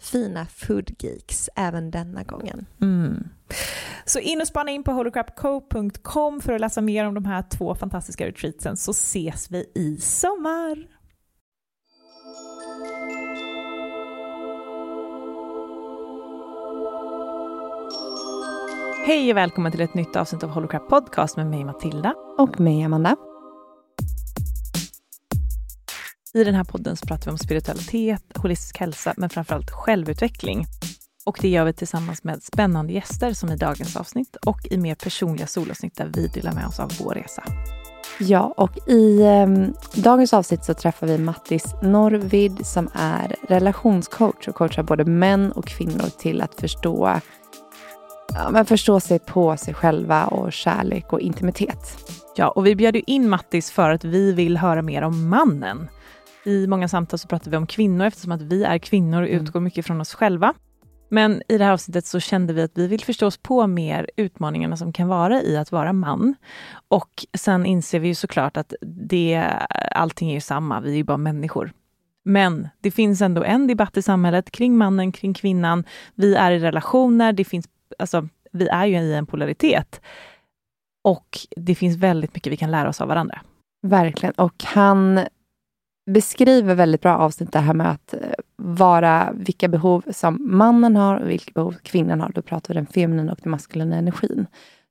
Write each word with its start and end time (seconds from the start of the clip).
fina 0.00 0.46
foodgeeks 0.46 1.50
även 1.56 1.90
denna 1.90 2.22
gången. 2.22 2.66
Mm. 2.80 3.28
Så 4.04 4.18
in 4.18 4.40
och 4.40 4.46
spana 4.46 4.70
in 4.70 4.84
på 4.84 4.92
holocrapco.com 4.92 6.40
för 6.40 6.52
att 6.52 6.60
läsa 6.60 6.80
mer 6.80 7.06
om 7.06 7.14
de 7.14 7.24
här 7.24 7.44
två 7.50 7.74
fantastiska 7.74 8.26
retreatsen 8.26 8.76
så 8.76 8.90
ses 8.90 9.50
vi 9.50 9.70
i 9.74 9.96
sommar. 9.96 10.86
Hej 19.06 19.30
och 19.30 19.36
välkommen 19.36 19.72
till 19.72 19.80
ett 19.80 19.94
nytt 19.94 20.16
avsnitt 20.16 20.42
av 20.42 20.50
Holocrap 20.50 20.88
Podcast 20.88 21.36
med 21.36 21.46
mig 21.46 21.64
Matilda. 21.64 22.14
Och 22.38 22.60
mig 22.60 22.82
Amanda. 22.82 23.16
I 26.34 26.44
den 26.44 26.54
här 26.54 26.64
podden 26.64 26.96
så 26.96 27.06
pratar 27.06 27.24
vi 27.24 27.30
om 27.30 27.38
spiritualitet, 27.38 28.22
holistisk 28.34 28.78
hälsa, 28.78 29.14
men 29.16 29.30
framförallt 29.30 29.70
självutveckling. 29.70 30.66
Och 31.24 31.38
det 31.40 31.48
gör 31.48 31.64
vi 31.64 31.72
tillsammans 31.72 32.24
med 32.24 32.42
spännande 32.42 32.92
gäster 32.92 33.32
som 33.32 33.50
i 33.50 33.56
dagens 33.56 33.96
avsnitt 33.96 34.36
och 34.36 34.60
i 34.70 34.78
mer 34.78 34.94
personliga 34.94 35.46
solavsnitt 35.46 35.96
där 35.96 36.10
vi 36.14 36.26
delar 36.26 36.52
med 36.52 36.66
oss 36.66 36.80
av 36.80 36.92
vår 37.00 37.14
resa. 37.14 37.42
Ja, 38.20 38.54
och 38.56 38.88
i 38.88 39.22
eh, 39.22 39.46
dagens 40.02 40.34
avsnitt 40.34 40.64
så 40.64 40.74
träffar 40.74 41.06
vi 41.06 41.18
Mattis 41.18 41.74
Norvid 41.82 42.66
som 42.66 42.90
är 42.94 43.36
relationscoach 43.48 44.48
och 44.48 44.54
coachar 44.54 44.82
både 44.82 45.04
män 45.04 45.52
och 45.52 45.66
kvinnor 45.66 46.18
till 46.18 46.40
att 46.40 46.54
förstå, 46.54 47.20
ja, 48.34 48.50
men 48.50 48.66
förstå 48.66 49.00
sig 49.00 49.18
på 49.18 49.56
sig 49.56 49.74
själva 49.74 50.26
och 50.26 50.52
kärlek 50.52 51.12
och 51.12 51.20
intimitet. 51.20 52.12
Ja, 52.36 52.48
och 52.48 52.66
vi 52.66 52.76
bjöd 52.76 52.96
in 52.96 53.28
Mattis 53.28 53.70
för 53.70 53.90
att 53.90 54.04
vi 54.04 54.32
vill 54.32 54.56
höra 54.56 54.82
mer 54.82 55.02
om 55.02 55.28
mannen. 55.28 55.88
I 56.44 56.66
många 56.66 56.88
samtal 56.88 57.18
så 57.18 57.28
pratar 57.28 57.50
vi 57.50 57.56
om 57.56 57.66
kvinnor 57.66 58.06
eftersom 58.06 58.32
att 58.32 58.42
vi 58.42 58.64
är 58.64 58.78
kvinnor 58.78 59.22
och 59.22 59.28
mm. 59.28 59.42
utgår 59.42 59.60
mycket 59.60 59.86
från 59.86 60.00
oss 60.00 60.14
själva. 60.14 60.54
Men 61.08 61.42
i 61.48 61.58
det 61.58 61.64
här 61.64 61.72
avsnittet 61.72 62.06
så 62.06 62.20
kände 62.20 62.52
vi 62.52 62.62
att 62.62 62.78
vi 62.78 62.86
vill 62.86 63.04
förstå 63.04 63.26
oss 63.26 63.36
på 63.36 63.66
mer 63.66 64.10
utmaningarna 64.16 64.76
som 64.76 64.92
kan 64.92 65.08
vara 65.08 65.42
i 65.42 65.56
att 65.56 65.72
vara 65.72 65.92
man. 65.92 66.34
Och 66.88 67.26
sen 67.38 67.66
inser 67.66 68.00
vi 68.00 68.08
ju 68.08 68.14
såklart 68.14 68.56
att 68.56 68.74
det, 68.80 69.44
allting 69.94 70.30
är 70.30 70.34
ju 70.34 70.40
samma, 70.40 70.80
vi 70.80 70.90
är 70.90 70.96
ju 70.96 71.04
bara 71.04 71.16
människor. 71.16 71.72
Men 72.24 72.68
det 72.80 72.90
finns 72.90 73.22
ändå 73.22 73.44
en 73.44 73.66
debatt 73.66 73.96
i 73.96 74.02
samhället 74.02 74.50
kring 74.50 74.76
mannen, 74.76 75.12
kring 75.12 75.34
kvinnan. 75.34 75.84
Vi 76.14 76.34
är 76.34 76.52
i 76.52 76.58
relationer, 76.58 77.32
det 77.32 77.44
finns, 77.44 77.68
alltså, 77.98 78.28
vi 78.52 78.68
är 78.68 78.86
ju 78.86 78.96
i 78.96 79.14
en 79.14 79.26
polaritet. 79.26 80.00
Och 81.04 81.38
det 81.56 81.74
finns 81.74 81.96
väldigt 81.96 82.34
mycket 82.34 82.52
vi 82.52 82.56
kan 82.56 82.70
lära 82.70 82.88
oss 82.88 83.00
av 83.00 83.08
varandra. 83.08 83.40
Verkligen. 83.82 84.34
Och 84.34 84.64
han 84.64 85.20
beskriver 86.06 86.74
väldigt 86.74 87.00
bra 87.00 87.16
avsnitt 87.16 87.52
det 87.52 87.58
här 87.58 87.74
med 87.74 87.90
att 87.90 88.14
eh, 88.14 88.20
vara 88.56 89.32
vilka 89.34 89.68
behov 89.68 90.04
som 90.10 90.38
mannen 90.40 90.96
har 90.96 91.20
och 91.20 91.30
vilka 91.30 91.52
behov 91.54 91.76
kvinnan 91.82 92.20
har. 92.20 92.32
Då 92.34 92.42
pratar 92.42 92.74
vi 92.74 92.78
den 92.80 92.86
feminina 92.86 93.32
och 93.32 93.38
den 93.42 93.50
maskulina 93.50 93.96
energin 93.96 94.46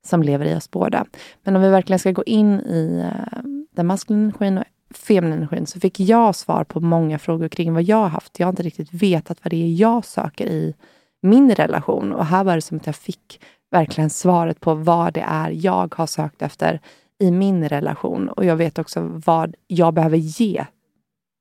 som 0.06 0.22
lever 0.22 0.44
i 0.44 0.54
oss 0.54 0.70
båda. 0.70 1.06
Men 1.42 1.56
om 1.56 1.62
vi 1.62 1.68
verkligen 1.68 1.98
ska 1.98 2.12
gå 2.12 2.24
in 2.24 2.60
i 2.60 3.04
eh, 3.04 3.42
den 3.76 3.86
maskulina 3.86 4.24
energin 4.24 4.58
och 4.58 4.64
feminina 4.96 5.36
energin 5.36 5.66
så 5.66 5.80
fick 5.80 6.00
jag 6.00 6.34
svar 6.34 6.64
på 6.64 6.80
många 6.80 7.18
frågor 7.18 7.48
kring 7.48 7.74
vad 7.74 7.82
jag 7.82 7.96
har 7.96 8.08
haft. 8.08 8.38
Jag 8.38 8.46
har 8.46 8.52
inte 8.52 8.62
riktigt 8.62 8.92
vetat 8.92 9.38
vad 9.44 9.52
det 9.52 9.62
är 9.64 9.74
jag 9.74 10.04
söker 10.04 10.46
i 10.46 10.74
min 11.22 11.54
relation. 11.54 12.12
Och 12.12 12.26
här 12.26 12.44
var 12.44 12.54
det 12.54 12.62
som 12.62 12.76
att 12.76 12.86
jag 12.86 12.96
fick 12.96 13.40
verkligen 13.70 14.10
svaret 14.10 14.60
på 14.60 14.74
vad 14.74 15.14
det 15.14 15.24
är 15.28 15.50
jag 15.50 15.94
har 15.94 16.06
sökt 16.06 16.42
efter 16.42 16.80
i 17.18 17.30
min 17.30 17.68
relation. 17.68 18.28
Och 18.28 18.44
jag 18.44 18.56
vet 18.56 18.78
också 18.78 19.00
vad 19.26 19.54
jag 19.66 19.94
behöver 19.94 20.16
ge 20.16 20.66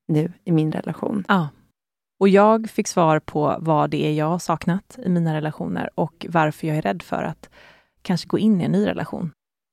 nu 0.10 0.34
i 0.44 0.52
min 0.52 0.72
relation. 0.72 1.26
Ja. 1.28 1.48
Och 2.20 2.30
jag 2.30 2.70
fick 2.70 2.88
svar 2.88 3.20
på 3.20 3.58
vad 3.60 3.90
det 3.90 4.06
är 4.06 4.14
jag 4.14 4.26
har 4.26 4.40
saknat 4.40 5.00
i 5.06 5.10
mina 5.10 5.34
relationer 5.34 5.90
och 5.96 6.26
varför 6.30 6.68
jag 6.68 6.78
är 6.78 6.82
rädd 6.82 7.02
för 7.02 7.24
att 7.24 7.50
kanske 8.02 8.28
gå 8.28 8.40
in 8.40 8.62
i 8.62 8.64
en 8.64 8.72
ny 8.72 8.88
relation. 8.88 9.32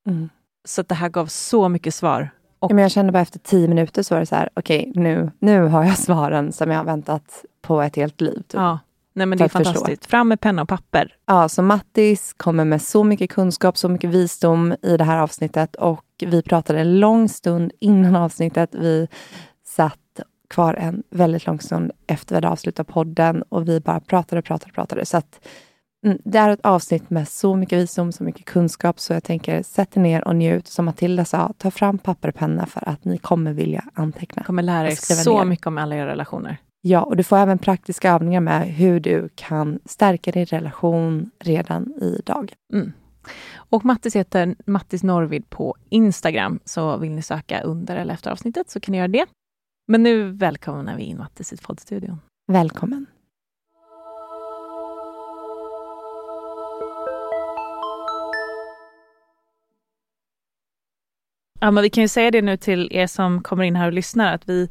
Mm. 0.08 0.28
Så 0.64 0.82
det 0.82 0.94
här 0.94 1.08
gav 1.08 1.26
så 1.26 1.68
mycket 1.68 1.94
svar. 1.94 2.30
Och... 2.58 2.74
men 2.74 2.82
jag 2.82 2.90
kände 2.90 3.12
bara 3.12 3.22
efter 3.22 3.38
tio 3.38 3.68
minuter 3.68 4.02
så 4.02 4.14
var 4.14 4.20
det 4.20 4.26
så 4.26 4.34
här, 4.34 4.48
okej, 4.54 4.90
okay, 4.90 5.02
nu, 5.02 5.30
nu 5.38 5.62
har 5.62 5.84
jag 5.84 5.98
svaren 6.06 6.52
som 6.52 6.70
jag 6.70 6.78
har 6.78 6.84
väntat 6.84 7.44
på 7.62 7.82
ett 7.82 7.96
helt 7.96 8.20
liv. 8.20 8.36
Typ. 8.36 8.54
Ja. 8.54 8.78
Nej 9.12 9.26
men 9.26 9.38
det 9.38 9.44
är 9.44 9.48
fantastiskt. 9.48 10.06
Fram 10.06 10.28
med 10.28 10.40
penna 10.40 10.62
och 10.62 10.68
papper. 10.68 11.14
Ja, 11.26 11.48
så 11.48 11.62
Mattis 11.62 12.34
kommer 12.36 12.64
med 12.64 12.82
så 12.82 13.04
mycket 13.04 13.30
kunskap, 13.30 13.76
så 13.76 13.88
mycket 13.88 14.10
visdom 14.10 14.74
i 14.82 14.96
det 14.96 15.04
här 15.04 15.18
avsnittet 15.18 15.76
och 15.76 16.04
vi 16.26 16.42
pratade 16.42 16.80
en 16.80 17.00
lång 17.00 17.28
stund 17.28 17.72
innan 17.80 18.16
avsnittet. 18.16 18.74
Vi 18.74 19.08
satt 19.76 20.20
kvar 20.48 20.74
en 20.74 21.02
väldigt 21.10 21.46
lång 21.46 21.60
stund 21.60 21.92
efter 22.06 22.34
vi 22.34 22.36
hade 22.36 22.48
avslutat 22.48 22.86
podden 22.86 23.42
och 23.42 23.68
vi 23.68 23.80
bara 23.80 24.00
pratade, 24.00 24.42
pratade, 24.42 24.72
pratade. 24.72 25.06
Så 25.06 25.16
att, 25.16 25.46
mm, 26.06 26.18
det 26.24 26.38
är 26.38 26.50
ett 26.50 26.60
avsnitt 26.66 27.10
med 27.10 27.28
så 27.28 27.56
mycket 27.56 27.78
visdom, 27.78 28.12
så 28.12 28.24
mycket 28.24 28.44
kunskap, 28.44 29.00
så 29.00 29.12
jag 29.12 29.24
tänker 29.24 29.62
sätt 29.62 29.96
er 29.96 30.00
ner 30.00 30.28
och 30.28 30.36
njut. 30.36 30.68
Som 30.68 30.84
Matilda 30.84 31.24
sa, 31.24 31.52
ta 31.58 31.70
fram 31.70 31.98
papper 31.98 32.28
och 32.28 32.34
penna 32.34 32.66
för 32.66 32.88
att 32.88 33.04
ni 33.04 33.18
kommer 33.18 33.52
vilja 33.52 33.84
anteckna. 33.94 34.42
kommer 34.42 34.62
lära 34.62 34.90
er 34.90 34.94
så 34.94 35.38
ner. 35.38 35.44
mycket 35.44 35.66
om 35.66 35.78
alla 35.78 35.96
era 35.96 36.06
relationer. 36.06 36.56
Ja, 36.80 37.02
och 37.02 37.16
du 37.16 37.22
får 37.22 37.36
även 37.36 37.58
praktiska 37.58 38.12
övningar 38.12 38.40
med 38.40 38.62
hur 38.68 39.00
du 39.00 39.28
kan 39.34 39.78
stärka 39.84 40.32
din 40.32 40.46
relation 40.46 41.30
redan 41.38 41.94
idag. 42.00 42.52
Mm. 42.72 42.92
Och 43.54 43.84
Mattis 43.84 44.16
heter 44.16 44.54
Mattis 44.66 45.02
Norvid 45.02 45.50
på 45.50 45.76
Instagram, 45.88 46.60
så 46.64 46.96
vill 46.96 47.10
ni 47.10 47.22
söka 47.22 47.60
under 47.60 47.96
eller 47.96 48.14
efter 48.14 48.30
avsnittet 48.30 48.70
så 48.70 48.80
kan 48.80 48.92
ni 48.92 48.98
göra 48.98 49.08
det. 49.08 49.26
Men 49.88 50.02
nu 50.02 50.30
välkomnar 50.30 50.96
vi 50.96 51.02
in 51.02 51.18
Mattis 51.18 51.52
i 51.52 51.56
poddstudion. 51.56 52.20
Välkommen. 52.46 53.06
Ja, 61.60 61.70
men 61.70 61.82
vi 61.82 61.90
kan 61.90 62.02
ju 62.02 62.08
säga 62.08 62.30
det 62.30 62.42
nu 62.42 62.56
till 62.56 62.88
er 62.92 63.06
som 63.06 63.42
kommer 63.42 63.64
in 63.64 63.76
här 63.76 63.86
och 63.86 63.92
lyssnar 63.92 64.34
att 64.34 64.48
vi, 64.48 64.70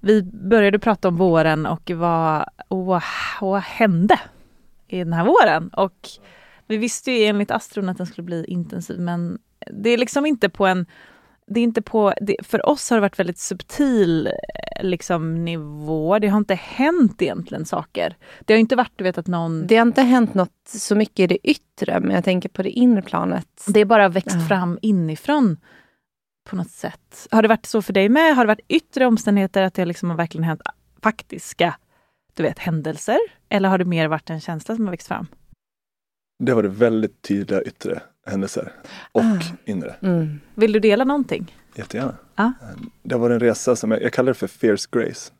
vi 0.00 0.22
började 0.22 0.78
prata 0.78 1.08
om 1.08 1.16
våren 1.16 1.66
och 1.66 1.90
vad, 1.90 2.44
vad, 2.68 3.02
vad 3.40 3.60
hände 3.60 4.20
i 4.86 4.98
den 4.98 5.12
här 5.12 5.24
våren? 5.24 5.68
Och 5.68 6.08
vi 6.66 6.76
visste 6.76 7.12
ju 7.12 7.24
enligt 7.24 7.50
Astron 7.50 7.88
att 7.88 7.96
den 7.96 8.06
skulle 8.06 8.24
bli 8.24 8.44
intensiv 8.44 9.00
men 9.00 9.38
det 9.66 9.90
är 9.90 9.98
liksom 9.98 10.26
inte 10.26 10.48
på 10.48 10.66
en 10.66 10.86
det 11.50 11.60
är 11.60 11.64
inte 11.64 11.82
på, 11.82 12.14
det, 12.20 12.36
för 12.42 12.68
oss 12.68 12.90
har 12.90 12.96
det 12.96 13.00
varit 13.00 13.18
väldigt 13.18 13.38
subtil 13.38 14.28
liksom, 14.82 15.44
nivå. 15.44 16.18
Det 16.18 16.28
har 16.28 16.38
inte 16.38 16.54
hänt 16.54 17.22
egentligen 17.22 17.64
saker. 17.64 18.16
Det 18.40 18.52
har 18.52 18.58
inte 18.58 18.76
varit, 18.76 18.92
du 18.96 19.04
vet 19.04 19.18
att 19.18 19.26
någon... 19.26 19.66
Det 19.66 19.76
har 19.76 19.86
inte 19.86 20.02
hänt 20.02 20.34
något 20.34 20.68
så 20.68 20.94
mycket 20.94 21.20
i 21.20 21.26
det 21.26 21.48
yttre, 21.50 22.00
men 22.00 22.10
jag 22.10 22.24
tänker 22.24 22.48
på 22.48 22.62
det 22.62 22.70
inre 22.70 23.02
planet. 23.02 23.64
Det 23.66 23.80
är 23.80 23.84
bara 23.84 24.08
växt 24.08 24.36
ja. 24.40 24.46
fram 24.48 24.78
inifrån 24.82 25.56
på 26.50 26.56
något 26.56 26.70
sätt. 26.70 27.28
Har 27.30 27.42
det 27.42 27.48
varit 27.48 27.66
så 27.66 27.82
för 27.82 27.92
dig 27.92 28.08
med? 28.08 28.36
Har 28.36 28.44
det 28.44 28.48
varit 28.48 28.66
yttre 28.68 29.06
omständigheter, 29.06 29.62
att 29.62 29.74
det 29.74 29.84
liksom 29.84 30.10
har 30.10 30.16
verkligen 30.16 30.44
hänt 30.44 30.60
faktiska 31.02 31.74
du 32.34 32.42
vet, 32.42 32.58
händelser? 32.58 33.18
Eller 33.48 33.68
har 33.68 33.78
det 33.78 33.84
mer 33.84 34.08
varit 34.08 34.30
en 34.30 34.40
känsla 34.40 34.76
som 34.76 34.84
har 34.84 34.90
växt 34.90 35.08
fram? 35.08 35.26
Det 36.44 36.52
har 36.52 36.56
varit 36.62 36.78
väldigt 36.78 37.22
tydliga 37.22 37.62
yttre 37.62 38.02
händelser 38.28 38.72
och 39.12 39.22
ah. 39.22 39.40
inre. 39.64 39.96
Mm. 40.02 40.40
Vill 40.54 40.72
du 40.72 40.80
dela 40.80 41.04
någonting? 41.04 41.54
Jättegärna. 41.74 42.16
Ah. 42.34 42.50
Det 43.02 43.14
har 43.14 43.20
varit 43.20 43.34
en 43.34 43.40
resa 43.40 43.76
som 43.76 43.90
jag, 43.90 44.02
jag 44.02 44.12
kallar 44.12 44.30
det 44.30 44.34
för 44.34 44.46
fierce 44.46 44.88
grace. 44.90 45.32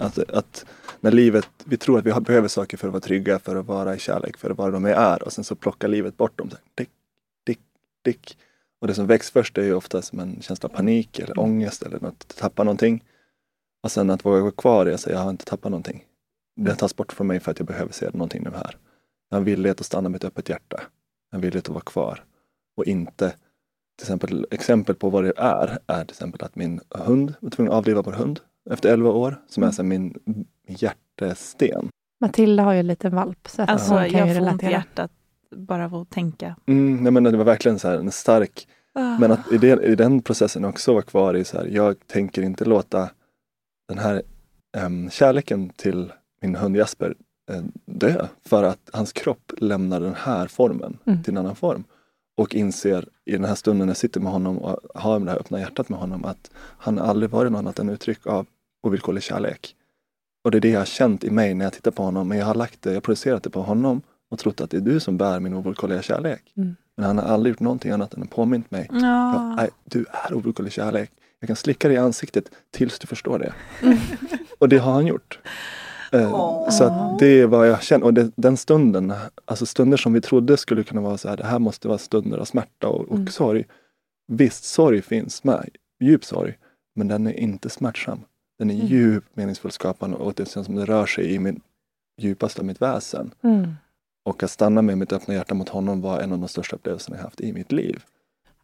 Att, 0.00 0.18
att 0.18 0.66
när 1.00 1.10
livet, 1.10 1.48
vi 1.64 1.76
tror 1.76 1.98
att 1.98 2.06
vi 2.06 2.20
behöver 2.20 2.48
saker 2.48 2.76
för 2.76 2.88
att 2.88 2.92
vara 2.92 3.00
trygga, 3.00 3.38
för 3.38 3.56
att 3.56 3.66
vara 3.66 3.94
i 3.94 3.98
kärlek, 3.98 4.36
för 4.36 4.50
att 4.50 4.58
vara 4.58 4.70
de 4.70 4.82
vi 4.82 4.90
är 4.90 5.22
och 5.22 5.32
sen 5.32 5.44
så 5.44 5.54
plockar 5.54 5.88
livet 5.88 6.16
bort 6.16 6.38
dem. 6.38 6.50
Dick, 6.74 6.90
dick, 7.46 7.60
dick. 8.04 8.38
Och 8.80 8.86
det 8.86 8.94
som 8.94 9.06
väcks 9.06 9.30
först 9.30 9.58
är 9.58 9.62
ju 9.62 9.74
ofta 9.74 10.02
som 10.02 10.20
en 10.20 10.42
känsla 10.42 10.68
av 10.68 10.72
panik 10.72 11.18
eller 11.18 11.38
ångest 11.40 11.82
eller 11.82 12.06
att 12.06 12.28
tappa 12.28 12.64
någonting. 12.64 13.04
Och 13.82 13.92
sen 13.92 14.10
att 14.10 14.24
våga 14.24 14.40
vara 14.40 14.52
kvar 14.52 14.88
i 14.88 14.94
att 14.94 15.06
jag 15.06 15.18
har 15.18 15.30
inte 15.30 15.44
tappat 15.44 15.70
någonting. 15.70 16.04
Det 16.56 16.74
tas 16.74 16.96
bort 16.96 17.12
från 17.12 17.26
mig 17.26 17.40
för 17.40 17.50
att 17.50 17.58
jag 17.58 17.66
behöver 17.66 17.92
se 17.92 18.10
någonting 18.12 18.42
nu 18.42 18.50
här. 18.50 18.76
Jag 19.28 19.36
har 19.36 19.40
en 19.40 19.44
villighet 19.44 19.80
att 19.80 19.86
stanna 19.86 20.08
med 20.08 20.16
ett 20.16 20.24
öppet 20.24 20.48
hjärta. 20.48 20.80
En 21.32 21.40
villighet 21.40 21.64
att 21.64 21.74
vara 21.74 21.84
kvar 21.84 22.24
och 22.80 22.86
inte 22.86 23.32
till 23.98 24.04
exempel, 24.04 24.46
exempel 24.50 24.94
på 24.94 25.10
vad 25.10 25.24
det 25.24 25.32
är, 25.36 25.78
är 25.86 26.04
till 26.04 26.14
exempel 26.14 26.44
att 26.44 26.56
min 26.56 26.80
hund 26.90 27.34
var 27.40 27.50
tvungen 27.50 27.72
att 27.72 27.78
avliva 27.78 28.02
vår 28.02 28.12
hund 28.12 28.40
efter 28.70 28.92
11 28.92 29.10
år, 29.10 29.42
som 29.48 29.62
är 29.62 29.66
mm. 29.66 29.72
så 29.72 29.82
min 29.82 30.18
hjärtesten. 30.66 31.88
Matilda 32.20 32.62
har 32.62 32.72
ju 32.72 32.80
en 32.80 32.86
liten 32.86 33.14
valp. 33.14 33.48
Så 33.48 33.62
att 33.62 33.70
alltså, 33.70 33.94
hon 33.94 34.10
kan 34.10 34.18
jag 34.18 34.28
ju 34.28 34.34
får 34.34 34.48
ont 34.48 34.62
i 34.62 34.66
hjärtat 34.66 35.10
bara 35.56 35.84
av 35.84 35.94
att 35.94 36.10
tänka. 36.10 36.56
Mm, 36.66 37.02
nej, 37.02 37.12
men 37.12 37.24
det 37.24 37.36
var 37.36 37.44
verkligen 37.44 37.78
så 37.78 37.88
här, 37.88 37.98
en 37.98 38.10
stark... 38.10 38.68
Oh. 38.94 39.20
Men 39.20 39.32
att 39.32 39.52
i, 39.52 39.58
det, 39.58 39.84
i 39.84 39.94
den 39.94 40.22
processen 40.22 40.64
också 40.64 40.92
vara 40.92 41.02
kvar 41.02 41.34
i 41.34 41.44
så 41.44 41.58
här, 41.58 41.66
jag 41.66 42.06
tänker 42.06 42.42
inte 42.42 42.64
låta 42.64 43.10
den 43.88 43.98
här 43.98 44.22
um, 44.84 45.10
kärleken 45.10 45.68
till 45.68 46.12
min 46.42 46.56
hund 46.56 46.76
Jasper 46.76 47.14
uh, 47.50 47.62
dö 47.84 48.26
för 48.44 48.62
att 48.62 48.90
hans 48.92 49.12
kropp 49.12 49.52
lämnar 49.58 50.00
den 50.00 50.14
här 50.14 50.46
formen 50.46 50.98
mm. 51.04 51.22
till 51.22 51.32
en 51.32 51.38
annan 51.38 51.56
form 51.56 51.84
och 52.40 52.54
inser 52.54 53.08
i 53.24 53.32
den 53.32 53.44
här 53.44 53.54
stunden 53.54 53.86
när 53.86 53.90
jag 53.90 53.96
sitter 53.96 54.20
med 54.20 54.32
honom 54.32 54.58
och 54.58 54.80
har 54.94 55.20
det 55.20 55.30
här 55.30 55.38
öppna 55.38 55.60
hjärtat 55.60 55.88
med 55.88 55.98
honom 55.98 56.24
att 56.24 56.50
han 56.56 56.98
aldrig 56.98 57.30
varit 57.30 57.52
något 57.52 57.58
annat 57.58 57.78
än 57.78 57.88
uttryck 57.88 58.26
av 58.26 58.46
ovillkorlig 58.82 59.22
kärlek. 59.22 59.74
Och 60.44 60.50
det 60.50 60.58
är 60.58 60.60
det 60.60 60.70
jag 60.70 60.80
har 60.80 60.86
känt 60.86 61.24
i 61.24 61.30
mig 61.30 61.54
när 61.54 61.64
jag 61.64 61.72
tittar 61.72 61.90
på 61.90 62.02
honom. 62.02 62.28
Men 62.28 62.38
jag 62.38 62.46
har 62.46 62.54
lagt 62.54 62.82
det, 62.82 62.90
jag 62.90 62.96
har 62.96 63.00
projicerat 63.00 63.42
det 63.42 63.50
på 63.50 63.62
honom 63.62 64.02
och 64.30 64.38
trott 64.38 64.60
att 64.60 64.70
det 64.70 64.76
är 64.76 64.80
du 64.80 65.00
som 65.00 65.16
bär 65.16 65.40
min 65.40 65.54
ovillkorliga 65.54 66.02
kärlek. 66.02 66.52
Mm. 66.56 66.76
Men 66.96 67.06
han 67.06 67.18
har 67.18 67.24
aldrig 67.24 67.52
gjort 67.52 67.60
någonting 67.60 67.90
annat 67.90 68.14
än 68.14 68.26
påmint 68.26 68.70
mig. 68.70 68.88
Ja. 68.92 69.56
Jag, 69.58 69.70
du 69.84 70.06
är 70.26 70.34
ovillkorlig 70.34 70.72
kärlek. 70.72 71.10
Jag 71.40 71.46
kan 71.46 71.56
slicka 71.56 71.88
dig 71.88 71.96
i 71.96 72.00
ansiktet 72.00 72.44
tills 72.70 72.98
du 72.98 73.06
förstår 73.06 73.38
det. 73.38 73.52
Mm. 73.82 73.98
och 74.58 74.68
det 74.68 74.78
har 74.78 74.92
han 74.92 75.06
gjort. 75.06 75.38
Oh. 76.12 76.70
Så 76.70 76.84
att 76.84 77.18
det 77.18 77.26
är 77.26 77.46
vad 77.46 77.68
jag 77.68 77.82
känner. 77.82 78.06
Och 78.06 78.14
det, 78.14 78.30
den 78.36 78.56
stunden, 78.56 79.12
alltså 79.44 79.66
stunder 79.66 79.96
som 79.96 80.12
vi 80.12 80.20
trodde 80.20 80.56
skulle 80.56 80.84
kunna 80.84 81.00
vara 81.00 81.18
så 81.18 81.28
här, 81.28 81.36
det 81.36 81.44
här 81.44 81.58
måste 81.58 81.88
vara 81.88 81.98
stunder 81.98 82.38
av 82.38 82.44
smärta 82.44 82.88
och, 82.88 83.08
och 83.08 83.16
mm. 83.16 83.26
sorg. 83.26 83.64
Visst, 84.28 84.64
sorg 84.64 85.02
finns 85.02 85.44
med, 85.44 85.68
djup 86.00 86.24
sorg, 86.24 86.58
men 86.94 87.08
den 87.08 87.26
är 87.26 87.32
inte 87.32 87.70
smärtsam. 87.70 88.20
Den 88.58 88.70
är 88.70 88.74
mm. 88.74 88.86
djupt 88.86 89.36
meningsfull 89.36 89.70
skapande 89.70 90.16
och 90.16 90.34
det 90.34 90.48
känns 90.48 90.66
som 90.66 90.76
det 90.76 90.84
rör 90.84 91.06
sig 91.06 91.34
i 91.34 91.38
min 91.38 91.60
djupaste 92.18 92.60
av 92.60 92.66
mitt 92.66 92.82
väsen. 92.82 93.30
Mm. 93.42 93.74
Och 94.24 94.42
att 94.42 94.50
stanna 94.50 94.82
med 94.82 94.98
mitt 94.98 95.12
öppna 95.12 95.34
hjärta 95.34 95.54
mot 95.54 95.68
honom 95.68 96.00
var 96.00 96.20
en 96.20 96.32
av 96.32 96.38
de 96.38 96.48
största 96.48 96.76
upplevelserna 96.76 97.16
jag 97.16 97.24
haft 97.24 97.40
i 97.40 97.52
mitt 97.52 97.72
liv. 97.72 98.04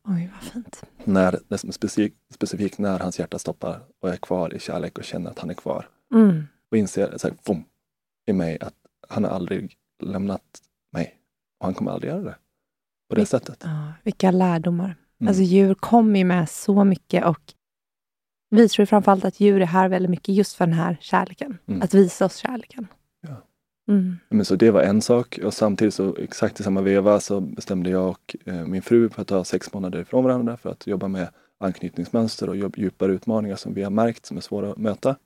Oj, 0.08 0.30
vad 0.34 0.52
fint. 0.52 0.82
När, 1.04 1.56
specifikt, 1.72 2.16
specifikt 2.34 2.78
när 2.78 2.98
hans 2.98 3.18
hjärta 3.18 3.38
stoppar 3.38 3.80
och 4.02 4.08
är 4.08 4.16
kvar 4.16 4.54
i 4.54 4.58
kärlek 4.58 4.98
och 4.98 5.04
känner 5.04 5.30
att 5.30 5.38
han 5.38 5.50
är 5.50 5.54
kvar. 5.54 5.88
Mm 6.14 6.44
och 6.70 6.76
inser 6.76 7.18
så 7.18 7.28
här, 7.28 7.36
boom, 7.46 7.64
i 8.26 8.32
mig 8.32 8.58
att 8.60 8.74
han 9.08 9.24
har 9.24 9.30
aldrig 9.30 9.76
lämnat 10.02 10.42
mig. 10.92 11.14
Och 11.58 11.66
han 11.66 11.74
kommer 11.74 11.90
aldrig 11.90 12.12
göra 12.12 12.22
det. 12.22 12.36
På 13.08 13.14
det 13.14 13.20
Vil 13.20 13.26
sättet. 13.26 13.60
Ja, 13.64 13.92
vilka 14.02 14.30
lärdomar. 14.30 14.96
Mm. 15.20 15.28
Alltså 15.28 15.42
djur 15.42 15.74
kommer 15.74 16.18
ju 16.18 16.24
med 16.24 16.50
så 16.50 16.84
mycket 16.84 17.24
och 17.24 17.54
vi 18.50 18.68
tror 18.68 18.86
framförallt 18.86 19.24
att 19.24 19.40
djur 19.40 19.60
är 19.60 19.66
här 19.66 19.88
väldigt 19.88 20.10
mycket 20.10 20.34
just 20.34 20.54
för 20.54 20.66
den 20.66 20.74
här 20.74 20.98
kärleken. 21.00 21.58
Mm. 21.66 21.82
Att 21.82 21.94
visa 21.94 22.24
oss 22.24 22.36
kärleken. 22.36 22.86
Ja. 23.20 23.42
Mm. 23.88 24.16
Men 24.28 24.44
så 24.44 24.56
det 24.56 24.70
var 24.70 24.82
en 24.82 25.02
sak 25.02 25.38
och 25.44 25.54
samtidigt 25.54 25.94
så 25.94 26.16
exakt 26.16 26.60
i 26.60 26.62
samma 26.62 26.80
veva 26.80 27.20
så 27.20 27.40
bestämde 27.40 27.90
jag 27.90 28.08
och 28.08 28.36
eh, 28.44 28.66
min 28.66 28.82
fru 28.82 29.08
för 29.08 29.22
att 29.22 29.28
ta 29.28 29.44
sex 29.44 29.72
månader 29.72 30.00
ifrån 30.00 30.24
varandra 30.24 30.56
för 30.56 30.70
att 30.70 30.86
jobba 30.86 31.08
med 31.08 31.28
anknytningsmönster 31.58 32.48
och 32.48 32.56
djupare 32.56 33.12
utmaningar 33.12 33.56
som 33.56 33.74
vi 33.74 33.82
har 33.82 33.90
märkt 33.90 34.26
som 34.26 34.36
är 34.36 34.40
svåra 34.40 34.70
att 34.70 34.78
möta. 34.78 35.16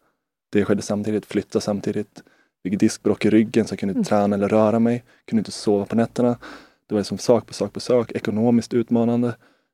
Det 0.50 0.64
skedde 0.64 0.82
samtidigt, 0.82 1.26
flytta 1.26 1.60
samtidigt. 1.60 2.22
Fick 2.62 2.78
diskbråck 2.78 3.24
i 3.24 3.30
ryggen 3.30 3.66
så 3.66 3.72
jag 3.72 3.78
kunde 3.78 3.90
inte 3.90 4.14
mm. 4.14 4.22
träna 4.22 4.36
eller 4.36 4.48
röra 4.48 4.78
mig. 4.78 5.04
Kunde 5.24 5.40
inte 5.40 5.50
sova 5.50 5.86
på 5.86 5.96
nätterna. 5.96 6.38
Det 6.86 6.94
var 6.94 7.00
liksom 7.00 7.18
sak 7.18 7.46
på 7.46 7.54
sak 7.54 7.72
på 7.72 7.80
sak. 7.80 8.12
Ekonomiskt 8.12 8.74
utmanande. 8.74 9.28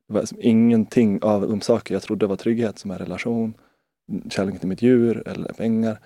Det 0.09 0.15
var 0.15 0.21
liksom 0.21 0.39
ingenting 0.41 1.23
av 1.23 1.49
de 1.49 1.61
saker 1.61 1.95
jag 1.95 2.03
trodde 2.03 2.27
var 2.27 2.37
trygghet 2.37 2.79
som 2.79 2.91
är 2.91 2.99
relation, 2.99 3.55
kärlek 4.29 4.59
till 4.61 4.69
mitt 4.69 4.83
djur 4.83 5.29
eller 5.29 5.53
pengar. 5.53 5.99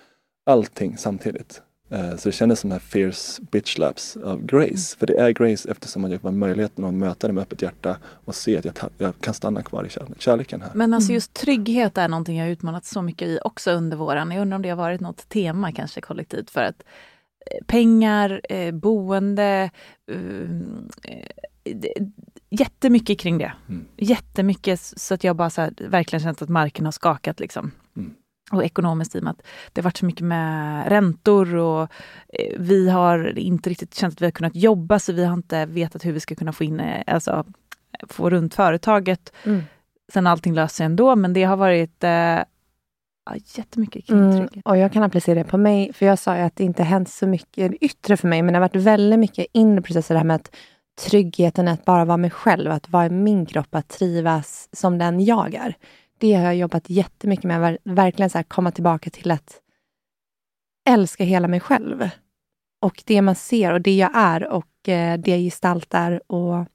Allting 0.45 0.97
samtidigt. 0.97 1.61
Eh, 1.91 2.15
så 2.15 2.29
det 2.29 2.33
kändes 2.33 2.59
som 2.59 2.71
här 2.71 2.79
fierce 2.79 3.41
bitch 3.51 3.73
slaps 3.73 4.17
av 4.17 4.45
Grace. 4.45 4.65
Mm. 4.65 4.77
För 4.99 5.07
det 5.07 5.17
är 5.17 5.31
Grace 5.31 5.71
eftersom 5.71 6.11
jag 6.11 6.19
har 6.23 6.31
möjligheten 6.31 6.85
att 6.85 6.93
möta 6.93 7.27
det 7.27 7.33
med 7.33 7.41
öppet 7.41 7.61
hjärta 7.61 7.97
och 8.25 8.35
se 8.35 8.57
att 8.57 8.65
jag, 8.65 8.75
jag 8.97 9.13
kan 9.19 9.33
stanna 9.33 9.63
kvar 9.63 9.85
i 9.85 9.89
kärleken 10.19 10.61
här. 10.61 10.71
Men 10.73 10.93
alltså 10.93 11.09
mm. 11.09 11.15
just 11.15 11.33
trygghet 11.33 11.97
är 11.97 12.07
någonting 12.07 12.37
jag 12.37 12.49
utmanat 12.49 12.85
så 12.85 13.01
mycket 13.01 13.27
i 13.27 13.39
också 13.43 13.71
under 13.71 13.97
våren. 13.97 14.31
Jag 14.31 14.41
undrar 14.41 14.55
om 14.55 14.61
det 14.61 14.69
har 14.69 14.75
varit 14.75 15.01
något 15.01 15.29
tema 15.29 15.71
kanske 15.71 16.01
kollektivt 16.01 16.49
för 16.49 16.61
att 16.61 16.83
eh, 17.45 17.65
pengar, 17.65 18.41
eh, 18.49 18.71
boende, 18.71 19.69
jättemycket 22.49 23.19
kring 23.19 23.37
det. 23.37 23.53
Mm. 23.69 23.85
Jättemycket 23.97 24.79
så 24.79 25.13
att 25.13 25.23
jag 25.23 25.35
bara 25.35 25.49
så 25.49 25.61
här, 25.61 25.73
verkligen 25.79 26.23
känt 26.23 26.41
att 26.41 26.49
marken 26.49 26.85
har 26.85 26.91
skakat 26.91 27.39
liksom. 27.39 27.71
Och 28.51 28.63
ekonomiskt 28.63 29.15
i 29.15 29.19
och 29.19 29.23
med 29.23 29.31
att 29.31 29.41
det 29.73 29.81
har 29.81 29.83
varit 29.83 29.97
så 29.97 30.05
mycket 30.05 30.25
med 30.25 30.87
räntor 30.89 31.55
och 31.55 31.81
eh, 32.33 32.59
vi 32.59 32.89
har 32.89 33.37
inte 33.39 33.69
riktigt 33.69 33.95
känt 33.95 34.13
att 34.13 34.21
vi 34.21 34.25
har 34.25 34.31
kunnat 34.31 34.55
jobba 34.55 34.99
så 34.99 35.13
vi 35.13 35.25
har 35.25 35.33
inte 35.33 35.65
vetat 35.65 36.05
hur 36.05 36.11
vi 36.11 36.19
ska 36.19 36.35
kunna 36.35 36.53
få 36.53 36.63
in, 36.63 36.79
eh, 36.79 37.03
alltså 37.07 37.45
få 38.07 38.29
runt 38.29 38.53
företaget. 38.53 39.33
Mm. 39.43 39.63
Sen 40.13 40.27
allting 40.27 40.53
löser 40.53 40.75
sig 40.75 40.85
ändå 40.85 41.15
men 41.15 41.33
det 41.33 41.43
har 41.43 41.57
varit 41.57 42.03
eh, 42.03 42.39
Ja, 43.25 43.35
jättemycket 43.55 44.05
kring 44.05 44.17
Mm, 44.17 44.47
och 44.65 44.77
jag 44.77 44.93
kan 44.93 45.03
applicera 45.03 45.35
det 45.35 45.43
på 45.43 45.57
mig, 45.57 45.93
för 45.93 46.05
jag 46.05 46.19
sa 46.19 46.37
ju 46.37 46.41
att 46.41 46.55
det 46.55 46.63
inte 46.63 46.83
hänt 46.83 47.09
så 47.09 47.27
mycket 47.27 47.73
yttre 47.81 48.17
för 48.17 48.27
mig, 48.27 48.41
men 48.41 48.53
det 48.53 48.59
har 48.59 48.61
varit 48.61 48.75
väldigt 48.75 49.19
mycket 49.19 49.45
inre 49.51 49.81
processer, 49.81 50.15
det 50.15 50.19
här 50.19 50.25
med 50.25 50.35
att 50.35 50.55
tryggheten 51.01 51.67
att 51.67 51.85
bara 51.85 52.05
vara 52.05 52.17
mig 52.17 52.29
själv, 52.29 52.71
att 52.71 52.89
vara 52.89 53.05
i 53.05 53.09
min 53.09 53.45
kropp, 53.45 53.75
att 53.75 53.87
trivas 53.89 54.69
som 54.71 54.97
den 54.97 55.25
jag 55.25 55.53
är. 55.53 55.75
Det 56.21 56.33
har 56.33 56.43
jag 56.43 56.55
jobbat 56.55 56.89
jättemycket 56.89 57.45
med, 57.45 57.61
ver- 57.61 57.77
verkligen 57.83 58.29
så 58.29 58.37
här, 58.37 58.43
komma 58.43 58.71
tillbaka 58.71 59.09
till 59.09 59.31
att 59.31 59.61
älska 60.89 61.23
hela 61.23 61.47
mig 61.47 61.59
själv. 61.59 62.09
Och 62.81 63.03
det 63.05 63.21
man 63.21 63.35
ser 63.35 63.73
och 63.73 63.81
det 63.81 63.95
jag 63.95 64.11
är 64.13 64.47
och 64.47 64.89
eh, 64.89 65.19
det 65.19 65.31
jag 65.31 65.39
gestaltar. 65.39 66.21
Och, 66.27 66.65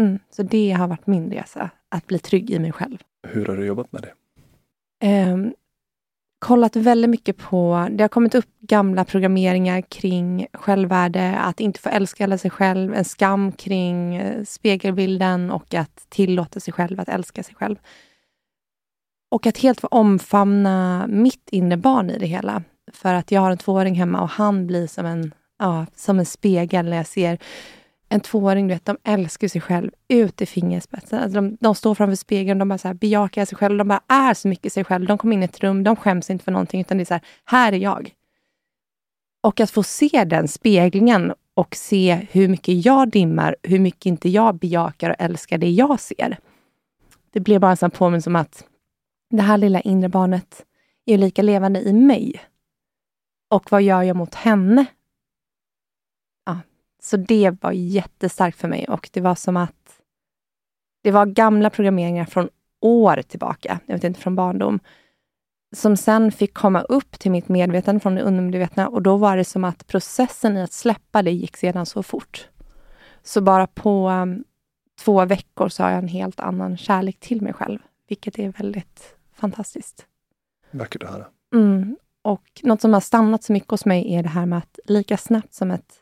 mm, 0.00 0.18
så 0.30 0.42
det 0.42 0.70
har 0.70 0.88
varit 0.88 1.06
min 1.06 1.30
resa, 1.30 1.70
att 1.88 2.06
bli 2.06 2.18
trygg 2.18 2.50
i 2.50 2.58
mig 2.58 2.72
själv. 2.72 2.98
Hur 3.28 3.46
har 3.46 3.56
du 3.56 3.66
jobbat 3.66 3.92
med 3.92 4.02
det? 4.02 4.12
Ehm, 5.06 5.54
kollat 6.38 6.76
väldigt 6.76 7.10
mycket 7.10 7.36
på... 7.36 7.88
Det 7.90 8.04
har 8.04 8.08
kommit 8.08 8.34
upp 8.34 8.58
gamla 8.60 9.04
programmeringar 9.04 9.80
kring 9.80 10.46
självvärde, 10.52 11.38
att 11.38 11.60
inte 11.60 11.80
få 11.80 11.88
älska 11.88 12.24
alla 12.24 12.38
sig 12.38 12.50
själv, 12.50 12.94
en 12.94 13.04
skam 13.04 13.52
kring 13.52 14.16
eh, 14.16 14.44
spegelbilden 14.44 15.50
och 15.50 15.74
att 15.74 16.06
tillåta 16.08 16.60
sig 16.60 16.72
själv 16.72 17.00
att 17.00 17.08
älska 17.08 17.42
sig 17.42 17.54
själv. 17.54 17.76
Och 19.30 19.46
att 19.46 19.58
helt 19.58 19.80
få 19.80 19.86
omfamna 19.86 21.06
mitt 21.08 21.48
inre 21.50 21.76
barn 21.76 22.10
i 22.10 22.18
det 22.18 22.26
hela. 22.26 22.62
För 22.92 23.14
att 23.14 23.30
jag 23.30 23.40
har 23.40 23.50
en 23.50 23.58
tvååring 23.58 23.94
hemma 23.94 24.22
och 24.22 24.28
han 24.28 24.66
blir 24.66 24.86
som 24.86 25.06
en, 25.06 25.34
ja, 25.58 25.86
som 25.96 26.18
en 26.18 26.26
spegel 26.26 26.90
när 26.90 26.96
jag 26.96 27.06
ser 27.06 27.38
en 28.12 28.20
tvååring, 28.20 28.68
du 28.68 28.74
vet, 28.74 28.86
de 28.86 28.96
älskar 29.04 29.48
sig 29.48 29.60
själv 29.60 29.90
ut 30.08 30.40
i 30.40 30.46
fingerspetsen. 30.46 31.18
Alltså 31.18 31.40
de, 31.40 31.56
de 31.60 31.74
står 31.74 31.94
framför 31.94 32.16
spegeln, 32.16 32.58
de 32.58 32.68
bara 32.68 32.78
så 32.78 32.88
här 32.88 32.94
bejakar 32.94 33.44
sig 33.44 33.58
själv, 33.58 33.78
de 33.78 33.88
bara 33.88 34.00
är 34.08 34.34
så 34.34 34.48
mycket 34.48 34.72
sig 34.72 34.84
själv. 34.84 35.06
De 35.06 35.18
kommer 35.18 35.34
in 35.34 35.42
i 35.42 35.44
ett 35.44 35.60
rum, 35.60 35.84
de 35.84 35.96
skäms 35.96 36.30
inte 36.30 36.44
för 36.44 36.52
någonting, 36.52 36.80
utan 36.80 36.96
det 36.96 37.02
är 37.02 37.04
så 37.04 37.14
här, 37.14 37.22
här 37.44 37.72
är 37.72 37.76
jag. 37.76 38.14
Och 39.42 39.60
att 39.60 39.70
få 39.70 39.82
se 39.82 40.24
den 40.24 40.48
speglingen 40.48 41.32
och 41.54 41.76
se 41.76 42.26
hur 42.30 42.48
mycket 42.48 42.84
jag 42.84 43.10
dimmar, 43.10 43.56
hur 43.62 43.78
mycket 43.78 44.06
inte 44.06 44.28
jag 44.28 44.54
bejakar 44.54 45.10
och 45.10 45.16
älskar 45.18 45.58
det 45.58 45.70
jag 45.70 46.00
ser. 46.00 46.38
Det 47.32 47.40
blev 47.40 47.60
bara 47.60 47.70
en 47.70 47.76
sån 47.76 47.90
påminnelse 47.90 48.30
om 48.30 48.36
att 48.36 48.64
det 49.30 49.42
här 49.42 49.58
lilla 49.58 49.80
inre 49.80 50.08
barnet 50.08 50.66
är 51.04 51.12
ju 51.12 51.18
lika 51.18 51.42
levande 51.42 51.80
i 51.80 51.92
mig. 51.92 52.40
Och 53.48 53.72
vad 53.72 53.82
gör 53.82 54.02
jag 54.02 54.16
mot 54.16 54.34
henne? 54.34 54.86
Ja, 56.46 56.58
så 57.02 57.16
det 57.16 57.62
var 57.62 57.72
jättestarkt 57.72 58.58
för 58.58 58.68
mig 58.68 58.88
och 58.88 59.10
det 59.12 59.20
var 59.20 59.34
som 59.34 59.56
att 59.56 60.00
det 61.02 61.10
var 61.10 61.26
gamla 61.26 61.70
programmeringar 61.70 62.24
från 62.24 62.48
år 62.80 63.22
tillbaka, 63.22 63.80
jag 63.86 63.94
vet 63.94 64.04
inte, 64.04 64.20
från 64.20 64.36
barndom, 64.36 64.80
som 65.76 65.96
sen 65.96 66.32
fick 66.32 66.54
komma 66.54 66.80
upp 66.80 67.18
till 67.18 67.30
mitt 67.30 67.48
medvetande 67.48 68.00
från 68.00 68.14
det 68.14 68.22
undermedvetna 68.22 68.88
och 68.88 69.02
då 69.02 69.16
var 69.16 69.36
det 69.36 69.44
som 69.44 69.64
att 69.64 69.86
processen 69.86 70.56
i 70.56 70.62
att 70.62 70.72
släppa 70.72 71.22
det 71.22 71.30
gick 71.30 71.56
sedan 71.56 71.86
så 71.86 72.02
fort. 72.02 72.48
Så 73.22 73.40
bara 73.40 73.66
på 73.66 74.08
um, 74.08 74.44
två 75.04 75.24
veckor 75.24 75.68
så 75.68 75.82
har 75.82 75.90
jag 75.90 75.98
en 75.98 76.08
helt 76.08 76.40
annan 76.40 76.76
kärlek 76.76 77.20
till 77.20 77.42
mig 77.42 77.52
själv, 77.52 77.78
vilket 78.08 78.38
är 78.38 78.48
väldigt 78.48 79.19
fantastiskt. 79.40 80.06
Vackert 80.70 81.02
att 81.02 81.10
höra. 81.10 81.26
Mm. 81.54 81.96
Och 82.22 82.60
något 82.62 82.80
som 82.80 82.92
har 82.92 83.00
stannat 83.00 83.44
så 83.44 83.52
mycket 83.52 83.70
hos 83.70 83.84
mig 83.84 84.14
är 84.14 84.22
det 84.22 84.28
här 84.28 84.46
med 84.46 84.58
att 84.58 84.78
lika 84.84 85.16
snabbt 85.16 85.54
som 85.54 85.70
ett 85.70 85.94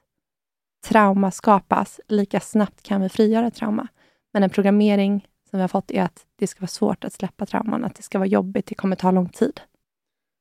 trauma 0.87 1.31
skapas, 1.31 2.01
lika 2.09 2.41
snabbt 2.41 2.83
kan 2.83 3.01
vi 3.01 3.09
frigöra 3.09 3.51
trauma. 3.51 3.89
Men 4.33 4.43
en 4.43 4.51
programmering 4.51 5.29
som 5.51 5.57
vi 5.57 5.61
har 5.61 5.69
fått 5.69 5.91
är 5.91 6.03
att 6.03 6.27
det 6.37 6.47
ska 6.47 6.61
vara 6.61 6.69
svårt 6.69 7.05
att 7.05 7.13
släppa 7.13 7.47
trauman, 7.47 7.85
att 7.85 7.95
det 7.95 8.03
ska 8.03 8.19
vara 8.19 8.29
jobbigt, 8.29 8.67
det 8.67 8.75
kommer 8.75 8.97
ta 8.97 9.11
lång 9.11 9.29
tid. 9.29 9.61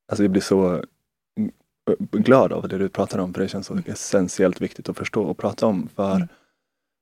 Alltså 0.10 0.24
jag 0.24 0.32
blir 0.32 0.42
så 0.42 0.84
glad 2.12 2.54
av 2.54 2.68
det 2.68 2.78
du 2.78 2.90
pratar 2.90 3.20
om, 3.20 3.34
för 3.34 3.42
det 3.42 3.48
känns 3.48 3.68
så 3.68 3.80
essentiellt 3.86 4.62
viktigt 4.62 4.90
att 4.90 4.98
förstå 4.98 5.24
och 5.24 5.38
prata 5.38 5.66
om. 5.68 5.90
För 5.96 6.16
Mm. 6.16 6.28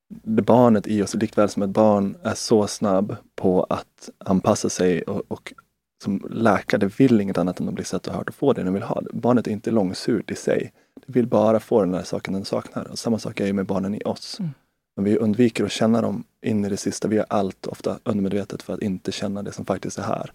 det 0.08 0.42
barnet 0.42 0.86
i 0.86 1.02
oss, 1.02 1.14
likväl 1.14 1.48
som 1.48 1.62
ett 1.62 1.70
barn 1.70 2.16
är 2.22 2.34
så 2.34 2.66
snabb 2.66 3.16
på 3.34 3.62
att 3.64 4.10
anpassa 4.18 4.68
sig 4.68 5.02
och, 5.02 5.22
och 5.28 5.54
som 6.02 6.26
läkare 6.30 6.90
vill 6.98 7.20
inget 7.20 7.38
annat 7.38 7.60
än 7.60 7.68
att 7.68 7.74
bli 7.74 7.84
sett 7.84 8.06
och 8.06 8.14
hört 8.14 8.28
och 8.28 8.34
få 8.34 8.52
det 8.52 8.62
den 8.62 8.72
vill 8.72 8.82
ha. 8.82 9.02
Barnet 9.12 9.46
är 9.46 9.50
inte 9.50 9.70
långsurt 9.70 10.30
i 10.30 10.34
sig. 10.34 10.72
Det 11.06 11.12
vill 11.12 11.26
bara 11.26 11.60
få 11.60 11.80
den 11.80 11.92
där 11.92 12.02
saken 12.02 12.34
den 12.34 12.44
saknar. 12.44 12.90
Och 12.90 12.98
samma 12.98 13.18
sak 13.18 13.40
är 13.40 13.46
ju 13.46 13.52
med 13.52 13.66
barnen 13.66 13.94
i 13.94 14.00
oss. 14.04 14.40
Mm. 14.40 14.50
Men 14.96 15.04
vi 15.04 15.16
undviker 15.16 15.64
att 15.64 15.72
känna 15.72 16.00
dem 16.00 16.24
in 16.42 16.64
i 16.64 16.68
det 16.68 16.76
sista. 16.76 17.08
Vi 17.08 17.16
gör 17.16 17.26
allt 17.28 17.66
ofta 17.66 17.98
undermedvetet 18.04 18.62
för 18.62 18.74
att 18.74 18.82
inte 18.82 19.12
känna 19.12 19.42
det 19.42 19.52
som 19.52 19.64
faktiskt 19.64 19.98
är 19.98 20.02
här. 20.02 20.32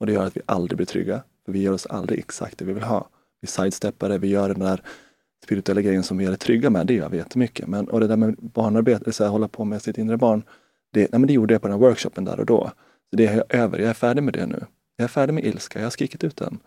Och 0.00 0.06
det 0.06 0.12
gör 0.12 0.26
att 0.26 0.36
vi 0.36 0.40
aldrig 0.46 0.76
blir 0.76 0.86
trygga. 0.86 1.22
För 1.44 1.52
vi 1.52 1.62
gör 1.62 1.72
oss 1.72 1.86
aldrig 1.86 2.18
exakt 2.18 2.58
det 2.58 2.64
vi 2.64 2.72
vill 2.72 2.82
ha. 2.82 3.08
Vi 3.40 3.48
sidesteppar 3.48 4.08
det, 4.08 4.18
vi 4.18 4.28
gör 4.28 4.48
den 4.48 4.58
där 4.58 4.82
spirituella 5.44 5.80
grejen 5.80 6.02
som 6.02 6.18
vi 6.18 6.24
är 6.24 6.36
trygga 6.36 6.70
med, 6.70 6.86
det 6.86 6.94
gör 6.94 7.08
vi 7.08 7.16
jättemycket. 7.16 7.68
Men, 7.68 7.88
och 7.88 8.00
det 8.00 8.06
där 8.06 8.16
med 8.16 8.36
barnarbete, 8.38 9.12
så 9.12 9.24
här, 9.24 9.30
hålla 9.30 9.48
på 9.48 9.64
med 9.64 9.82
sitt 9.82 9.98
inre 9.98 10.16
barn, 10.16 10.42
det, 10.92 11.00
nej, 11.00 11.20
men 11.20 11.26
det 11.26 11.32
gjorde 11.32 11.54
jag 11.54 11.62
på 11.62 11.68
den 11.68 11.78
workshopen 11.78 12.24
där 12.24 12.40
och 12.40 12.46
då. 12.46 12.70
Så 13.10 13.16
det 13.16 13.26
är 13.26 13.36
jag 13.36 13.54
över, 13.54 13.78
jag 13.78 13.88
är 13.88 13.94
färdig 13.94 14.22
med 14.22 14.34
det 14.34 14.46
nu. 14.46 14.66
Jag 14.96 15.04
är 15.04 15.08
färdig 15.08 15.34
med 15.34 15.44
ilska, 15.44 15.78
jag 15.78 15.86
har 15.86 15.90
skrikit 15.90 16.24
ut 16.24 16.36
den. 16.36 16.58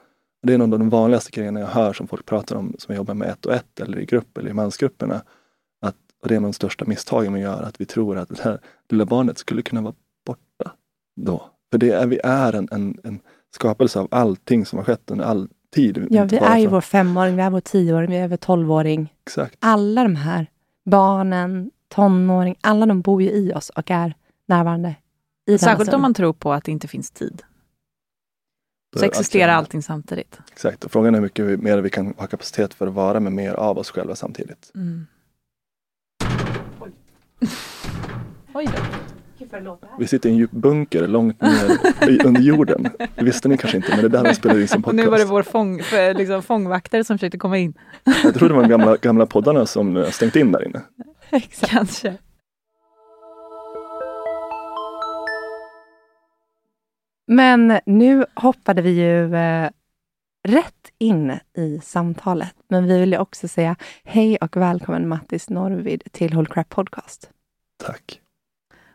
Och 0.41 0.47
det 0.47 0.53
är 0.53 0.57
någon 0.57 0.73
av 0.73 0.79
de 0.79 0.89
vanligaste 0.89 1.31
grejerna 1.31 1.59
jag 1.59 1.67
hör 1.67 1.93
som 1.93 2.07
folk 2.07 2.25
pratar 2.25 2.55
om, 2.55 2.75
som 2.77 2.95
jobbar 2.95 3.13
med 3.13 3.29
ett 3.29 3.45
och 3.45 3.53
ett 3.53 3.79
eller 3.79 3.99
i 3.99 4.05
grupp 4.05 4.37
eller 4.37 4.49
i 4.49 4.53
mansgrupperna. 4.53 5.21
Att, 5.81 5.95
och 6.21 6.27
det 6.27 6.35
är 6.35 6.39
de 6.39 6.53
största 6.53 6.85
misstagen 6.85 7.31
man 7.31 7.41
gör, 7.41 7.63
att 7.63 7.81
vi 7.81 7.85
tror 7.85 8.17
att 8.17 8.29
det 8.29 8.41
här 8.41 8.59
lilla 8.89 9.05
barnet 9.05 9.37
skulle 9.37 9.61
kunna 9.61 9.81
vara 9.81 9.93
borta 10.25 10.71
då. 11.21 11.49
För 11.71 11.77
det 11.77 11.89
är, 11.89 12.07
vi 12.07 12.19
är 12.23 12.53
en, 12.53 12.67
en, 12.71 12.99
en 13.03 13.19
skapelse 13.55 13.99
av 13.99 14.07
allting 14.11 14.65
som 14.65 14.77
har 14.77 14.83
skett 14.83 15.11
under 15.11 15.25
all 15.25 15.49
tid. 15.75 16.07
Ja, 16.09 16.23
vi 16.23 16.37
är 16.37 16.57
ju 16.57 16.67
vår 16.67 16.81
femåring, 16.81 17.35
vi 17.35 17.41
är 17.41 17.49
vår 17.49 17.59
tioåring, 17.59 18.09
vi 18.09 18.17
är 18.17 18.27
vår 18.27 18.37
tolvåring. 18.37 19.13
Exakt. 19.25 19.57
Alla 19.59 20.03
de 20.03 20.15
här 20.15 20.47
barnen, 20.85 21.71
tonåring, 21.89 22.55
alla 22.61 22.85
de 22.85 23.01
bor 23.01 23.21
ju 23.21 23.29
i 23.29 23.53
oss 23.53 23.69
och 23.69 23.91
är 23.91 24.13
närvarande. 24.47 24.95
I 25.47 25.57
Särskilt 25.57 25.93
om 25.93 26.01
man 26.01 26.13
tror 26.13 26.33
på 26.33 26.53
att 26.53 26.63
det 26.63 26.71
inte 26.71 26.87
finns 26.87 27.11
tid. 27.11 27.43
Då 28.95 28.99
Så 28.99 29.05
existerar 29.05 29.47
allting- 29.53 29.57
allting 29.57 29.81
samtidigt. 29.81 30.39
Exakt, 30.51 30.83
och 30.83 30.91
frågan 30.91 31.15
är 31.15 31.19
hur 31.19 31.23
mycket 31.25 31.45
vi- 31.45 31.57
mer 31.57 31.77
vi 31.77 31.89
kan 31.89 32.13
ha 32.17 32.27
kapacitet 32.27 32.73
för 32.73 32.87
att 32.87 32.93
vara 32.93 33.19
med 33.19 33.31
mer 33.33 33.53
av 33.53 33.77
oss 33.77 33.91
själva 33.91 34.15
samtidigt. 34.15 34.71
Mm. 34.75 35.07
Oj 38.53 38.67
då. 38.75 38.81
Vi 39.99 40.07
sitter 40.07 40.29
i 40.29 40.31
en 40.31 40.37
djup 40.37 40.51
bunker 40.51 41.07
långt 41.07 41.41
ner 41.41 42.25
under 42.25 42.41
jorden. 42.41 42.87
Det 43.15 43.23
visste 43.23 43.47
ni 43.49 43.57
kanske 43.57 43.77
inte, 43.77 43.89
men 43.89 43.99
det 43.99 44.05
är 44.17 44.23
där 44.23 44.29
vi 44.29 44.35
spelar 44.35 44.59
in 44.59 44.67
som 44.67 44.83
Och 44.83 44.95
nu 44.95 45.01
var 45.05 45.11
det 45.11 45.11
podcast. 45.25 45.31
vår 45.31 45.43
fång, 45.43 45.83
för, 45.83 46.13
liksom, 46.13 46.43
fångvaktare 46.43 47.03
som 47.03 47.17
försökte 47.17 47.37
komma 47.37 47.57
in. 47.57 47.73
Jag 48.23 48.35
tror 48.35 48.49
det 48.49 48.55
var 48.55 48.61
de 48.61 48.69
gamla, 48.69 48.97
gamla 48.97 49.25
poddarna 49.25 49.65
som 49.65 49.97
eh, 49.97 50.09
stängt 50.09 50.35
in 50.35 50.51
där 50.51 50.65
inne. 50.67 50.81
Exakt. 51.29 51.71
Kanske. 51.71 52.13
Men 57.27 57.79
nu 57.85 58.25
hoppade 58.35 58.81
vi 58.81 58.89
ju 58.89 59.35
eh, 59.35 59.69
rätt 60.47 60.91
in 60.97 61.39
i 61.57 61.79
samtalet. 61.83 62.55
Men 62.67 62.85
vi 62.87 62.99
vill 62.99 63.11
ju 63.11 63.17
också 63.17 63.47
säga 63.47 63.75
hej 64.03 64.37
och 64.37 64.57
välkommen 64.57 65.07
Mattis 65.07 65.49
Norvid 65.49 66.03
till 66.11 66.33
Whole 66.33 66.49
Crap 66.49 66.69
Podcast. 66.69 67.31
Tack. 67.77 68.21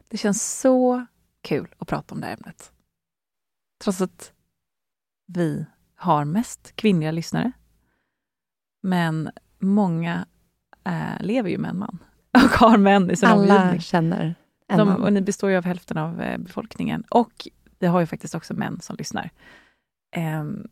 Det 0.09 0.17
känns 0.17 0.59
så 0.61 1.07
kul 1.43 1.75
att 1.79 1.89
prata 1.89 2.15
om 2.15 2.21
det 2.21 2.27
här 2.27 2.35
ämnet. 2.35 2.73
Trots 3.85 4.01
att 4.01 4.33
vi 5.27 5.67
har 5.95 6.25
mest 6.25 6.77
kvinnliga 6.77 7.11
lyssnare. 7.11 7.53
Men 8.83 9.31
många 9.59 10.27
eh, 10.85 11.21
lever 11.27 11.51
ju 11.51 11.59
med 11.59 11.71
en 11.71 11.79
man 11.79 11.99
och 12.35 12.41
har 12.41 12.77
män 12.79 13.11
i 13.11 13.17
sin 13.17 13.29
Alla 13.29 13.57
omgivning. 13.57 13.81
känner 13.81 14.35
en 14.69 14.79
De, 14.79 14.89
man. 14.89 15.03
och 15.03 15.13
ni 15.13 15.21
består 15.21 15.51
ju 15.51 15.57
av 15.57 15.65
hälften 15.65 15.97
av 15.99 16.21
eh, 16.23 16.39
befolkningen. 16.39 17.03
Och 17.11 17.49
vi 17.81 17.87
har 17.87 18.01
ju 18.01 18.07
faktiskt 18.07 18.35
också 18.35 18.55
män 18.55 18.81
som 18.81 18.97
lyssnar. 18.97 19.31
Ehm, 20.17 20.69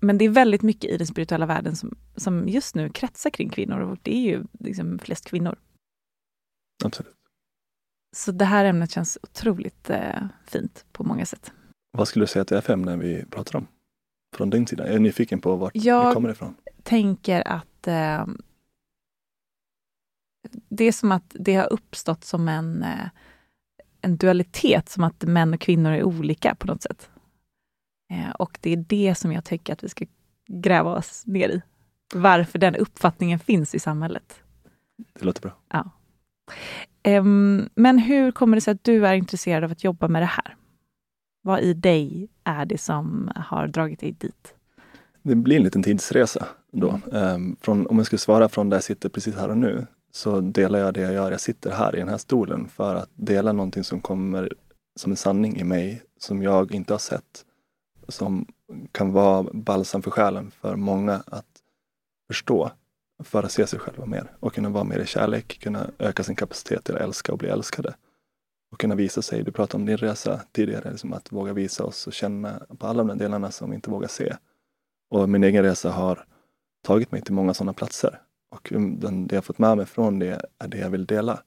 men 0.00 0.18
det 0.18 0.24
är 0.24 0.28
väldigt 0.28 0.62
mycket 0.62 0.90
i 0.90 0.96
den 0.96 1.06
spirituella 1.06 1.46
världen 1.46 1.76
som, 1.76 1.98
som 2.16 2.48
just 2.48 2.74
nu 2.74 2.88
kretsar 2.88 3.30
kring 3.30 3.48
kvinnor 3.50 3.80
och 3.80 3.98
det 4.02 4.14
är 4.16 4.20
ju 4.20 4.44
liksom 4.52 4.98
flest 4.98 5.24
kvinnor. 5.24 5.58
Absolut. 6.84 7.16
Så 8.16 8.32
det 8.32 8.44
här 8.44 8.64
ämnet 8.64 8.90
känns 8.90 9.18
otroligt 9.22 9.90
eh, 9.90 10.22
fint 10.46 10.84
på 10.92 11.04
många 11.04 11.26
sätt. 11.26 11.52
Vad 11.92 12.08
skulle 12.08 12.22
du 12.22 12.26
säga 12.26 12.42
att 12.42 12.48
det 12.48 12.56
är 12.56 12.60
för 12.60 12.72
ämne 12.72 12.96
vi 12.96 13.24
pratar 13.30 13.58
om? 13.58 13.66
Från 14.36 14.50
din 14.50 14.66
sida? 14.66 14.86
Jag 14.86 14.94
är 14.94 14.98
nyfiken 14.98 15.40
på 15.40 15.56
vart 15.56 15.72
Jag- 15.74 16.08
vi 16.08 16.14
kommer 16.14 16.30
ifrån. 16.30 16.54
tänker 16.82 17.48
att 17.48 17.86
eh, 17.86 18.26
det 20.68 20.84
är 20.84 20.92
som 20.92 21.12
att 21.12 21.36
det 21.38 21.54
har 21.54 21.72
uppstått 21.72 22.24
som 22.24 22.48
en, 22.48 22.82
eh, 22.82 23.08
en 24.02 24.16
dualitet, 24.16 24.88
som 24.88 25.04
att 25.04 25.22
män 25.22 25.54
och 25.54 25.60
kvinnor 25.60 25.92
är 25.92 26.02
olika 26.02 26.54
på 26.54 26.66
något 26.66 26.82
sätt. 26.82 27.10
Eh, 28.12 28.30
och 28.30 28.58
det 28.60 28.72
är 28.72 28.76
det 28.76 29.14
som 29.14 29.32
jag 29.32 29.44
tycker 29.44 29.72
att 29.72 29.84
vi 29.84 29.88
ska 29.88 30.06
gräva 30.48 30.96
oss 30.96 31.26
ner 31.26 31.48
i. 31.48 31.62
Varför 32.14 32.58
den 32.58 32.76
uppfattningen 32.76 33.38
finns 33.38 33.74
i 33.74 33.78
samhället. 33.78 34.42
Det 35.18 35.24
låter 35.24 35.40
bra. 35.40 35.56
Ehm, 37.02 37.68
men 37.74 37.98
hur 37.98 38.32
kommer 38.32 38.56
det 38.56 38.60
sig 38.60 38.72
att 38.72 38.84
du 38.84 39.06
är 39.06 39.14
intresserad 39.14 39.64
av 39.64 39.70
att 39.72 39.84
jobba 39.84 40.08
med 40.08 40.22
det 40.22 40.26
här? 40.26 40.56
Vad 41.42 41.60
i 41.60 41.74
dig 41.74 42.28
är 42.44 42.66
det 42.66 42.78
som 42.78 43.30
har 43.36 43.66
dragit 43.66 44.00
dig 44.00 44.12
dit? 44.12 44.54
Det 45.22 45.34
blir 45.34 45.56
en 45.56 45.62
liten 45.62 45.82
tidsresa 45.82 46.46
då. 46.72 47.00
Um, 47.04 47.56
från, 47.60 47.86
om 47.86 47.96
jag 47.96 48.06
skulle 48.06 48.18
svara 48.18 48.48
från 48.48 48.70
där 48.70 48.76
jag 48.76 48.84
sitter 48.84 49.08
precis 49.08 49.36
här 49.36 49.48
och 49.48 49.58
nu, 49.58 49.86
så 50.10 50.40
delar 50.40 50.78
jag 50.78 50.94
det 50.94 51.00
jag 51.00 51.12
gör. 51.12 51.30
Jag 51.30 51.40
sitter 51.40 51.70
här 51.70 51.96
i 51.96 51.98
den 51.98 52.08
här 52.08 52.18
stolen 52.18 52.68
för 52.68 52.94
att 52.94 53.10
dela 53.14 53.52
någonting 53.52 53.84
som 53.84 54.00
kommer 54.00 54.52
som 54.96 55.12
en 55.12 55.16
sanning 55.16 55.56
i 55.56 55.64
mig 55.64 56.02
som 56.18 56.42
jag 56.42 56.72
inte 56.72 56.94
har 56.94 56.98
sett. 56.98 57.44
Som 58.08 58.46
kan 58.92 59.12
vara 59.12 59.42
balsam 59.52 60.02
för 60.02 60.10
själen 60.10 60.50
för 60.50 60.76
många 60.76 61.22
att 61.26 61.46
förstå. 62.26 62.70
För 63.22 63.42
att 63.42 63.52
se 63.52 63.66
sig 63.66 63.78
själva 63.78 64.06
mer 64.06 64.36
och 64.40 64.54
kunna 64.54 64.68
vara 64.68 64.84
mer 64.84 64.98
i 64.98 65.06
kärlek, 65.06 65.58
kunna 65.62 65.90
öka 65.98 66.22
sin 66.22 66.36
kapacitet 66.36 66.84
till 66.84 66.94
att 66.94 67.00
älska 67.00 67.32
och 67.32 67.38
bli 67.38 67.48
älskade. 67.48 67.94
Och 68.72 68.80
kunna 68.80 68.94
visa 68.94 69.22
sig, 69.22 69.42
du 69.42 69.52
pratade 69.52 69.80
om 69.80 69.86
din 69.86 69.96
resa 69.96 70.40
tidigare, 70.52 70.90
liksom 70.90 71.12
att 71.12 71.32
våga 71.32 71.52
visa 71.52 71.84
oss 71.84 72.06
och 72.06 72.12
känna 72.12 72.62
på 72.78 72.86
alla 72.86 73.04
de 73.04 73.18
delarna 73.18 73.50
som 73.50 73.70
vi 73.70 73.74
inte 73.74 73.90
vågar 73.90 74.08
se. 74.08 74.36
Och 75.10 75.28
min 75.28 75.44
egen 75.44 75.62
resa 75.62 75.90
har 75.90 76.24
tagit 76.82 77.12
mig 77.12 77.22
till 77.22 77.34
många 77.34 77.54
sådana 77.54 77.72
platser. 77.72 78.20
Och 78.50 78.72
um, 78.72 79.00
den, 79.00 79.26
det 79.26 79.34
jag 79.34 79.44
fått 79.44 79.58
med 79.58 79.76
mig 79.76 79.86
från 79.86 80.18
det 80.18 80.40
är 80.58 80.68
det 80.68 80.78
jag 80.78 80.90
vill 80.90 81.06
dela. 81.06 81.42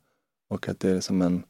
Och 0.49 0.69
att 0.69 0.79
det 0.79 0.89
är 0.89 0.99
som 0.99 1.21
en 1.21 1.43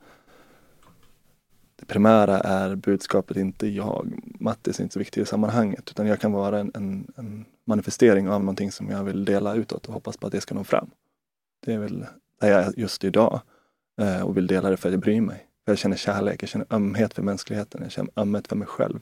det 1.75 1.85
primära 1.85 2.39
är 2.39 2.75
budskapet, 2.75 3.37
inte 3.37 3.67
jag. 3.67 4.19
Mattis 4.39 4.79
är 4.79 4.83
inte 4.83 4.93
så 4.93 4.99
viktig 4.99 5.21
i 5.21 5.25
sammanhanget 5.25 5.89
utan 5.91 6.07
jag 6.07 6.19
kan 6.19 6.31
vara 6.31 6.59
en, 6.59 6.71
en, 6.75 7.11
en, 7.15 7.45
manifestering 7.65 8.29
av 8.29 8.39
någonting 8.39 8.71
som 8.71 8.89
jag 8.89 9.03
vill 9.03 9.25
dela 9.25 9.55
utåt 9.55 9.85
och 9.85 9.93
hoppas 9.93 10.17
på 10.17 10.27
att 10.27 10.33
det 10.33 10.41
ska 10.41 10.55
nå 10.55 10.63
fram. 10.63 10.89
Det 11.65 11.73
är 11.73 11.77
väl 11.77 12.05
där 12.41 12.51
jag 12.51 12.61
är 12.61 12.73
just 12.77 13.03
idag 13.03 13.41
eh, 14.01 14.21
och 14.21 14.37
vill 14.37 14.47
dela 14.47 14.69
det 14.69 14.77
för 14.77 14.89
att 14.89 14.93
jag 14.93 15.01
bryr 15.01 15.21
mig. 15.21 15.47
För 15.65 15.71
jag 15.71 15.77
känner 15.79 15.97
kärlek, 15.97 16.43
jag 16.43 16.49
känner 16.49 16.67
ömhet 16.69 17.13
för 17.13 17.21
mänskligheten, 17.21 17.81
jag 17.83 17.91
känner 17.91 18.11
ömhet 18.15 18.47
för 18.47 18.55
mig 18.55 18.67
själv. 18.67 18.99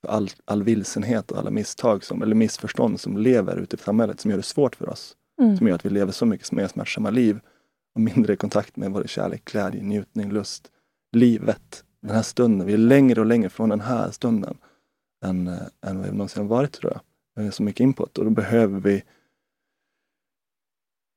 För 0.00 0.08
all, 0.08 0.30
all 0.44 0.62
vilsenhet 0.62 1.30
och 1.30 1.38
alla 1.38 1.50
misstag 1.50 2.04
som, 2.04 2.22
eller 2.22 2.34
missförstånd 2.34 3.00
som 3.00 3.18
lever 3.18 3.56
ute 3.56 3.76
i 3.76 3.78
samhället 3.78 4.20
som 4.20 4.30
gör 4.30 4.38
det 4.38 4.42
svårt 4.42 4.76
för 4.76 4.88
oss. 4.88 5.16
Mm. 5.42 5.56
Som 5.56 5.68
gör 5.68 5.74
att 5.74 5.86
vi 5.86 5.90
lever 5.90 6.12
så 6.12 6.26
mycket 6.26 6.52
mer 6.52 6.68
smärtsamma 6.68 7.10
liv 7.10 7.40
och 7.94 8.00
mindre 8.00 8.32
i 8.32 8.36
kontakt 8.36 8.76
med 8.76 8.90
vår 8.90 9.04
kärlek, 9.04 9.44
glädje, 9.44 9.82
njutning, 9.82 10.32
lust. 10.32 10.70
Livet, 11.12 11.84
den 12.00 12.10
här 12.10 12.22
stunden. 12.22 12.66
Vi 12.66 12.72
är 12.72 12.78
längre 12.78 13.20
och 13.20 13.26
längre 13.26 13.48
från 13.48 13.68
den 13.68 13.80
här 13.80 14.10
stunden 14.10 14.56
än, 15.24 15.48
äh, 15.48 15.58
än 15.86 15.98
vad 15.98 16.06
vi 16.06 16.12
någonsin 16.12 16.42
har 16.42 16.48
varit 16.48 16.72
tror 16.72 16.92
jag. 16.92 17.00
Vi 17.36 17.44
har 17.44 17.50
så 17.50 17.62
mycket 17.62 17.80
input 17.80 18.18
och 18.18 18.24
då 18.24 18.30
behöver 18.30 18.80
vi 18.80 19.02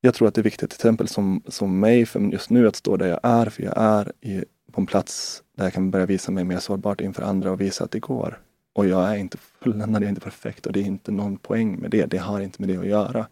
jag 0.02 0.14
tror 0.14 0.28
att 0.28 0.34
det 0.34 0.42
är 0.42 0.44
viktigt, 0.44 0.70
till 0.70 0.78
exempel 0.78 1.08
som, 1.08 1.42
som 1.48 1.80
mig, 1.80 2.06
för 2.06 2.20
just 2.20 2.50
nu 2.50 2.68
att 2.68 2.76
stå 2.76 2.98
där 2.98 3.08
jag 3.08 3.20
är, 3.24 3.46
för 3.50 3.64
jag 3.64 3.74
är 3.78 4.12
i, 4.22 4.46
på 4.72 4.82
en 4.82 4.88
plats 4.88 5.44
där 5.58 5.64
jag 5.64 5.74
kan 5.74 5.92
börja 5.92 6.06
visa 6.06 6.32
mig 6.32 6.44
mer 6.44 6.60
sårbart 6.60 7.02
inför 7.02 7.24
andra 7.24 7.52
och 7.52 7.62
visa 7.62 7.84
att 7.84 7.92
det 7.92 8.00
går. 8.00 8.42
Och 8.74 8.88
jag 8.88 9.10
är 9.10 9.16
inte 9.16 9.38
fulländad, 9.38 10.02
jag 10.02 10.06
är 10.06 10.10
inte 10.10 10.22
perfekt 10.22 10.66
och 10.66 10.74
det 10.74 10.80
är 10.80 10.84
inte 10.84 11.12
någon 11.12 11.38
poäng 11.38 11.80
med 11.80 11.92
det. 11.92 12.06
Det 12.06 12.18
har 12.18 12.42
inte 12.42 12.62
med 12.62 12.70
det 12.70 12.78
att 12.78 12.88
göra. 12.88 13.28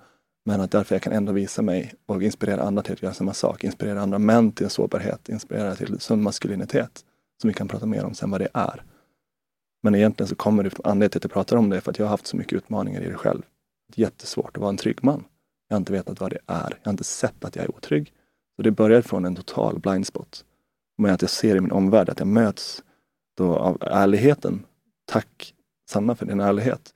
Men 0.45 0.61
att 0.61 0.71
därför 0.71 0.95
jag 0.95 1.01
kan 1.01 1.13
ändå 1.13 1.31
visa 1.31 1.61
mig 1.61 1.93
och 2.05 2.23
inspirera 2.23 2.63
andra 2.63 2.83
till 2.83 2.93
att 2.93 3.01
göra 3.01 3.13
samma 3.13 3.33
sak. 3.33 3.63
Inspirera 3.63 4.01
andra 4.01 4.19
män 4.19 4.51
till 4.51 4.69
sårbarhet, 4.69 5.29
inspirera 5.29 5.75
till 5.75 5.99
sund 5.99 6.23
maskulinitet. 6.23 7.05
Som 7.41 7.47
vi 7.47 7.53
kan 7.53 7.67
prata 7.67 7.85
mer 7.85 8.05
om 8.05 8.13
sen 8.13 8.31
vad 8.31 8.41
det 8.41 8.47
är. 8.53 8.83
Men 9.83 9.95
egentligen 9.95 10.27
så 10.27 10.35
kommer 10.35 10.63
det 10.63 10.69
anledningen 10.83 11.09
till 11.09 11.19
att 11.19 11.23
jag 11.23 11.31
pratar 11.31 11.57
om 11.57 11.69
det 11.69 11.81
för 11.81 11.91
att 11.91 11.99
jag 11.99 12.05
har 12.05 12.09
haft 12.09 12.27
så 12.27 12.37
mycket 12.37 12.53
utmaningar 12.53 13.01
i 13.01 13.09
det 13.09 13.13
själv. 13.13 13.41
Det 13.95 14.01
jättesvårt 14.01 14.57
att 14.57 14.61
vara 14.61 14.69
en 14.69 14.77
trygg 14.77 15.03
man. 15.03 15.23
Jag 15.67 15.75
har 15.75 15.79
inte 15.79 15.93
vetat 15.93 16.19
vad 16.19 16.31
det 16.31 16.39
är. 16.47 16.69
Jag 16.81 16.87
har 16.87 16.91
inte 16.91 17.03
sett 17.03 17.45
att 17.45 17.55
jag 17.55 17.65
är 17.65 17.75
otrygg. 17.75 18.13
Så 18.55 18.61
det 18.61 18.71
börjar 18.71 19.01
från 19.01 19.25
en 19.25 19.35
total 19.35 19.79
blindspot. 19.79 20.45
Men 20.97 21.13
att 21.13 21.21
jag 21.21 21.31
ser 21.31 21.55
i 21.55 21.61
min 21.61 21.71
omvärld 21.71 22.09
att 22.09 22.19
jag 22.19 22.27
möts 22.27 22.83
då 23.37 23.55
av 23.55 23.77
ärligheten. 23.81 24.65
Tack 25.05 25.53
Sanna 25.89 26.15
för 26.15 26.25
din 26.25 26.39
ärlighet 26.39 26.93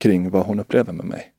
kring 0.00 0.30
vad 0.30 0.46
hon 0.46 0.60
upplever 0.60 0.92
med 0.92 1.06
mig. 1.06 1.33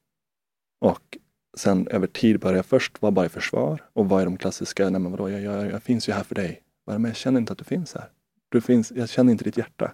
Och 0.85 1.17
sen 1.57 1.87
över 1.87 2.07
tid 2.07 2.39
börjar 2.39 2.55
jag 2.55 2.65
först 2.65 3.01
vara 3.01 3.11
bara 3.11 3.25
i 3.25 3.29
försvar 3.29 3.83
och 3.93 4.09
vad 4.09 4.21
är 4.21 4.25
de 4.25 4.37
klassiska, 4.37 4.89
nej 4.89 5.01
men 5.01 5.11
vadå, 5.11 5.29
jag, 5.29 5.41
jag, 5.41 5.71
jag 5.71 5.83
finns 5.83 6.09
ju 6.09 6.13
här 6.13 6.23
för 6.23 6.35
dig. 6.35 6.61
Men 6.87 7.03
jag 7.03 7.15
känner 7.15 7.39
inte 7.39 7.53
att 7.53 7.59
du 7.59 7.63
finns 7.63 7.93
här. 7.93 8.09
Du 8.49 8.61
finns, 8.61 8.91
jag 8.91 9.09
känner 9.09 9.31
inte 9.31 9.43
ditt 9.43 9.57
hjärta. 9.57 9.93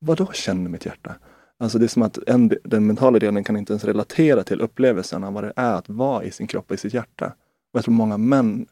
Vadå 0.00 0.32
känner 0.32 0.70
mitt 0.70 0.86
hjärta? 0.86 1.14
Alltså 1.58 1.78
det 1.78 1.86
är 1.86 1.88
som 1.88 2.02
att 2.02 2.18
en, 2.28 2.52
den 2.64 2.86
mentala 2.86 3.18
delen 3.18 3.44
kan 3.44 3.56
inte 3.56 3.72
ens 3.72 3.84
relatera 3.84 4.42
till 4.42 4.60
upplevelsen 4.60 5.24
av 5.24 5.32
vad 5.32 5.44
det 5.44 5.52
är 5.56 5.74
att 5.74 5.88
vara 5.88 6.24
i 6.24 6.30
sin 6.30 6.46
kropp 6.46 6.70
och 6.70 6.74
i 6.74 6.78
sitt 6.78 6.94
hjärta. 6.94 7.26
Och 7.72 7.78
jag 7.78 7.84
tror 7.84 7.94
många 7.94 8.16
män 8.16 8.66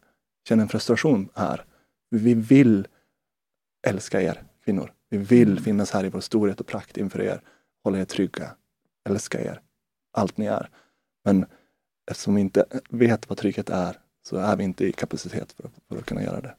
känner 0.49 0.62
en 0.62 0.69
frustration 0.69 1.29
här. 1.35 1.64
Vi 2.11 2.35
vill 2.35 2.87
älska 3.87 4.23
er 4.23 4.43
kvinnor. 4.64 4.93
Vi 5.11 5.19
vill 5.19 5.51
mm. 5.51 5.64
finnas 5.64 5.90
här 5.90 6.05
i 6.05 6.09
vår 6.09 6.21
storhet 6.21 6.61
och 6.61 6.67
prakt 6.67 6.97
inför 6.97 7.23
er. 7.23 7.40
Hålla 7.85 7.99
er 7.99 8.05
trygga. 8.05 8.51
Älska 9.09 9.40
er. 9.40 9.61
Allt 10.12 10.37
ni 10.37 10.47
är. 10.47 10.69
Men 11.25 11.47
eftersom 12.11 12.35
vi 12.35 12.41
inte 12.41 12.65
vet 12.91 13.29
vad 13.29 13.39
trygghet 13.39 13.71
är 13.71 13.97
så 14.23 14.37
är 14.37 14.57
vi 14.57 14.65
inte 14.65 14.85
i 14.85 14.93
kapacitet 14.93 15.53
för, 15.53 15.71
för 15.89 15.99
att 15.99 16.07
kunna 16.07 16.23
göra 16.23 16.41
det. 16.41 16.55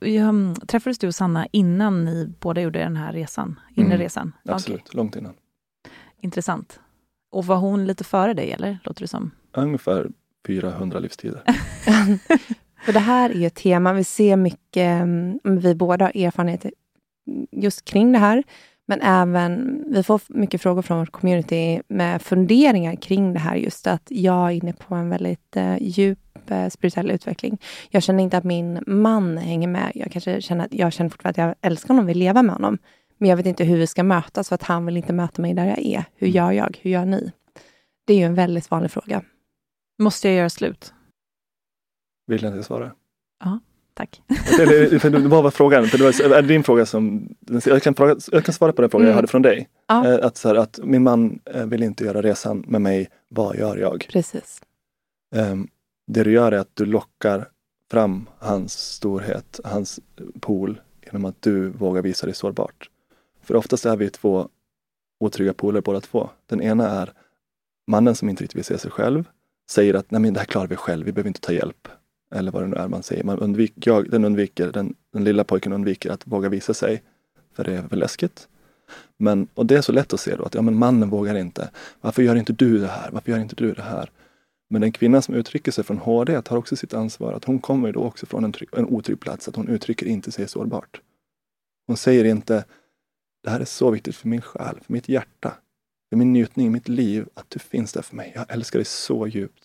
Mm. 0.00 0.54
Träffades 0.54 0.98
du 0.98 1.06
och 1.06 1.14
Sanna 1.14 1.46
innan 1.52 2.04
ni 2.04 2.32
båda 2.40 2.60
gjorde 2.60 2.78
den 2.78 2.96
här 2.96 3.12
resan? 3.12 3.60
Inre 3.74 3.86
mm, 3.86 3.98
resan? 3.98 4.32
Absolut, 4.44 4.80
okay. 4.80 4.96
långt 4.96 5.16
innan. 5.16 5.34
Intressant. 6.20 6.80
Och 7.30 7.46
var 7.46 7.56
hon 7.56 7.86
lite 7.86 8.04
före 8.04 8.34
dig, 8.34 8.52
eller? 8.52 8.78
Låter 8.84 9.00
det 9.00 9.08
som? 9.08 9.30
Ungefär 9.52 10.10
400 10.46 10.98
livstider. 10.98 11.42
För 12.84 12.92
det 12.92 12.98
här 12.98 13.36
är 13.36 13.46
ett 13.46 13.54
tema, 13.54 13.92
vi 13.92 14.04
ser 14.04 14.36
mycket, 14.36 15.02
mm, 15.02 15.40
vi 15.42 15.74
båda 15.74 16.04
har 16.04 16.16
erfarenheter 16.16 16.72
just 17.50 17.84
kring 17.84 18.12
det 18.12 18.18
här. 18.18 18.42
Men 18.90 19.00
även, 19.02 19.84
vi 19.86 20.02
får 20.02 20.20
mycket 20.28 20.62
frågor 20.62 20.82
från 20.82 20.98
vårt 20.98 21.12
community 21.12 21.82
med 21.88 22.22
funderingar 22.22 22.96
kring 22.96 23.32
det 23.32 23.38
här. 23.38 23.56
Just 23.56 23.86
att 23.86 24.02
jag 24.08 24.46
är 24.46 24.50
inne 24.50 24.72
på 24.72 24.94
en 24.94 25.08
väldigt 25.10 25.56
eh, 25.56 25.76
djup 25.82 26.50
eh, 26.50 26.68
spirituell 26.68 27.10
utveckling. 27.10 27.58
Jag 27.90 28.02
känner 28.02 28.22
inte 28.22 28.36
att 28.36 28.44
min 28.44 28.82
man 28.86 29.38
hänger 29.38 29.68
med. 29.68 29.92
Jag 29.94 30.12
kanske 30.12 30.40
känner 30.40 30.64
att 30.64 30.74
jag 30.74 30.92
känner 30.92 31.10
fortfarande 31.10 31.42
att 31.42 31.48
jag 31.48 31.70
älskar 31.70 31.88
honom 31.88 32.04
och 32.04 32.08
vill 32.08 32.18
leva 32.18 32.42
med 32.42 32.54
honom. 32.54 32.78
Men 33.18 33.30
jag 33.30 33.36
vet 33.36 33.46
inte 33.46 33.64
hur 33.64 33.76
vi 33.76 33.86
ska 33.86 34.02
mötas 34.02 34.48
för 34.48 34.54
att 34.54 34.62
han 34.62 34.86
vill 34.86 34.96
inte 34.96 35.12
möta 35.12 35.42
mig 35.42 35.54
där 35.54 35.66
jag 35.66 35.78
är. 35.78 36.04
Hur 36.14 36.28
mm. 36.28 36.36
gör 36.36 36.52
jag? 36.52 36.78
Hur 36.82 36.90
gör 36.90 37.04
ni? 37.04 37.32
Det 38.06 38.12
är 38.12 38.18
ju 38.18 38.24
en 38.24 38.34
väldigt 38.34 38.70
vanlig 38.70 38.90
fråga. 38.90 39.22
Måste 39.98 40.28
jag 40.28 40.36
göra 40.36 40.50
slut? 40.50 40.94
Vill 42.26 42.42
jag 42.42 42.52
inte 42.52 42.64
svara? 42.64 42.92
Ja. 43.44 43.60
Tack. 44.00 44.22
vad 45.28 45.42
var 45.42 45.50
frågan? 45.50 45.86
För 45.86 45.98
det 45.98 46.04
var, 46.04 46.36
är 46.36 46.42
det 46.42 46.48
din 46.48 46.64
fråga 46.64 46.86
som, 46.86 47.28
jag 47.64 47.82
kan, 47.82 47.94
fråga, 47.94 48.16
jag 48.32 48.44
kan 48.44 48.54
svara 48.54 48.72
på 48.72 48.82
den 48.82 48.90
frågan 48.90 49.04
mm. 49.04 49.10
jag 49.10 49.16
hade 49.16 49.28
från 49.28 49.42
dig. 49.42 49.68
Ja. 49.86 50.08
Eh, 50.08 50.26
att, 50.26 50.36
så 50.36 50.48
här, 50.48 50.54
att 50.54 50.80
min 50.82 51.02
man 51.02 51.40
eh, 51.44 51.66
vill 51.66 51.82
inte 51.82 52.04
göra 52.04 52.22
resan 52.22 52.64
med 52.68 52.80
mig, 52.80 53.08
vad 53.28 53.56
gör 53.56 53.76
jag? 53.76 54.06
Precis. 54.12 54.62
Um, 55.34 55.68
det 56.06 56.24
du 56.24 56.32
gör 56.32 56.52
är 56.52 56.58
att 56.58 56.76
du 56.76 56.86
lockar 56.86 57.48
fram 57.90 58.28
hans 58.38 58.72
storhet, 58.72 59.60
hans 59.64 60.00
pool, 60.40 60.80
genom 61.04 61.24
att 61.24 61.42
du 61.42 61.68
vågar 61.68 62.02
visa 62.02 62.26
dig 62.26 62.34
sårbart. 62.34 62.90
För 63.42 63.56
oftast 63.56 63.86
är 63.86 63.96
vi 63.96 64.10
två 64.10 64.48
otrygga 65.20 65.52
poler 65.52 65.80
båda 65.80 66.00
två. 66.00 66.30
Den 66.46 66.62
ena 66.62 66.88
är 66.88 67.12
mannen 67.86 68.14
som 68.14 68.28
inte 68.28 68.42
riktigt 68.42 68.56
vill 68.56 68.64
se 68.64 68.78
sig 68.78 68.90
själv, 68.90 69.24
säger 69.70 69.94
att 69.94 70.10
Nej, 70.10 70.20
men 70.20 70.34
det 70.34 70.40
här 70.40 70.46
klarar 70.46 70.66
vi 70.66 70.76
själv, 70.76 71.06
vi 71.06 71.12
behöver 71.12 71.28
inte 71.28 71.40
ta 71.40 71.52
hjälp 71.52 71.88
eller 72.34 72.52
vad 72.52 72.62
det 72.62 72.66
nu 72.66 72.76
är 72.76 72.88
man 72.88 73.02
säger. 73.02 73.24
Man 73.24 73.38
undviker, 73.38 73.90
jag, 73.90 74.10
den, 74.10 74.24
undviker, 74.24 74.72
den, 74.72 74.94
den 75.12 75.24
lilla 75.24 75.44
pojken 75.44 75.72
undviker 75.72 76.10
att 76.10 76.26
våga 76.26 76.48
visa 76.48 76.74
sig, 76.74 77.02
för 77.54 77.64
det 77.64 77.72
är 77.72 77.88
för 77.88 77.96
läskigt. 77.96 78.48
Men, 79.16 79.48
och 79.54 79.66
det 79.66 79.76
är 79.76 79.82
så 79.82 79.92
lätt 79.92 80.12
att 80.12 80.20
se 80.20 80.36
då 80.36 80.44
att 80.44 80.54
ja, 80.54 80.62
men 80.62 80.78
mannen 80.78 81.10
vågar 81.10 81.34
inte. 81.34 81.70
Varför 82.00 82.22
gör 82.22 82.36
inte 82.36 82.52
du 82.52 82.78
det 82.78 82.86
här? 82.86 83.10
Varför 83.10 83.32
gör 83.32 83.38
inte 83.38 83.56
du 83.56 83.72
det 83.72 83.82
här? 83.82 84.10
Men 84.70 84.80
den 84.80 84.92
kvinna 84.92 85.22
som 85.22 85.34
uttrycker 85.34 85.72
sig 85.72 85.84
från 85.84 85.98
HD 85.98 86.42
tar 86.42 86.56
också 86.56 86.76
sitt 86.76 86.94
ansvar. 86.94 87.32
Att 87.32 87.44
hon 87.44 87.58
kommer 87.58 87.92
då 87.92 88.00
också 88.00 88.26
från 88.26 88.44
en, 88.44 88.54
en 88.72 88.86
otrygg 88.86 89.20
plats. 89.20 89.48
Att 89.48 89.56
hon 89.56 89.68
uttrycker 89.68 90.06
inte 90.06 90.32
sig 90.32 90.48
sårbart. 90.48 91.00
Hon 91.86 91.96
säger 91.96 92.24
inte 92.24 92.64
Det 93.42 93.50
här 93.50 93.60
är 93.60 93.64
så 93.64 93.90
viktigt 93.90 94.16
för 94.16 94.28
min 94.28 94.40
själ, 94.40 94.78
för 94.82 94.92
mitt 94.92 95.08
hjärta, 95.08 95.54
för 96.08 96.16
min 96.16 96.32
njutning, 96.32 96.72
mitt 96.72 96.88
liv. 96.88 97.28
Att 97.34 97.50
du 97.50 97.58
finns 97.58 97.92
där 97.92 98.02
för 98.02 98.16
mig. 98.16 98.32
Jag 98.34 98.46
älskar 98.48 98.78
dig 98.78 98.86
så 98.86 99.26
djupt. 99.26 99.64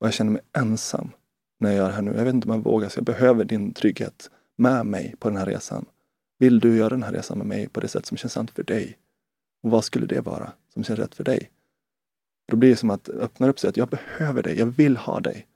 Och 0.00 0.06
jag 0.06 0.14
känner 0.14 0.32
mig 0.32 0.42
ensam 0.58 1.10
när 1.60 1.70
jag 1.70 1.76
gör 1.76 1.88
det 1.88 1.94
här 1.94 2.02
nu. 2.02 2.14
Jag 2.16 2.24
vet 2.24 2.34
inte 2.34 2.48
om 2.48 2.54
jag 2.54 2.64
vågar, 2.64 2.88
så 2.88 2.98
jag 2.98 3.04
behöver 3.04 3.44
din 3.44 3.72
trygghet 3.72 4.30
med 4.56 4.86
mig 4.86 5.14
på 5.18 5.28
den 5.28 5.38
här 5.38 5.46
resan. 5.46 5.86
Vill 6.38 6.60
du 6.60 6.76
göra 6.76 6.88
den 6.88 7.02
här 7.02 7.12
resan 7.12 7.38
med 7.38 7.46
mig 7.46 7.68
på 7.68 7.80
det 7.80 7.88
sätt 7.88 8.06
som 8.06 8.16
känns 8.16 8.32
sant 8.32 8.50
för 8.50 8.62
dig? 8.62 8.98
Och 9.62 9.70
vad 9.70 9.84
skulle 9.84 10.06
det 10.06 10.20
vara 10.20 10.52
som 10.74 10.84
känns 10.84 10.98
rätt 10.98 11.14
för 11.14 11.24
dig? 11.24 11.50
Då 12.48 12.56
blir 12.56 12.70
det 12.70 12.76
som 12.76 12.90
att 12.90 13.08
öppna 13.08 13.48
upp 13.48 13.58
sig 13.58 13.70
att 13.70 13.76
jag 13.76 13.88
behöver 13.88 14.42
dig, 14.42 14.58
jag 14.58 14.66
vill 14.66 14.96
ha 14.96 15.20
dig. 15.20 15.46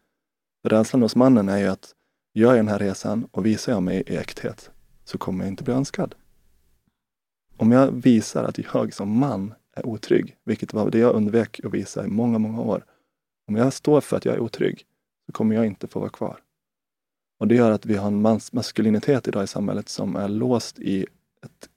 För 0.62 0.69
rädslan 0.69 1.03
hos 1.03 1.17
mannen 1.17 1.49
är 1.49 1.59
ju 1.59 1.67
att 1.67 1.95
gör 2.35 2.49
jag 2.49 2.59
den 2.59 2.69
här 2.69 2.79
resan 2.79 3.29
och 3.31 3.47
visar 3.47 3.73
jag 3.73 3.83
mig 3.83 4.03
i 4.07 4.17
äkthet 4.17 4.71
så 5.05 5.19
kommer 5.19 5.45
jag 5.45 5.53
inte 5.53 5.64
bli 5.64 5.75
önskad. 5.75 6.14
Om 7.57 7.73
jag 7.73 7.90
visar 7.90 8.45
att 8.45 8.59
jag 8.59 8.95
som 8.95 9.19
man 9.19 9.55
är 9.77 9.87
otrygg, 9.87 10.37
vilket 10.45 10.73
var 10.73 10.90
det 10.90 10.99
jag 10.99 11.14
undvek 11.14 11.61
att 11.64 11.75
visa 11.75 12.05
i 12.05 12.09
många, 12.09 12.38
många 12.38 12.61
år. 12.61 12.85
Om 13.49 13.57
jag 13.57 13.73
står 13.73 14.01
för 14.01 14.17
att 14.17 14.25
jag 14.25 14.35
är 14.35 14.40
otrygg, 14.40 14.85
så 15.27 15.33
kommer 15.33 15.55
jag 15.55 15.67
inte 15.67 15.87
få 15.87 16.01
vara 16.01 16.11
kvar. 16.11 16.41
Och 17.39 17.49
det 17.49 17.55
gör 17.55 17.71
att 17.71 17.87
vi 17.87 17.97
har 17.97 18.07
en 18.07 18.23
mas 18.23 18.53
maskulinitet 18.53 19.29
idag 19.29 19.45
i 19.45 19.47
samhället 19.47 19.89
som 19.89 20.17
är 20.17 20.29
låst 20.29 20.79
i 20.79 21.07
ett 21.43 21.69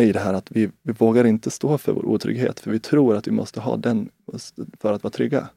i 0.00 0.12
det 0.12 0.20
här 0.20 0.34
att 0.34 0.50
vi, 0.50 0.70
vi 0.82 0.92
vågar 0.92 1.24
inte 1.24 1.50
stå 1.50 1.78
för 1.78 1.92
vår 1.92 2.06
otrygghet, 2.06 2.60
för 2.60 2.70
vi 2.70 2.80
tror 2.80 3.16
att 3.16 3.26
vi 3.26 3.30
måste 3.32 3.60
ha 3.60 3.76
den 3.76 4.10
för 4.80 4.92
att 4.92 5.02
vara 5.02 5.10
trygga. 5.10 5.48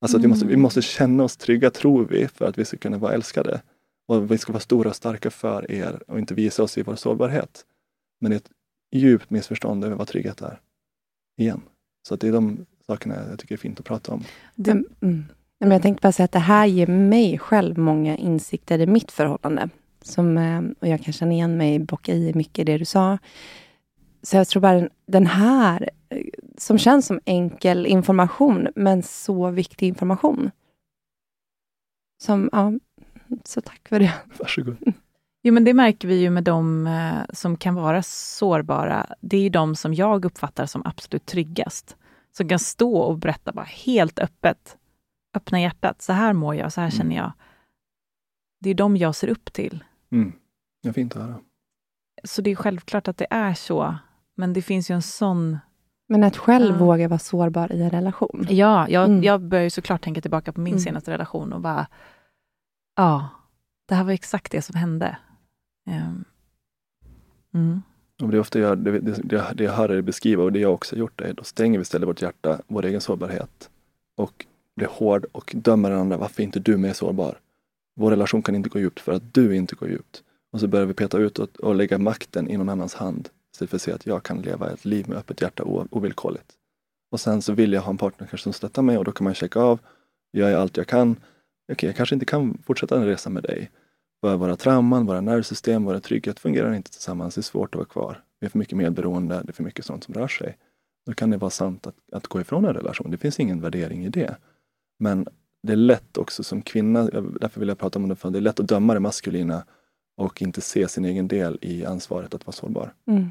Alltså 0.00 0.16
att 0.16 0.24
vi 0.24 0.28
måste, 0.28 0.46
vi 0.46 0.52
mm. 0.52 0.62
måste 0.62 0.82
känna 0.82 1.24
oss 1.24 1.36
trygga, 1.36 1.70
tror 1.70 2.04
vi, 2.04 2.28
för 2.28 2.44
att 2.44 2.58
vi 2.58 2.64
ska 2.64 2.76
kunna 2.76 2.98
vara 2.98 3.12
älskade. 3.12 3.62
Och 4.08 4.30
vi 4.30 4.38
ska 4.38 4.52
vara 4.52 4.60
stora 4.60 4.88
och 4.88 4.96
starka 4.96 5.30
för 5.30 5.70
er 5.70 6.02
och 6.06 6.18
inte 6.18 6.34
visa 6.34 6.62
oss 6.62 6.78
i 6.78 6.82
vår 6.82 6.96
sårbarhet. 6.96 7.64
Men 8.20 8.30
det 8.30 8.36
är 8.36 8.38
ett 8.38 8.50
djupt 8.92 9.30
missförstånd 9.30 9.84
över 9.84 9.96
vad 9.96 10.08
trygghet 10.08 10.40
är. 10.40 10.60
Igen. 11.36 11.62
Så 12.08 12.14
att 12.14 12.20
det 12.20 12.28
är 12.28 12.32
de 12.32 12.66
sakerna 12.86 13.14
jag 13.30 13.38
tycker 13.38 13.54
är 13.54 13.58
fint 13.58 13.80
att 13.80 13.86
prata 13.86 14.12
om. 14.12 14.24
Det, 14.54 14.70
mm. 15.00 15.24
Men 15.60 15.70
jag 15.70 15.82
tänkte 15.82 16.02
bara 16.02 16.12
säga 16.12 16.24
att 16.24 16.32
det 16.32 16.38
här 16.38 16.66
ger 16.66 16.86
mig 16.86 17.38
själv 17.38 17.78
många 17.78 18.16
insikter 18.16 18.78
i 18.78 18.86
mitt 18.86 19.12
förhållande. 19.12 19.68
Som, 20.02 20.38
eh, 20.38 20.62
och 20.80 20.88
jag 20.88 21.02
kan 21.02 21.12
känna 21.12 21.32
igen 21.32 21.56
mig, 21.56 21.78
bocka 21.78 22.14
i 22.14 22.34
mycket 22.34 22.58
i 22.58 22.64
det 22.64 22.78
du 22.78 22.84
sa. 22.84 23.18
Så 24.22 24.36
jag 24.36 24.48
tror 24.48 24.62
bara 24.62 24.88
den 25.06 25.26
här, 25.26 25.90
eh, 26.08 26.24
som 26.58 26.78
känns 26.78 27.06
som 27.06 27.20
enkel 27.24 27.86
information, 27.86 28.68
men 28.74 29.02
så 29.02 29.50
viktig 29.50 29.88
information. 29.88 30.50
Som, 32.22 32.48
ja, 32.52 32.72
så 33.44 33.60
tack 33.60 33.88
för 33.88 34.00
det. 34.00 34.12
Varsågod. 34.38 34.76
Jo, 35.42 35.54
men 35.54 35.64
det 35.64 35.74
märker 35.74 36.08
vi 36.08 36.14
ju 36.14 36.30
med 36.30 36.44
de 36.44 36.86
eh, 36.86 37.34
som 37.34 37.56
kan 37.56 37.74
vara 37.74 38.02
sårbara. 38.02 39.06
Det 39.20 39.36
är 39.36 39.50
de 39.50 39.76
som 39.76 39.94
jag 39.94 40.24
uppfattar 40.24 40.66
som 40.66 40.82
absolut 40.84 41.26
tryggast. 41.26 41.96
Som 42.32 42.48
kan 42.48 42.58
stå 42.58 42.96
och 42.96 43.18
berätta 43.18 43.52
bara 43.52 43.64
helt 43.64 44.18
öppet. 44.18 44.76
Öppna 45.34 45.60
hjärtat. 45.60 46.02
Så 46.02 46.12
här 46.12 46.32
mår 46.32 46.54
jag, 46.54 46.72
så 46.72 46.80
här 46.80 46.88
mm. 46.88 46.98
känner 46.98 47.16
jag. 47.16 47.32
Det 48.60 48.70
är 48.70 48.74
de 48.74 48.96
jag 48.96 49.14
ser 49.14 49.28
upp 49.28 49.52
till. 49.52 49.84
Mm. 50.12 50.32
Det 50.82 50.88
är 50.88 50.92
fint 50.92 51.16
att 51.16 51.22
höra. 51.22 51.40
Så 52.24 52.42
det 52.42 52.50
är 52.50 52.56
självklart 52.56 53.08
att 53.08 53.16
det 53.16 53.26
är 53.30 53.54
så. 53.54 53.94
Men 54.34 54.52
det 54.52 54.62
finns 54.62 54.90
ju 54.90 54.94
en 54.94 55.02
sån... 55.02 55.58
Men 56.08 56.24
att 56.24 56.36
själv 56.36 56.74
ja. 56.74 56.84
våga 56.84 57.08
vara 57.08 57.18
sårbar 57.18 57.72
i 57.72 57.82
en 57.82 57.90
relation. 57.90 58.46
Ja, 58.50 58.88
jag, 58.88 59.04
mm. 59.04 59.22
jag 59.22 59.40
börjar 59.40 59.64
ju 59.64 59.70
såklart 59.70 60.02
tänka 60.02 60.20
tillbaka 60.20 60.52
på 60.52 60.60
min 60.60 60.72
mm. 60.72 60.80
senaste 60.80 61.10
relation 61.10 61.52
och 61.52 61.60
bara... 61.60 61.86
Ja, 62.96 63.28
det 63.88 63.94
här 63.94 64.04
var 64.04 64.12
exakt 64.12 64.52
det 64.52 64.62
som 64.62 64.76
hände. 64.76 65.16
Um, 65.86 66.24
mm. 67.54 67.82
Det, 68.18 68.36
är 68.36 68.40
ofta 68.40 68.58
jag, 68.58 68.78
det, 68.78 68.98
det, 69.00 69.52
det 69.54 69.64
jag 69.64 69.72
hör 69.72 69.92
er 69.92 70.02
beskriva 70.02 70.42
och 70.42 70.52
det 70.52 70.58
jag 70.58 70.74
också 70.74 70.96
gjort 70.96 71.20
är, 71.20 71.32
då 71.32 71.44
stänger 71.44 71.78
vi 71.78 71.82
istället 71.82 72.08
vårt 72.08 72.22
hjärta, 72.22 72.60
vår 72.66 72.84
egen 72.84 73.00
sårbarhet 73.00 73.70
och 74.16 74.46
blir 74.80 74.88
hård 74.88 75.26
och 75.32 75.52
dömer 75.56 75.90
den 75.90 75.98
andra. 75.98 76.16
Varför 76.16 76.42
är 76.42 76.44
inte 76.44 76.60
du 76.60 76.76
mer 76.76 76.92
sårbar? 76.92 77.38
Vår 77.96 78.10
relation 78.10 78.42
kan 78.42 78.54
inte 78.54 78.68
gå 78.68 78.78
djupt 78.78 79.00
för 79.00 79.12
att 79.12 79.34
du 79.34 79.56
inte 79.56 79.74
går 79.74 79.88
djupt. 79.88 80.22
Och 80.52 80.60
så 80.60 80.68
börjar 80.68 80.86
vi 80.86 80.94
peta 80.94 81.18
ut 81.18 81.38
och, 81.38 81.60
och 81.60 81.74
lägga 81.74 81.98
makten 81.98 82.48
i 82.48 82.56
någon 82.56 82.68
annans 82.68 82.94
hand 82.94 83.28
istället 83.52 83.70
för 83.70 83.76
att 83.76 83.82
se 83.82 83.92
att 83.92 84.06
jag 84.06 84.22
kan 84.22 84.42
leva 84.42 84.70
ett 84.70 84.84
liv 84.84 85.08
med 85.08 85.18
öppet 85.18 85.40
hjärta 85.40 85.64
ovillkorligt. 85.90 86.52
Och 87.12 87.20
sen 87.20 87.42
så 87.42 87.52
vill 87.52 87.72
jag 87.72 87.80
ha 87.80 87.90
en 87.90 87.98
partner 87.98 88.26
kanske 88.26 88.44
som 88.44 88.52
stöttar 88.52 88.82
mig 88.82 88.98
och 88.98 89.04
då 89.04 89.12
kan 89.12 89.24
man 89.24 89.34
checka 89.34 89.60
av. 89.60 89.80
Gör 90.32 90.48
Jag 90.50 90.60
allt 90.60 90.76
jag 90.76 90.86
kan. 90.86 91.10
Okej, 91.10 91.22
okay, 91.72 91.88
jag 91.88 91.96
kanske 91.96 92.14
inte 92.14 92.26
kan 92.26 92.58
fortsätta 92.66 92.96
en 92.96 93.06
resa 93.06 93.30
med 93.30 93.42
dig. 93.42 93.70
För 94.20 94.36
våra 94.36 94.56
trauman, 94.56 95.06
våra 95.06 95.20
nervsystem, 95.20 95.84
våra 95.84 96.00
trygghet 96.00 96.40
fungerar 96.40 96.74
inte 96.74 96.90
tillsammans. 96.90 97.34
Det 97.34 97.40
är 97.40 97.42
svårt 97.42 97.74
att 97.74 97.78
vara 97.78 97.88
kvar. 97.88 98.22
Vi 98.40 98.46
är 98.46 98.50
för 98.50 98.58
mycket 98.58 98.78
medberoende, 98.78 99.42
det 99.44 99.50
är 99.50 99.52
för 99.52 99.62
mycket 99.62 99.84
sånt 99.84 100.04
som 100.04 100.14
rör 100.14 100.28
sig. 100.28 100.56
Då 101.06 101.12
kan 101.12 101.30
det 101.30 101.36
vara 101.36 101.50
sant 101.50 101.86
att, 101.86 101.94
att 102.12 102.26
gå 102.26 102.40
ifrån 102.40 102.64
en 102.64 102.74
relation. 102.74 103.10
Det 103.10 103.16
finns 103.16 103.40
ingen 103.40 103.60
värdering 103.60 104.04
i 104.04 104.08
det. 104.08 104.36
Men 105.00 105.26
det 105.62 105.72
är 105.72 105.76
lätt 105.76 106.18
också 106.18 106.42
som 106.42 106.62
kvinna, 106.62 107.04
därför 107.40 107.60
vill 107.60 107.68
jag 107.68 107.78
prata 107.78 107.98
om 107.98 108.08
det, 108.08 108.16
för 108.16 108.30
det 108.30 108.38
är 108.38 108.42
lätt 108.42 108.60
att 108.60 108.68
döma 108.68 108.94
det 108.94 109.00
maskulina 109.00 109.64
och 110.16 110.42
inte 110.42 110.60
se 110.60 110.88
sin 110.88 111.04
egen 111.04 111.28
del 111.28 111.58
i 111.62 111.84
ansvaret 111.84 112.34
att 112.34 112.46
vara 112.46 112.52
sårbar. 112.52 112.94
Mm. 113.06 113.30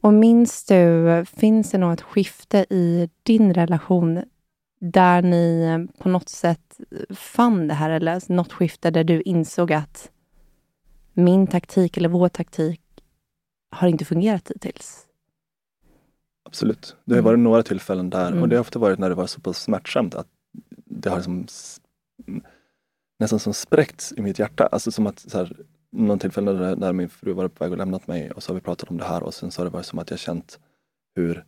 Och 0.00 0.12
minns 0.12 0.64
du, 0.64 1.24
finns 1.24 1.70
det 1.70 1.78
något 1.78 2.00
skifte 2.00 2.66
i 2.70 3.10
din 3.22 3.54
relation 3.54 4.22
där 4.80 5.22
ni 5.22 5.86
på 5.98 6.08
något 6.08 6.28
sätt 6.28 6.80
fann 7.10 7.68
det 7.68 7.74
här, 7.74 7.90
eller 7.90 8.32
något 8.32 8.52
skifte 8.52 8.90
där 8.90 9.04
du 9.04 9.22
insåg 9.22 9.72
att 9.72 10.10
min 11.12 11.46
taktik 11.46 11.96
eller 11.96 12.08
vår 12.08 12.28
taktik 12.28 12.80
har 13.70 13.88
inte 13.88 14.04
fungerat 14.04 14.50
hittills? 14.54 15.06
Absolut. 16.44 16.96
Det 17.04 17.14
har 17.14 17.22
varit 17.22 17.38
några 17.38 17.62
tillfällen 17.62 18.10
där 18.10 18.28
mm. 18.28 18.42
och 18.42 18.48
det 18.48 18.56
har 18.56 18.60
ofta 18.60 18.78
varit 18.78 18.98
när 18.98 19.08
det 19.08 19.14
var 19.14 19.26
så 19.26 19.40
pass 19.40 19.62
smärtsamt 19.62 20.14
att 20.14 20.28
det 20.90 21.10
har 21.10 21.16
liksom 21.16 21.46
nästan 23.18 23.38
som 23.38 23.54
spräckts 23.54 24.12
i 24.16 24.22
mitt 24.22 24.38
hjärta. 24.38 24.66
Alltså 24.66 24.90
som 24.92 25.06
att 25.06 25.18
så 25.18 25.38
här, 25.38 25.56
någon 25.92 26.18
tillfälle 26.18 26.76
när 26.76 26.92
min 26.92 27.08
fru 27.08 27.32
var 27.32 27.48
på 27.48 27.64
väg 27.64 27.72
och 27.72 27.78
lämnat 27.78 28.06
mig 28.06 28.30
och 28.30 28.42
så 28.42 28.50
har 28.50 28.54
vi 28.54 28.60
pratat 28.60 28.90
om 28.90 28.98
det 28.98 29.04
här 29.04 29.22
och 29.22 29.34
sen 29.34 29.50
så 29.50 29.60
har 29.60 29.64
det 29.64 29.72
varit 29.72 29.86
som 29.86 29.98
att 29.98 30.10
jag 30.10 30.18
känt 30.18 30.58
hur 31.14 31.44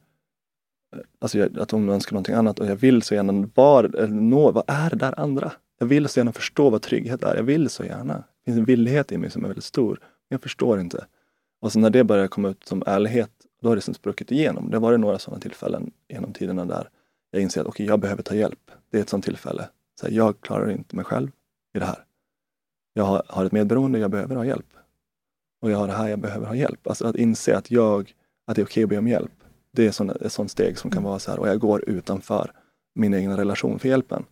eh, 0.97 1.01
Alltså 1.19 1.39
jag, 1.39 1.59
att 1.59 1.71
hon 1.71 1.89
önskar 1.89 2.13
någonting 2.13 2.35
annat 2.35 2.61
och 2.61 2.67
jag 2.67 2.77
vill 2.77 3.03
så 3.03 3.15
gärna 3.15 3.49
var, 3.55 4.07
nå, 4.09 4.51
vad 4.51 4.65
är 4.67 4.91
det 4.91 4.97
där 4.97 5.21
andra? 5.21 5.53
Jag 5.79 5.87
vill 5.87 6.09
så 6.09 6.21
gärna 6.21 6.33
förstå 6.33 6.71
vad 6.71 6.83
trygghet 6.83 7.23
är. 7.23 7.37
Jag 7.37 7.43
vill 7.43 7.69
så 7.69 7.85
gärna. 7.85 8.15
Det 8.15 8.45
finns 8.45 8.59
en 8.59 8.65
villighet 8.65 9.13
i 9.13 9.19
mig 9.19 9.31
som 9.31 9.45
är 9.45 9.49
väldigt 9.49 9.65
stor. 9.65 9.99
Men 10.01 10.35
jag 10.35 10.43
förstår 10.43 10.81
inte. 10.81 11.07
Och 11.61 11.73
så 11.73 11.79
när 11.79 11.91
det 11.91 12.05
börjar 12.05 12.29
komma 12.29 12.49
ut 12.49 12.65
som 12.65 12.83
ärlighet, 12.87 13.31
då 13.63 13.69
har 13.69 13.77
det 13.77 13.83
som 13.83 13.95
spruckit 13.95 14.33
igenom. 14.33 14.71
Det 14.71 14.77
har 14.77 14.83
varit 14.83 15.01
några 15.01 15.19
sådana 15.19 15.41
tillfällen 15.41 15.91
genom 16.09 16.33
tiderna 16.33 16.65
där 16.65 16.89
jag 17.39 17.43
inser 17.43 17.61
att 17.61 17.67
okay, 17.67 17.87
jag 17.87 18.01
behöver 18.01 18.23
ta 18.23 18.35
hjälp. 18.35 18.71
Det 18.91 18.99
är 18.99 19.03
ett 19.03 19.09
sådant 19.09 19.25
tillfälle. 19.25 19.69
Så 20.01 20.07
här, 20.07 20.13
jag 20.13 20.41
klarar 20.41 20.71
inte 20.71 20.97
mig 20.97 21.05
själv 21.05 21.31
i 21.75 21.79
det 21.79 21.85
här. 21.85 22.05
Jag 22.93 23.05
har, 23.05 23.23
har 23.27 23.45
ett 23.45 23.53
medberoende, 23.53 23.99
jag 23.99 24.11
behöver 24.11 24.37
ha 24.37 24.45
hjälp. 24.45 24.67
Och 25.61 25.71
jag 25.71 25.79
har 25.79 25.87
det 25.87 25.93
här, 25.93 26.09
jag 26.09 26.19
behöver 26.19 26.47
ha 26.47 26.55
hjälp. 26.55 26.87
Alltså 26.87 27.07
att 27.07 27.17
inse 27.17 27.57
att 27.57 27.71
jag, 27.71 28.13
att 28.47 28.57
det 28.57 28.63
är 28.63 28.65
okej 28.65 28.85
okay 28.85 28.85
att 28.85 28.91
be 28.91 28.99
om 28.99 29.09
hjälp. 29.09 29.33
Det 29.73 29.87
är 29.87 29.91
sån, 29.91 30.11
ett 30.11 30.33
sånt 30.33 30.51
steg 30.51 30.79
som 30.79 30.91
kan 30.91 30.99
mm. 30.99 31.09
vara 31.09 31.19
så 31.19 31.31
här, 31.31 31.39
och 31.39 31.49
jag 31.49 31.61
går 31.61 31.89
utanför 31.89 32.53
min 32.95 33.15
egen 33.15 33.37
relation 33.37 33.79
för 33.79 33.89
hjälpen. 33.89 34.25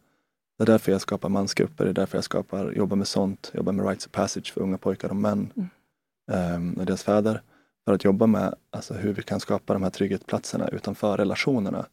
Det 0.59 0.65
är 0.65 0.67
därför 0.67 0.93
jag 0.93 1.01
skapar 1.01 1.29
mansgrupper, 1.29 1.85
det 1.85 1.91
är 1.91 1.95
därför 1.95 2.19
jag 2.19 2.25
skapar, 2.25 2.73
jobbar 2.73 2.97
med 2.97 3.07
sånt, 3.07 3.51
jobbar 3.55 3.73
med 3.73 3.87
rights 3.87 4.07
of 4.07 4.13
passage 4.13 4.53
för 4.53 4.61
unga 4.61 4.79
pojkar 4.79 5.09
och 5.09 5.17
män 5.17 5.53
mm. 5.57 6.55
um, 6.55 6.75
och 6.75 6.87
deras 6.87 7.03
fäder. 7.03 7.43
För 7.85 7.93
att 7.93 8.05
jobba 8.05 8.27
med 8.27 8.55
alltså, 8.71 8.95
hur 8.95 9.13
vi 9.13 9.23
kan 9.23 9.41
skapa 9.41 9.73
de 9.73 9.83
här 9.83 9.91
trygghetsplatserna 9.91 10.69
utanför 10.69 11.17
relationerna. 11.17 11.87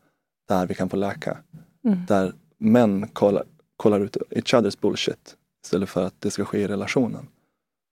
Där 0.47 0.67
vi 0.67 0.75
kan 0.75 0.89
få 0.89 0.97
läka. 0.97 1.37
Mm. 1.85 2.05
Där 2.07 2.33
män 2.57 3.07
kollar, 3.07 3.43
kollar 3.77 3.99
ut 3.99 4.17
each 4.29 4.53
others 4.53 4.79
bullshit 4.79 5.35
istället 5.65 5.89
för 5.89 6.05
att 6.05 6.21
det 6.21 6.31
ska 6.31 6.45
ske 6.45 6.59
i 6.59 6.67
relationen. 6.67 7.27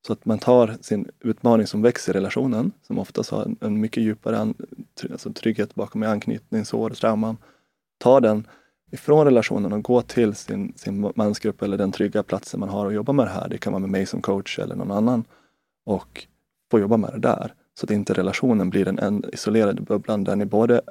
Så 0.08 0.14
att 0.14 0.26
man 0.26 0.40
tar 0.40 0.78
sin 0.82 1.12
utmaning 1.20 1.68
som 1.68 1.82
växer 1.82 2.14
i 2.14 2.18
relationen, 2.18 2.72
som 2.82 3.00
oftast 3.00 3.30
har 3.30 3.56
en, 3.62 3.80
mycket 3.80 4.04
djupare 4.04 4.38
an, 4.38 4.54
alltså 5.12 5.34
trygghet 5.34 5.76
bakom 5.76 6.04
i 6.04 6.08
anknytning, 6.08 6.66
sår, 6.66 6.90
trauman. 6.90 7.38
tar 7.98 8.22
den 8.22 8.48
ifrån 8.92 9.26
relationen 9.26 9.74
och 9.74 9.84
går 9.84 10.02
till 10.02 10.36
sin, 10.36 10.74
sin 10.76 11.12
mansgrupp 11.16 11.62
eller 11.62 11.78
den 11.78 11.92
trygga 11.92 12.24
platsen 12.24 12.60
man 12.60 12.70
har 12.70 12.88
att 12.88 12.94
jobba 12.94 13.14
med 13.14 13.26
det 13.26 13.30
här. 13.30 13.50
Det 13.50 13.58
kan 13.58 13.74
vara 13.74 13.80
med 13.80 13.90
mig 13.90 14.06
som 14.06 14.22
coach 14.22 14.60
eller 14.60 14.76
någon 14.76 14.92
annan. 14.92 15.24
Och 15.86 16.28
få 16.72 16.80
jobba 16.80 16.98
med 16.98 17.12
det 17.14 17.20
där. 17.20 17.54
Så 17.80 17.86
att 17.86 17.92
inte 17.92 18.14
relationen 18.14 18.70
blir 18.70 18.88
en, 18.88 19.00
en 19.00 19.24
isolerad 19.34 19.84
bubblan 19.84 20.24
där 20.24 20.36
ni 20.36 20.46
både 20.46 20.82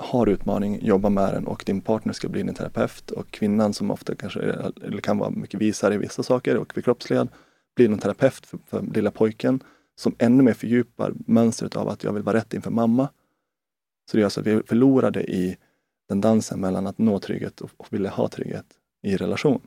har 0.00 0.28
utmaning, 0.28 0.78
jobbar 0.82 1.10
med 1.10 1.34
den 1.34 1.46
och 1.46 1.62
din 1.66 1.80
partner 1.80 2.12
ska 2.12 2.28
bli 2.28 2.42
din 2.42 2.54
terapeut 2.54 3.10
och 3.10 3.30
kvinnan 3.30 3.74
som 3.74 3.90
ofta 3.90 4.14
kanske 4.14 4.40
eller 4.40 5.00
kan 5.00 5.18
vara 5.18 5.30
mycket 5.30 5.60
visare 5.60 5.94
i 5.94 5.98
vissa 5.98 6.22
saker 6.22 6.56
och 6.56 6.76
vid 6.76 6.84
kroppsled 6.84 7.28
blir 7.76 7.90
en 7.90 7.98
terapeut 7.98 8.46
för, 8.46 8.58
för 8.66 8.82
lilla 8.82 9.10
pojken 9.10 9.62
som 9.96 10.14
ännu 10.18 10.42
mer 10.42 10.54
fördjupar 10.54 11.12
mönstret 11.26 11.76
av 11.76 11.88
att 11.88 12.04
jag 12.04 12.12
vill 12.12 12.22
vara 12.22 12.36
rätt 12.36 12.54
inför 12.54 12.70
mamma. 12.70 13.08
Så 14.10 14.16
det 14.16 14.20
gör 14.20 14.28
så 14.28 14.40
alltså 14.40 14.50
att 14.50 14.58
vi 14.58 14.66
förlorade 14.66 15.22
i 15.22 15.56
den 16.08 16.20
dansen 16.20 16.60
mellan 16.60 16.86
att 16.86 16.98
nå 16.98 17.18
trygghet 17.18 17.60
och, 17.60 17.70
och 17.76 17.86
vilja 17.90 18.10
ha 18.10 18.28
trygghet 18.28 18.66
i 19.02 19.16
relation. 19.16 19.60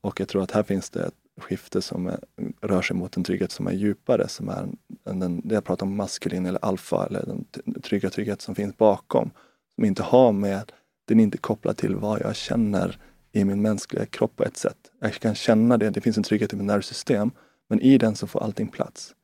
Och 0.00 0.20
jag 0.20 0.28
tror 0.28 0.42
att 0.42 0.50
här 0.50 0.62
finns 0.62 0.90
det 0.90 1.04
ett 1.04 1.14
skifte 1.40 1.82
som 1.82 2.06
är, 2.06 2.18
rör 2.60 2.82
sig 2.82 2.96
mot 2.96 3.16
en 3.16 3.24
trygghet 3.24 3.52
som 3.52 3.66
är 3.66 3.72
djupare, 3.72 4.28
som 4.28 4.48
är 4.48 4.68
en, 5.04 5.18
den, 5.20 5.40
det 5.44 5.54
jag 5.54 5.64
pratar 5.64 5.86
om 5.86 5.96
maskulin 5.96 6.46
eller 6.46 6.64
alfa, 6.64 7.06
eller 7.06 7.26
den 7.26 7.44
trygga 7.82 8.10
trygghet 8.10 8.42
som 8.42 8.54
finns 8.54 8.76
bakom 8.76 9.30
som 9.78 9.84
inte 9.84 10.02
har 10.02 10.32
med, 10.32 10.72
den 11.04 11.20
är 11.20 11.24
inte 11.24 11.38
kopplad 11.38 11.76
till 11.76 11.96
vad 11.96 12.20
jag 12.20 12.36
känner 12.36 12.98
i 13.32 13.44
min 13.44 13.62
mänskliga 13.62 14.06
kropp 14.06 14.36
på 14.36 14.44
ett 14.44 14.56
sätt. 14.56 14.90
Jag 15.00 15.12
kan 15.14 15.34
känna 15.34 15.76
det, 15.76 15.90
det 15.90 16.00
finns 16.00 16.16
en 16.16 16.22
trygghet 16.22 16.52
i 16.52 16.56
mitt 16.56 16.66
nervsystem, 16.66 17.30
men 17.68 17.80
i 17.80 17.98
den 17.98 18.16
så 18.16 18.26
får 18.26 18.42
allting 18.42 18.68
plats. 18.68 19.14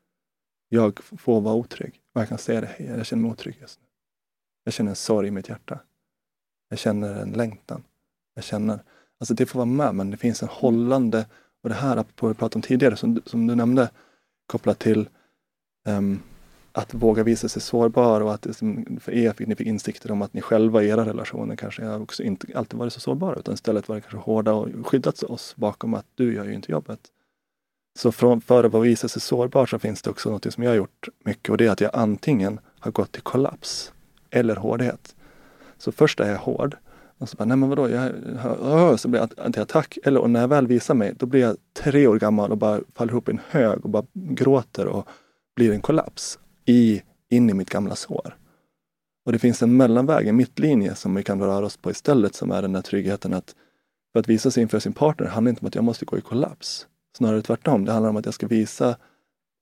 Jag 0.69 1.01
får 1.05 1.41
vara 1.41 1.55
otrygg 1.55 2.01
och 2.15 2.21
jag 2.21 2.29
kan 2.29 2.39
säga 2.39 2.61
det, 2.61 2.75
jag 2.79 3.07
känner 3.07 3.23
mig 3.23 3.31
otrygg 3.31 3.59
just 3.61 3.81
nu. 3.81 3.87
Jag 4.65 4.75
känner 4.75 4.91
en 4.91 4.97
sorg 4.97 5.29
i 5.29 5.31
mitt 5.31 5.49
hjärta. 5.49 5.81
Jag 6.69 6.79
känner 6.79 7.15
en 7.15 7.33
längtan. 7.33 7.83
Jag 8.35 8.45
känner, 8.45 8.79
alltså 9.21 9.35
det 9.35 9.47
får 9.47 9.59
vara 9.59 9.67
med, 9.67 9.95
men 9.95 10.11
det 10.11 10.17
finns 10.17 10.43
en 10.43 10.49
hållande, 10.49 11.27
och 11.63 11.69
det 11.69 11.75
här 11.75 11.97
apropå 11.97 12.29
vi 12.29 12.35
pratade 12.35 12.59
om 12.59 12.63
tidigare, 12.63 12.97
som, 12.97 13.23
som 13.27 13.47
du 13.47 13.55
nämnde, 13.55 13.91
kopplat 14.47 14.79
till 14.79 15.09
um, 15.87 16.23
att 16.77 16.95
våga 16.95 17.23
visa 17.23 17.49
sig 17.49 17.63
sårbar 17.63 18.21
och 18.21 18.35
att 18.35 18.47
för 19.01 19.13
er 19.13 19.33
fick 19.33 19.49
ni 19.49 19.57
fick 19.57 19.67
insikter 19.67 20.11
om 20.11 20.23
att 20.23 20.35
ni 20.35 20.41
själva 20.41 20.83
i 20.83 20.89
era 20.89 21.05
relationer 21.05 21.57
kanske 21.57 21.95
också 21.95 22.23
inte 22.23 22.47
alltid 22.55 22.79
varit 22.79 22.93
så 22.93 23.01
sårbara 23.01 23.37
utan 23.37 23.55
istället 23.55 23.89
varit 23.89 24.05
kanske 24.05 24.31
hårda 24.31 24.53
och 24.53 24.69
skyddat 24.87 25.23
oss 25.23 25.57
bakom 25.57 25.95
att 25.95 26.07
du 26.15 26.35
gör 26.35 26.45
ju 26.45 26.55
inte 26.55 26.73
jobbet. 26.73 27.01
Så 27.99 28.13
från, 28.13 28.41
för 28.41 28.65
att 28.65 28.87
visa 28.87 29.09
sig 29.09 29.23
sårbar 29.23 29.67
så 29.67 29.79
finns 29.79 30.03
det 30.03 30.11
också 30.11 30.31
något 30.31 30.53
som 30.53 30.63
jag 30.63 30.71
har 30.71 30.77
gjort 30.77 31.09
mycket 31.25 31.51
och 31.51 31.57
det 31.57 31.67
är 31.67 31.71
att 31.71 31.81
jag 31.81 31.91
antingen 31.95 32.61
har 32.79 32.91
gått 32.91 33.13
till 33.13 33.23
kollaps 33.23 33.93
eller 34.31 34.57
hårdhet. 34.57 35.15
Så 35.79 35.93
först 35.93 36.21
är 36.21 36.31
jag 36.31 36.39
hård 36.39 36.77
och 37.19 37.29
så 37.29 37.37
bara, 37.37 37.45
nej 37.45 37.57
men 37.57 37.69
vadå, 37.69 37.91
jag, 37.91 38.13
jag, 38.63 39.01
så 39.01 39.09
blir 39.09 39.29
jag 39.37 39.53
till 39.53 39.63
attack. 39.63 39.99
Eller 40.05 40.21
och 40.21 40.31
när 40.31 40.41
jag 40.41 40.49
väl 40.49 40.67
visar 40.67 40.95
mig, 40.95 41.15
då 41.17 41.27
blir 41.27 41.41
jag 41.41 41.57
tre 41.73 42.07
år 42.07 42.19
gammal 42.19 42.51
och 42.51 42.59
bara 42.59 42.81
faller 42.95 43.13
ihop 43.13 43.29
i 43.29 43.33
en 43.33 43.41
hög 43.49 43.85
och 43.85 43.91
bara 43.91 44.07
gråter 44.13 44.87
och 44.87 45.09
blir 45.57 45.73
en 45.73 45.81
kollaps 45.81 46.39
i, 46.65 47.03
in 47.31 47.51
i 47.51 47.55
mitt 47.55 47.71
gamla 47.71 47.97
sår. 47.97 48.37
Och 49.27 49.33
det 49.33 49.39
finns 49.39 49.63
en 49.63 49.77
mellanväg, 49.77 50.29
en 50.29 50.37
mittlinje 50.37 50.95
som 50.95 51.15
vi 51.15 51.23
kan 51.23 51.41
röra 51.41 51.67
oss 51.67 51.77
på 51.77 51.91
istället 51.91 52.35
som 52.35 52.51
är 52.51 52.63
den 52.63 52.73
där 52.73 52.83
tryggheten 52.83 53.35
att 53.35 53.55
för 54.13 54.21
att 54.21 54.29
visa 54.29 54.51
sig 54.51 54.63
inför 54.63 54.79
sin 54.79 54.93
partner 54.93 55.27
handlar 55.27 55.51
inte 55.51 55.61
om 55.61 55.67
att 55.67 55.75
jag 55.75 55.85
måste 55.85 56.05
gå 56.05 56.19
i 56.19 56.21
kollaps. 56.21 56.87
Snarare 57.17 57.43
tvärtom. 57.43 57.85
Det 57.85 57.93
handlar 57.93 58.11
om 58.11 58.17
att 58.17 58.25
jag 58.25 58.35
ska 58.35 58.47
visa 58.47 58.97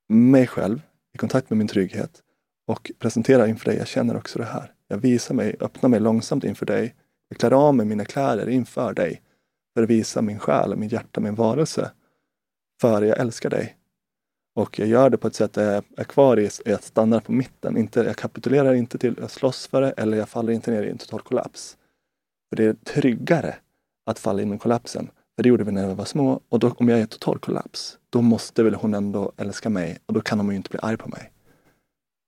mig 0.08 0.46
själv 0.46 0.80
i 1.14 1.18
kontakt 1.18 1.50
med 1.50 1.56
min 1.56 1.68
trygghet 1.68 2.22
och 2.66 2.90
presentera 2.98 3.48
inför 3.48 3.64
dig, 3.70 3.78
jag 3.78 3.86
känner 3.86 4.16
också 4.16 4.38
det 4.38 4.44
här. 4.44 4.72
Jag 4.88 4.98
visar 4.98 5.34
mig, 5.34 5.56
öppnar 5.60 5.90
mig 5.90 6.00
långsamt 6.00 6.44
inför 6.44 6.66
dig. 6.66 6.94
Jag 7.28 7.38
klär 7.38 7.50
av 7.50 7.74
mig 7.74 7.86
mina 7.86 8.04
kläder 8.04 8.48
inför 8.48 8.94
dig 8.94 9.22
för 9.74 9.82
att 9.82 9.90
visa 9.90 10.22
min 10.22 10.38
själ, 10.38 10.76
min 10.76 10.88
hjärta, 10.88 11.20
min 11.20 11.34
varelse. 11.34 11.90
För 12.80 13.02
jag 13.02 13.18
älskar 13.18 13.50
dig. 13.50 13.76
Och 14.54 14.78
jag 14.78 14.88
gör 14.88 15.10
det 15.10 15.18
på 15.18 15.28
ett 15.28 15.34
sätt 15.34 15.52
där 15.52 15.74
jag 15.74 15.84
är 15.96 16.04
kvar 16.04 16.38
i, 16.38 16.72
att 16.72 16.84
stanna 16.84 17.20
på 17.20 17.32
mitten. 17.32 17.76
Inte, 17.76 18.00
jag 18.00 18.16
kapitulerar 18.16 18.74
inte 18.74 18.98
till, 18.98 19.14
jag 19.20 19.30
slåss 19.30 19.66
för 19.66 19.80
det 19.80 19.90
eller 19.90 20.16
jag 20.18 20.28
faller 20.28 20.52
inte 20.52 20.70
ner 20.70 20.82
i 20.82 20.90
en 20.90 20.98
total 20.98 21.20
kollaps. 21.20 21.76
För 22.48 22.56
det 22.56 22.64
är 22.64 22.74
tryggare 22.74 23.54
att 24.06 24.18
falla 24.18 24.42
in 24.42 24.54
i 24.54 24.58
kollapsen. 24.58 25.10
För 25.36 25.42
det 25.42 25.48
gjorde 25.48 25.64
vi 25.64 25.72
när 25.72 25.88
vi 25.88 25.94
var 25.94 26.04
små 26.04 26.40
och 26.48 26.58
då, 26.58 26.70
om 26.70 26.88
jag 26.88 26.98
är 26.98 27.02
i 27.02 27.06
total 27.06 27.38
kollaps, 27.38 27.98
då 28.10 28.22
måste 28.22 28.62
väl 28.62 28.74
hon 28.74 28.94
ändå 28.94 29.32
älska 29.36 29.70
mig 29.70 29.98
och 30.06 30.14
då 30.14 30.20
kan 30.20 30.40
hon 30.40 30.50
ju 30.50 30.56
inte 30.56 30.70
bli 30.70 30.78
arg 30.82 30.96
på 30.96 31.08
mig. 31.08 31.32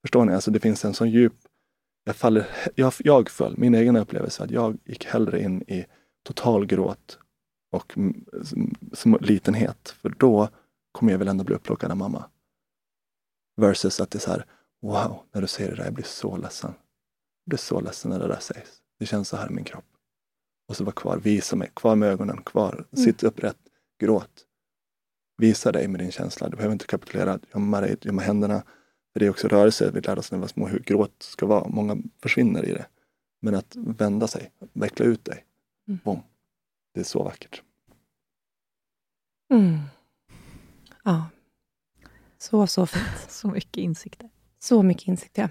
Förstår 0.05 0.25
ni? 0.25 0.35
Alltså 0.35 0.51
det 0.51 0.61
finns 0.61 0.85
en 0.85 0.95
sån 0.95 1.11
djup... 1.11 1.35
Jag, 2.05 2.17
faller, 2.17 2.47
jag, 2.75 2.93
jag 2.99 3.31
föll, 3.31 3.55
min 3.59 3.75
egen 3.75 3.97
upplevelse, 3.97 4.45
att 4.45 4.51
jag 4.51 4.79
gick 4.85 5.05
hellre 5.07 5.43
in 5.43 5.63
i 5.63 5.85
total 6.27 6.67
gråt 6.67 7.19
och 7.73 7.97
mm, 7.97 8.25
litenhet. 9.21 9.95
För 10.03 10.09
då 10.09 10.49
kommer 10.95 11.13
jag 11.13 11.19
väl 11.19 11.29
ändå 11.29 11.45
bli 11.45 11.55
upplockad 11.55 11.91
av 11.91 11.97
mamma. 11.97 12.31
Versus 13.57 14.01
att 14.01 14.11
det 14.11 14.19
är 14.19 14.21
så 14.21 14.31
här, 14.31 14.47
wow, 14.83 15.23
när 15.33 15.41
du 15.41 15.47
säger 15.47 15.71
det 15.71 15.77
där, 15.77 15.85
jag 15.85 15.95
blir 15.95 16.05
så 16.05 16.37
ledsen. 16.37 16.75
Jag 17.45 17.51
blir 17.51 17.59
så 17.59 17.81
ledsen 17.81 18.11
när 18.11 18.19
det 18.19 18.29
där 18.29 18.41
sägs. 18.41 18.71
Det 18.99 19.07
känns 19.07 19.29
så 19.29 19.37
här 19.37 19.51
i 19.51 19.55
min 19.55 19.65
kropp. 19.65 19.85
Och 20.69 20.77
så 20.77 20.85
var 20.85 20.93
kvar, 20.93 21.19
visa 21.19 21.57
mig, 21.57 21.71
kvar 21.75 21.97
med 21.97 22.09
ögonen, 22.09 22.43
kvar, 22.43 22.75
mm. 22.75 23.05
sitt 23.05 23.23
upprätt, 23.23 23.59
gråt. 24.01 24.47
Visa 25.37 25.73
dig 25.73 25.89
med 25.89 26.01
din 26.01 26.13
känsla. 26.13 26.49
Du 26.49 26.57
behöver 26.57 26.73
inte 26.73 26.87
kapitulera, 26.87 27.39
gömma 27.55 27.81
dig, 27.81 27.97
gömma 28.01 28.23
händerna. 28.23 28.63
För 29.13 29.21
det 29.21 29.27
är 29.27 29.31
också 29.31 29.49
rörelse, 29.49 29.91
vi 29.95 30.01
lärde 30.01 30.21
oss 30.21 30.33
när 30.33 30.39
vi 30.39 30.41
var 30.41 30.49
små 30.49 30.67
hur 30.67 30.79
gråt 30.79 31.23
ska 31.23 31.47
vara. 31.47 31.69
Många 31.69 31.97
försvinner 32.23 32.65
i 32.65 32.73
det. 32.73 32.87
Men 33.43 33.55
att 33.55 33.77
vända 33.77 34.27
sig, 34.27 34.53
veckla 34.73 35.07
ut 35.07 35.25
dig. 35.25 35.45
Mm. 35.89 36.01
Boom. 36.05 36.23
Det 36.95 37.01
är 37.01 37.05
så 37.05 37.23
vackert. 37.23 37.63
Mm. 39.53 39.79
Ja. 41.05 41.27
Så, 42.39 42.67
så 42.67 42.87
fint. 42.87 43.05
Så 43.29 43.49
mycket 43.49 43.77
insikter. 43.77 44.31
Så 44.59 44.83
mycket 44.83 45.09
insikter. 45.09 45.51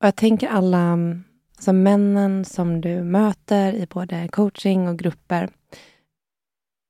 Och 0.00 0.06
jag 0.06 0.16
tänker 0.16 0.48
alla 0.48 0.98
alltså 1.54 1.72
männen 1.72 2.44
som 2.44 2.80
du 2.80 3.02
möter 3.02 3.72
i 3.72 3.86
både 3.86 4.28
coaching 4.28 4.88
och 4.88 4.98
grupper. 4.98 5.50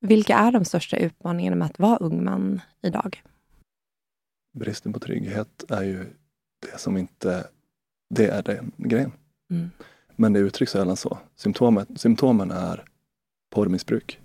Vilka 0.01 0.37
är 0.37 0.53
de 0.53 0.65
största 0.65 0.97
utmaningarna 0.97 1.57
med 1.57 1.67
att 1.67 1.79
vara 1.79 1.97
ung 1.97 2.25
man 2.25 2.61
idag? 2.83 3.23
Bristen 4.59 4.93
på 4.93 4.99
trygghet 5.01 5.65
är 5.69 5.83
ju 5.83 6.07
det 6.61 6.79
som 6.79 6.97
inte... 6.97 7.47
Det 8.11 8.27
är 8.27 8.43
den 8.43 8.73
grejen. 8.77 9.13
Mm. 9.51 9.71
Men 10.17 10.33
det 10.33 10.39
uttrycks 10.39 10.73
sällan 10.73 10.97
så. 10.97 11.19
Symptomet, 11.37 11.89
symptomen 11.97 12.51
är 12.51 12.85
porrmissbruk. 13.51 14.21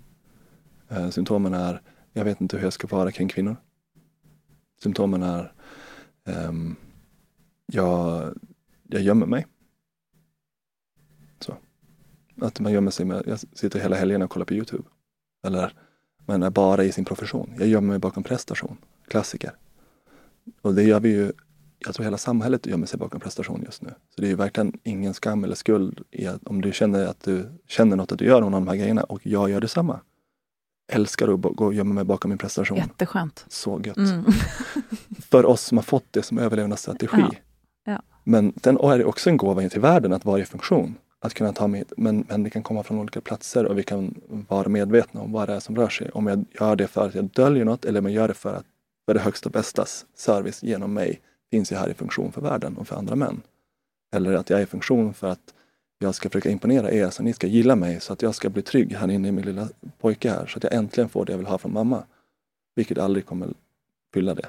Eh, 0.90 1.10
symptomen 1.10 1.54
är, 1.54 1.82
jag 2.12 2.24
vet 2.24 2.40
inte 2.40 2.56
hur 2.56 2.64
jag 2.64 2.72
ska 2.72 2.86
vara 2.86 3.12
kring 3.12 3.28
kvinnor. 3.28 3.56
Symptomen 4.82 5.22
är, 5.22 5.52
um, 6.24 6.76
jag, 7.66 8.24
jag 8.88 9.02
gömmer 9.02 9.26
mig. 9.26 9.46
Så. 11.40 11.56
Att 12.40 12.60
man 12.60 12.72
gömmer 12.72 12.90
sig 12.90 13.06
med, 13.06 13.22
jag 13.26 13.38
sitter 13.38 13.80
hela 13.80 13.96
helgen 13.96 14.22
och 14.22 14.30
kollar 14.30 14.46
på 14.46 14.54
Youtube. 14.54 14.84
Eller 15.46 15.72
man 16.26 16.42
är 16.42 16.50
bara 16.50 16.84
i 16.84 16.92
sin 16.92 17.04
profession. 17.04 17.54
Jag 17.58 17.68
gömmer 17.68 17.88
mig 17.88 17.98
bakom 17.98 18.22
prestation. 18.22 18.76
Klassiker. 19.08 19.52
Och 20.62 20.74
det 20.74 20.82
gör 20.82 21.00
vi 21.00 21.08
ju, 21.08 21.32
jag 21.78 21.94
tror 21.94 22.04
hela 22.04 22.18
samhället 22.18 22.66
gömmer 22.66 22.86
sig 22.86 22.98
bakom 22.98 23.20
prestation 23.20 23.62
just 23.64 23.82
nu. 23.82 23.94
Så 24.14 24.20
det 24.20 24.26
är 24.26 24.30
ju 24.30 24.36
verkligen 24.36 24.72
ingen 24.82 25.14
skam 25.14 25.44
eller 25.44 25.54
skuld 25.54 26.02
i 26.10 26.26
att 26.26 26.44
om 26.44 26.60
du 26.60 26.72
känner 26.72 27.06
att 27.06 27.20
du 27.24 27.46
känner 27.66 27.96
något 27.96 28.12
att 28.12 28.18
du 28.18 28.24
gör 28.24 28.40
någon 28.40 28.54
av 28.54 28.60
de 28.60 28.68
här 28.68 28.76
grejerna 28.76 29.02
och 29.02 29.26
jag 29.26 29.50
gör 29.50 29.60
detsamma 29.60 30.00
älskar 30.90 31.28
att 31.28 31.40
gå 31.40 31.64
och 31.64 31.74
gömma 31.74 31.94
mig 31.94 32.04
bakom 32.04 32.28
min 32.28 32.38
prestation. 32.38 32.78
Jätteskönt. 32.78 33.44
Så 33.48 33.80
gött. 33.84 33.96
Mm. 33.96 34.24
För 35.30 35.46
oss 35.46 35.62
som 35.62 35.78
har 35.78 35.82
fått 35.82 36.06
det 36.10 36.22
som 36.22 36.38
överlevnadsstrategi. 36.38 37.16
Ja. 37.18 37.30
Ja. 37.84 38.02
Men 38.24 38.52
den 38.56 38.78
är 38.78 38.98
det 38.98 39.04
också 39.04 39.30
en 39.30 39.36
gåva 39.36 39.68
till 39.68 39.80
världen 39.80 40.12
att 40.12 40.24
vara 40.24 40.40
i 40.40 40.44
funktion. 40.44 40.94
Att 41.22 41.34
kunna 41.34 41.52
ta 41.52 41.68
med, 41.68 41.92
men, 41.96 42.24
men 42.28 42.42
det 42.42 42.50
kan 42.50 42.62
komma 42.62 42.82
från 42.82 42.98
olika 42.98 43.20
platser 43.20 43.64
och 43.64 43.78
vi 43.78 43.82
kan 43.82 44.14
vara 44.48 44.68
medvetna 44.68 45.20
om 45.20 45.32
vad 45.32 45.48
det 45.48 45.54
är 45.54 45.60
som 45.60 45.76
rör 45.76 45.88
sig. 45.88 46.10
Om 46.10 46.26
jag 46.26 46.44
gör 46.60 46.76
det 46.76 46.86
för 46.86 47.08
att 47.08 47.14
jag 47.14 47.24
döljer 47.24 47.64
något 47.64 47.84
eller 47.84 48.00
om 48.00 48.06
jag 48.06 48.14
gör 48.14 48.28
det 48.28 48.34
för 48.34 48.54
att 48.54 48.64
för 49.06 49.14
det 49.14 49.20
högsta 49.20 49.50
bästas 49.50 50.06
service 50.14 50.62
genom 50.62 50.92
mig 50.92 51.20
finns 51.50 51.72
jag 51.72 51.78
här 51.78 51.88
i 51.88 51.94
funktion 51.94 52.32
för 52.32 52.40
världen 52.40 52.76
och 52.76 52.88
för 52.88 52.96
andra 52.96 53.16
män. 53.16 53.42
Eller 54.12 54.32
att 54.32 54.50
jag 54.50 54.58
är 54.60 54.64
i 54.64 54.66
funktion 54.66 55.14
för 55.14 55.28
att 55.28 55.54
jag 56.02 56.14
ska 56.14 56.30
försöka 56.30 56.50
imponera 56.50 56.90
er 56.90 57.10
så 57.10 57.22
ni 57.22 57.32
ska 57.32 57.46
gilla 57.46 57.76
mig 57.76 58.00
så 58.00 58.12
att 58.12 58.22
jag 58.22 58.34
ska 58.34 58.50
bli 58.50 58.62
trygg 58.62 58.92
här 58.92 59.10
inne 59.10 59.28
i 59.28 59.32
min 59.32 59.44
lilla 59.44 59.68
pojke 59.98 60.30
här 60.30 60.46
så 60.46 60.56
att 60.58 60.64
jag 60.64 60.74
äntligen 60.74 61.08
får 61.08 61.24
det 61.24 61.32
jag 61.32 61.38
vill 61.38 61.46
ha 61.46 61.58
från 61.58 61.72
mamma. 61.72 62.04
Vilket 62.76 62.98
aldrig 62.98 63.26
kommer 63.26 63.48
fylla 64.14 64.34
det. 64.34 64.48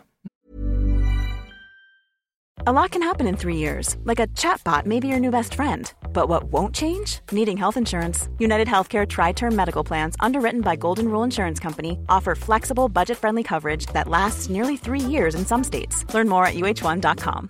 A 2.68 2.72
lot 2.72 2.92
can 2.92 3.02
happen 3.02 3.28
in 3.28 3.38
three 3.38 3.56
years, 3.56 3.96
like 4.04 4.20
a 4.20 4.28
chatbot 4.28 4.86
may 4.86 5.00
be 5.00 5.08
your 5.08 5.20
new 5.20 5.32
best 5.32 5.56
friend. 5.56 5.92
But 6.14 6.30
what 6.30 6.44
won't 6.44 6.76
change? 6.76 7.20
Needing 7.32 7.58
health 7.58 7.78
insurance. 7.78 8.30
United 8.38 8.68
Healthcare 8.68 9.08
Tri 9.08 9.34
Term 9.34 9.56
Medical 9.56 9.84
Plans, 9.84 10.16
underwritten 10.20 10.62
by 10.62 10.76
Golden 10.76 11.10
Rule 11.10 11.24
Insurance 11.24 11.60
Company, 11.60 11.98
offer 12.08 12.36
flexible, 12.36 12.88
budget 12.88 13.18
friendly 13.18 13.44
coverage 13.44 13.88
that 13.94 14.08
lasts 14.08 14.50
nearly 14.50 14.78
three 14.78 15.00
years 15.00 15.34
in 15.34 15.44
some 15.46 15.64
states. 15.64 16.06
Learn 16.14 16.30
more 16.30 16.46
at 16.46 16.54
uh1.com. 16.54 17.50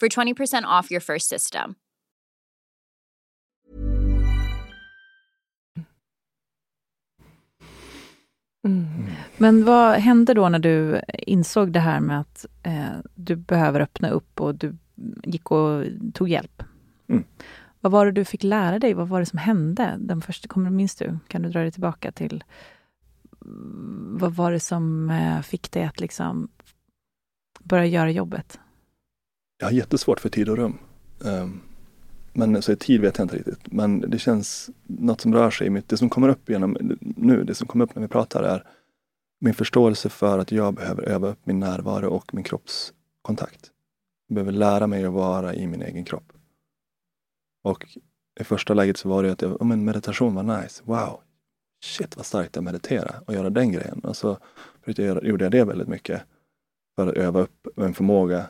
for 0.00 0.08
20% 0.08 0.80
off 0.80 0.90
your 0.90 1.00
first 1.00 1.28
system. 1.28 1.74
Mm. 8.64 9.06
Men 9.36 9.64
vad 9.64 9.94
hände 9.94 10.34
då 10.34 10.48
när 10.48 10.58
du 10.58 11.00
insåg 11.12 11.72
det 11.72 11.80
här 11.80 12.00
med 12.00 12.20
att 12.20 12.46
eh, 12.62 12.98
du 13.14 13.36
behöver 13.36 13.80
öppna 13.80 14.10
upp 14.10 14.40
och 14.40 14.54
du 14.54 14.76
gick 15.24 15.50
och 15.50 15.84
tog 16.14 16.28
hjälp? 16.28 16.62
Mm. 17.08 17.24
Vad 17.80 17.92
var 17.92 18.06
det 18.06 18.12
du 18.12 18.24
fick 18.24 18.42
lära 18.42 18.78
dig? 18.78 18.94
Vad 18.94 19.08
var 19.08 19.20
det 19.20 19.26
som 19.26 19.38
hände? 19.38 19.96
Den 19.98 20.22
första, 20.22 20.48
kommer, 20.48 20.70
minns 20.70 20.96
du? 20.96 21.18
Kan 21.28 21.42
du 21.42 21.48
dra 21.48 21.60
dig 21.60 21.72
tillbaka 21.72 22.12
till 22.12 22.44
vad 24.18 24.34
var 24.34 24.52
det 24.52 24.60
som 24.60 25.10
eh, 25.10 25.40
fick 25.40 25.72
dig 25.72 25.84
att 25.84 26.00
liksom 26.00 26.48
börja 27.60 27.86
göra 27.86 28.10
jobbet? 28.10 28.60
Jag 29.60 29.66
har 29.66 29.72
jättesvårt 29.72 30.20
för 30.20 30.28
tid 30.28 30.48
och 30.48 30.56
rum. 30.56 30.78
Ehm, 31.24 31.60
men 32.32 32.62
så 32.62 32.76
tid 32.76 33.00
vet 33.00 33.18
jag 33.18 33.24
inte 33.24 33.36
riktigt. 33.36 33.72
Men 33.72 34.00
det 34.00 34.18
känns 34.18 34.70
något 34.86 35.20
som 35.20 35.34
rör 35.34 35.50
sig 35.50 35.66
i 35.66 35.70
mitt, 35.70 35.88
det 35.88 35.96
som 35.96 36.10
kommer 36.10 36.28
upp 36.28 36.50
genom 36.50 36.76
nu, 37.00 37.44
det 37.44 37.54
som 37.54 37.66
kommer 37.66 37.84
upp 37.84 37.94
när 37.94 38.02
vi 38.02 38.08
pratar 38.08 38.42
är 38.42 38.64
min 39.40 39.54
förståelse 39.54 40.08
för 40.08 40.38
att 40.38 40.52
jag 40.52 40.74
behöver 40.74 41.02
öva 41.02 41.28
upp 41.28 41.38
min 41.44 41.60
närvaro 41.60 42.08
och 42.08 42.34
min 42.34 42.44
kroppskontakt. 42.44 43.70
Jag 44.26 44.34
behöver 44.34 44.52
lära 44.52 44.86
mig 44.86 45.04
att 45.04 45.12
vara 45.12 45.54
i 45.54 45.66
min 45.66 45.82
egen 45.82 46.04
kropp. 46.04 46.32
Och 47.62 47.98
i 48.40 48.44
första 48.44 48.74
läget 48.74 48.96
så 48.96 49.08
var 49.08 49.22
det 49.22 49.32
att 49.32 49.42
jag, 49.42 49.62
oh, 49.62 49.66
men 49.66 49.84
meditation 49.84 50.34
var 50.34 50.42
nice. 50.42 50.82
Wow! 50.84 51.20
Shit 51.84 52.16
vad 52.16 52.26
starkt 52.26 52.56
att 52.56 52.64
meditera 52.64 53.14
och 53.26 53.34
göra 53.34 53.50
den 53.50 53.72
grejen. 53.72 53.98
Och 53.98 54.16
så 54.16 54.38
gjorde 54.86 55.44
jag 55.44 55.50
det 55.50 55.64
väldigt 55.64 55.88
mycket 55.88 56.22
för 56.96 57.06
att 57.06 57.14
öva 57.14 57.40
upp 57.40 57.78
en 57.78 57.94
förmåga. 57.94 58.46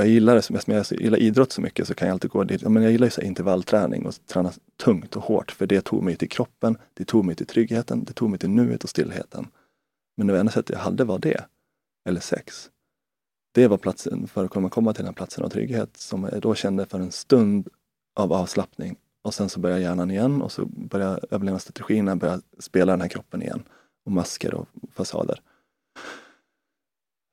Jag 0.00 0.08
gillar 0.08 0.34
det, 0.34 0.42
som 0.42 0.56
jag 0.66 0.86
gillar 0.90 1.18
idrott 1.18 1.52
så 1.52 1.60
mycket 1.60 1.88
så 1.88 1.94
kan 1.94 2.08
jag 2.08 2.14
alltid 2.14 2.30
gå 2.30 2.44
dit. 2.44 2.62
Men 2.62 2.82
jag 2.82 2.92
gillar 2.92 3.06
ju 3.06 3.10
så 3.10 3.20
intervallträning 3.20 4.06
och 4.06 4.14
träna 4.26 4.52
tungt 4.76 5.16
och 5.16 5.22
hårt 5.22 5.50
för 5.50 5.66
det 5.66 5.80
tog 5.80 6.02
mig 6.02 6.16
till 6.16 6.28
kroppen, 6.28 6.78
det 6.94 7.04
tog 7.04 7.24
mig 7.24 7.34
till 7.34 7.46
tryggheten, 7.46 8.04
det 8.04 8.12
tog 8.12 8.30
mig 8.30 8.38
till 8.38 8.50
nuet 8.50 8.84
och 8.84 8.90
stillheten. 8.90 9.46
Men 10.16 10.26
det 10.26 10.40
enda 10.40 10.52
sättet 10.52 10.70
jag 10.70 10.78
hade 10.78 11.04
var 11.04 11.18
det. 11.18 11.44
Eller 12.08 12.20
sex. 12.20 12.70
Det 13.54 13.68
var 13.68 13.76
platsen 13.78 14.26
för 14.26 14.44
att 14.44 14.50
kunna 14.50 14.68
komma 14.68 14.94
till 14.94 15.04
den 15.04 15.14
platsen 15.14 15.44
av 15.44 15.48
trygghet 15.48 15.96
som 15.96 16.28
jag 16.32 16.42
då 16.42 16.54
kände 16.54 16.86
för 16.86 17.00
en 17.00 17.12
stund 17.12 17.68
av 18.16 18.32
avslappning. 18.32 18.96
Och 19.22 19.34
sen 19.34 19.48
så 19.48 19.60
börjar 19.60 19.78
hjärnan 19.78 20.10
igen 20.10 20.42
och 20.42 20.52
så 20.52 20.64
börjar 20.66 21.20
överlevnadsstrategierna 21.30 22.16
börja 22.16 22.40
spela 22.58 22.92
den 22.92 23.00
här 23.00 23.08
kroppen 23.08 23.42
igen. 23.42 23.62
Och 24.04 24.12
masker 24.12 24.54
och 24.54 24.68
fasader. 24.92 25.40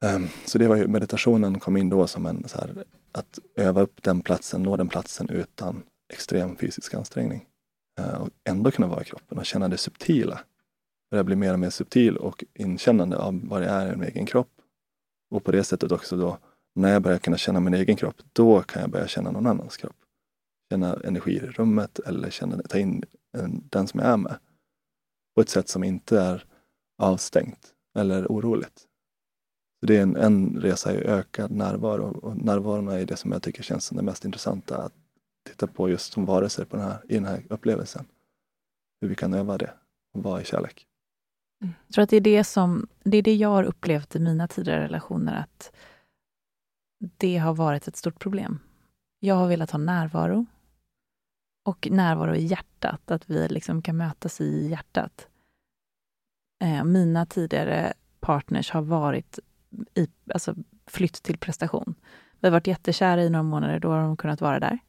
Um, 0.05 0.27
så 0.45 0.57
det 0.57 0.67
var 0.67 0.75
ju 0.75 0.88
meditationen 0.88 1.60
kom 1.60 1.77
in 1.77 1.89
då 1.89 2.07
som 2.07 2.25
en 2.25 2.47
så 2.47 2.57
här, 2.57 2.83
att 3.12 3.39
öva 3.55 3.81
upp 3.81 4.03
den 4.03 4.21
platsen, 4.21 4.63
nå 4.63 4.77
den 4.77 4.89
platsen 4.89 5.29
utan 5.29 5.83
extrem 6.13 6.55
fysisk 6.55 6.93
ansträngning. 6.93 7.45
Uh, 7.99 8.21
och 8.21 8.29
ändå 8.49 8.71
kunna 8.71 8.88
vara 8.88 9.01
i 9.01 9.05
kroppen 9.05 9.38
och 9.38 9.45
känna 9.45 9.67
det 9.67 9.77
subtila 9.77 10.39
Börja 11.12 11.23
bli 11.23 11.36
mer 11.36 11.53
och 11.53 11.60
mer 11.60 11.69
subtil 11.69 12.17
och 12.17 12.43
inkännande 12.53 13.17
av 13.17 13.47
vad 13.47 13.62
det 13.62 13.67
är 13.67 13.93
i 13.93 13.95
min 13.95 14.10
egen 14.10 14.25
kropp. 14.25 14.51
Och 15.29 15.43
på 15.43 15.51
det 15.51 15.63
sättet 15.63 15.91
också 15.91 16.17
då, 16.17 16.38
när 16.75 16.93
jag 16.93 17.01
börjar 17.01 17.17
kunna 17.17 17.38
känna 17.38 17.60
min 17.60 17.73
egen 17.73 17.95
kropp, 17.95 18.15
då 18.33 18.62
kan 18.62 18.81
jag 18.81 18.91
börja 18.91 19.07
känna 19.07 19.31
någon 19.31 19.47
annans 19.47 19.77
kropp. 19.77 19.95
Känna 20.71 20.99
energi 21.03 21.31
i 21.31 21.39
rummet 21.39 21.99
eller 21.99 22.29
känna, 22.29 22.57
ta 22.57 22.77
in 22.77 23.03
eh, 23.38 23.47
den 23.47 23.88
som 23.88 23.99
jag 23.99 24.10
är 24.10 24.17
med. 24.17 24.36
På 25.36 25.41
ett 25.41 25.49
sätt 25.49 25.69
som 25.69 25.83
inte 25.83 26.19
är 26.19 26.45
avstängt 26.97 27.73
eller 27.97 28.27
oroligt. 28.27 28.87
Så 29.79 29.85
Det 29.85 29.97
är 29.97 30.01
en, 30.01 30.15
en 30.15 30.61
resa 30.61 30.93
i 30.93 30.97
ökad 30.97 31.51
närvaro 31.51 32.19
och 32.19 32.37
närvaron 32.37 32.87
är 32.87 33.05
det 33.05 33.17
som 33.17 33.31
jag 33.31 33.43
tycker 33.43 33.63
känns 33.63 33.85
som 33.85 33.97
det 33.97 34.03
mest 34.03 34.25
intressanta 34.25 34.77
att 34.77 34.93
titta 35.49 35.67
på 35.67 35.89
just 35.89 36.13
som 36.13 36.25
varelser 36.25 36.65
på 36.65 36.77
den 36.77 36.85
här, 36.85 36.97
i 37.09 37.13
den 37.13 37.25
här 37.25 37.43
upplevelsen. 37.49 38.05
Hur 39.01 39.07
vi 39.07 39.15
kan 39.15 39.33
öva 39.33 39.57
det 39.57 39.73
och 40.13 40.23
vara 40.23 40.41
i 40.41 40.45
kärlek. 40.45 40.87
Mm. 41.63 41.73
Jag 41.87 41.93
tror 41.93 42.03
att 42.03 42.09
det 42.09 42.17
är 42.17 42.21
det 42.21 42.43
som 42.43 42.87
det 43.03 43.17
är 43.17 43.21
det 43.21 43.35
jag 43.35 43.49
har 43.49 43.63
upplevt 43.63 44.15
i 44.15 44.19
mina 44.19 44.47
tidigare 44.47 44.83
relationer, 44.83 45.35
att 45.39 45.71
det 47.17 47.37
har 47.37 47.53
varit 47.53 47.87
ett 47.87 47.95
stort 47.95 48.19
problem. 48.19 48.59
Jag 49.19 49.35
har 49.35 49.47
velat 49.47 49.71
ha 49.71 49.79
närvaro 49.79 50.45
och 51.65 51.87
närvaro 51.91 52.35
i 52.35 52.45
hjärtat, 52.45 53.11
att 53.11 53.29
vi 53.29 53.47
liksom 53.47 53.81
kan 53.81 53.97
mötas 53.97 54.41
i 54.41 54.67
hjärtat. 54.67 55.27
Eh, 56.63 56.83
mina 56.83 57.25
tidigare 57.25 57.93
partners 58.19 58.71
har 58.71 58.81
varit 58.81 59.39
i, 59.95 60.08
alltså 60.34 60.56
flytt 60.88 61.23
till 61.23 61.38
prestation. 61.38 61.95
Vi 62.39 62.47
har 62.47 62.51
varit 62.51 62.67
jättekära 62.67 63.23
i 63.23 63.30
några 63.30 63.43
månader, 63.43 63.80
då 63.80 63.89
har 63.89 64.01
de 64.01 64.17
kunnat 64.17 64.41
vara 64.41 64.60
där. 64.60 64.80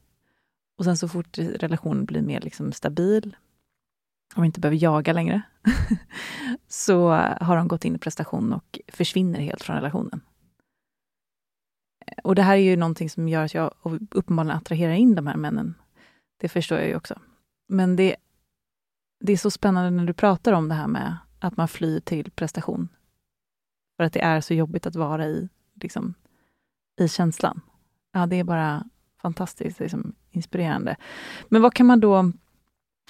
Och 0.77 0.85
sen 0.85 0.97
så 0.97 1.07
fort 1.07 1.37
relationen 1.37 2.05
blir 2.05 2.21
mer 2.21 2.41
liksom 2.41 2.71
stabil, 2.71 3.35
och 4.35 4.45
inte 4.45 4.59
behöver 4.59 4.83
jaga 4.83 5.13
längre, 5.13 5.41
så 6.67 7.09
har 7.41 7.55
de 7.55 7.67
gått 7.67 7.85
in 7.85 7.95
i 7.95 7.99
prestation 7.99 8.53
och 8.53 8.79
försvinner 8.87 9.39
helt 9.39 9.63
från 9.63 9.75
relationen. 9.75 10.21
Och 12.23 12.35
det 12.35 12.41
här 12.41 12.53
är 12.53 12.61
ju 12.61 12.75
någonting 12.75 13.09
som 13.09 13.29
gör 13.29 13.45
att 13.45 13.53
jag 13.53 13.73
uppenbarligen 14.11 14.57
attraherar 14.57 14.93
in 14.93 15.15
de 15.15 15.27
här 15.27 15.35
männen. 15.35 15.75
Det 16.37 16.49
förstår 16.49 16.77
jag 16.77 16.87
ju 16.87 16.95
också. 16.95 17.19
Men 17.67 17.95
det, 17.95 18.15
det 19.19 19.33
är 19.33 19.37
så 19.37 19.51
spännande 19.51 19.89
när 19.89 20.05
du 20.05 20.13
pratar 20.13 20.53
om 20.53 20.69
det 20.69 20.75
här 20.75 20.87
med 20.87 21.17
att 21.39 21.57
man 21.57 21.67
flyr 21.67 21.99
till 21.99 22.31
prestation. 22.31 22.89
För 23.99 24.03
att 24.03 24.13
det 24.13 24.21
är 24.21 24.41
så 24.41 24.53
jobbigt 24.53 24.85
att 24.85 24.95
vara 24.95 25.25
i, 25.25 25.49
liksom, 25.81 26.13
i 26.99 27.07
känslan. 27.07 27.61
Ja, 28.11 28.25
det 28.25 28.35
är 28.35 28.43
bara 28.43 28.83
fantastiskt 29.21 29.79
liksom, 29.79 30.13
inspirerande. 30.31 30.95
Men 31.49 31.61
vad 31.61 31.73
kan 31.73 31.85
man 31.85 31.99
då 31.99 32.31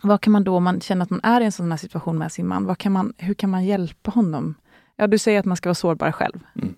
vad 0.02 0.21
kan 0.21 0.34
man 0.34 0.43
då, 0.43 0.56
om 0.56 0.63
man 0.63 0.82
känner 0.82 1.04
att 1.04 1.10
man 1.10 1.19
är 1.23 1.41
i 1.41 1.45
en 1.45 1.52
sån 1.52 1.71
här 1.71 1.78
situation 1.78 2.17
med 2.17 2.32
sin 2.32 2.47
man, 2.47 2.65
vad 2.65 2.78
kan 2.78 2.91
man, 2.91 3.13
hur 3.17 3.34
kan 3.34 3.49
man 3.49 3.65
hjälpa 3.65 4.12
honom? 4.12 4.56
Ja, 4.95 5.08
du 5.08 5.17
säger 5.17 5.39
att 5.39 5.45
man 5.45 5.58
ska 5.58 5.69
vara 5.69 5.75
sårbar 5.75 6.12
själv. 6.12 6.39
Mm. 6.56 6.75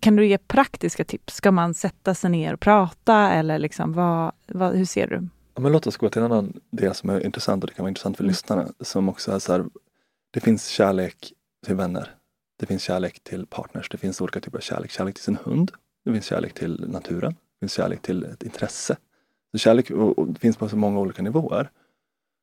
Kan 0.00 0.16
du 0.16 0.26
ge 0.26 0.38
praktiska 0.38 1.04
tips? 1.04 1.34
Ska 1.34 1.50
man 1.50 1.74
sätta 1.74 2.14
sig 2.14 2.30
ner 2.30 2.54
och 2.54 2.60
prata 2.60 3.30
eller 3.30 3.58
liksom, 3.58 3.92
vad, 3.92 4.32
vad, 4.46 4.74
hur 4.74 4.84
ser 4.84 5.06
du? 5.06 5.28
Ja, 5.54 5.60
men 5.60 5.72
låt 5.72 5.86
oss 5.86 5.96
gå 5.96 6.08
till 6.08 6.22
en 6.22 6.32
annan 6.32 6.60
del 6.70 6.94
som 6.94 7.10
är 7.10 7.24
intressant 7.24 7.64
och 7.64 7.70
det 7.70 7.74
kan 7.74 7.82
vara 7.82 7.90
intressant 7.90 8.16
för 8.16 8.24
mm. 8.24 8.30
lyssnarna. 8.30 8.68
Som 8.80 9.08
också 9.08 9.32
är 9.32 9.38
så 9.38 9.52
här, 9.52 9.64
det 10.30 10.40
finns 10.40 10.68
kärlek 10.68 11.32
till 11.66 11.74
vänner. 11.74 12.14
Det 12.56 12.66
finns 12.66 12.82
kärlek 12.82 13.20
till 13.24 13.46
partners. 13.46 13.88
Det 13.88 13.98
finns 13.98 14.20
olika 14.20 14.40
typer 14.40 14.58
av 14.58 14.62
kärlek. 14.62 14.90
Kärlek 14.90 15.14
till 15.14 15.24
sin 15.24 15.38
hund. 15.44 15.72
Det 16.04 16.12
finns 16.12 16.26
kärlek 16.26 16.54
till 16.54 16.88
naturen. 16.88 17.32
Det 17.32 17.60
finns 17.60 17.72
kärlek 17.72 18.02
till 18.02 18.24
ett 18.24 18.42
intresse. 18.42 18.96
Så 19.52 19.58
kärlek 19.58 19.90
finns 20.38 20.56
på 20.56 20.68
så 20.68 20.76
många 20.76 21.00
olika 21.00 21.22
nivåer. 21.22 21.70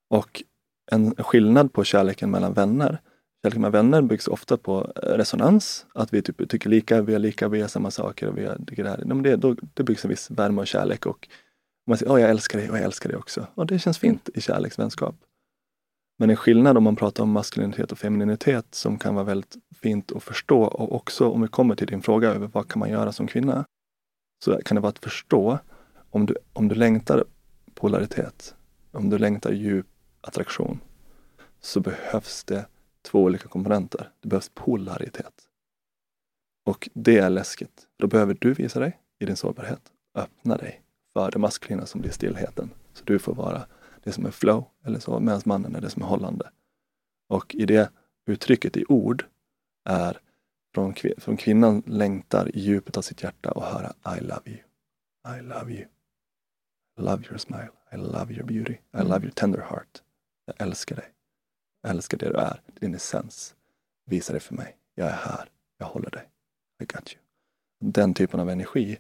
Och 0.10 0.44
en 0.92 1.16
skillnad 1.16 1.74
på 1.74 1.84
kärleken 1.84 2.32
mellan 2.32 2.54
vänner. 2.54 3.02
Kärleken 3.44 3.62
mellan 3.62 3.72
vänner 3.72 4.02
byggs 4.02 4.28
ofta 4.28 4.58
på 4.58 4.92
eh, 4.96 5.10
resonans. 5.10 5.86
Att 5.94 6.14
vi 6.14 6.22
typ 6.22 6.50
tycker 6.50 6.70
lika, 6.70 7.02
vi 7.02 7.14
är 7.14 7.20
lika, 7.20 7.48
vi 7.48 7.60
gör 7.60 7.68
samma 7.68 7.92
saker 7.92 8.28
och 8.28 8.38
vi 8.38 8.50
tycker 8.68 8.84
det 8.84 8.90
här. 8.90 9.24
Det, 9.24 9.36
då, 9.36 9.56
det 9.74 9.84
byggs 9.84 10.06
en 10.06 10.10
viss 10.10 10.32
värme 10.32 10.62
och 10.62 10.68
kärlek 10.68 11.06
och 11.06 11.28
man 11.88 11.98
säger, 11.98 12.14
oh, 12.14 12.22
jag 12.22 12.30
älskar 12.30 12.60
dig 12.60 12.70
och 12.70 12.78
jag 12.78 12.84
älskar 12.84 13.10
dig 13.10 13.18
också. 13.18 13.48
Och 13.56 13.66
det 13.66 13.80
känns 13.80 13.98
fint 13.98 14.30
i 14.34 14.42
kärleksvänskap. 14.42 15.16
Men 16.20 16.30
en 16.30 16.36
skillnad 16.36 16.78
om 16.78 16.84
man 16.84 16.96
pratar 16.96 17.24
om 17.24 17.32
maskulinitet 17.32 17.92
och 17.92 18.00
femininitet 18.00 18.76
som 18.76 18.98
kan 19.00 19.16
vara 19.16 19.26
väldigt 19.26 19.56
fint 19.82 20.12
att 20.12 20.24
förstå 20.24 20.64
och 20.64 20.96
också 20.96 21.30
om 21.30 21.42
vi 21.42 21.48
kommer 21.48 21.76
till 21.76 21.88
din 21.88 22.02
fråga 22.02 22.30
över 22.30 22.48
vad 22.48 22.68
kan 22.68 22.80
man 22.80 22.90
göra 22.90 23.12
som 23.12 23.28
kvinna? 23.28 23.66
Så 24.44 24.58
kan 24.66 24.76
det 24.76 24.82
vara 24.82 24.90
att 24.90 25.00
förstå 25.00 25.60
om 26.10 26.26
du, 26.26 26.36
om 26.54 26.68
du 26.68 26.76
längtar 26.76 27.24
polaritet, 27.74 28.56
om 28.92 29.10
du 29.10 29.18
längtar 29.18 29.52
djup 29.52 29.88
attraktion, 30.22 30.80
så 31.60 31.80
behövs 31.80 32.44
det 32.44 32.66
två 33.02 33.24
olika 33.24 33.48
komponenter. 33.48 34.10
Det 34.22 34.28
behövs 34.28 34.52
polaritet. 34.54 35.34
Och 36.66 36.90
det 36.94 37.18
är 37.18 37.30
läskigt. 37.30 37.88
Då 37.98 38.08
behöver 38.08 38.38
du 38.40 38.54
visa 38.54 38.80
dig 38.80 39.00
i 39.20 39.26
din 39.26 39.36
sårbarhet. 39.36 39.82
Öppna 40.16 40.58
dig 40.58 40.82
för 41.14 41.32
det 41.32 41.40
maskulina 41.40 41.86
som 41.86 42.02
blir 42.02 42.12
stillheten. 42.12 42.70
Så 42.94 43.04
du 43.06 43.20
får 43.20 43.34
vara 43.34 43.66
det 44.04 44.12
som 44.12 44.26
är 44.26 44.32
flow, 44.32 44.66
eller 44.86 45.00
så, 45.00 45.20
medan 45.20 45.42
mannen 45.46 45.76
är 45.76 45.82
det 45.82 45.90
som 45.90 46.02
är 46.02 46.08
hållande. 46.08 46.50
Och 47.30 47.56
i 47.56 47.66
det 47.66 47.92
uttrycket 48.26 48.78
i 48.78 48.86
ord 48.90 49.26
är 49.86 50.18
från, 50.74 50.96
från 51.18 51.38
kvinnan 51.38 51.84
längtar 51.86 52.56
i 52.56 52.60
djupet 52.60 52.98
av 52.98 53.02
sitt 53.02 53.24
hjärta 53.24 53.52
och 53.52 53.64
höra 53.64 54.18
I 54.18 54.22
love 54.22 54.42
you. 54.46 54.60
I 55.38 55.42
love 55.42 55.72
you. 55.72 55.86
I 56.98 57.02
love 57.02 57.24
your 57.26 57.38
smile. 57.38 57.72
I 57.92 57.98
love 57.98 58.34
your 58.34 58.44
beauty. 58.44 58.74
I 58.74 58.80
mm. 58.94 59.08
love 59.08 59.22
your 59.22 59.32
tender 59.32 59.62
heart. 59.62 60.02
Jag 60.46 60.56
älskar 60.68 60.96
dig. 60.96 61.06
Jag 61.82 61.92
älskar 61.92 62.18
det 62.18 62.30
du 62.30 62.36
är, 62.36 62.62
din 62.80 62.96
essens. 62.96 63.56
Visa 64.06 64.34
det 64.34 64.40
för 64.40 64.56
mig. 64.56 64.78
Jag 64.96 65.08
är 65.08 65.16
här. 65.16 65.50
Jag 65.78 65.86
håller 65.86 66.10
dig. 66.10 66.30
I 66.82 66.86
got 66.86 67.14
you. 67.14 67.22
Den 67.80 68.14
typen 68.14 68.40
av 68.40 68.50
energi 68.50 69.00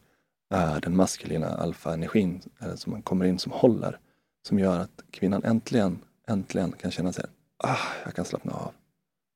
är 0.50 0.82
den 0.82 0.96
maskulina 0.96 1.48
alfa-energin 1.48 2.42
eh, 2.62 2.76
som 2.76 2.92
man 2.92 3.02
kommer 3.02 3.26
in 3.26 3.40
som 3.40 3.52
håller. 3.52 4.00
Som 4.48 4.60
gör 4.60 4.80
att 4.80 5.04
kvinnan 5.12 5.44
äntligen, 5.44 6.00
äntligen 6.28 6.72
kan 6.72 6.92
känna 6.92 7.14
sig, 7.14 7.26
ah, 7.58 7.78
jag 8.06 8.16
kan 8.16 8.26
slappna 8.26 8.54
av. 8.54 8.74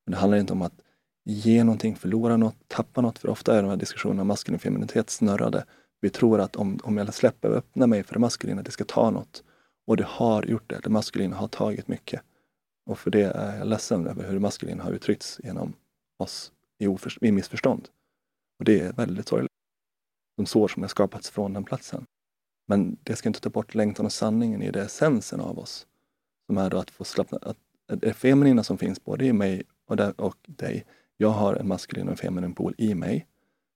Men 0.05 0.11
det 0.11 0.17
handlar 0.17 0.37
inte 0.37 0.53
om 0.53 0.61
att 0.61 0.81
ge 1.25 1.63
någonting, 1.63 1.95
förlora 1.95 2.37
något, 2.37 2.55
tappa 2.67 3.01
något. 3.01 3.19
För 3.19 3.29
ofta 3.29 3.57
är 3.57 3.61
de 3.61 3.69
här 3.69 3.77
diskussionerna 3.77 4.21
om 4.21 4.27
maskulin 4.27 4.59
femininitet 4.59 5.09
snurrade 5.09 5.65
vi 6.05 6.09
tror 6.09 6.39
att 6.39 6.55
om, 6.55 6.79
om 6.83 6.97
jag 6.97 7.13
släpper 7.13 7.49
och 7.49 7.57
öppnar 7.57 7.87
mig 7.87 8.03
för 8.03 8.13
det 8.13 8.19
maskulina, 8.19 8.61
det 8.61 8.71
ska 8.71 8.83
ta 8.83 9.09
något. 9.09 9.43
Och 9.87 9.97
det 9.97 10.03
har 10.03 10.43
gjort 10.43 10.69
det. 10.69 10.79
Det 10.83 10.89
maskulina 10.89 11.35
har 11.35 11.47
tagit 11.47 11.87
mycket. 11.87 12.21
Och 12.85 12.99
för 12.99 13.11
det 13.11 13.23
är 13.23 13.57
jag 13.57 13.67
ledsen 13.67 14.07
över 14.07 14.25
hur 14.25 14.33
det 14.33 14.39
maskulina 14.39 14.83
har 14.83 14.91
uttryckts 14.91 15.39
genom 15.43 15.73
oss 16.17 16.51
i, 16.79 16.97
i 17.21 17.31
missförstånd. 17.31 17.87
Och 18.59 18.65
det 18.65 18.79
är 18.79 18.93
väldigt 18.93 19.27
sorgligt. 19.27 19.51
De 20.37 20.45
sår 20.45 20.67
som 20.67 20.83
har 20.83 20.87
skapats 20.87 21.29
från 21.29 21.53
den 21.53 21.63
platsen. 21.63 22.05
Men 22.67 22.97
det 23.03 23.15
ska 23.15 23.29
inte 23.29 23.41
ta 23.41 23.49
bort 23.49 23.75
längtan 23.75 24.05
och 24.05 24.13
sanningen 24.13 24.61
i 24.61 24.71
det 24.71 24.81
essensen 24.81 25.39
av 25.41 25.59
oss. 25.59 25.87
Som 26.47 26.57
är 26.57 26.69
då 26.69 26.77
att 26.77 26.91
få 26.91 27.03
slappna, 27.03 27.39
att 27.41 27.57
det 27.87 28.13
feminina 28.13 28.63
som 28.63 28.77
finns 28.77 29.03
både 29.03 29.25
i 29.25 29.33
mig 29.33 29.63
och, 29.87 29.97
där, 29.97 30.21
och 30.21 30.37
dig. 30.47 30.85
Jag 31.17 31.29
har 31.29 31.55
en 31.55 31.67
maskulin 31.67 32.07
och 32.07 32.11
en 32.11 32.17
feminin 32.17 32.53
pol 32.53 32.75
i 32.77 32.95
mig 32.95 33.27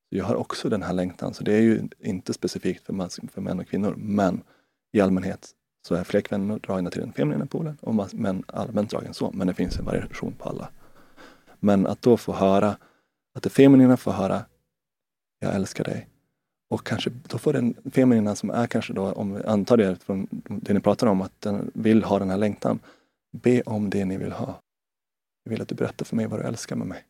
jag 0.09 0.25
har 0.25 0.35
också 0.35 0.69
den 0.69 0.83
här 0.83 0.93
längtan, 0.93 1.33
så 1.33 1.43
det 1.43 1.53
är 1.53 1.61
ju 1.61 1.87
inte 1.99 2.33
specifikt 2.33 2.85
för, 2.85 2.93
mas- 2.93 3.19
för 3.31 3.41
män 3.41 3.59
och 3.59 3.67
kvinnor, 3.67 3.95
men 3.97 4.43
i 4.91 5.01
allmänhet 5.01 5.51
så 5.87 5.95
är 5.95 6.03
fler 6.03 6.21
kvinnor 6.21 6.59
dragna 6.59 6.89
till 6.89 7.01
den 7.01 7.13
feminina 7.13 7.45
polen 7.45 7.77
och 7.81 8.13
män 8.13 8.43
allmänt 8.47 8.89
dragna 8.89 9.13
så, 9.13 9.31
men 9.31 9.47
det 9.47 9.53
finns 9.53 9.79
en 9.79 9.85
variation 9.85 10.33
på 10.33 10.49
alla. 10.49 10.69
Men 11.59 11.87
att 11.87 12.01
då 12.01 12.17
få 12.17 12.33
höra, 12.33 12.77
att 13.35 13.43
det 13.43 13.49
feminina 13.49 13.97
får 13.97 14.11
höra, 14.11 14.45
jag 15.39 15.55
älskar 15.55 15.83
dig. 15.83 16.07
Och 16.69 16.85
kanske 16.85 17.09
då 17.09 17.37
får 17.37 17.53
den 17.53 17.75
feminina 17.91 18.35
som 18.35 18.49
är 18.49 18.67
kanske 18.67 18.93
då, 18.93 19.11
om 19.11 19.33
vi 19.33 19.43
antar 19.43 19.77
det 19.77 19.95
från 19.95 20.27
det 20.47 20.73
ni 20.73 20.79
pratar 20.79 21.07
om, 21.07 21.21
att 21.21 21.41
den 21.41 21.71
vill 21.73 22.03
ha 22.03 22.19
den 22.19 22.29
här 22.29 22.37
längtan. 22.37 22.79
Be 23.31 23.61
om 23.61 23.89
det 23.89 24.05
ni 24.05 24.17
vill 24.17 24.31
ha. 24.31 24.61
Jag 25.43 25.49
vill 25.49 25.61
att 25.61 25.67
du 25.67 25.75
berättar 25.75 26.05
för 26.05 26.15
mig 26.15 26.27
vad 26.27 26.39
du 26.39 26.43
älskar 26.43 26.75
med 26.75 26.87
mig. 26.87 27.03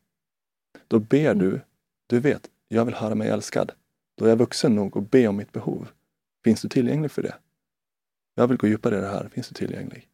Då 0.87 0.99
ber 0.99 1.35
du, 1.35 1.61
du 2.07 2.19
vet, 2.19 2.49
jag 2.67 2.85
vill 2.85 2.95
höra 2.95 3.15
mig 3.15 3.29
älskad. 3.29 3.71
Då 4.17 4.25
är 4.25 4.29
jag 4.29 4.37
vuxen 4.37 4.75
nog 4.75 4.97
att 4.97 5.11
be 5.11 5.27
om 5.27 5.35
mitt 5.35 5.51
behov. 5.51 5.89
Finns 6.43 6.61
du 6.61 6.69
tillgänglig 6.69 7.11
för 7.11 7.21
det? 7.21 7.35
Jag 8.35 8.47
vill 8.47 8.57
gå 8.57 8.67
djupare 8.67 8.97
i 8.97 9.01
det 9.01 9.07
här, 9.07 9.29
finns 9.29 9.49
du 9.49 9.53
tillgänglig? 9.53 10.09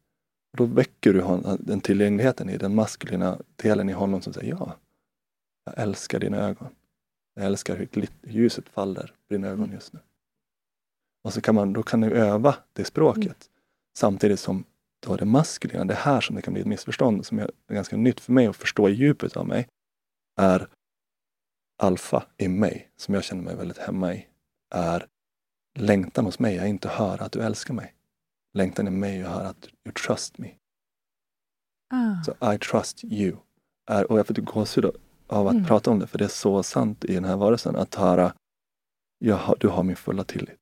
Och 0.51 0.57
då 0.57 0.65
väcker 0.65 1.13
du 1.13 1.23
den 1.59 1.81
tillgängligheten 1.81 2.49
i 2.49 2.57
den 2.57 2.75
maskulina 2.75 3.39
delen 3.55 3.89
i 3.89 3.93
honom 3.93 4.21
som 4.21 4.33
säger 4.33 4.49
ja, 4.49 4.75
jag 5.65 5.77
älskar 5.77 6.19
dina 6.19 6.37
ögon. 6.37 6.67
Jag 7.35 7.45
älskar 7.45 7.75
hur 7.75 8.07
ljuset 8.23 8.69
faller 8.69 9.13
på 9.27 9.33
dina 9.33 9.47
ögon 9.47 9.71
just 9.71 9.93
nu. 9.93 9.99
Och 11.23 11.33
så 11.33 11.41
kan 11.41 11.55
man, 11.55 11.73
då 11.73 11.83
kan 11.83 12.01
du 12.01 12.11
öva 12.11 12.55
det 12.73 12.85
språket 12.85 13.23
mm. 13.23 13.35
samtidigt 13.97 14.39
som 14.39 14.63
du 14.99 15.09
har 15.09 15.17
det 15.17 15.25
maskulina. 15.25 15.85
Det 15.85 15.93
här 15.93 16.21
som 16.21 16.35
det 16.35 16.41
kan 16.41 16.53
bli 16.53 16.61
ett 16.61 16.67
missförstånd 16.67 17.25
som 17.25 17.39
är 17.39 17.51
ganska 17.67 17.97
nytt 17.97 18.19
för 18.19 18.31
mig 18.31 18.47
att 18.47 18.55
förstå 18.55 18.89
i 18.89 18.93
djupet 18.93 19.37
av 19.37 19.47
mig 19.47 19.67
är 20.35 20.67
alfa 21.83 22.25
i 22.37 22.47
mig, 22.47 22.91
som 22.95 23.13
jag 23.13 23.23
känner 23.23 23.43
mig 23.43 23.55
väldigt 23.55 23.77
hemma 23.77 24.13
i, 24.13 24.27
är 24.73 25.07
längtan 25.75 26.25
hos 26.25 26.39
mig 26.39 26.57
är 26.57 26.65
inte 26.65 26.89
att 26.89 26.95
höra 26.95 27.25
att 27.25 27.31
du 27.31 27.41
älskar 27.41 27.73
mig. 27.73 27.93
Längtan 28.53 28.87
i 28.87 28.91
mig 28.91 29.19
är 29.19 29.25
att 29.25 29.31
höra 29.31 29.47
att 29.47 29.67
you 29.85 29.93
trust 29.93 30.37
me. 30.37 30.51
Ah. 31.89 32.23
Så 32.23 32.53
I 32.53 32.57
trust 32.57 33.03
you. 33.03 33.37
Är, 33.89 34.11
och 34.11 34.19
jag 34.19 34.27
får 34.27 34.33
gåshud 34.33 34.85
av 35.27 35.47
att 35.47 35.53
mm. 35.53 35.65
prata 35.65 35.91
om 35.91 35.99
det, 35.99 36.07
för 36.07 36.17
det 36.17 36.23
är 36.23 36.29
så 36.29 36.63
sant 36.63 37.05
i 37.05 37.13
den 37.13 37.25
här 37.25 37.37
varelsen. 37.37 37.75
Att 37.75 37.95
höra, 37.95 38.33
jag 39.19 39.55
du 39.59 39.67
har 39.67 39.83
min 39.83 39.95
fulla 39.95 40.23
tillit. 40.23 40.59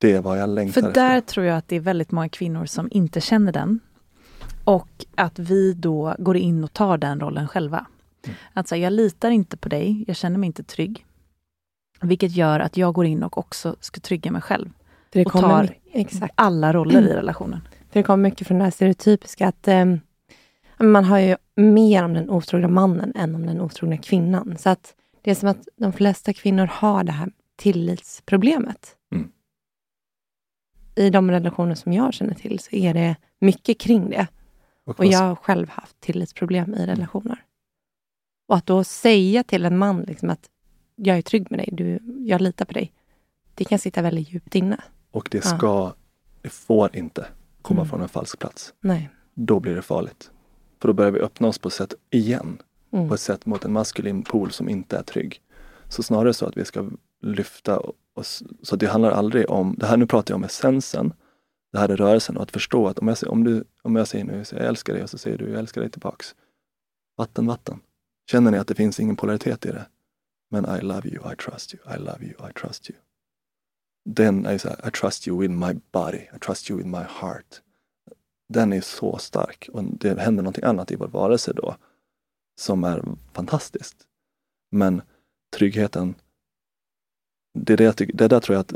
Det 0.00 0.12
är 0.12 0.20
vad 0.20 0.38
jag 0.38 0.48
längtar 0.48 0.80
För 0.80 0.92
där 0.92 1.18
efter. 1.18 1.32
tror 1.32 1.46
jag 1.46 1.58
att 1.58 1.68
det 1.68 1.76
är 1.76 1.80
väldigt 1.80 2.10
många 2.10 2.28
kvinnor 2.28 2.66
som 2.66 2.88
inte 2.90 3.20
känner 3.20 3.52
den. 3.52 3.80
Och 4.64 5.04
att 5.14 5.38
vi 5.38 5.72
då 5.72 6.14
går 6.18 6.36
in 6.36 6.64
och 6.64 6.72
tar 6.72 6.98
den 6.98 7.20
rollen 7.20 7.48
själva. 7.48 7.86
Mm. 8.24 8.36
Att 8.52 8.68
säga, 8.68 8.82
jag 8.82 8.92
litar 8.92 9.30
inte 9.30 9.56
på 9.56 9.68
dig, 9.68 10.04
jag 10.06 10.16
känner 10.16 10.38
mig 10.38 10.46
inte 10.46 10.62
trygg. 10.62 11.06
Vilket 12.00 12.32
gör 12.32 12.60
att 12.60 12.76
jag 12.76 12.94
går 12.94 13.06
in 13.06 13.22
och 13.22 13.38
också 13.38 13.76
ska 13.80 14.00
trygga 14.00 14.30
mig 14.30 14.42
själv. 14.42 14.70
Det 15.10 15.26
och 15.26 15.32
tar 15.32 15.74
exakt. 15.92 16.34
alla 16.34 16.72
roller 16.72 17.02
i 17.02 17.14
relationen. 17.14 17.60
För 17.90 18.00
det 18.00 18.02
kommer 18.02 18.22
mycket 18.22 18.46
från 18.46 18.58
det 18.58 18.64
här 18.64 18.70
stereotypiska 18.70 19.48
att 19.48 19.68
eh, 19.68 19.84
man 20.78 21.04
har 21.04 21.18
ju 21.18 21.36
mer 21.56 22.04
om 22.04 22.14
den 22.14 22.30
otrogna 22.30 22.68
mannen 22.68 23.12
än 23.14 23.34
om 23.34 23.46
den 23.46 23.60
otrogna 23.60 23.96
kvinnan. 23.96 24.56
Så 24.58 24.70
att 24.70 24.94
det 25.22 25.30
är 25.30 25.34
som 25.34 25.48
att 25.48 25.68
de 25.76 25.92
flesta 25.92 26.32
kvinnor 26.32 26.66
har 26.66 27.04
det 27.04 27.12
här 27.12 27.30
tillitsproblemet. 27.56 28.96
Mm. 29.12 29.28
I 30.94 31.10
de 31.10 31.30
relationer 31.30 31.74
som 31.74 31.92
jag 31.92 32.14
känner 32.14 32.34
till 32.34 32.58
så 32.58 32.76
är 32.76 32.94
det 32.94 33.16
mycket 33.38 33.80
kring 33.80 34.10
det. 34.10 34.26
Och, 34.84 34.98
och 34.98 35.06
jag 35.06 35.18
har 35.18 35.34
själv 35.34 35.68
haft 35.68 36.00
tillitsproblem 36.00 36.74
i 36.74 36.86
relationer. 36.86 37.44
Och 38.46 38.56
att 38.56 38.66
då 38.66 38.84
säga 38.84 39.44
till 39.44 39.64
en 39.64 39.78
man 39.78 40.02
liksom 40.02 40.30
att 40.30 40.48
jag 40.96 41.18
är 41.18 41.22
trygg 41.22 41.50
med 41.50 41.60
dig, 41.60 41.68
du, 41.72 41.98
jag 42.26 42.40
litar 42.40 42.64
på 42.64 42.72
dig. 42.72 42.92
Det 43.54 43.64
kan 43.64 43.78
sitta 43.78 44.02
väldigt 44.02 44.32
djupt 44.32 44.54
inne. 44.54 44.82
Och 45.10 45.28
det 45.30 45.44
ska, 45.44 45.66
ja. 45.66 45.94
det 46.42 46.48
får 46.48 46.96
inte 46.96 47.26
komma 47.62 47.80
mm. 47.80 47.90
från 47.90 48.02
en 48.02 48.08
falsk 48.08 48.38
plats. 48.38 48.74
Nej. 48.80 49.10
Då 49.34 49.60
blir 49.60 49.74
det 49.74 49.82
farligt. 49.82 50.30
För 50.80 50.88
då 50.88 50.94
börjar 50.94 51.10
vi 51.10 51.20
öppna 51.20 51.48
oss 51.48 51.58
på 51.58 51.68
ett 51.68 51.74
sätt 51.74 51.94
igen. 52.10 52.62
Mm. 52.92 53.08
På 53.08 53.14
ett 53.14 53.20
sätt 53.20 53.46
mot 53.46 53.64
en 53.64 53.72
maskulin 53.72 54.22
pool 54.22 54.50
som 54.50 54.68
inte 54.68 54.98
är 54.98 55.02
trygg. 55.02 55.40
Så 55.88 56.02
snarare 56.02 56.34
så 56.34 56.46
att 56.46 56.56
vi 56.56 56.64
ska 56.64 56.90
lyfta 57.22 57.80
oss. 58.14 58.42
Så 58.62 58.76
det 58.76 58.86
handlar 58.86 59.10
aldrig 59.10 59.50
om, 59.50 59.74
det 59.78 59.86
här 59.86 59.96
nu 59.96 60.06
pratar 60.06 60.32
jag 60.32 60.36
om 60.36 60.44
essensen. 60.44 61.12
Det 61.72 61.78
här 61.78 61.88
är 61.88 61.96
rörelsen 61.96 62.36
och 62.36 62.42
att 62.42 62.50
förstå 62.50 62.88
att 62.88 62.98
om 62.98 63.08
jag, 63.08 63.16
om 63.26 63.44
du, 63.44 63.64
om 63.82 63.96
jag 63.96 64.08
säger 64.08 64.24
nu, 64.24 64.44
jag 64.52 64.60
älskar 64.66 64.92
dig 64.92 65.02
och 65.02 65.10
så 65.10 65.18
säger 65.18 65.38
du, 65.38 65.50
jag 65.50 65.58
älskar 65.58 65.80
dig 65.80 65.90
tillbaks. 65.90 66.34
Vatten, 67.16 67.46
vatten. 67.46 67.80
Känner 68.30 68.50
ni 68.50 68.58
att 68.58 68.68
det 68.68 68.74
finns 68.74 69.00
ingen 69.00 69.16
polaritet 69.16 69.66
i 69.66 69.68
det? 69.68 69.86
Men 70.50 70.76
I 70.76 70.80
love 70.80 71.08
you, 71.08 71.32
I 71.32 71.36
trust 71.36 71.74
you, 71.74 71.96
I 71.96 71.98
love 71.98 72.24
you, 72.24 72.50
I 72.50 72.52
trust 72.52 72.90
you. 72.90 72.98
Den 74.04 74.46
är 74.46 74.58
så 74.58 74.68
här, 74.68 74.88
I 74.88 74.90
trust 74.90 75.28
you 75.28 75.40
with 75.40 75.54
my 75.54 75.80
body, 75.92 76.18
I 76.36 76.38
trust 76.40 76.70
you 76.70 76.78
with 76.78 76.88
my 76.88 77.04
heart. 77.08 77.60
Den 78.48 78.72
är 78.72 78.80
så 78.80 79.18
stark 79.18 79.68
och 79.72 79.84
det 79.84 80.20
händer 80.20 80.42
någonting 80.42 80.64
annat 80.64 80.90
i 80.90 80.96
vår 80.96 81.08
varelse 81.08 81.52
då 81.52 81.76
som 82.60 82.84
är 82.84 83.04
fantastiskt. 83.32 83.96
Men 84.70 85.02
tryggheten, 85.56 86.14
det, 87.54 87.72
är 87.72 87.76
det, 87.76 87.84
jag 87.84 87.96
tycker, 87.96 88.16
det 88.16 88.28
där 88.28 88.40
tror 88.40 88.54
jag 88.54 88.60
att 88.60 88.74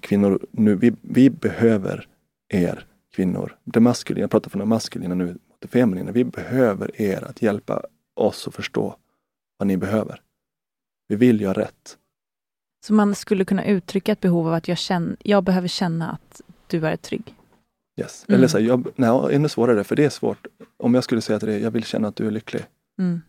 kvinnor 0.00 0.46
nu, 0.50 0.74
vi, 0.74 0.92
vi 1.02 1.30
behöver 1.30 2.08
er 2.48 2.86
kvinnor. 3.12 3.58
Det 3.64 3.80
maskulina, 3.80 4.22
jag 4.22 4.30
pratar 4.30 4.50
från 4.50 4.60
det 4.60 4.66
maskulina 4.66 5.14
nu 5.14 5.26
mot 5.26 5.40
det 5.58 5.68
feminina. 5.68 6.12
Vi 6.12 6.24
behöver 6.24 7.00
er 7.00 7.24
att 7.24 7.42
hjälpa 7.42 7.82
oss 8.18 8.48
att 8.48 8.54
förstå 8.54 8.96
vad 9.58 9.66
ni 9.66 9.76
behöver. 9.76 10.22
Vi 11.08 11.16
vill 11.16 11.40
göra 11.40 11.60
rätt. 11.60 11.98
Så 12.86 12.92
man 12.92 13.14
skulle 13.14 13.44
kunna 13.44 13.64
uttrycka 13.64 14.12
ett 14.12 14.20
behov 14.20 14.46
av 14.46 14.54
att 14.54 14.68
jag, 14.68 14.78
känner, 14.78 15.16
jag 15.20 15.44
behöver 15.44 15.68
känna 15.68 16.10
att 16.10 16.40
du 16.66 16.86
är 16.86 16.96
trygg? 16.96 17.34
Yes. 18.00 18.24
Mm. 18.28 18.38
Eller 18.38 18.48
så 18.48 18.58
här, 18.58 18.64
jag, 18.64 18.86
nej, 18.96 19.34
ännu 19.34 19.48
svårare, 19.48 19.84
för 19.84 19.96
det 19.96 20.04
är 20.04 20.10
svårt. 20.10 20.46
Om 20.76 20.94
jag 20.94 21.04
skulle 21.04 21.20
säga 21.20 21.38
till 21.38 21.48
dig, 21.48 21.62
jag 21.62 21.70
vill 21.70 21.84
känna 21.84 22.08
att 22.08 22.16
du 22.16 22.26
är 22.26 22.30
lycklig. 22.30 22.66
Mm. 22.98 23.20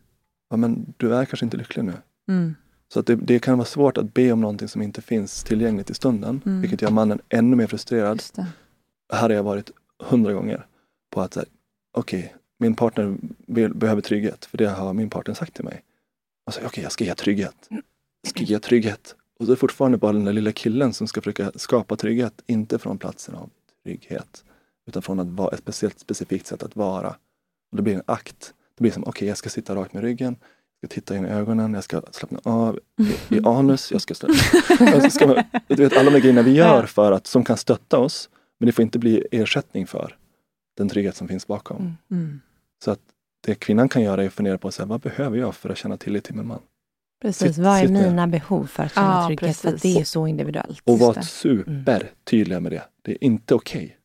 Ja, 0.50 0.58
men 0.58 0.94
du 0.98 1.16
är 1.16 1.26
kanske 1.26 1.46
inte 1.46 1.58
lycklig 1.58 1.86
nu. 1.86 1.94
Mm. 2.28 2.56
Så 2.94 3.00
att 3.00 3.06
det, 3.06 3.16
det, 3.16 3.40
kan 3.40 3.58
vara 3.58 3.66
svårt 3.66 3.98
att 3.98 4.14
be 4.14 4.32
om 4.32 4.42
någonting 4.42 4.68
som 4.68 4.82
inte 4.82 5.02
finns 5.02 5.44
tillgängligt 5.44 5.90
i 5.90 5.94
stunden, 5.94 6.42
mm. 6.46 6.62
vilket 6.62 6.82
gör 6.82 6.92
mannen 6.92 7.20
ännu 7.30 7.56
mer 7.56 7.68
frustrerad. 7.68 8.24
Här 9.14 9.22
har 9.22 9.30
jag 9.30 9.44
varit 9.44 9.72
hundra 10.04 10.34
gånger 10.34 10.66
på 11.10 11.22
att 11.22 11.38
okej, 11.38 12.20
okay, 12.20 12.30
min 12.60 12.76
partner 12.76 13.18
vill, 13.46 13.74
behöver 13.74 14.02
trygghet, 14.02 14.46
för 14.46 14.58
det 14.58 14.70
har 14.70 14.94
min 14.94 15.10
partner 15.10 15.34
sagt 15.34 15.54
till 15.54 15.66
mig. 15.66 15.84
Och 16.46 16.54
så, 16.54 16.60
okej, 16.60 16.68
okay, 16.68 16.84
jag 16.84 16.92
ska 16.92 17.04
ge 17.04 17.16
trygghet. 17.16 17.68
Jag 17.70 18.30
ska 18.30 18.44
ge 18.44 18.60
trygghet. 18.60 19.16
Och 19.40 19.46
så 19.46 19.52
är 19.52 19.56
det 19.56 19.60
fortfarande 19.60 19.98
bara 19.98 20.12
den 20.12 20.26
där 20.26 20.34
lilla 20.34 20.52
killen 20.52 20.94
som 20.94 21.08
ska 21.08 21.22
försöka 21.22 21.52
skapa 21.56 21.96
trygghet, 21.96 22.44
inte 22.48 22.80
från 22.80 22.98
platsen 22.98 23.36
av 23.36 23.50
trygghet, 23.84 24.44
utan 24.88 25.02
från 25.02 25.20
att 25.20 25.28
vara 25.28 25.50
ett 25.54 25.60
speciellt 25.60 26.00
specifikt 26.00 26.48
sätt 26.48 26.64
att 26.64 26.76
vara. 26.76 27.10
Och 27.72 27.78
det 27.78 27.82
blir 27.82 27.96
en 27.96 28.04
akt. 28.06 28.54
Det 28.76 28.82
blir 28.82 28.92
som, 28.92 29.04
okej, 29.04 29.10
okay, 29.10 29.28
jag 29.28 29.38
ska 29.38 29.50
sitta 29.50 29.76
rakt 29.76 29.94
med 29.94 30.04
ryggen, 30.04 30.36
jag 30.82 30.90
ska 30.90 30.96
titta 30.96 31.18
in 31.18 31.26
i 31.26 31.30
ögonen, 31.30 31.74
jag 31.74 31.84
ska 31.84 32.02
slappna 32.12 32.40
av 32.44 32.80
i, 32.98 33.36
i 33.36 33.40
anus, 33.46 33.92
jag 33.92 34.02
ska, 34.02 34.16
jag 34.80 35.12
ska 35.12 35.44
Du 35.68 35.76
vet 35.76 35.98
alla 35.98 36.12
de 36.12 36.20
grejerna 36.20 36.42
vi 36.42 36.52
gör 36.52 36.86
för 36.86 37.12
att, 37.12 37.28
som 37.28 37.44
kan 37.44 37.58
stötta 37.58 37.98
oss, 38.00 38.30
men 38.58 38.66
det 38.66 38.72
får 38.72 38.84
inte 38.84 39.00
bli 39.00 39.26
ersättning 39.32 39.88
för 39.88 40.18
den 40.78 40.90
trygghet 40.90 41.16
som 41.16 41.28
finns 41.28 41.48
bakom. 41.48 41.98
Mm. 42.12 42.42
Mm. 42.80 42.86
Så 42.86 42.92
att 42.92 43.00
det 43.46 43.56
kvinnan 43.56 43.90
kan 43.90 44.02
göra 44.02 44.24
är 44.24 44.28
att 44.28 44.34
fundera 44.34 44.58
på 44.58 44.72
så 44.72 44.82
här, 44.82 44.88
vad 44.88 45.02
behöver 45.02 45.38
jag 45.38 45.56
för 45.56 45.70
att 45.70 45.78
känna 45.78 45.98
tillit 45.98 46.24
till 46.24 46.36
min 46.36 46.48
man? 46.48 46.60
Precis, 47.22 47.56
sitt, 47.56 47.66
vad 47.66 47.80
är 47.80 47.88
mina 47.88 48.28
behov 48.28 48.66
för 48.66 48.84
att 48.84 48.94
känna 48.94 49.08
ja, 49.08 49.28
trygghet? 49.28 49.58
För 49.58 49.78
det 49.82 50.00
är 50.00 50.04
så 50.04 50.28
individuellt. 50.28 50.82
Och 50.84 51.00
vara 51.00 51.22
supertydliga 51.22 52.60
med 52.60 52.72
det. 52.72 52.84
Det 53.02 53.12
är 53.12 53.24
inte 53.24 53.56
okej 53.56 53.86
okay 53.86 53.96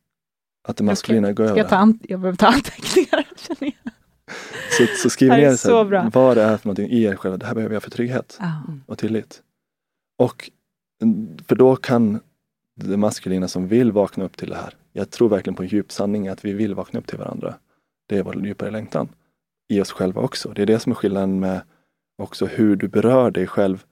att 0.68 0.76
det 0.76 0.84
maskulina 0.84 1.28
okay. 1.28 1.34
går 1.34 1.44
över. 1.44 1.58
Jag, 1.58 1.68
ta 1.68 1.92
jag 2.02 2.20
behöver 2.20 2.36
ta 2.36 2.46
anteckningar, 2.46 3.26
känner 3.36 3.72
jag. 3.82 3.92
Så, 4.70 4.86
så 5.02 5.10
skriv 5.10 5.30
ner 5.30 5.56
så 5.56 5.84
här, 5.84 6.10
vad 6.10 6.36
det 6.36 6.42
är 6.42 6.56
för 6.56 6.66
någonting 6.66 6.90
i 6.90 7.02
er 7.02 7.16
själva. 7.16 7.36
Det 7.36 7.46
här 7.46 7.54
behöver 7.54 7.74
jag 7.74 7.82
för 7.82 7.90
trygghet 7.90 8.38
mm. 8.40 8.82
och 8.86 8.98
tillit. 8.98 9.42
Och 10.18 10.50
för 11.46 11.56
då 11.56 11.76
kan 11.76 12.20
det 12.76 12.96
maskulina 12.96 13.48
som 13.48 13.68
vill 13.68 13.92
vakna 13.92 14.24
upp 14.24 14.36
till 14.36 14.48
det 14.48 14.56
här. 14.56 14.76
Jag 14.92 15.10
tror 15.10 15.28
verkligen 15.28 15.54
på 15.54 15.62
en 15.62 15.68
djup 15.68 15.92
sanning 15.92 16.28
att 16.28 16.44
vi 16.44 16.52
vill 16.52 16.74
vakna 16.74 17.00
upp 17.00 17.06
till 17.06 17.18
varandra. 17.18 17.54
Det 18.06 18.18
är 18.18 18.22
vår 18.22 18.46
djupare 18.46 18.70
längtan. 18.70 19.08
I 19.68 19.80
oss 19.80 19.92
själva 19.92 20.20
också. 20.20 20.52
Det 20.52 20.62
är 20.62 20.66
det 20.66 20.78
som 20.78 20.92
är 20.92 20.96
skillnaden 20.96 21.40
med 21.40 21.60
också 22.18 22.46
hur 22.46 22.76
du 22.76 22.88
berör 22.88 23.30
dig 23.30 23.46
själv 23.46 23.84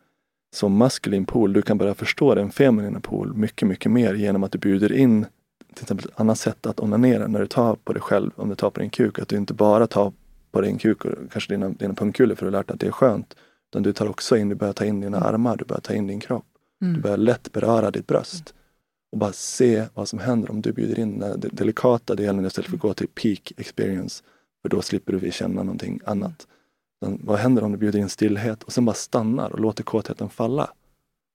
som 0.54 0.76
maskulin 0.76 1.24
pool. 1.24 1.52
Du 1.52 1.62
kan 1.62 1.78
börja 1.78 1.94
förstå 1.94 2.34
den 2.34 2.50
feminina 2.50 3.00
pool 3.00 3.34
mycket, 3.34 3.68
mycket 3.68 3.92
mer 3.92 4.14
genom 4.14 4.44
att 4.44 4.52
du 4.52 4.58
bjuder 4.58 4.92
in 4.92 5.26
till 5.74 5.84
exempel 5.84 6.08
ett 6.08 6.20
annat 6.20 6.38
sätt 6.38 6.66
att 6.66 6.80
onanera 6.80 7.26
när 7.26 7.40
du 7.40 7.46
tar 7.46 7.76
på 7.76 7.92
dig 7.92 8.02
själv, 8.02 8.30
om 8.36 8.48
du 8.48 8.54
tar 8.54 8.70
på 8.70 8.80
din 8.80 8.90
kuk. 8.90 9.18
Att 9.18 9.28
du 9.28 9.36
inte 9.36 9.54
bara 9.54 9.86
tar 9.86 10.12
på 10.50 10.60
din 10.60 10.78
kuk 10.78 11.04
och 11.04 11.12
kanske 11.32 11.52
dina, 11.52 11.68
dina 11.68 11.94
pungkulor 11.94 12.34
för 12.34 12.46
att 12.46 12.52
du 12.52 12.58
lärt 12.58 12.68
dig 12.68 12.74
att 12.74 12.80
det 12.80 12.86
är 12.86 12.90
skönt. 12.90 13.36
Utan 13.70 13.82
du 13.82 13.92
tar 13.92 14.08
också 14.08 14.36
in, 14.36 14.48
du 14.48 14.54
börjar 14.54 14.72
ta 14.72 14.84
in 14.84 15.00
dina 15.00 15.20
armar, 15.20 15.56
du 15.56 15.64
börjar 15.64 15.80
ta 15.80 15.94
in 15.94 16.06
din 16.06 16.20
kropp. 16.20 16.46
Mm. 16.82 16.94
Du 16.94 17.00
börjar 17.00 17.16
lätt 17.16 17.52
beröra 17.52 17.90
ditt 17.90 18.06
bröst. 18.06 18.54
Och 19.12 19.18
bara 19.18 19.32
se 19.32 19.86
vad 19.94 20.08
som 20.08 20.18
händer 20.18 20.50
om 20.50 20.62
du 20.62 20.72
bjuder 20.72 20.98
in 20.98 21.18
den 21.18 21.40
delikata 21.52 22.14
delen 22.14 22.46
istället 22.46 22.70
för 22.70 22.76
att 22.76 22.82
gå 22.82 22.94
till 22.94 23.08
peak 23.08 23.52
experience. 23.56 24.24
För 24.62 24.68
då 24.68 24.82
slipper 24.82 25.12
du 25.12 25.32
känna 25.32 25.62
någonting 25.62 26.00
annat. 26.04 26.46
Men 27.00 27.20
vad 27.24 27.38
händer 27.38 27.64
om 27.64 27.72
du 27.72 27.78
bjuder 27.78 27.98
in 27.98 28.08
stillhet 28.08 28.62
och 28.62 28.72
sen 28.72 28.84
bara 28.84 28.94
stannar 28.94 29.52
och 29.52 29.60
låter 29.60 29.84
kåtheten 29.84 30.28
falla? 30.28 30.70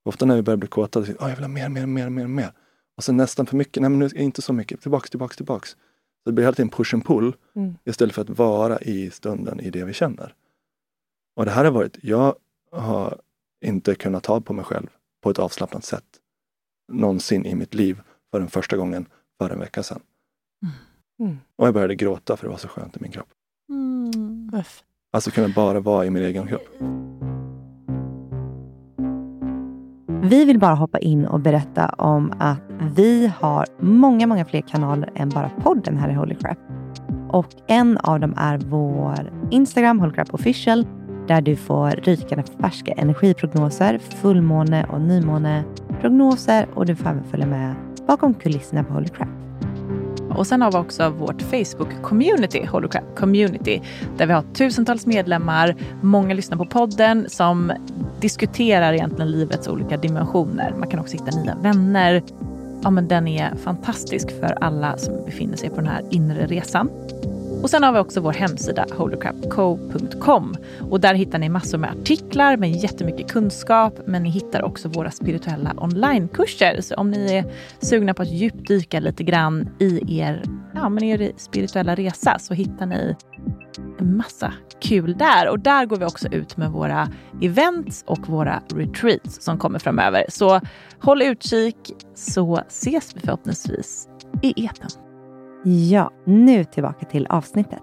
Ofta 0.05 0.25
när 0.25 0.35
vi 0.35 0.41
börjar 0.41 0.57
bli 0.57 0.67
kåta, 0.67 1.05
så, 1.05 1.11
oh, 1.11 1.29
jag 1.29 1.35
vill 1.35 1.43
ha 1.43 1.47
mer, 1.47 1.69
mer, 1.69 1.85
mer, 1.85 2.09
mer, 2.09 2.27
mer. 2.27 2.51
Och 2.97 3.03
sen 3.03 3.17
nästan 3.17 3.45
för 3.45 3.55
mycket, 3.55 3.81
nej 3.81 3.89
men 3.89 3.99
nu 3.99 4.09
inte 4.15 4.41
så 4.41 4.53
mycket, 4.53 4.81
tillbaks, 4.81 5.09
tillbaks, 5.09 5.35
tillbaks. 5.35 5.69
Så 5.69 6.29
det 6.29 6.31
blir 6.31 6.45
hela 6.45 6.55
tiden 6.55 6.69
push 6.69 6.93
and 6.93 7.05
pull 7.05 7.35
mm. 7.55 7.75
istället 7.85 8.15
för 8.15 8.21
att 8.21 8.29
vara 8.29 8.79
i 8.79 9.11
stunden 9.11 9.59
i 9.59 9.69
det 9.69 9.83
vi 9.83 9.93
känner. 9.93 10.33
Och 11.35 11.45
det 11.45 11.51
här 11.51 11.65
har 11.65 11.71
varit, 11.71 11.97
jag 12.01 12.35
har 12.71 13.17
inte 13.65 13.95
kunnat 13.95 14.23
ta 14.23 14.41
på 14.41 14.53
mig 14.53 14.65
själv 14.65 14.87
på 15.23 15.29
ett 15.29 15.39
avslappnat 15.39 15.83
sätt 15.83 16.03
någonsin 16.87 17.45
i 17.45 17.55
mitt 17.55 17.73
liv 17.73 18.01
förrän 18.31 18.47
första 18.47 18.77
gången 18.77 19.05
för 19.37 19.49
en 19.49 19.59
vecka 19.59 19.83
sedan. 19.83 20.01
Mm. 21.19 21.37
Och 21.55 21.67
jag 21.67 21.73
började 21.73 21.95
gråta 21.95 22.37
för 22.37 22.45
det 22.45 22.51
var 22.51 22.57
så 22.57 22.67
skönt 22.67 22.97
i 22.97 22.99
min 22.99 23.11
kropp. 23.11 23.27
Mm. 23.69 24.51
Alltså 25.11 25.31
kunna 25.31 25.47
bara 25.55 25.79
vara 25.79 26.05
i 26.05 26.09
min 26.09 26.23
egen 26.23 26.47
kropp. 26.47 26.67
Vi 30.23 30.45
vill 30.45 30.59
bara 30.59 30.75
hoppa 30.75 30.99
in 30.99 31.25
och 31.25 31.39
berätta 31.39 31.89
om 31.89 32.33
att 32.39 32.61
vi 32.95 33.31
har 33.39 33.65
många, 33.79 34.27
många 34.27 34.45
fler 34.45 34.61
kanaler 34.61 35.11
än 35.15 35.29
bara 35.29 35.49
podden 35.49 35.97
här 35.97 36.09
i 36.09 36.13
Holy 36.13 36.35
Crap. 36.35 36.57
Och 37.29 37.47
en 37.67 37.97
av 37.97 38.19
dem 38.19 38.33
är 38.37 38.57
vår 38.57 39.47
Instagram, 39.51 39.99
Holy 39.99 40.13
Crap 40.13 40.33
Official, 40.33 40.87
där 41.27 41.41
du 41.41 41.55
får 41.55 41.89
rykande 41.89 42.43
färska 42.61 42.91
energiprognoser, 42.91 43.97
fullmåne 43.97 44.85
och 44.89 45.01
nymåneprognoser 45.01 46.67
och 46.73 46.85
du 46.85 46.95
får 46.95 47.09
även 47.09 47.23
följa 47.23 47.45
med 47.45 47.75
bakom 48.07 48.33
kulisserna 48.33 48.83
på 48.83 48.93
Holy 48.93 49.07
Crap. 49.07 49.29
Och 50.37 50.47
sen 50.47 50.61
har 50.61 50.71
vi 50.71 50.77
också 50.77 51.09
vårt 51.09 51.41
Facebook-community, 51.41 52.67
Holy 52.67 52.87
Crap 52.87 53.15
Community, 53.15 53.81
där 54.17 54.27
vi 54.27 54.33
har 54.33 54.41
tusentals 54.41 55.05
medlemmar. 55.05 55.75
Många 56.01 56.33
lyssnar 56.33 56.57
på 56.57 56.65
podden 56.65 57.29
som 57.29 57.71
diskuterar 58.21 58.93
egentligen 58.93 59.31
livets 59.31 59.67
olika 59.67 59.97
dimensioner. 59.97 60.73
Man 60.77 60.89
kan 60.89 60.99
också 60.99 61.17
hitta 61.17 61.37
nya 61.37 61.55
vänner. 61.55 62.23
Ja, 62.83 62.89
men 62.89 63.07
den 63.07 63.27
är 63.27 63.55
fantastisk 63.55 64.39
för 64.39 64.63
alla 64.63 64.97
som 64.97 65.25
befinner 65.25 65.57
sig 65.57 65.69
på 65.69 65.75
den 65.75 65.87
här 65.87 66.01
inre 66.09 66.45
resan. 66.45 66.89
Och 67.61 67.69
sen 67.69 67.83
har 67.83 67.93
vi 67.93 67.99
också 67.99 68.21
vår 68.21 68.33
hemsida 68.33 68.85
holocrapco.com 68.91 70.55
och 70.91 70.99
där 70.99 71.13
hittar 71.13 71.39
ni 71.39 71.49
massor 71.49 71.77
med 71.77 71.89
artiklar 71.89 72.57
med 72.57 72.71
jättemycket 72.71 73.31
kunskap 73.31 73.99
men 74.05 74.23
ni 74.23 74.29
hittar 74.29 74.63
också 74.63 74.89
våra 74.89 75.11
spirituella 75.11 75.73
onlinekurser. 75.77 76.81
Så 76.81 76.95
om 76.95 77.11
ni 77.11 77.33
är 77.33 77.45
sugna 77.79 78.13
på 78.13 78.21
att 78.21 78.31
djupdyka 78.31 78.99
lite 78.99 79.23
grann 79.23 79.69
i 79.79 80.19
er, 80.19 80.43
ja, 80.75 80.89
men 80.89 81.03
er 81.03 81.31
spirituella 81.37 81.95
resa 81.95 82.39
så 82.39 82.53
hittar 82.53 82.85
ni 82.85 83.15
en 83.99 84.17
massa 84.17 84.53
kul 84.81 85.17
där. 85.17 85.49
Och 85.49 85.59
där 85.59 85.85
går 85.85 85.97
vi 85.97 86.05
också 86.05 86.27
ut 86.27 86.57
med 86.57 86.71
våra 86.71 87.07
events 87.41 88.03
och 88.07 88.29
våra 88.29 88.61
retreats 88.73 89.43
som 89.43 89.57
kommer 89.57 89.79
framöver. 89.79 90.25
Så 90.29 90.61
håll 91.01 91.21
utkik 91.21 91.93
så 92.15 92.61
ses 92.67 93.15
vi 93.15 93.19
förhoppningsvis 93.19 94.07
i 94.41 94.65
eten. 94.65 95.06
Ja, 95.69 96.11
nu 96.25 96.63
tillbaka 96.65 97.05
till 97.05 97.27
avsnittet. 97.27 97.79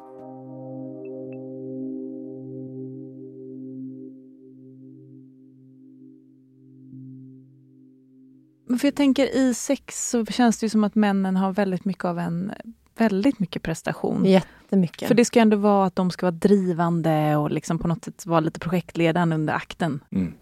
För 8.79 8.87
jag 8.87 8.95
tänker 8.95 9.37
i 9.37 9.55
sex 9.55 10.11
så 10.11 10.27
känns 10.27 10.59
det 10.59 10.65
ju 10.67 10.71
som 10.71 10.85
att 10.85 10.95
männen 10.95 11.37
har 11.37 11.53
väldigt 11.53 11.85
mycket 11.85 12.05
av 12.05 12.19
en 12.19 12.53
väldigt 12.97 13.39
mycket 13.39 13.63
prestation. 13.63 14.25
Jättemycket. 14.25 15.09
För 15.09 15.15
det 15.15 15.25
ska 15.25 15.41
ändå 15.41 15.57
vara 15.57 15.87
att 15.87 15.97
de 15.97 16.11
ska 16.11 16.27
vara 16.27 16.37
drivande 16.37 17.37
och 17.37 17.51
liksom 17.51 17.79
på 17.79 17.89
något 17.89 18.05
sätt 18.05 18.27
vara 18.27 18.41
lite 18.41 18.61
projektledaren 18.61 19.33
under 19.33 19.55
akten. 19.55 20.05
Mm. 20.11 20.35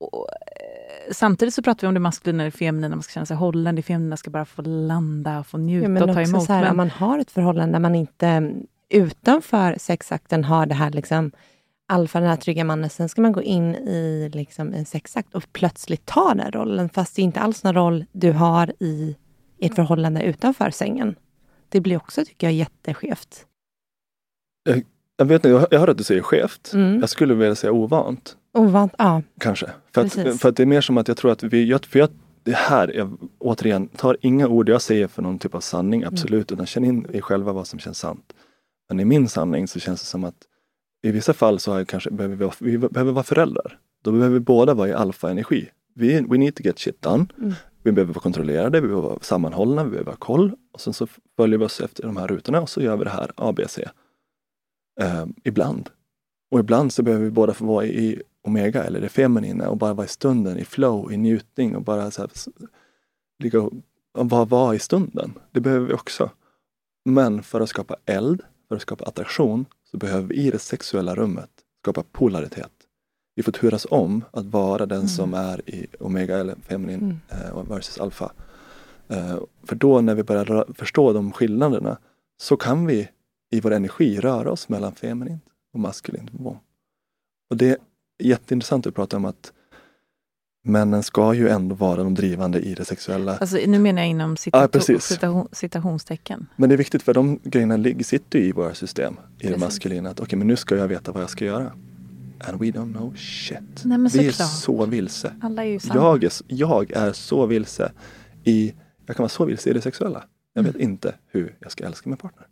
Och, 0.00 0.26
samtidigt 1.10 1.54
så 1.54 1.62
pratar 1.62 1.80
vi 1.80 1.88
om 1.88 1.94
det 1.94 2.00
maskulina 2.00 2.44
och 2.44 2.50
det 2.50 2.58
feminina, 2.58 2.96
man 2.96 3.02
ska 3.02 3.12
känna 3.12 3.26
sig 3.26 3.36
hållen, 3.36 3.74
det 3.74 3.82
feminina 3.82 4.16
ska 4.16 4.30
bara 4.30 4.44
få 4.44 4.62
landa, 4.62 5.44
få 5.44 5.58
njuta 5.58 5.82
Ja, 5.84 5.88
men 5.88 6.02
och 6.02 6.14
ta 6.14 6.22
emot. 6.22 6.44
Så 6.44 6.52
här, 6.52 6.60
men- 6.62 6.70
Om 6.70 6.76
man 6.76 6.90
har 6.90 7.18
ett 7.18 7.30
förhållande 7.30 7.72
där 7.72 7.80
man 7.80 7.94
inte 7.94 8.26
mm, 8.28 8.66
utanför 8.88 9.76
sexakten 9.78 10.44
har 10.44 10.66
det 10.66 10.74
här 10.74 10.90
liksom 10.90 11.30
alfa, 11.88 12.20
den 12.20 12.28
här 12.28 12.36
trygga 12.36 12.64
mannen, 12.64 12.90
sen 12.90 13.08
ska 13.08 13.20
man 13.20 13.32
gå 13.32 13.42
in 13.42 13.74
i 13.74 14.30
liksom 14.34 14.74
en 14.74 14.86
sexakt 14.86 15.34
och 15.34 15.52
plötsligt 15.52 16.06
ta 16.06 16.34
den 16.34 16.52
rollen, 16.52 16.88
fast 16.88 17.16
det 17.16 17.22
är 17.22 17.24
inte 17.24 17.40
alls 17.40 17.64
någon 17.64 17.74
roll 17.74 18.04
du 18.12 18.32
har 18.32 18.72
i 18.80 19.16
ett 19.60 19.74
förhållande 19.74 20.22
utanför 20.22 20.70
sängen. 20.70 21.14
Det 21.68 21.80
blir 21.80 21.96
också, 21.96 22.24
tycker 22.24 22.46
jag, 22.46 22.54
jätteskevt. 22.54 23.46
Jag, 25.16 25.26
vet 25.26 25.34
inte, 25.34 25.48
jag 25.48 25.66
jag 25.70 25.80
hör 25.80 25.88
att 25.88 25.98
du 25.98 26.04
säger 26.04 26.22
skevt. 26.22 26.70
Mm. 26.74 27.00
Jag 27.00 27.08
skulle 27.08 27.34
vilja 27.34 27.54
säga 27.54 27.72
ovant. 27.72 28.36
Ovant, 28.56 28.94
ja. 28.98 29.22
Kanske. 29.40 29.70
För 29.94 30.00
att, 30.04 30.12
för 30.12 30.48
att 30.48 30.56
det 30.56 30.62
är 30.62 30.66
mer 30.66 30.80
som 30.80 30.98
att 30.98 31.08
jag 31.08 31.16
tror 31.16 31.32
att 31.32 31.42
vi, 31.42 31.64
jag, 31.68 31.84
för 31.84 31.98
jag, 31.98 32.08
det 32.42 32.54
här, 32.56 32.92
jag 32.96 33.16
återigen, 33.38 33.88
tar 33.88 34.16
inga 34.20 34.48
ord 34.48 34.68
jag 34.68 34.82
säger 34.82 35.06
för 35.08 35.22
någon 35.22 35.38
typ 35.38 35.54
av 35.54 35.60
sanning, 35.60 36.02
Mm. 36.02 36.14
absolut, 36.14 36.52
utan 36.52 36.66
känn 36.66 36.84
in 36.84 37.06
i 37.12 37.20
själva 37.20 37.52
vad 37.52 37.66
som 37.66 37.78
känns 37.78 37.98
sant. 37.98 38.32
Men 38.88 39.00
i 39.00 39.04
min 39.04 39.28
sanning 39.28 39.68
så 39.68 39.80
känns 39.80 40.00
det 40.00 40.06
som 40.06 40.24
att 40.24 40.36
i 41.02 41.10
vissa 41.10 41.32
fall 41.32 41.58
så 41.58 41.70
har 41.72 41.78
jag 41.78 41.88
kanske, 41.88 42.10
behöver 42.10 42.36
vi, 42.36 42.44
vara- 42.44 42.54
vi 42.60 42.78
behöver 42.78 43.12
vara 43.12 43.24
föräldrar. 43.24 43.78
Då 44.04 44.12
behöver 44.12 44.34
vi 44.34 44.40
båda 44.40 44.74
vara 44.74 44.88
i 44.88 44.92
alfa-energi. 44.92 45.68
We, 45.94 46.20
we 46.20 46.38
need 46.38 46.54
to 46.54 46.62
get 46.62 46.78
shit 46.78 47.02
done. 47.02 47.26
Mm. 47.38 47.52
Vi 47.82 47.92
behöver 47.92 48.12
vara 48.14 48.22
kontrollerade, 48.22 48.80
vi 48.80 48.88
behöver 48.88 49.08
vara 49.08 49.18
sammanhållna, 49.20 49.84
vi 49.84 49.90
behöver 49.90 50.10
ha 50.12 50.16
koll. 50.16 50.52
Och 50.72 50.80
sen 50.80 50.92
så 50.92 51.06
följer 51.36 51.58
vi 51.58 51.64
oss 51.64 51.80
efter 51.80 52.02
de 52.02 52.16
här 52.16 52.26
rutorna 52.28 52.60
och 52.60 52.68
så 52.70 52.80
gör 52.82 52.96
vi 52.96 53.04
det 53.04 53.10
här 53.10 53.30
ABC. 53.36 53.78
Eh, 55.00 55.26
ibland. 55.44 55.90
Och 56.50 56.60
ibland 56.60 56.92
så 56.92 57.02
behöver 57.02 57.24
vi 57.24 57.30
båda 57.30 57.54
få 57.54 57.64
vara 57.66 57.86
i 57.86 58.22
omega 58.46 58.84
eller 58.84 59.00
det 59.00 59.08
feminina 59.08 59.68
och 59.68 59.76
bara 59.76 59.94
vara 59.94 60.04
i 60.04 60.08
stunden, 60.08 60.58
i 60.58 60.64
flow, 60.64 61.12
i 61.12 61.16
njutning 61.16 61.76
och 61.76 61.82
bara 61.82 62.10
så 62.10 62.22
här, 62.22 62.30
ligga 63.42 63.60
och 64.14 64.26
bara 64.26 64.44
vara 64.44 64.74
i 64.74 64.78
stunden. 64.78 65.32
Det 65.52 65.60
behöver 65.60 65.86
vi 65.86 65.92
också. 65.94 66.30
Men 67.04 67.42
för 67.42 67.60
att 67.60 67.68
skapa 67.68 67.96
eld, 68.06 68.42
för 68.68 68.76
att 68.76 68.82
skapa 68.82 69.04
attraktion, 69.04 69.64
så 69.90 69.96
behöver 69.96 70.28
vi 70.28 70.34
i 70.34 70.50
det 70.50 70.58
sexuella 70.58 71.14
rummet 71.14 71.50
skapa 71.82 72.02
polaritet. 72.12 72.72
Vi 73.34 73.42
får 73.42 73.52
turas 73.52 73.86
om 73.90 74.24
att 74.30 74.46
vara 74.46 74.86
den 74.86 75.08
som 75.08 75.34
är 75.34 75.70
i 75.70 75.86
omega 76.00 76.38
eller 76.38 76.56
feminin 76.56 77.20
Mm. 77.30 77.46
eh, 77.46 77.62
versus 77.62 77.98
alfa. 77.98 78.32
Eh, 79.08 79.36
för 79.64 79.76
då 79.76 80.00
när 80.00 80.14
vi 80.14 80.22
börjar 80.22 80.72
förstå 80.74 81.12
de 81.12 81.32
skillnaderna 81.32 81.98
så 82.36 82.56
kan 82.56 82.86
vi 82.86 83.08
i 83.50 83.60
vår 83.60 83.70
energi 83.70 84.20
röra 84.20 84.52
oss 84.52 84.68
mellan 84.68 84.94
feminint 84.94 85.42
och 85.72 85.80
maskulint. 85.80 86.30
Och 87.50 87.56
det 87.56 87.78
jätteintressant 88.18 88.86
att 88.86 88.94
prata 88.94 89.16
om 89.16 89.24
att 89.24 89.52
männen 90.64 91.02
ska 91.02 91.34
ju 91.34 91.48
ändå 91.48 91.74
vara 91.74 91.96
de 91.96 92.14
drivande 92.14 92.60
i 92.60 92.74
det 92.74 92.84
sexuella. 92.84 93.36
Alltså, 93.36 93.56
nu 93.66 93.78
menar 93.78 94.02
jag 94.02 94.08
inom 94.10 94.36
citation, 94.36 95.48
citationstecken. 95.52 96.46
Men 96.56 96.68
det 96.68 96.74
är 96.74 96.76
viktigt 96.76 97.02
för 97.02 97.14
de 97.14 97.40
grejerna 97.44 97.76
ligger, 97.76 98.04
sitter 98.04 98.38
i 98.38 98.52
våra 98.52 98.74
system, 98.74 99.14
i 99.14 99.18
det 99.42 99.48
Precis. 99.48 99.60
maskulina. 99.60 100.10
Att 100.10 100.20
okej, 100.20 100.38
men 100.38 100.46
nu 100.48 100.56
ska 100.56 100.76
jag 100.76 100.88
veta 100.88 101.12
vad 101.12 101.22
jag 101.22 101.30
ska 101.30 101.44
göra. 101.44 101.72
And 102.48 102.60
we 102.60 102.66
don't 102.66 102.92
know 102.92 103.14
shit. 103.16 103.84
Nej, 103.84 103.98
vi 104.12 104.26
är 104.28 104.32
så 104.32 104.86
vilse. 104.86 105.32
Alla 105.42 105.64
är 105.64 105.68
ju 105.68 105.80
samma. 105.80 106.00
Jag 106.00 106.24
är, 106.24 106.30
jag 106.46 106.92
är 106.92 107.12
så 107.12 107.46
vilse 107.46 107.92
i, 108.44 108.74
jag 109.06 109.16
kan 109.16 109.22
vara 109.22 109.28
så 109.28 109.44
vilse 109.44 109.70
i 109.70 109.72
det 109.72 109.80
sexuella. 109.80 110.24
Jag 110.52 110.62
vet 110.62 110.74
Mm. 110.74 110.90
inte 110.90 111.14
hur 111.30 111.56
jag 111.60 111.72
ska 111.72 111.84
älska 111.84 112.08
min 112.10 112.16
partner. 112.16 112.46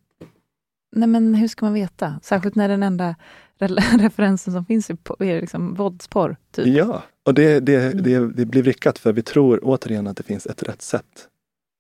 Nej, 0.97 1.09
men 1.09 1.35
hur 1.35 1.49
ska 1.49 1.67
man 1.67 1.73
veta? 1.75 2.21
Särskilt 2.23 2.55
när 2.55 2.69
den 2.69 2.83
enda 2.83 3.15
referensen 3.99 4.53
som 4.55 4.65
finns 4.65 4.91
är, 4.91 5.41
liksom 5.41 5.75
våldsporr. 5.75 6.37
Typ. 6.51 6.67
Ja, 6.67 7.03
och 7.23 7.35
det, 7.35 7.61
det, 7.61 7.77
Mm. 7.93 8.03
det, 8.03 8.33
det 8.33 8.47
blir 8.47 8.63
vrickat 8.63 8.99
för 8.99 9.13
vi 9.13 9.23
tror 9.23 9.61
återigen 9.63 10.07
att 10.07 10.17
det 10.17 10.23
finns 10.23 10.47
ett 10.47 10.63
rätt 10.63 10.83
sätt. 10.83 11.29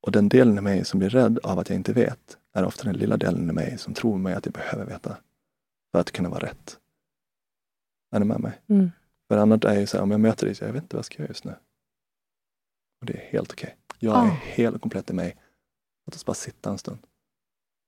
Och 0.02 0.12
den 0.12 0.28
delen 0.28 0.58
i 0.58 0.60
mig 0.60 0.84
som 0.84 0.98
blir 0.98 1.08
rädd 1.10 1.38
av 1.42 1.58
att 1.58 1.68
jag 1.68 1.76
inte 1.76 1.92
vet 1.92 2.38
är 2.52 2.64
ofta 2.64 2.84
den 2.84 2.96
lilla 2.96 3.16
delen 3.16 3.50
i 3.50 3.52
mig 3.52 3.78
som 3.78 3.94
tror 3.94 4.18
mig 4.18 4.34
att 4.34 4.46
jag 4.46 4.52
behöver 4.52 4.84
veta 4.86 5.16
för 5.92 5.98
att 6.00 6.12
kunna 6.12 6.28
vara 6.28 6.40
rätt. 6.46 6.78
Är 8.12 8.18
ni 8.18 8.24
med 8.26 8.40
mig? 8.40 8.52
Mm. 8.68 8.90
För 9.28 9.36
annars 9.36 9.64
är 9.64 9.74
det 9.80 9.86
så 9.86 9.96
här, 9.96 10.02
om 10.04 10.10
jag 10.10 10.20
möter 10.20 10.46
dig, 10.46 10.54
så 10.54 10.64
jag 10.64 10.72
vet 10.72 10.82
inte 10.82 10.96
vad 10.96 10.98
jag 10.98 11.04
ska 11.04 11.18
göra 11.18 11.28
just 11.28 11.44
nu. 11.44 11.54
Och 13.00 13.06
det 13.06 13.12
är 13.12 13.20
helt 13.30 13.52
okej. 13.52 13.76
Jag 13.98 14.14
är 14.16 14.18
Ah. 14.28 14.36
helt 14.42 14.74
och 14.76 14.82
komplett 14.82 15.10
i 15.10 15.12
mig. 15.12 15.36
Låt 16.06 16.14
oss 16.14 16.24
bara 16.26 16.34
sitta 16.34 16.70
en 16.70 16.78
stund. 16.78 16.98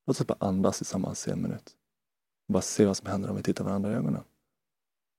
Låt 0.07 0.21
oss 0.21 0.27
bara 0.27 0.37
andas 0.41 0.77
tillsammans 0.77 1.29
i 1.29 1.31
en 1.31 1.43
minut. 1.43 1.71
Bara 2.49 2.63
se 2.63 2.85
vad 2.87 2.97
som 2.97 3.07
händer 3.07 3.31
om 3.31 3.37
vi 3.37 3.43
tittar 3.43 3.65
varandra 3.65 3.93
i 3.93 3.95
ögonen. 3.95 4.23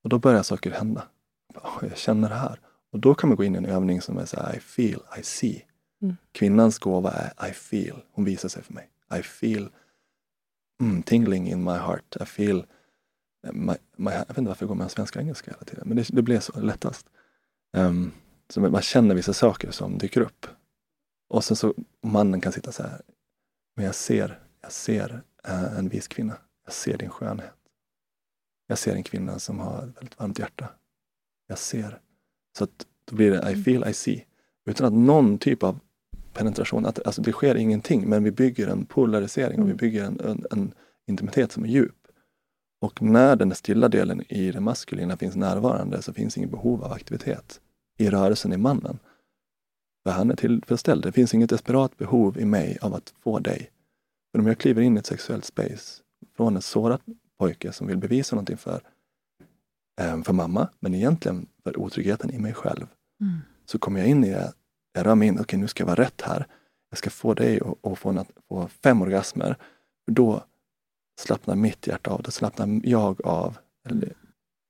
Och 0.02 0.08
då 0.10 0.18
börjar 0.18 0.42
saker 0.42 0.70
hända. 0.70 1.08
Bara, 1.54 1.64
"Åh, 1.64 1.88
Jag 1.88 1.96
känner 1.98 2.28
det 2.28 2.34
här. 2.34 2.60
Och 2.92 2.98
då 2.98 3.14
kan 3.14 3.28
man 3.28 3.36
gå 3.36 3.44
in 3.44 3.54
i 3.54 3.58
en 3.58 3.66
övning 3.66 4.00
som 4.00 4.18
är 4.18 4.24
så 4.24 4.36
här, 4.40 4.56
I 4.56 4.60
feel, 4.60 5.00
I 5.18 5.22
see. 5.22 5.64
Mm. 6.02 6.16
Kvinnans 6.32 6.78
gåva 6.78 7.10
är 7.10 7.48
I 7.50 7.52
feel. 7.52 8.02
Hon 8.12 8.24
visar 8.24 8.48
sig 8.48 8.62
för 8.62 8.72
mig. 8.74 8.90
I 9.18 9.22
feel 9.22 9.70
mm, 10.80 11.02
tingling 11.02 11.48
in 11.48 11.64
my 11.64 11.72
heart. 11.72 12.16
I 12.20 12.24
feel 12.24 12.66
my, 13.52 13.74
my, 13.96 14.12
jag 14.12 14.18
vet 14.28 14.38
inte 14.38 14.48
varför 14.48 14.62
jag 14.64 14.68
går 14.68 14.74
med 14.74 14.90
svenska 14.90 15.18
och 15.18 15.22
engelska 15.22 15.50
hela 15.50 15.64
tiden, 15.64 15.88
men 15.88 15.96
det, 15.96 16.08
det 16.12 16.22
blev 16.22 16.40
så 16.40 16.60
lättast. 16.60 17.06
Um, 17.76 18.12
så 18.48 18.60
man 18.60 18.82
känner 18.82 19.14
vissa 19.14 19.32
saker 19.32 19.70
som 19.70 19.98
dyker 19.98 20.20
upp. 20.20 20.46
Och 21.28 21.44
sen 21.44 21.56
så 21.56 21.74
mannen 22.02 22.40
kan 22.40 22.52
sitta 22.52 22.72
så 22.72 22.82
här. 22.82 23.02
Men 23.76 23.84
jag 23.84 23.94
ser, 23.94 24.40
jag 24.60 24.72
ser 24.72 25.22
eh, 25.44 25.78
en 25.78 25.88
vis 25.88 26.08
kvinna. 26.08 26.36
Jag 26.68 26.74
ser 26.74 26.98
din 26.98 27.10
skönhet. 27.10 27.54
Jag 28.66 28.78
ser 28.78 28.94
en 28.94 29.02
kvinna 29.02 29.38
som 29.38 29.58
har 29.58 29.78
ett 29.78 29.96
väldigt 29.96 30.18
varmt 30.18 30.38
hjärta. 30.38 30.68
Jag 31.46 31.58
ser. 31.58 32.00
Så 32.58 32.64
att 32.64 32.86
då 33.04 33.16
blir 33.16 33.30
det 33.30 33.52
I 33.52 33.62
feel, 33.62 33.88
I 33.88 33.94
see. 33.94 34.24
Utan 34.66 34.86
att 34.86 34.92
någon 34.92 35.38
typ 35.38 35.62
av 35.62 35.80
penetration, 36.32 36.86
att, 36.86 37.06
alltså 37.06 37.22
det 37.22 37.32
sker 37.32 37.54
ingenting, 37.54 38.08
men 38.08 38.24
vi 38.24 38.30
bygger 38.30 38.68
en 38.68 38.86
polarisering 38.86 39.60
och 39.60 39.66
vi 39.66 39.70
Mm. 39.70 39.76
bygger 39.76 40.04
en, 40.04 40.20
en, 40.20 40.46
en 40.50 40.74
intimitet 41.06 41.52
som 41.52 41.64
är 41.64 41.68
djup. 41.68 42.06
Och 42.80 43.02
när 43.02 43.36
den 43.36 43.54
stilla 43.54 43.88
delen 43.88 44.22
i 44.32 44.50
det 44.50 44.60
maskulina 44.60 45.16
finns 45.16 45.36
närvarande 45.36 46.02
så 46.02 46.12
finns 46.12 46.36
inget 46.36 46.50
behov 46.50 46.84
av 46.84 46.92
aktivitet 46.92 47.60
i 47.98 48.10
rörelsen 48.10 48.52
i 48.52 48.56
mannen. 48.56 48.98
För 50.04 50.10
han 50.10 50.30
är 50.30 50.36
tillfredsställd. 50.36 51.02
Det 51.02 51.12
finns 51.12 51.34
inget 51.34 51.50
desperat 51.50 51.96
behov 51.96 52.38
i 52.38 52.44
mig 52.44 52.78
av 52.80 52.94
att 52.94 53.14
få 53.22 53.38
dig. 53.38 53.70
För 54.32 54.38
om 54.38 54.46
jag 54.46 54.58
kliver 54.58 54.82
in 54.82 54.96
i 54.96 54.98
ett 54.98 55.06
sexuellt 55.06 55.44
space 55.44 56.02
från 56.36 56.56
en 56.56 56.62
sårad 56.62 57.00
pojke 57.38 57.72
som 57.72 57.86
vill 57.86 57.98
bevisa 57.98 58.36
någonting 58.36 58.56
för, 58.56 58.80
eh, 60.00 60.22
för 60.22 60.32
mamma, 60.32 60.68
men 60.80 60.94
egentligen 60.94 61.46
för 61.62 61.78
otryggheten 61.78 62.30
i 62.30 62.38
mig 62.38 62.54
själv. 62.54 62.86
Mm. 63.20 63.38
Så 63.64 63.78
kommer 63.78 64.00
jag 64.00 64.08
in 64.08 64.24
i 64.24 64.30
det, 64.30 64.52
jag 64.92 65.06
rör 65.06 65.14
mig 65.14 65.28
in, 65.28 65.34
okej 65.34 65.42
okay, 65.42 65.60
nu 65.60 65.68
ska 65.68 65.82
jag 65.82 65.86
vara 65.86 66.02
rätt 66.02 66.20
här. 66.20 66.46
Jag 66.90 66.98
ska 66.98 67.10
få 67.10 67.34
dig 67.34 67.60
att 67.82 67.98
få, 67.98 68.24
få 68.48 68.68
fem 68.68 69.02
orgasmer. 69.02 69.56
Då 70.06 70.44
slappnar 71.20 71.56
mitt 71.56 71.86
hjärta 71.86 72.10
av, 72.10 72.22
då 72.22 72.30
slappnar 72.30 72.80
jag 72.84 73.26
av. 73.26 73.58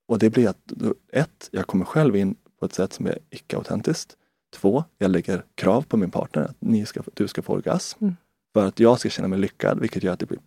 Och 0.08 0.18
det 0.18 0.30
blir 0.30 0.48
att, 0.48 0.72
ett, 1.12 1.48
jag 1.52 1.66
kommer 1.66 1.84
själv 1.84 2.16
in 2.16 2.36
på 2.58 2.66
ett 2.66 2.74
sätt 2.74 2.92
som 2.92 3.06
är 3.06 3.18
icke-autentiskt. 3.30 4.16
Två, 4.54 4.84
jag 4.98 5.10
lägger 5.10 5.44
krav 5.54 5.82
på 5.82 5.96
min 5.96 6.10
partner 6.10 6.42
att 6.42 6.56
ni 6.58 6.86
ska, 6.86 7.02
du 7.14 7.28
ska 7.28 7.42
få 7.42 7.52
orgasm. 7.52 8.04
Mm. 8.04 8.16
För 8.54 8.66
att 8.66 8.80
jag 8.80 9.00
ska 9.00 9.08
känna 9.08 9.28
mig 9.28 9.38
lyckad, 9.38 9.80
vilket 9.80 10.02
gör 10.02 10.12
att 10.12 10.18
det 10.18 10.26
blir, 10.26 10.40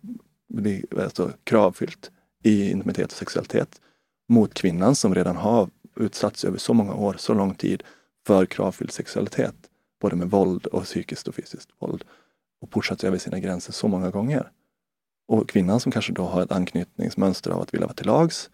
blir 0.52 1.02
alltså 1.02 1.32
kravfyllt 1.44 2.10
i 2.42 2.70
intimitet 2.70 3.12
och 3.12 3.18
sexualitet 3.18 3.80
mot 4.28 4.54
kvinnan 4.54 4.94
som 4.94 5.14
redan 5.14 5.36
har 5.36 5.68
utsatts 5.96 6.44
över 6.44 6.58
så 6.58 6.74
många 6.74 6.94
år, 6.94 7.14
så 7.18 7.34
lång 7.34 7.54
tid 7.54 7.82
för 8.26 8.46
kravfylld 8.46 8.92
sexualitet. 8.92 9.54
Både 10.00 10.16
med 10.16 10.30
våld 10.30 10.66
och 10.66 10.84
psykiskt 10.84 11.28
och 11.28 11.34
fysiskt 11.34 11.68
våld. 11.78 12.04
Och 12.60 12.70
pushat 12.70 13.04
över 13.04 13.18
sina 13.18 13.38
gränser 13.38 13.72
så 13.72 13.88
många 13.88 14.10
gånger. 14.10 14.50
Och 15.28 15.48
kvinnan 15.48 15.80
som 15.80 15.92
kanske 15.92 16.12
då 16.12 16.22
har 16.22 16.42
ett 16.42 16.52
anknytningsmönster 16.52 17.50
av 17.50 17.60
att 17.60 17.74
vilja 17.74 17.86
vara 17.86 17.94
till 17.94 18.06
lags, 18.06 18.50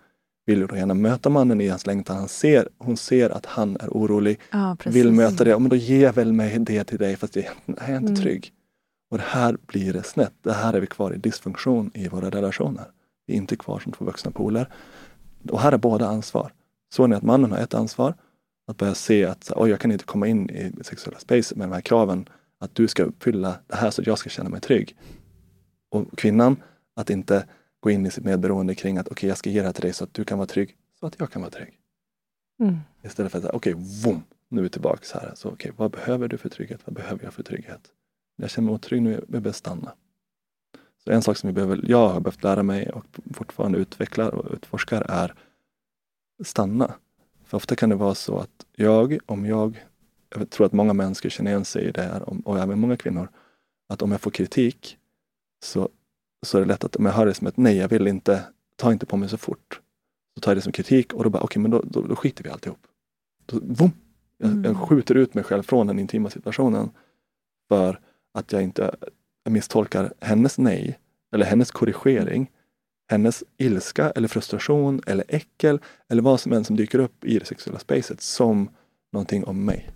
vill 0.46 0.66
då 0.66 0.76
gärna 0.76 0.94
möta 0.94 1.28
mannen 1.28 1.60
i 1.60 1.68
hans 1.68 1.86
längtan. 1.86 2.16
Han 2.16 2.28
ser, 2.28 2.68
hon 2.78 2.96
ser 2.96 3.30
att 3.30 3.46
han 3.46 3.76
är 3.80 3.88
orolig, 3.88 4.40
ja, 4.50 4.76
vill 4.84 5.12
möta 5.12 5.44
det. 5.44 5.58
Men 5.58 5.68
då 5.68 5.76
ger 5.76 6.12
väl 6.12 6.32
mig 6.32 6.58
det 6.58 6.84
till 6.84 6.98
dig 6.98 7.16
fast 7.16 7.32
det 7.32 7.48
är 7.66 7.96
inte 7.96 8.12
mm. 8.12 8.16
trygg. 8.16 8.52
Och 9.10 9.18
det 9.18 9.24
här 9.26 9.56
blir 9.66 9.92
det 9.92 10.02
snett. 10.02 10.34
Det 10.42 10.52
här 10.52 10.72
är 10.72 10.80
vi 10.80 10.86
kvar 10.86 11.14
i 11.14 11.16
dysfunktion 11.16 11.90
i 11.94 12.08
våra 12.08 12.30
relationer. 12.30 12.84
Vi 13.26 13.34
är 13.34 13.36
inte 13.36 13.56
kvar 13.56 13.78
som 13.78 13.92
två 13.92 14.04
vuxna 14.04 14.30
poler. 14.30 14.72
Och 15.50 15.60
här 15.60 15.72
är 15.72 15.78
båda 15.78 16.06
ansvar. 16.06 16.52
Såg 16.92 17.10
ni 17.10 17.16
att 17.16 17.22
mannen 17.22 17.52
har 17.52 17.58
ett 17.58 17.74
ansvar? 17.74 18.14
Att 18.66 18.76
börja 18.76 18.94
se 18.94 19.24
att 19.24 19.52
oj, 19.56 19.70
jag 19.70 19.80
kan 19.80 19.92
inte 19.92 20.04
komma 20.04 20.26
in 20.26 20.50
i 20.50 20.72
sexuella 20.84 21.18
space 21.18 21.54
med 21.56 21.68
de 21.68 21.74
här 21.74 21.80
kraven. 21.80 22.28
Att 22.58 22.74
du 22.74 22.88
ska 22.88 23.02
uppfylla 23.02 23.58
det 23.66 23.76
här 23.76 23.90
så 23.90 24.02
att 24.02 24.06
jag 24.06 24.18
ska 24.18 24.30
känna 24.30 24.50
mig 24.50 24.60
trygg. 24.60 24.96
Och 25.90 26.18
kvinnan, 26.18 26.56
att 26.96 27.10
inte 27.10 27.46
gå 27.80 27.90
in 27.90 28.06
i 28.06 28.10
sitt 28.10 28.24
medberoende 28.24 28.74
kring 28.74 28.98
att 28.98 29.06
okej, 29.06 29.12
okay, 29.12 29.28
jag 29.28 29.38
ska 29.38 29.50
ge 29.50 29.60
det 29.60 29.66
här 29.66 29.72
till 29.72 29.82
dig 29.82 29.92
så 29.92 30.04
att 30.04 30.14
du 30.14 30.24
kan 30.24 30.38
vara 30.38 30.46
trygg, 30.46 30.76
så 31.00 31.06
att 31.06 31.16
jag 31.18 31.30
kan 31.30 31.42
vara 31.42 31.50
trygg. 31.50 31.74
Mm. 32.60 32.76
Istället 33.02 33.32
för 33.32 33.38
att 33.38 33.44
okej, 33.44 33.74
okay, 33.74 34.16
nu 34.48 34.60
är 34.60 34.62
vi 34.62 34.68
tillbaks 34.68 35.12
här. 35.12 35.32
Så, 35.34 35.50
okay, 35.50 35.72
vad 35.76 35.90
behöver 35.90 36.28
du 36.28 36.38
för 36.38 36.48
trygghet? 36.48 36.80
Vad 36.84 36.94
behöver 36.94 37.24
jag 37.24 37.34
för 37.34 37.42
trygghet? 37.42 37.80
Jag 38.40 38.50
känner 38.50 38.66
mig 38.66 38.74
otrygg 38.74 39.02
nu, 39.02 39.12
jag 39.12 39.28
behöver 39.28 39.52
stanna. 39.52 39.92
Så 41.04 41.10
en 41.10 41.22
sak 41.22 41.36
som 41.36 41.46
vi 41.46 41.52
behöver, 41.52 41.80
jag 41.86 42.08
har 42.08 42.20
behövt 42.20 42.42
lära 42.42 42.62
mig 42.62 42.90
och 42.90 43.04
fortfarande 43.34 43.78
utvecklar 43.78 44.34
och 44.34 44.52
utforskar 44.52 45.02
är 45.08 45.34
stanna. 46.44 46.94
För 47.44 47.56
ofta 47.56 47.76
kan 47.76 47.88
det 47.88 47.96
vara 47.96 48.14
så 48.14 48.38
att 48.38 48.66
jag, 48.76 49.18
om 49.26 49.46
jag, 49.46 49.84
jag 50.28 50.50
tror 50.50 50.66
att 50.66 50.72
många 50.72 50.92
män 50.92 51.14
skulle 51.14 51.30
känna 51.30 51.50
igen 51.50 51.64
sig 51.64 51.84
i 51.84 51.90
det 51.90 52.02
här, 52.02 52.48
och 52.48 52.58
även 52.58 52.78
många 52.78 52.96
kvinnor, 52.96 53.28
att 53.88 54.02
om 54.02 54.12
jag 54.12 54.20
får 54.20 54.30
kritik 54.30 54.98
så, 55.64 55.88
så 56.46 56.58
är 56.58 56.62
det 56.62 56.68
lätt 56.68 56.84
att 56.84 56.96
om 56.96 57.04
jag 57.04 57.12
hör 57.12 57.26
det 57.26 57.34
som 57.34 57.46
ett 57.46 57.56
nej, 57.56 57.76
jag 57.76 57.88
vill 57.88 58.06
inte, 58.06 58.44
ta 58.76 58.92
inte 58.92 59.06
på 59.06 59.16
mig 59.16 59.28
så 59.28 59.36
fort. 59.36 59.80
Så 60.34 60.40
tar 60.40 60.50
jag 60.50 60.56
det 60.56 60.62
som 60.62 60.72
kritik 60.72 61.14
och 61.14 61.24
då 61.24 61.30
bara, 61.30 61.42
okej, 61.42 61.44
okay, 61.46 61.62
men 61.62 61.70
då, 61.70 61.82
då, 61.84 62.06
då, 62.06 62.16
skiter 62.16 62.44
vi 62.44 62.50
alltihop. 62.50 62.86
Då, 63.46 63.60
boom, 63.60 63.92
jag, 64.38 64.50
mm. 64.50 64.64
jag 64.64 64.88
skjuter 64.88 65.14
ut 65.14 65.34
mig 65.34 65.44
själv 65.44 65.62
från 65.62 65.86
den 65.86 65.98
intima 65.98 66.30
situationen 66.30 66.90
för 67.68 68.00
att 68.34 68.52
jag 68.52 68.62
inte 68.62 68.94
misstolkar 69.50 70.12
hennes 70.20 70.58
nej 70.58 70.98
eller 71.34 71.46
hennes 71.46 71.70
korrigering, 71.70 72.50
hennes 73.10 73.44
ilska 73.56 74.10
eller 74.10 74.28
frustration 74.28 75.00
eller 75.06 75.24
äckel 75.28 75.80
eller 76.08 76.22
vad 76.22 76.40
som 76.40 76.52
än 76.52 76.64
som 76.64 76.76
dyker 76.76 76.98
upp 76.98 77.24
i 77.24 77.38
det 77.38 77.44
sexuella 77.44 77.78
spacet 77.78 78.20
som 78.20 78.70
någonting 79.12 79.44
om 79.44 79.64
mig. 79.64 79.90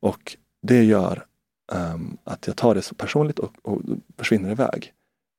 Och 0.00 0.36
det 0.62 0.84
gör 0.84 1.24
um, 1.72 2.18
att 2.24 2.46
jag 2.46 2.56
tar 2.56 2.74
det 2.74 2.82
så 2.82 2.94
personligt 2.94 3.38
och, 3.38 3.52
och 3.62 3.82
försvinner 4.18 4.50
iväg. 4.50 4.92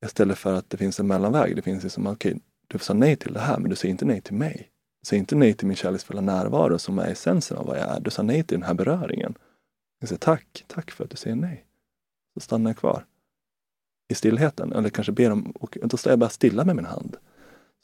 Istället 0.06 0.38
för 0.38 0.52
att 0.52 0.70
det 0.70 0.76
finns 0.76 1.00
en 1.00 1.06
mellanväg. 1.06 1.56
Det 1.56 1.62
finns 1.62 1.82
liksom, 1.82 2.06
okej, 2.06 2.32
okay, 2.32 2.40
du 2.66 2.78
sa 2.78 2.94
nej 2.94 3.16
till 3.16 3.32
det 3.32 3.40
här, 3.40 3.58
men 3.58 3.70
du 3.70 3.76
säger 3.76 3.90
inte 3.90 4.04
nej 4.04 4.20
till 4.20 4.34
mig. 4.34 4.68
Du 5.00 5.06
säger 5.06 5.20
inte 5.20 5.36
nej 5.36 5.54
till 5.54 5.66
min 5.66 5.76
kärleksfulla 5.76 6.20
närvaro 6.20 6.78
som 6.78 6.98
är 6.98 7.06
essensen 7.06 7.56
av 7.56 7.66
vad 7.66 7.78
jag 7.78 7.96
är. 7.96 8.00
Du 8.00 8.10
sa 8.10 8.22
nej 8.22 8.44
till 8.44 8.58
den 8.58 8.66
här 8.66 8.74
beröringen. 8.74 9.34
Jag 10.02 10.08
säger 10.08 10.18
tack, 10.18 10.64
tack 10.66 10.90
för 10.90 11.04
att 11.04 11.10
du 11.10 11.16
säger 11.16 11.36
nej. 11.36 11.64
Så 12.34 12.40
stannar 12.40 12.70
jag 12.70 12.76
kvar 12.76 13.06
i 14.08 14.14
stillheten. 14.14 14.72
Eller 14.72 14.90
kanske 14.90 15.12
ber 15.12 15.30
om, 15.30 15.50
och 15.50 15.78
då 15.82 15.96
står 15.96 16.12
jag 16.12 16.18
bara 16.18 16.30
stilla 16.30 16.64
med 16.64 16.76
min 16.76 16.84
hand. 16.84 17.16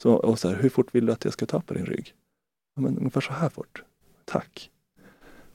Så, 0.01 0.13
och 0.13 0.39
så 0.39 0.49
här, 0.49 0.55
hur 0.55 0.69
fort 0.69 0.95
vill 0.95 1.05
du 1.05 1.11
att 1.11 1.23
jag 1.23 1.33
ska 1.33 1.45
ta 1.45 1.61
på 1.61 1.73
din 1.73 1.85
rygg? 1.85 2.13
Ja, 2.75 2.81
men 2.81 2.97
ungefär 2.97 3.21
så 3.21 3.33
här 3.33 3.49
fort. 3.49 3.83
Tack. 4.25 4.71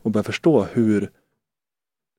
Och 0.03 0.11
börja 0.11 0.25
förstå 0.25 0.63
hur 0.65 1.11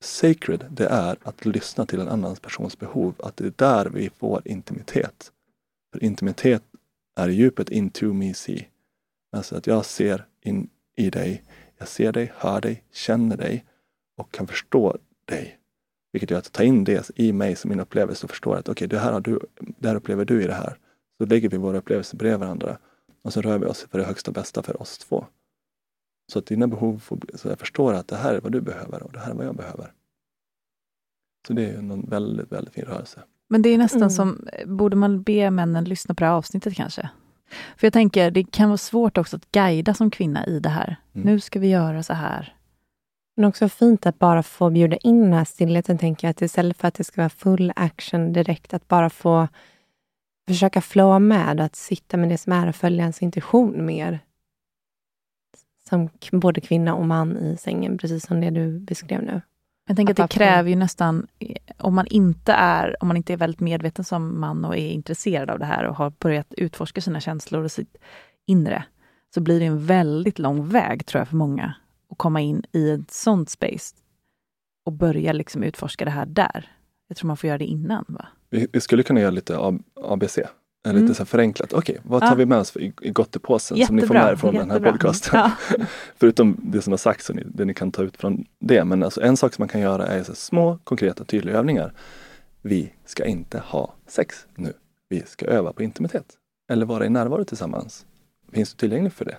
sacred 0.04 0.66
det 0.70 0.88
är 0.88 1.18
att 1.24 1.46
lyssna 1.46 1.86
till 1.86 2.00
en 2.00 2.08
annan 2.08 2.36
persons 2.36 2.80
behov. 2.80 3.16
Att 3.20 3.38
det 3.38 3.46
är 3.46 3.54
där 3.56 3.86
vi 3.86 4.10
får 4.10 4.42
intimitet. 4.48 5.32
För 5.94 6.04
intimitet 6.04 6.64
är 7.16 7.30
djupet 7.30 7.70
into 7.70 8.14
me 8.14 8.34
see. 8.34 8.68
Alltså 9.32 9.56
att 9.58 9.68
jag 9.68 9.86
ser 9.86 10.26
in 10.42 10.70
i 10.96 11.10
dig. 11.10 11.44
Jag 11.78 11.88
ser 11.88 12.12
dig, 12.12 12.32
hör 12.36 12.62
dig, 12.62 12.84
känner 12.92 13.38
dig 13.38 13.66
och 14.18 14.32
kan 14.32 14.48
förstå 14.48 14.98
dig. 15.26 15.60
Vilket 16.12 16.32
gör 16.32 16.38
att 16.38 16.52
ta 16.52 16.64
in 16.64 16.84
det 16.84 17.12
i 17.16 17.34
mig 17.34 17.56
som 17.56 17.70
min 17.70 17.80
upplevelse 17.80 18.26
och 18.26 18.30
förstå 18.30 18.54
att 18.54 18.70
okej, 18.70 18.72
okay, 18.72 18.88
det, 18.88 19.00
här 19.00 19.40
det 19.80 19.88
här 19.88 19.96
upplever 19.96 20.26
du 20.26 20.44
i 20.44 20.48
det 20.48 20.54
här. 20.54 20.78
Så 21.18 21.26
lägger 21.26 21.50
vi 21.50 21.58
våra 21.58 21.78
upplevelser 21.78 22.18
bredvid 22.18 22.40
varandra 22.40 22.78
och 23.22 23.34
så 23.34 23.42
rör 23.42 23.58
vi 23.58 23.66
oss 23.66 23.88
för 23.92 23.98
det 24.00 24.06
högsta 24.06 24.32
bästa 24.32 24.64
för 24.64 24.82
oss 24.82 24.98
två. 24.98 25.26
Så 26.32 26.40
att 26.40 26.46
dina 26.46 26.68
behov 26.68 27.00
får, 27.00 27.20
så 27.34 27.48
jag 27.48 27.60
förstår 27.60 27.94
att 27.94 28.08
det 28.08 28.16
här 28.16 28.34
är 28.34 28.42
vad 28.42 28.52
du 28.52 28.62
behöver 28.62 29.04
och 29.04 29.12
det 29.12 29.20
här 29.20 29.32
är 29.32 29.36
vad 29.36 29.46
jag 29.46 29.56
behöver. 29.56 29.94
Så 31.48 31.54
det 31.54 31.66
är 31.66 31.78
en 31.78 32.02
väldigt, 32.02 32.52
väldigt 32.52 32.74
fin 32.74 32.86
rörelse. 32.86 33.24
Men 33.48 33.62
det 33.62 33.70
är 33.70 33.78
nästan 33.78 34.02
mm. 34.02 34.10
som, 34.10 34.48
borde 34.66 34.96
man 34.96 35.24
be 35.24 35.52
männen 35.52 35.84
lyssna 35.84 36.16
på 36.16 36.20
det 36.20 36.26
här 36.26 36.34
avsnittet 36.34 36.76
kanske? 36.76 37.10
För 37.78 37.88
jag 37.88 37.94
tänker, 37.94 38.32
det 38.32 38.44
kan 38.44 38.70
vara 38.70 38.78
svårt 38.78 39.18
också 39.18 39.36
att 39.36 39.52
guida 39.52 39.94
som 39.94 40.12
kvinna 40.12 40.46
i 40.46 40.60
det 40.60 40.70
här. 40.70 40.96
Mm. 41.14 41.26
Nu 41.26 41.40
ska 41.40 41.60
vi 41.60 41.68
göra 41.68 42.04
så 42.04 42.14
här. 42.14 42.55
Men 43.36 43.46
också 43.46 43.70
fint 43.70 44.06
att 44.06 44.20
bara 44.20 44.44
få 44.44 44.70
bjuda 44.70 44.98
in 44.98 45.22
den 45.22 45.34
här 45.34 45.46
stillheten, 45.46 45.98
tänker 45.98 46.28
jag. 46.28 46.32
Att 46.32 46.42
istället 46.42 46.78
för 46.78 46.88
att 46.88 46.94
det 46.94 47.04
ska 47.04 47.22
vara 47.22 47.30
full 47.30 47.74
action 47.76 48.34
direkt, 48.34 48.74
att 48.74 48.88
bara 48.88 49.10
få 49.10 49.48
försöka 50.48 50.82
flowa 50.82 51.20
med, 51.20 51.62
att 51.62 51.76
sitta 51.76 52.18
med 52.18 52.30
det 52.30 52.38
som 52.38 52.54
är 52.54 52.68
och 52.68 52.76
följa 52.76 53.02
ens 53.02 53.22
intuition 53.22 53.86
mer. 53.86 54.20
Som 55.90 56.10
både 56.32 56.62
kvinna 56.62 56.96
och 56.96 57.06
man 57.06 57.38
i 57.38 57.58
sängen, 57.58 57.98
precis 57.98 58.26
som 58.26 58.42
det 58.42 58.50
du 58.50 58.80
beskrev 58.80 59.24
nu. 59.24 59.42
Jag 59.88 59.98
tänker 59.98 60.14
att, 60.14 60.20
att 60.20 60.30
det 60.30 60.38
kräver 60.38 60.70
ju 60.70 60.76
nästan, 60.76 61.28
om 61.78 61.96
man 61.96 62.08
inte 62.08 62.54
är 62.54 62.96
om 63.00 63.08
man 63.08 63.18
inte 63.18 63.34
är 63.34 63.38
väldigt 63.38 63.60
medveten 63.60 64.06
som 64.06 64.40
man 64.40 64.66
och 64.66 64.78
är 64.78 64.90
intresserad 64.90 65.50
av 65.50 65.60
det 65.60 65.66
här 65.66 65.84
och 65.84 65.96
har 65.96 66.10
börjat 66.10 66.54
utforska 66.58 67.02
sina 67.02 67.20
känslor 67.20 67.64
och 67.64 67.72
sitt 67.72 67.98
inre, 68.46 68.84
så 69.34 69.42
blir 69.42 69.60
det 69.60 69.66
en 69.66 69.86
väldigt 69.86 70.40
lång 70.40 70.68
väg 70.68 71.06
tror 71.06 71.20
jag 71.20 71.28
för 71.28 71.36
många 71.36 71.76
att 72.10 72.18
komma 72.18 72.42
in 72.42 72.64
i 72.72 72.90
ett 72.90 73.12
sånt 73.12 73.50
space 73.50 73.96
och 74.86 74.92
börja 74.92 75.34
liksom 75.34 75.64
utforska 75.64 76.06
det 76.06 76.12
här 76.12 76.26
där. 76.26 76.72
Jag 77.08 77.18
tror 77.18 77.28
man 77.28 77.38
får 77.38 77.48
göra 77.48 77.58
det 77.58 77.66
innan. 77.66 78.06
Va? 78.08 78.28
Vi, 78.50 78.68
vi 78.74 78.82
skulle 78.82 79.04
kunna 79.04 79.20
göra 79.20 79.32
lite 79.32 79.58
ABC, 79.96 80.38
mm. 80.38 81.02
lite 81.02 81.14
så 81.14 81.26
förenklat. 81.26 81.74
Okej, 81.74 81.94
okay, 81.94 82.10
vad 82.10 82.22
tar 82.22 82.28
ja. 82.30 82.36
vi 82.36 82.46
med 82.46 82.58
oss 82.58 82.78
i, 82.78 82.94
i 83.02 83.10
gottepåsen 83.10 83.86
som 83.86 83.96
ni 83.96 84.02
får 84.02 84.14
med 84.14 84.32
er 84.32 84.36
från 84.36 84.54
jättebra. 84.54 84.76
den 84.76 84.84
här 84.84 84.92
podcasten? 84.92 85.40
Ja. 85.40 85.52
Förutom 86.16 86.58
det 86.64 86.82
som 86.82 86.94
har 86.94 86.98
sagts 86.98 87.30
och 87.30 87.36
det 87.36 87.66
ni 87.66 87.74
kan 87.74 87.92
ta 87.92 88.04
ut 88.04 88.18
från 88.18 88.46
det. 88.60 88.84
Men 88.84 89.04
alltså 89.04 89.22
en 89.22 89.38
sak 89.38 89.54
som 89.54 89.62
man 89.62 89.70
kan 89.70 89.82
göra 89.82 90.08
är 90.08 90.24
små, 90.24 90.80
konkreta, 90.84 91.24
tydliga 91.24 91.58
övningar. 91.58 91.94
Vi 92.62 92.94
ska 93.06 93.26
inte 93.26 93.60
ha 93.60 93.94
sex 94.08 94.48
nu. 94.56 94.74
Vi 95.10 95.24
ska 95.26 95.46
öva 95.46 95.74
på 95.74 95.84
intimitet. 95.84 96.26
Eller 96.70 96.86
vara 96.86 97.06
i 97.06 97.10
närvaro 97.10 97.44
tillsammans. 97.44 98.06
Finns 98.52 98.74
du 98.74 98.78
tillgänglig 98.78 99.14
för 99.14 99.26
det? 99.26 99.38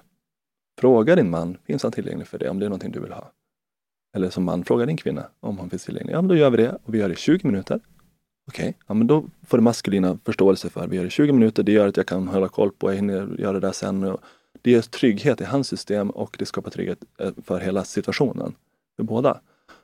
Fråga 0.79 1.17
din 1.17 1.31
man, 1.31 1.59
finns 1.65 1.83
han 1.83 1.93
tillgänglig 1.93 2.27
för 2.27 2.39
det 2.39 2.49
om 2.49 2.59
det 2.59 2.67
är 2.67 2.69
någonting 2.69 2.93
du 2.93 3.01
vill 3.01 3.13
ha? 3.13 3.33
Eller 4.17 4.31
som 4.31 4.45
man, 4.45 4.65
fråga 4.65 4.87
din 4.87 4.97
kvinna 4.97 5.27
om 5.41 5.59
han 5.59 5.71
finns 5.71 5.85
tillgänglig. 5.85 6.15
Ja, 6.15 6.23
men 6.23 6.29
då 6.29 6.37
gör 6.37 6.51
vi 6.51 6.57
det 6.57 6.79
och 6.85 6.95
vi 6.95 6.99
gör 6.99 7.09
det 7.09 7.15
i 7.15 7.17
20 7.17 7.47
minuter. 7.47 7.81
Okej, 8.49 8.69
okay. 8.69 8.75
ja, 8.87 8.95
men 8.95 9.07
då 9.07 9.25
får 9.47 9.59
det 9.59 9.63
maskulina 9.63 10.19
förståelse 10.25 10.71
för 10.71 10.87
vi 10.87 10.97
gör 10.97 11.03
det 11.03 11.09
i 11.09 11.11
20 11.11 11.33
minuter. 11.33 11.63
Det 11.63 11.73
gör 11.73 11.89
att 11.89 11.97
jag 11.97 12.07
kan 12.07 12.29
hålla 12.29 12.49
koll 12.49 12.71
på, 12.73 12.91
jag 12.91 12.97
hinner 12.97 13.37
göra 13.39 13.53
det 13.53 13.61
där 13.61 13.73
sen. 13.73 14.05
Och 14.05 14.21
det 14.63 14.71
ger 14.71 14.81
trygghet 14.83 15.41
i 15.41 15.45
hans 15.45 15.69
system 15.69 16.11
och 16.11 16.37
det 16.39 16.47
skapar 16.47 16.71
trygghet 16.71 16.99
eh, 17.19 17.33
för 17.45 17.61
hela 17.61 17.85
situationen. 17.85 18.55
För 18.97 19.03
båda. 19.03 19.41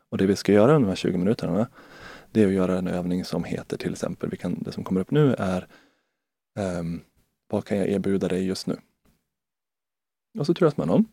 Och 0.09 0.19
det 0.19 0.27
vi 0.27 0.37
ska 0.37 0.53
göra 0.53 0.75
under 0.75 0.81
de 0.81 0.89
här 0.89 0.97
20 0.97 1.19
minuterna, 1.19 1.67
det 2.33 2.43
är 2.43 2.47
att 2.47 2.53
göra 2.53 2.79
en 2.79 2.89
övning 2.89 3.25
som 3.25 3.45
heter 3.45 3.77
till 3.77 3.93
exempel, 3.93 4.31
vi 4.31 4.37
kan, 4.37 4.63
det 4.63 4.73
som 4.73 4.85
kommer 4.85 5.01
upp 5.01 5.11
nu 5.11 5.35
är 5.39 5.67
Um, 6.59 7.01
vad 7.49 7.65
kan 7.65 7.79
jag 7.79 7.89
erbjuda 7.89 8.29
dig 8.29 8.47
just 8.47 8.67
nu? 8.67 8.77
Och 10.39 10.47
så 10.47 10.55
turas 10.55 10.77
man 10.77 10.91
om. 10.91 11.07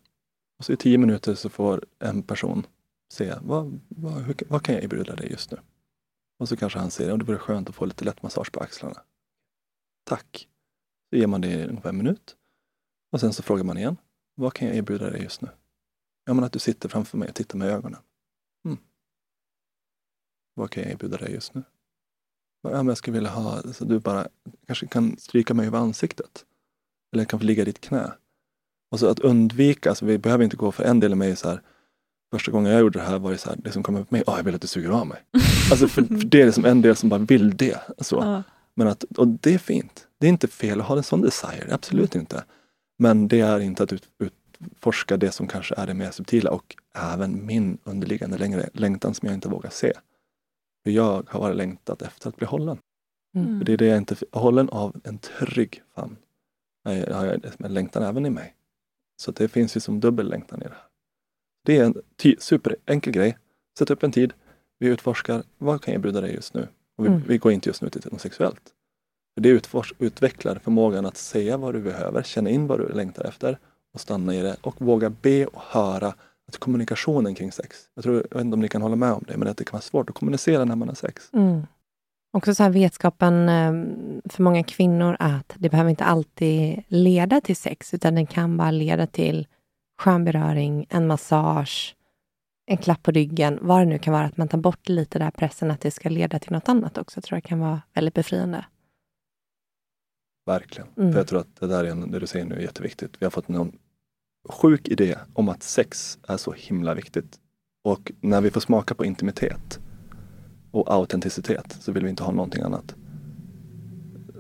Och 0.58 0.66
så 0.66 0.74
i 0.74 0.78
tio 0.78 0.98
minuter 0.98 1.36
så 1.36 1.50
får 1.50 1.86
en 2.00 2.24
person 2.24 2.68
se, 3.12 3.36
vad, 3.42 3.80
vad, 3.88 4.14
hur, 4.14 4.36
vad 4.50 4.64
kan 4.64 4.76
jag 4.76 4.84
erbjuda 4.84 5.16
dig 5.16 5.32
just 5.32 5.52
nu? 5.52 5.58
Och 6.40 6.50
så 6.50 6.58
kanske 6.58 6.80
han 6.80 6.92
säger, 6.92 7.18
det 7.18 7.26
vore 7.26 7.38
skönt 7.38 7.70
att 7.70 7.76
få 7.76 7.86
lite 7.86 8.06
lätt 8.06 8.24
massage 8.24 8.52
på 8.52 8.60
axlarna. 8.60 9.04
Tack. 10.04 10.48
Så 11.10 11.16
ger 11.16 11.28
man 11.28 11.42
det 11.42 11.48
i 11.48 11.68
ungefär 11.68 11.90
en 11.90 11.98
minut. 11.98 12.36
Och 13.12 13.20
sen 13.20 13.34
så 13.34 13.44
frågar 13.44 13.64
man 13.64 13.78
igen, 13.78 13.98
vad 14.36 14.54
kan 14.54 14.68
jag 14.68 14.78
erbjuda 14.78 15.10
dig 15.10 15.22
just 15.24 15.42
nu? 15.42 15.50
Ja, 16.26 16.34
men 16.34 16.44
att 16.44 16.52
du 16.52 16.60
sitter 16.60 16.90
framför 16.90 17.18
mig 17.18 17.30
och 17.30 17.36
tittar 17.36 17.58
mig 17.58 17.70
i 17.70 17.72
ögonen. 17.72 18.02
Mm. 18.66 18.78
Vad 20.54 20.72
kan 20.72 20.84
jag 20.84 20.92
erbjuda 20.92 21.18
dig 21.18 21.34
just 21.34 21.54
nu? 21.54 21.64
Ja, 22.62 22.70
men 22.70 22.88
jag 22.88 22.98
skulle 22.98 23.14
vilja 23.14 23.30
ha, 23.30 23.74
så 23.74 23.86
du 23.86 24.00
bara 24.00 24.28
kanske 24.68 24.88
kan 24.88 25.18
stryka 25.18 25.54
mig 25.54 25.68
över 25.68 25.80
ansiktet. 25.80 26.46
Eller 27.12 27.22
jag 27.22 27.30
kan 27.30 27.40
få 27.40 27.46
ligga 27.46 27.62
i 27.62 27.66
ditt 27.66 27.82
knä. 27.82 28.14
Och 28.92 29.00
så 29.00 29.08
att 29.08 29.20
undvika, 29.20 29.90
alltså 29.90 30.06
vi 30.06 30.18
behöver 30.18 30.44
inte 30.44 30.58
gå 30.58 30.72
för 30.72 30.84
en 30.84 31.00
del 31.00 31.12
av 31.12 31.18
mig 31.18 31.36
så 31.36 31.50
här, 31.50 31.62
Första 32.32 32.52
gången 32.52 32.72
jag 32.72 32.82
gjorde 32.82 33.00
det 33.00 33.06
här 33.06 33.20
var 33.20 33.32
det 33.32 33.38
så 33.38 33.50
här, 33.50 33.58
det 33.64 33.72
som 33.72 33.84
kom 33.84 33.96
upp 33.96 34.12
mig, 34.12 34.24
oh, 34.28 34.38
jag 34.38 34.44
vill 34.44 34.56
att 34.56 34.62
du 34.62 34.68
suger 34.68 34.90
av 34.90 35.08
mig. 35.08 35.18
Alltså 35.72 35.88
för, 35.88 36.04
för 36.04 36.26
det 36.26 36.42
är 36.42 36.46
liksom 36.46 36.66
en 36.66 36.82
del 36.82 36.96
som 36.96 37.10
bara 37.10 37.20
vill 37.20 37.58
det. 37.58 37.80
Så. 37.98 38.16
Ja. 38.16 38.44
Men 38.74 38.88
att, 38.88 39.04
och 39.04 39.28
det 39.28 39.54
är 39.54 39.58
fint. 39.58 40.08
Det 40.20 40.28
är 40.28 40.30
inte 40.30 40.48
fel 40.48 40.82
att 40.82 40.88
ha 40.88 40.98
en 40.98 41.04
sån 41.04 41.22
desire, 41.22 41.74
absolut 41.74 42.16
inte. 42.16 42.44
Men 43.00 43.28
det 43.28 43.40
är 43.40 43.60
inte 43.60 43.84
att 43.84 43.94
ut, 43.94 44.10
utforska 44.20 45.18
det 45.18 45.32
som 45.32 45.48
kanske 45.48 45.76
är 45.76 45.88
det 45.88 45.94
mer 45.94 46.12
subtila 46.12 46.52
och 46.52 46.76
även 46.96 47.46
min 47.46 47.78
underliggande 47.84 48.38
längre 48.38 48.70
längtan 48.74 49.14
som 49.14 49.28
jag 49.28 49.36
inte 49.36 49.50
vågar 49.50 49.70
se. 49.70 49.94
För 50.84 50.92
jag 50.92 51.30
har 51.30 51.40
varit 51.40 51.58
längtat 51.58 52.02
efter 52.02 52.30
att 52.30 52.36
bli 52.36 52.48
hållen. 52.48 52.78
Mm. 53.36 53.60
För 53.60 53.66
det 53.66 53.74
är 53.74 53.78
det 53.78 53.86
jag 53.86 53.98
inte, 53.98 54.16
hållen 54.32 54.70
av 54.70 55.02
en 55.04 55.18
trygg 55.18 55.82
famn. 55.96 56.16
Jag 56.84 56.98
jag 56.98 57.40
en 57.60 57.74
längtan 57.74 58.04
även 58.04 58.26
i 58.26 58.30
mig. 58.30 58.56
Så 59.20 59.32
det 59.32 59.48
finns 59.48 59.78
ju 59.78 59.80
som 59.80 60.00
dubbel 60.00 60.30
längtan 60.30 60.62
i 60.62 60.64
det 60.64 60.70
här. 60.70 60.84
Det 61.66 61.78
är 61.78 61.86
en 61.86 61.96
superenkel 62.40 63.14
grej. 63.14 63.38
Sätt 63.80 63.90
upp 63.90 64.04
en 64.04 64.12
tid. 64.12 64.34
Vi 64.80 64.88
utforskar, 64.88 65.44
vad 65.58 65.82
kan 65.82 65.94
jag 65.94 66.00
erbjuda 66.00 66.22
dig 66.22 66.34
just 66.34 66.54
nu? 66.54 66.68
Och 66.98 67.06
vi, 67.06 67.10
mm. 67.10 67.24
vi 67.28 67.38
går 67.38 67.52
inte 67.52 67.70
just 67.70 67.82
nu 67.82 67.90
till 67.90 68.02
något 68.12 68.22
sexuellt. 68.22 68.62
Det 69.36 69.50
utfors, 69.50 69.94
utvecklar 70.00 70.56
förmågan 70.56 71.06
att 71.06 71.18
säga 71.18 71.58
vad 71.58 71.74
du 71.74 71.82
behöver, 71.82 72.24
känna 72.24 72.50
in 72.50 72.68
vad 72.68 72.80
du 72.80 72.88
längtar 72.88 73.24
efter 73.24 73.60
och 73.94 74.02
stanna 74.02 74.36
i 74.36 74.42
det 74.42 74.58
och 74.62 74.82
våga 74.82 75.10
be 75.10 75.46
och 75.46 75.62
höra 75.62 76.16
att 76.48 76.58
kommunikationen 76.58 77.36
kring 77.36 77.52
sex. 77.52 77.78
Jag, 77.94 78.04
tror, 78.04 78.16
jag 78.16 78.38
vet 78.38 78.46
inte 78.46 78.54
om 78.54 78.62
ni 78.62 78.68
kan 78.68 78.82
hålla 78.82 78.96
med 78.96 79.12
om 79.12 79.24
det, 79.28 79.38
men 79.38 79.48
att 79.48 79.58
det 79.58 79.64
kan 79.64 79.78
vara 79.78 79.82
svårt 79.82 80.10
att 80.10 80.16
kommunicera 80.16 80.66
när 80.66 80.76
man 80.76 80.88
har 80.88 80.96
sex. 80.96 81.30
Mm. 81.34 81.62
Också 82.32 82.56
så 82.56 82.64
här 82.64 82.70
vetskapen 82.70 83.50
ehm, 83.50 84.22
för 84.26 84.44
många 84.44 84.64
kvinnor 84.64 85.16
att 85.20 85.56
det 85.58 85.70
behöver 85.70 85.90
inte 85.90 86.04
alltid 86.04 86.84
leda 86.88 87.42
till 87.42 87.56
sex, 87.56 87.94
utan 87.94 88.16
det 88.16 88.26
kan 88.26 88.58
bara 88.58 88.72
leda 88.72 89.08
till 89.08 89.48
skön 90.00 90.26
beröring, 90.26 90.86
en 90.90 91.08
massage, 91.08 91.96
en 92.66 92.78
klapp 92.78 93.04
på 93.04 93.12
ryggen, 93.12 93.60
vad 93.62 93.82
det 93.82 93.86
nu 93.86 94.00
kan 94.00 94.14
vara. 94.14 94.26
Att 94.26 94.38
man 94.38 94.48
tar 94.48 94.58
bort 94.58 94.90
lite 94.90 95.20
där 95.20 95.32
pressen 95.32 95.72
att 95.72 95.82
det 95.82 95.92
ska 95.92 96.10
leda 96.10 96.40
till 96.40 96.52
något 96.52 96.70
annat 96.70 96.98
också, 96.98 97.22
tror 97.22 97.38
jag 97.38 97.44
kan 97.44 97.60
vara 97.60 97.82
väldigt 97.94 98.14
befriande. 98.14 98.66
Verkligen. 100.46 100.88
Mm. 100.98 101.12
För 101.12 101.20
jag 101.20 101.28
tror 101.28 101.40
att 101.40 101.56
det 101.60 101.68
där 101.68 101.84
är 101.84 102.12
det 102.12 102.20
du 102.20 102.28
säger 102.28 102.46
nu 102.46 102.56
är 102.56 102.60
jätteviktigt. 102.60 103.16
Vi 103.20 103.26
har 103.26 103.32
fått 103.32 103.48
någon 103.48 103.78
sjuk 104.50 104.88
idé 104.88 105.18
om 105.34 105.50
att 105.50 105.64
sex 105.64 106.20
är 106.28 106.38
så 106.38 106.52
himla 106.52 106.94
viktigt. 106.94 107.40
Och 107.84 108.12
när 108.22 108.42
vi 108.42 108.52
får 108.52 108.62
smaka 108.62 108.96
på 108.96 109.06
intimitet 109.06 109.80
och 110.72 110.92
autenticitet 110.92 111.78
så 111.80 111.92
vill 111.92 112.04
vi 112.04 112.10
inte 112.10 112.24
ha 112.24 112.32
någonting 112.32 112.64
annat. 112.64 112.96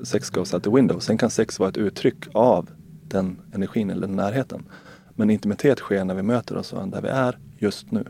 Sex 0.04 0.30
goes 0.30 0.54
out 0.54 0.64
the 0.64 0.70
window. 0.70 1.00
Sen 1.00 1.18
kan 1.18 1.30
sex 1.30 1.60
vara 1.60 1.70
ett 1.70 1.78
uttryck 1.78 2.28
av 2.34 2.70
den 3.08 3.42
energin 3.54 3.90
eller 3.90 4.08
den 4.08 4.16
närheten. 4.16 4.70
Men 5.16 5.30
intimitet 5.30 5.80
sker 5.80 6.06
när 6.06 6.16
vi 6.16 6.22
möter 6.22 6.58
oss 6.58 6.70
där 6.70 7.02
vi 7.02 7.08
är 7.08 7.40
just 7.58 7.92
nu. 7.92 8.06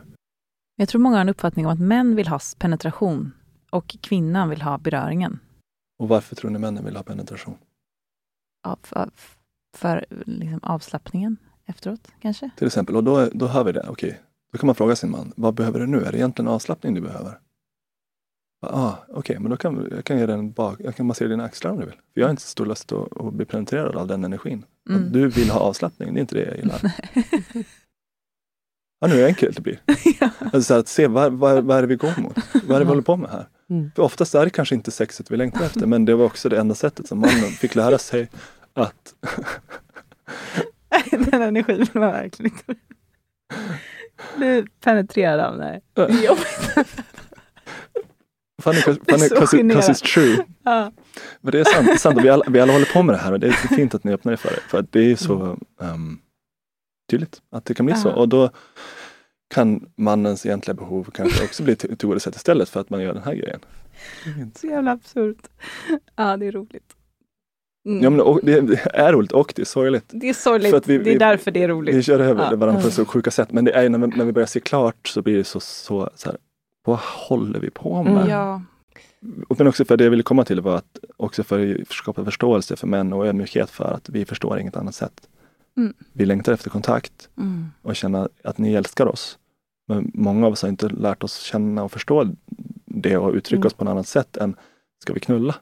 Jag 0.76 0.88
tror 0.88 1.00
många 1.00 1.16
har 1.16 1.20
en 1.20 1.28
uppfattning 1.28 1.66
om 1.66 1.72
att 1.72 1.80
män 1.80 2.16
vill 2.16 2.28
ha 2.28 2.40
penetration 2.58 3.32
och 3.70 3.96
kvinnan 4.00 4.48
vill 4.48 4.62
ha 4.62 4.78
beröringen. 4.78 5.38
Och 5.98 6.08
varför 6.08 6.36
tror 6.36 6.50
ni 6.50 6.58
männen 6.58 6.84
vill 6.84 6.96
ha 6.96 7.02
penetration? 7.02 7.56
Av, 8.66 8.78
av, 8.90 9.10
för 9.76 10.06
liksom 10.26 10.60
avslappningen 10.62 11.36
efteråt 11.66 12.12
kanske? 12.20 12.50
Till 12.56 12.66
exempel, 12.66 12.96
och 12.96 13.04
då, 13.04 13.28
då 13.32 13.46
hör 13.46 13.64
vi 13.64 13.72
det. 13.72 13.86
Okej, 13.88 14.20
då 14.52 14.58
kan 14.58 14.66
man 14.66 14.74
fråga 14.74 14.96
sin 14.96 15.10
man, 15.10 15.32
vad 15.36 15.54
behöver 15.54 15.80
du 15.80 15.86
nu? 15.86 16.04
Är 16.04 16.12
det 16.12 16.18
egentligen 16.18 16.48
avslappning 16.48 16.94
du 16.94 17.00
behöver? 17.00 17.38
Ah, 18.62 18.92
Okej, 19.08 19.18
okay, 19.18 19.38
men 19.38 19.50
då 19.50 19.56
kan 19.56 19.88
jag 19.90 20.04
kan 20.04 20.18
ge 20.18 20.26
den 20.26 20.52
bak, 20.52 20.80
jag 20.84 20.96
kan 20.96 21.06
massera 21.06 21.28
dina 21.28 21.44
axlar 21.44 21.70
om 21.70 21.80
du 21.80 21.86
vill. 21.86 21.94
För 21.94 22.20
jag 22.20 22.26
har 22.26 22.30
inte 22.30 22.42
så 22.42 22.48
stor 22.48 22.66
lust 22.66 22.92
att, 22.92 23.16
att 23.16 23.32
bli 23.32 23.46
penetrerad 23.46 23.96
av 23.96 24.06
den 24.06 24.24
energin. 24.24 24.64
Mm. 24.88 25.12
Du 25.12 25.28
vill 25.28 25.50
ha 25.50 25.60
avslappning, 25.60 26.14
det 26.14 26.18
är 26.18 26.20
inte 26.20 26.34
det 26.34 26.44
jag 26.44 26.56
gillar. 26.56 26.80
ja, 29.00 29.08
nu 29.08 29.22
är 29.22 29.26
enkelt 29.26 29.56
det 29.56 29.62
blir. 29.62 29.80
ja. 30.20 30.30
alltså, 30.52 30.74
att 30.74 30.88
se 30.88 31.06
vad, 31.06 31.32
vad, 31.32 31.64
vad 31.64 31.76
är 31.76 31.80
det 31.80 31.88
vi 31.88 31.96
går 31.96 32.20
mot? 32.20 32.36
Vad 32.52 32.76
är 32.76 32.78
det 32.78 32.84
vi 32.84 32.88
håller 32.88 33.02
på 33.02 33.16
med 33.16 33.30
här? 33.30 33.48
Mm. 33.70 33.90
För 33.96 34.02
oftast 34.02 34.34
är 34.34 34.44
det 34.44 34.50
kanske 34.50 34.74
inte 34.74 34.90
sexet 34.90 35.30
vi 35.30 35.36
längtar 35.36 35.64
efter, 35.64 35.86
men 35.86 36.04
det 36.04 36.14
var 36.14 36.24
också 36.24 36.48
det 36.48 36.58
enda 36.58 36.74
sättet 36.74 37.08
som 37.08 37.18
mannen 37.18 37.50
fick 37.50 37.74
lära 37.74 37.98
sig 37.98 38.28
att... 38.74 39.14
den 41.10 41.42
energin 41.42 41.76
vill 41.76 41.88
man 41.92 42.12
verkligen 42.12 42.52
inte 42.52 42.74
bli 44.36 44.64
penetrerad 44.84 45.40
av. 45.40 45.56
Nej. 45.56 45.80
Det 45.94 46.02
är 46.02 46.24
jobbigt. 46.24 47.04
Funny 48.60 49.62
because 49.62 49.92
it's 49.92 50.14
true. 50.14 50.44
Ja. 50.62 50.92
Men 51.40 51.52
det 51.52 51.60
är 51.60 51.64
sant, 51.64 52.00
sant 52.00 52.20
vi, 52.22 52.28
alla, 52.28 52.44
vi 52.48 52.60
alla 52.60 52.72
håller 52.72 52.92
på 52.92 53.02
med 53.02 53.14
det 53.14 53.18
här 53.18 53.32
och 53.32 53.40
det 53.40 53.46
är 53.46 53.52
fint 53.52 53.94
att 53.94 54.04
ni 54.04 54.12
öppnar 54.12 54.32
er 54.32 54.36
för 54.36 54.50
det. 54.50 54.60
För 54.68 54.86
det 54.90 55.12
är 55.12 55.16
så 55.16 55.58
um, 55.78 56.20
tydligt 57.10 57.42
att 57.50 57.64
det 57.64 57.74
kan 57.74 57.86
bli 57.86 57.94
ja. 57.94 58.00
så. 58.00 58.10
Och 58.10 58.28
då 58.28 58.50
kan 59.54 59.86
mannens 59.96 60.46
egentliga 60.46 60.74
behov 60.74 61.10
kanske 61.14 61.44
också 61.44 61.62
bli 61.62 61.76
tillgodosett 61.76 62.36
istället 62.36 62.68
för 62.68 62.80
att 62.80 62.90
man 62.90 63.02
gör 63.02 63.14
den 63.14 63.22
här 63.22 63.34
grejen. 63.34 63.60
Så 64.54 64.66
jävla 64.66 64.90
absurt. 64.90 65.48
Ja, 66.16 66.36
det 66.36 66.46
är 66.46 66.52
roligt. 66.52 66.96
Mm. 67.86 68.04
Ja, 68.04 68.10
men, 68.10 68.20
och, 68.20 68.40
det 68.42 68.86
är 68.94 69.12
roligt 69.12 69.32
och 69.32 69.52
det 69.56 69.62
är 69.62 69.66
sorgligt. 69.66 70.04
Det 70.08 70.28
är 70.28 70.34
sorgligt, 70.34 70.88
vi, 70.88 70.98
det 70.98 71.14
är 71.14 71.18
därför 71.18 71.50
det 71.50 71.62
är 71.62 71.68
roligt. 71.68 71.94
Vi 71.94 72.02
kör 72.02 72.20
över 72.20 72.50
ja. 72.50 72.56
varandra 72.56 72.82
på 72.82 72.90
så 72.90 73.04
sjuka 73.04 73.30
sätt. 73.30 73.52
Men 73.52 73.64
det 73.64 73.72
är 73.72 73.88
när, 73.88 73.98
när 73.98 74.24
vi 74.24 74.32
börjar 74.32 74.46
se 74.46 74.60
klart 74.60 75.08
så 75.08 75.22
blir 75.22 75.36
det 75.36 75.44
så, 75.44 75.60
så, 75.60 76.10
så 76.14 76.28
här, 76.30 76.38
vad 76.84 76.98
håller 76.98 77.60
vi 77.60 77.70
på 77.70 78.02
med? 78.02 78.28
Ja. 78.28 78.62
Men 79.58 79.66
också 79.66 79.84
för 79.84 79.96
det 79.96 80.04
jag 80.04 80.10
ville 80.10 80.22
komma 80.22 80.44
till 80.44 80.60
var 80.60 80.76
att 80.76 80.98
också 81.16 81.42
för 81.42 81.80
att 81.80 81.92
skapa 81.92 82.24
förståelse 82.24 82.76
för 82.76 82.86
män 82.86 83.12
och 83.12 83.26
ödmjukhet 83.26 83.70
för 83.70 83.84
att 83.84 84.08
vi 84.08 84.24
förstår 84.24 84.58
inget 84.58 84.76
annat 84.76 84.94
sätt. 84.94 85.28
Mm. 85.76 85.94
Vi 86.12 86.26
längtar 86.26 86.52
efter 86.52 86.70
kontakt 86.70 87.28
mm. 87.38 87.66
och 87.82 87.96
känna 87.96 88.28
att 88.44 88.58
ni 88.58 88.74
älskar 88.74 89.06
oss. 89.06 89.38
Men 89.88 90.10
många 90.14 90.46
av 90.46 90.52
oss 90.52 90.62
har 90.62 90.68
inte 90.68 90.88
lärt 90.88 91.24
oss 91.24 91.38
känna 91.38 91.82
och 91.82 91.92
förstå 91.92 92.34
det 92.86 93.16
och 93.16 93.34
uttrycka 93.34 93.56
mm. 93.56 93.66
oss 93.66 93.74
på 93.74 93.84
något 93.84 93.92
annat 93.92 94.08
sätt 94.08 94.36
än 94.36 94.56
ska 95.02 95.12
vi 95.12 95.20
knulla? 95.20 95.54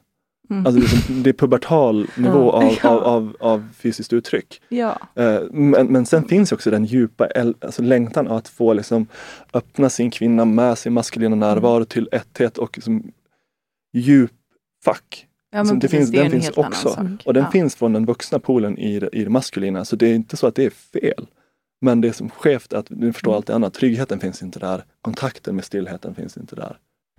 Mm. 0.49 0.65
Alltså 0.65 0.81
liksom, 0.81 1.23
det 1.23 1.29
är 1.29 1.33
pubertal 1.33 2.07
nivå 2.17 2.51
av, 2.51 2.77
ja. 2.83 2.89
av, 2.89 3.03
av, 3.03 3.35
av, 3.39 3.67
fysiskt 3.77 4.13
uttryck. 4.13 4.61
Ja. 4.69 4.97
Uh, 5.19 5.39
men, 5.51 5.87
men 5.87 6.05
sen 6.05 6.27
finns 6.27 6.51
också 6.51 6.71
den 6.71 6.85
djupa 6.85 7.27
alltså 7.61 7.81
längtan 7.81 8.27
att 8.27 8.47
få 8.47 8.73
liksom, 8.73 9.07
öppna 9.53 9.89
sin 9.89 10.11
kvinna 10.11 10.45
med 10.45 10.77
sin 10.77 10.93
maskulina 10.93 11.35
mm. 11.35 11.39
närvaro 11.39 11.75
mm. 11.75 11.85
till 11.85 12.09
etthet 12.11 12.57
och 12.57 12.77
liksom, 12.77 13.11
djup 13.93 14.31
fack. 14.85 15.25
Ja, 15.51 15.59
alltså, 15.59 15.75
det 15.75 15.87
finns, 15.87 16.11
den 16.11 16.31
finns 16.31 16.49
också. 16.49 17.09
Och 17.25 17.33
den 17.33 17.43
ja. 17.43 17.51
finns 17.51 17.75
från 17.75 17.93
den 17.93 18.05
vuxna 18.05 18.39
polen 18.39 18.77
i, 18.77 19.09
i 19.11 19.23
det 19.23 19.29
maskulina. 19.29 19.85
Så 19.85 19.95
det 19.95 20.07
är 20.07 20.15
inte 20.15 20.37
så 20.37 20.47
att 20.47 20.55
det 20.55 20.65
är 20.65 20.69
fel. 20.69 21.27
Men 21.81 22.01
det 22.01 22.13
som 22.13 22.29
skevt 22.29 22.73
är 22.73 22.77
att 22.77 22.87
du 22.89 23.13
förstår 23.13 23.31
mm. 23.31 23.37
allt 23.37 23.47
det 23.47 23.55
andra. 23.55 23.69
Tryggheten 23.69 24.19
finns 24.19 24.43
inte 24.43 24.59
där. 24.59 24.83
Kontakten 25.01 25.55
med 25.55 25.65
stillheten 25.65 26.15
finns 26.15 26.37
inte 26.37 26.55
där. 26.55 26.77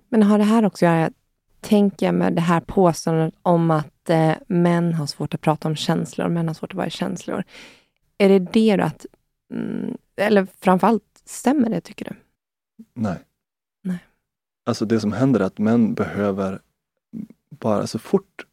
Men 0.09 0.23
har 0.23 0.37
det 0.37 0.43
här 0.43 0.65
också 0.65 0.85
att 0.85 0.91
göra 0.91 1.11
tänker 1.61 2.05
jag 2.05 2.15
med 2.15 2.33
det 2.33 2.41
här 2.41 2.59
påståendet 2.59 3.33
om 3.41 3.71
att 3.71 4.09
eh, 4.09 4.33
män 4.47 4.93
har 4.93 5.05
svårt 5.05 5.33
att 5.33 5.41
prata 5.41 5.67
om 5.67 5.75
känslor, 5.75 6.29
män 6.29 6.47
har 6.47 6.55
svårt 6.55 6.71
att 6.71 6.77
vara 6.77 6.87
i 6.87 6.91
känslor. 6.91 7.43
Är 8.17 8.29
det 8.29 8.39
det 8.39 8.75
då 8.75 8.83
att, 8.83 9.05
mm, 9.53 9.97
eller 10.15 10.47
framförallt, 10.59 11.21
stämmer 11.25 11.69
det 11.69 11.81
tycker 11.81 12.05
du? 12.05 12.15
Nej. 12.93 13.17
Nej. 13.83 13.99
Alltså 14.65 14.85
det 14.85 14.99
som 14.99 15.11
händer 15.11 15.39
är 15.39 15.43
att 15.43 15.57
män 15.57 15.93
behöver 15.93 16.59
bara 17.49 17.87
så 17.87 17.99
fort 17.99 18.45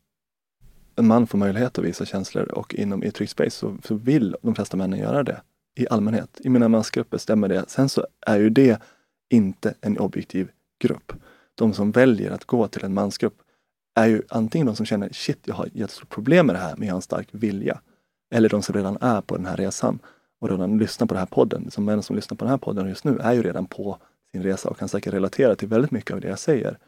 en 0.96 1.06
man 1.06 1.26
får 1.26 1.38
möjlighet 1.38 1.78
att 1.78 1.84
visa 1.84 2.04
känslor 2.04 2.44
och 2.52 2.74
inom 2.74 3.04
i 3.04 3.10
trygg 3.10 3.30
space 3.30 3.50
så, 3.50 3.76
så 3.84 3.94
vill 3.94 4.36
de 4.42 4.54
flesta 4.54 4.76
männen 4.76 4.98
göra 4.98 5.22
det. 5.22 5.42
I 5.74 5.88
allmänhet. 5.88 6.40
I 6.40 6.48
mina 6.48 6.68
mansgrupper 6.68 7.18
stämmer 7.18 7.48
det. 7.48 7.64
Sen 7.68 7.88
så 7.88 8.06
är 8.26 8.38
ju 8.38 8.50
det 8.50 8.82
inte 9.30 9.74
en 9.80 9.98
objektiv 9.98 10.50
grupp 10.78 11.12
de 11.58 11.72
som 11.72 11.90
väljer 11.90 12.30
att 12.30 12.44
gå 12.44 12.68
till 12.68 12.84
en 12.84 12.94
mansgrupp 12.94 13.42
är 13.94 14.06
ju 14.06 14.22
antingen 14.28 14.66
de 14.66 14.76
som 14.76 14.86
känner 14.86 15.08
shit, 15.12 15.38
jag 15.44 15.54
har 15.54 15.68
jättestort 15.72 16.08
problem 16.08 16.46
med 16.46 16.54
det 16.54 16.58
här, 16.58 16.76
men 16.76 16.88
jag 16.88 16.94
har 16.94 16.98
en 16.98 17.02
stark 17.02 17.28
vilja. 17.30 17.80
Eller 18.34 18.48
de 18.48 18.62
som 18.62 18.74
redan 18.74 18.98
är 19.00 19.20
på 19.20 19.36
den 19.36 19.46
här 19.46 19.56
resan 19.56 19.98
och 20.40 20.50
redan 20.50 20.78
lyssnar 20.78 21.06
på 21.06 21.14
den 21.14 21.18
här 21.18 21.26
podden. 21.26 21.70
Som 21.70 21.84
män 21.84 22.02
som 22.02 22.16
lyssnar 22.16 22.36
på 22.36 22.44
den 22.44 22.50
här 22.50 22.58
podden 22.58 22.88
just 22.88 23.04
nu 23.04 23.18
är 23.18 23.32
ju 23.32 23.42
redan 23.42 23.66
på 23.66 23.98
sin 24.30 24.42
resa 24.42 24.68
och 24.68 24.78
kan 24.78 24.88
säkert 24.88 25.14
relatera 25.14 25.54
till 25.54 25.68
väldigt 25.68 25.90
mycket 25.90 26.14
av 26.14 26.20
det 26.20 26.28
jag 26.28 26.38
säger. 26.38 26.78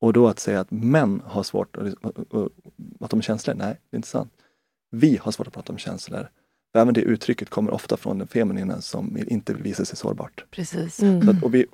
Och 0.00 0.12
då 0.12 0.28
att 0.28 0.38
säga 0.38 0.60
att 0.60 0.70
män 0.70 1.22
har 1.24 1.42
svårt 1.42 1.76
att, 1.76 1.86
att 2.04 2.52
prata 2.98 3.16
om 3.16 3.22
känslor, 3.22 3.54
nej, 3.54 3.80
det 3.90 3.94
är 3.94 3.98
inte 3.98 4.08
sant. 4.08 4.32
Vi 4.90 5.16
har 5.16 5.32
svårt 5.32 5.46
att 5.46 5.52
prata 5.52 5.72
om 5.72 5.78
känslor. 5.78 6.28
För 6.72 6.78
även 6.80 6.94
det 6.94 7.00
uttrycket 7.00 7.50
kommer 7.50 7.70
ofta 7.70 7.96
från 7.96 8.18
den 8.18 8.28
feminina 8.28 8.80
som 8.80 9.16
inte 9.26 9.54
vill 9.54 9.62
visa 9.62 9.84
sig 9.84 9.96
sårbart. 9.96 10.44
Precis. 10.50 11.02
Mm. 11.02 11.22
Så 11.22 11.30
att, 11.30 11.42
och 11.42 11.54
vi, 11.54 11.66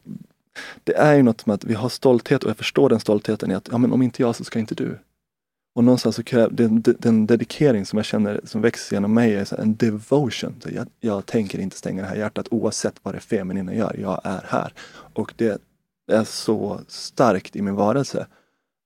det 0.84 0.96
är 0.96 1.14
ju 1.14 1.22
något 1.22 1.46
med 1.46 1.54
att 1.54 1.64
vi 1.64 1.74
har 1.74 1.88
stolthet 1.88 2.44
och 2.44 2.50
jag 2.50 2.56
förstår 2.56 2.88
den 2.88 3.00
stoltheten 3.00 3.50
i 3.50 3.54
att 3.54 3.68
ja, 3.72 3.78
men 3.78 3.92
om 3.92 4.02
inte 4.02 4.22
jag 4.22 4.36
så 4.36 4.44
ska 4.44 4.58
inte 4.58 4.74
du. 4.74 4.98
Och 5.74 5.84
någonstans 5.84 6.16
så 6.16 6.22
kräver 6.22 6.50
den, 6.50 6.82
den 6.82 7.26
dedikering 7.26 7.86
som 7.86 7.96
jag 7.96 8.06
känner 8.06 8.40
som 8.44 8.60
växer 8.60 8.96
genom 8.96 9.14
mig 9.14 9.34
är 9.34 9.60
en 9.60 9.76
devotion. 9.76 10.54
Jag, 10.66 10.88
jag 11.00 11.26
tänker 11.26 11.58
inte 11.58 11.76
stänga 11.76 12.02
det 12.02 12.08
här 12.08 12.16
hjärtat 12.16 12.48
oavsett 12.50 12.94
vad 13.02 13.14
det 13.14 13.20
feminina 13.20 13.74
gör. 13.74 13.96
Jag 13.98 14.20
är 14.24 14.44
här. 14.46 14.74
Och 15.14 15.34
det 15.36 15.62
är 16.12 16.24
så 16.24 16.80
starkt 16.88 17.56
i 17.56 17.62
min 17.62 17.74
varelse. 17.74 18.26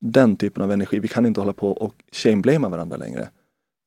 Den 0.00 0.36
typen 0.36 0.62
av 0.62 0.72
energi. 0.72 0.98
Vi 0.98 1.08
kan 1.08 1.26
inte 1.26 1.40
hålla 1.40 1.52
på 1.52 1.70
och 1.70 1.94
shame 2.12 2.58
varandra 2.58 2.96
längre. 2.96 3.28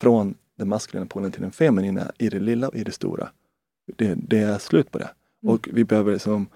Från 0.01 0.35
den 0.57 0.69
maskulina 0.69 1.05
polen 1.05 1.31
till 1.31 1.41
den 1.41 1.51
feminina 1.51 2.11
i 2.17 2.29
det 2.29 2.39
lilla 2.39 2.67
och 2.67 2.75
i 2.75 2.83
det 2.83 2.91
stora. 2.91 3.29
Det, 3.95 4.15
det 4.15 4.39
är 4.39 4.57
slut 4.57 4.91
på 4.91 4.97
det. 4.97 5.09
Mm. 5.43 5.55
Och 5.55 5.69
vi 5.73 5.83
behöver 5.83 6.13
liksom, 6.13 6.47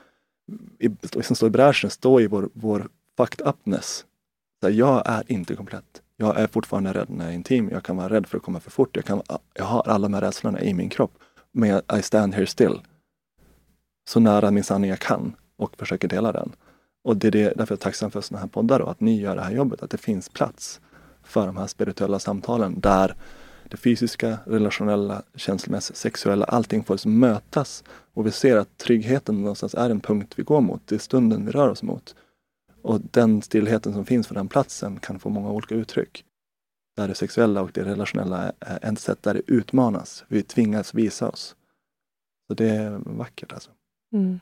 i, 0.79 0.89
liksom 1.01 1.35
stå 1.35 1.47
i 1.47 1.49
bräschen, 1.49 1.89
stå 1.89 2.19
i 2.19 2.27
vår, 2.27 2.49
vår 2.53 2.87
fucked 3.17 3.47
upness. 3.47 4.05
Så 4.61 4.67
här, 4.67 4.73
jag 4.73 5.01
är 5.05 5.31
inte 5.31 5.55
komplett. 5.55 6.01
Jag 6.17 6.39
är 6.39 6.47
fortfarande 6.47 6.93
rädd 6.93 7.09
när 7.09 7.25
jag 7.25 7.31
är 7.31 7.35
intim. 7.35 7.69
Jag 7.69 7.83
kan 7.83 7.97
vara 7.97 8.09
rädd 8.09 8.27
för 8.27 8.37
att 8.37 8.43
komma 8.43 8.59
för 8.59 8.71
fort. 8.71 8.95
Jag, 8.95 9.05
kan, 9.05 9.21
jag 9.53 9.65
har 9.65 9.87
alla 9.87 10.07
de 10.07 10.13
här 10.13 10.21
rädslorna 10.21 10.61
i 10.61 10.73
min 10.73 10.89
kropp. 10.89 11.11
Men 11.51 11.81
I 11.97 12.01
stand 12.01 12.33
here 12.35 12.45
still. 12.45 12.81
Så 14.09 14.19
nära 14.19 14.51
min 14.51 14.63
sanning 14.63 14.89
jag 14.89 14.99
kan 14.99 15.35
och 15.57 15.77
försöker 15.77 16.07
dela 16.07 16.31
den. 16.31 16.51
Och 17.03 17.17
det 17.17 17.27
är 17.27 17.31
det, 17.31 17.43
därför 17.43 17.73
jag 17.73 17.79
är 17.79 17.83
tacksam 17.83 18.11
för 18.11 18.21
sådana 18.21 18.41
här 18.41 18.47
poddar 18.47 18.79
och 18.79 18.91
att 18.91 18.99
ni 18.99 19.21
gör 19.21 19.35
det 19.35 19.41
här 19.41 19.51
jobbet. 19.51 19.83
Att 19.83 19.89
det 19.89 19.97
finns 19.97 20.29
plats 20.29 20.81
för 21.23 21.45
de 21.45 21.57
här 21.57 21.67
spirituella 21.67 22.19
samtalen 22.19 22.79
där 22.79 23.15
det 23.72 23.78
fysiska, 23.78 24.39
relationella, 24.45 25.24
känslomässiga, 25.36 25.95
sexuella, 25.95 26.45
allting 26.45 26.84
får 26.84 26.93
liksom 26.93 27.19
mötas. 27.19 27.84
Och 28.13 28.28
vi 28.28 28.32
ser 28.32 28.57
att 28.57 28.78
tryggheten 28.78 29.41
någonstans 29.41 29.76
är 29.76 29.89
en 29.89 29.99
punkt 29.99 30.34
vi 30.36 30.43
går 30.43 30.61
mot. 30.61 30.88
Det 30.88 30.95
är 30.95 30.99
stunden 30.99 31.45
vi 31.45 31.51
rör 31.51 31.69
oss 31.69 31.84
mot. 31.84 32.15
Och 32.82 33.01
den 33.01 33.41
stillheten 33.41 33.93
som 33.93 34.05
finns 34.05 34.28
på 34.28 34.34
den 34.34 34.47
platsen 34.47 34.99
kan 34.99 35.19
få 35.19 35.30
många 35.30 35.51
olika 35.51 35.76
uttryck. 35.76 36.26
Där 36.97 37.07
det 37.07 37.15
sexuella 37.15 37.61
och 37.61 37.72
det 37.74 37.84
relationella 37.84 38.51
är 38.59 38.91
ett 38.93 38.99
sätt 38.99 39.24
där 39.24 39.34
det 39.34 39.41
utmanas. 39.47 40.26
Vi 40.28 40.43
tvingas 40.43 40.93
visa 40.93 41.30
oss. 41.30 41.55
Så 42.47 42.53
det 42.53 42.69
är 42.69 43.01
vackert 43.05 43.53
alltså. 43.53 43.72
Mm. 44.13 44.39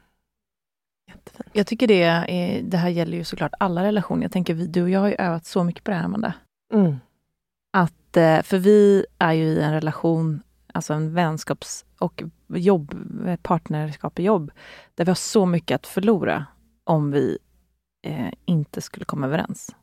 Jättefint. 1.08 1.50
Jag 1.54 1.68
tycker 1.68 1.88
det, 1.88 2.04
är, 2.04 2.62
det 2.62 2.78
här 2.78 2.90
gäller 2.90 3.18
ju 3.18 3.24
såklart 3.24 3.54
alla 3.60 3.84
relationer. 3.84 4.22
Jag 4.22 4.32
tänker, 4.32 4.54
vi, 4.54 4.68
du 4.68 4.84
och 4.84 4.90
jag 4.90 5.00
har 5.00 5.08
ju 5.08 5.16
övat 5.16 5.46
så 5.46 5.64
mycket 5.64 5.84
på 5.84 5.92
det 5.92 5.98
här, 5.98 6.06
Amanda. 6.06 6.34
Mm. 6.74 6.96
Att, 7.72 8.18
eh, 8.18 8.42
för 8.42 8.58
vi 8.58 9.06
är 9.20 9.34
ju 9.34 9.44
i 9.44 9.62
en 9.62 9.74
relation, 9.74 10.42
alltså 10.74 10.94
en 10.94 11.14
vänskaps 11.14 11.86
och 12.00 12.24
jobb, 12.48 12.96
partnerskap 13.42 14.20
i 14.20 14.24
jobb, 14.24 14.52
där 14.96 15.06
vi 15.06 15.12
har 15.12 15.16
så 15.16 15.46
mycket 15.46 15.76
att 15.76 15.88
förlora 15.88 16.46
om 16.84 17.12
vi 17.12 17.38
eh, 18.04 18.34
inte 18.46 18.82
skulle 18.82 19.06
komma 19.06 19.28
överens. 19.28 19.76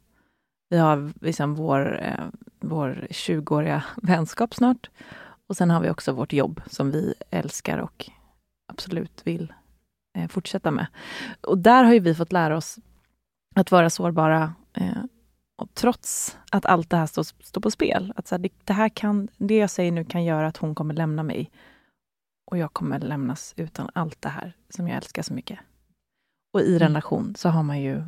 Vi 0.69 0.79
har 0.79 1.13
liksom 1.21 1.55
vår, 1.55 2.03
eh, 2.03 2.25
vår 2.61 3.07
20-åriga 3.11 3.85
vänskap 4.03 4.55
snart. 4.55 4.91
Och 5.47 5.57
sen 5.57 5.71
har 5.71 5.81
vi 5.81 5.91
också 5.91 6.13
vårt 6.13 6.33
jobb 6.33 6.61
som 6.67 6.91
vi 6.91 7.15
älskar 7.31 7.79
och 7.79 8.11
absolut 8.67 9.21
vill 9.25 9.53
eh, 10.19 10.29
fortsätta 10.29 10.71
med. 10.71 10.87
Och 11.41 11.59
där 11.59 11.85
har 11.85 11.93
ju 11.93 12.01
vi 12.01 12.15
fått 12.15 12.33
lära 12.33 12.57
oss 12.57 12.79
att 13.55 13.71
vara 13.71 13.91
sårbara 13.91 14.55
eh, 14.73 15.05
och 15.57 15.75
trots 15.75 16.39
att 16.51 16.67
allt 16.67 16.91
det 16.91 16.97
här 16.97 17.07
står, 17.07 17.23
står 17.23 17.61
på 17.61 17.71
spel. 17.71 18.13
Att 18.17 18.29
så 18.29 18.35
här, 18.35 18.39
det, 18.43 18.49
det, 18.65 18.73
här 18.73 18.89
kan, 18.89 19.29
det 19.37 19.57
jag 19.57 19.71
säger 19.71 19.93
nu 19.93 20.05
kan 20.05 20.25
göra 20.25 20.47
att 20.47 20.57
hon 20.57 20.75
kommer 20.75 20.95
lämna 20.95 21.23
mig. 21.23 21.51
Och 22.51 22.59
jag 22.59 22.73
kommer 22.73 23.01
lämnas 23.01 23.55
utan 23.57 23.91
allt 23.95 24.23
det 24.23 24.29
här 24.29 24.53
som 24.69 24.89
jag 24.89 24.97
älskar 24.97 25.23
så 25.23 25.35
mycket. 25.35 25.59
Och 26.55 26.61
i 26.61 26.77
Mm. 26.77 26.79
relation 26.79 27.35
så 27.39 27.49
har 27.49 27.63
man 27.63 27.81
ju 27.81 28.03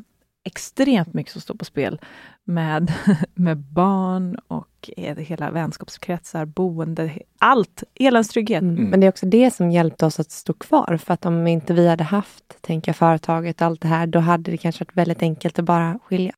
extremt 0.44 1.14
mycket 1.14 1.32
som 1.32 1.40
står 1.40 1.54
på 1.54 1.64
spel 1.64 2.00
med, 2.44 2.92
med 3.34 3.56
barn 3.58 4.34
och 4.48 4.90
hela 4.96 5.50
vänskapskretsar, 5.50 6.44
boende, 6.44 7.18
allt, 7.38 7.82
hela 7.94 8.16
ens 8.16 8.28
trygghet. 8.28 8.62
Mm. 8.62 8.76
Mm. 8.76 8.90
Men 8.90 9.00
det 9.00 9.06
är 9.06 9.08
också 9.08 9.26
det 9.26 9.50
som 9.50 9.70
hjälpte 9.70 10.06
oss 10.06 10.20
att 10.20 10.30
stå 10.30 10.52
kvar. 10.52 10.96
För 10.96 11.14
att 11.14 11.26
om 11.26 11.46
inte 11.46 11.74
vi 11.74 11.88
hade 11.88 12.04
haft, 12.04 12.62
tänka 12.62 12.94
företaget 12.94 13.60
och 13.60 13.66
allt 13.66 13.80
det 13.80 13.88
här, 13.88 14.06
då 14.06 14.18
hade 14.18 14.50
det 14.50 14.56
kanske 14.56 14.84
varit 14.84 14.96
väldigt 14.96 15.22
enkelt 15.22 15.58
att 15.58 15.64
bara 15.64 15.98
skilja. 16.04 16.32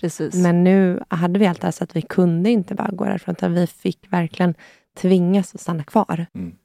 Precis. 0.00 0.34
Men 0.34 0.64
nu 0.64 1.02
hade 1.08 1.38
vi 1.38 1.46
allt 1.46 1.60
det 1.60 1.66
här 1.66 1.72
så 1.72 1.84
att 1.84 1.96
vi 1.96 2.02
kunde 2.02 2.50
inte 2.50 2.74
bara 2.74 2.90
gå 2.92 3.04
därifrån, 3.04 3.32
utan 3.32 3.52
vi 3.54 3.66
fick 3.66 4.12
verkligen 4.12 4.54
tvingas 4.96 5.54
att 5.54 5.60
stanna 5.60 5.84
kvar. 5.84 6.26
Mm. 6.34 6.56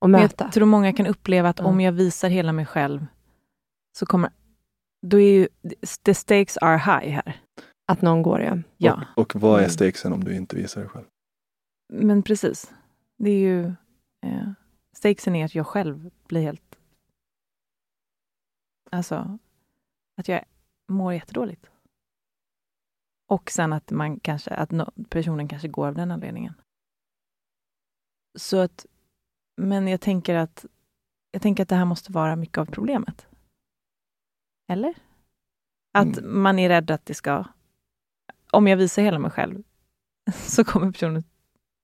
Och 0.00 0.10
Men 0.10 0.20
möta. 0.22 0.44
jag 0.44 0.52
tror 0.52 0.66
många 0.66 0.92
kan 0.92 1.06
uppleva 1.06 1.48
att 1.48 1.58
Ja. 1.58 1.64
om 1.64 1.80
jag 1.80 1.92
visar 1.92 2.28
hela 2.28 2.52
mig 2.52 2.66
själv, 2.66 3.06
så 3.98 4.06
kommer... 4.06 4.30
Då 5.06 5.20
är 5.20 5.32
ju... 5.32 5.48
The 6.04 6.14
stakes 6.14 6.56
are 6.56 6.76
high 6.78 7.12
här. 7.14 7.40
Att 7.86 8.02
någon 8.02 8.22
går, 8.22 8.40
ja. 8.40 8.58
Ja, 8.76 9.04
Och, 9.16 9.34
och 9.36 9.40
vad 9.40 9.54
är 9.54 9.58
Mm. 9.58 9.70
stakesen 9.70 10.12
om 10.12 10.24
du 10.24 10.34
inte 10.36 10.56
visar 10.56 10.80
dig 10.80 10.90
själv? 10.90 11.06
men 11.92 12.22
precis. 12.22 12.72
Det 13.18 13.30
är 13.30 13.38
ju... 13.38 13.64
Eh, 14.26 14.48
stakesen 14.96 15.36
är 15.36 15.44
att 15.44 15.54
jag 15.54 15.66
själv 15.66 16.10
blir 16.28 16.42
helt... 16.42 16.78
Alltså, 18.90 19.38
att 20.16 20.28
jag 20.28 20.44
mår 20.88 21.12
jättedåligt. 21.14 21.66
Och 23.32 23.50
sen 23.50 23.72
att 23.72 23.90
man 23.90 24.20
kanske, 24.20 24.50
att 24.50 24.70
personen 25.08 25.48
kanske 25.48 25.68
går 25.68 25.86
av 25.86 25.94
den 25.94 26.10
anledningen. 26.10 26.54
Så 28.38 28.58
att, 28.58 28.86
men 29.56 29.88
jag 29.88 30.00
tänker 30.00 30.34
att 30.34 30.64
jag 31.30 31.42
tänker 31.42 31.62
att 31.62 31.68
det 31.68 31.74
här 31.74 31.84
måste 31.84 32.12
vara 32.12 32.36
mycket 32.36 32.58
av 32.58 32.66
problemet. 32.66 33.26
Eller? 34.68 34.94
Att 35.92 36.18
Mm. 36.18 36.42
man 36.42 36.58
är 36.58 36.68
rädd 36.68 36.90
att 36.90 37.06
det 37.06 37.14
ska... 37.14 37.44
Om 38.50 38.66
jag 38.66 38.76
visar 38.76 39.02
hela 39.02 39.18
mig 39.18 39.30
själv 39.30 39.62
så 40.34 40.64
kommer 40.64 40.92
personen 40.92 41.24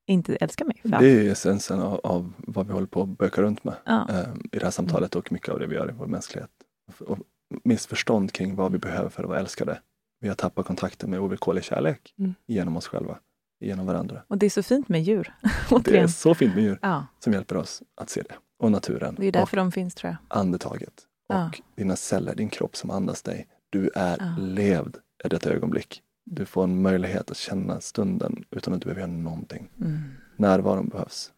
inte 0.07 0.35
älska 0.35 0.65
mig. 0.65 0.79
För 0.81 0.89
Det 0.89 1.11
är 1.11 1.31
essensen 1.31 1.79
av, 1.79 1.99
av 2.03 2.33
vad 2.37 2.67
vi 2.67 2.73
håller 2.73 2.87
på 2.87 3.01
att 3.01 3.09
böka 3.17 3.41
runt 3.41 3.63
med 3.63 3.75
ja. 3.85 4.09
eh, 4.09 4.33
i 4.51 4.57
det 4.57 4.63
här 4.63 4.71
samtalet 4.71 5.15
och 5.15 5.31
mycket 5.31 5.49
av 5.49 5.59
det 5.59 5.67
vi 5.67 5.75
gör 5.75 5.89
i 5.89 5.93
vår 5.93 6.07
mänsklighet. 6.07 6.51
Och 6.99 7.19
missförstånd 7.63 8.31
kring 8.31 8.55
vad 8.55 8.71
vi 8.71 8.77
behöver 8.77 9.09
för 9.09 9.23
att 9.23 9.29
vara 9.29 9.39
älskade. 9.39 9.81
Vi 10.19 10.27
har 10.27 10.35
tappat 10.35 10.65
kontakten 10.65 11.09
med 11.09 11.19
ovillkorlig 11.19 11.63
kärlek 11.63 12.13
Mm. 12.19 12.33
genom 12.47 12.77
oss 12.77 12.87
själva, 12.87 13.19
genom 13.59 13.85
varandra. 13.85 14.21
Och 14.27 14.37
det 14.37 14.45
är 14.45 14.49
så 14.49 14.63
fint 14.63 14.89
med 14.89 15.03
djur. 15.03 15.33
Det 15.83 15.97
är 15.97 16.07
så 16.07 16.35
fint 16.35 16.55
med 16.55 16.63
djur 16.63 16.79
Ja, 16.81 17.05
som 17.19 17.33
hjälper 17.33 17.57
oss 17.57 17.81
att 17.95 18.09
se 18.09 18.21
det. 18.21 18.35
Och 18.59 18.71
naturen. 18.71 19.15
det 19.19 19.25
är 19.27 19.31
därför 19.31 19.57
de 19.57 19.71
finns 19.71 19.95
tror 19.95 20.09
jag. 20.09 20.37
andetaget. 20.39 20.93
Och 21.27 21.35
Ja. 21.35 21.51
dina 21.75 21.95
celler, 21.95 22.35
din 22.35 22.49
kropp 22.49 22.75
som 22.75 22.89
andas 22.91 23.21
dig. 23.21 23.47
Du 23.69 23.89
är 23.95 24.17
Ja. 24.19 24.35
levd 24.39 24.97
i 25.25 25.27
detta 25.27 25.49
ögonblick. 25.51 26.01
Du 26.25 26.45
får 26.45 26.63
en 26.63 26.81
möjlighet 26.81 27.31
att 27.31 27.37
känna 27.37 27.81
stunden 27.81 28.43
utan 28.51 28.73
att 28.73 28.81
du 28.81 28.85
behöver 28.85 29.01
göra 29.01 29.11
någonting. 29.11 29.69
Mm. 29.81 29.99
Närvaron 30.37 30.89
behövs. 30.89 31.31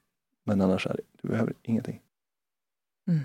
Men 0.43 0.61
annars 0.61 0.87
är 0.87 0.93
det, 0.93 1.01
du 1.21 1.27
behöver 1.27 1.53
ingenting. 1.61 2.01
Mm. 3.07 3.19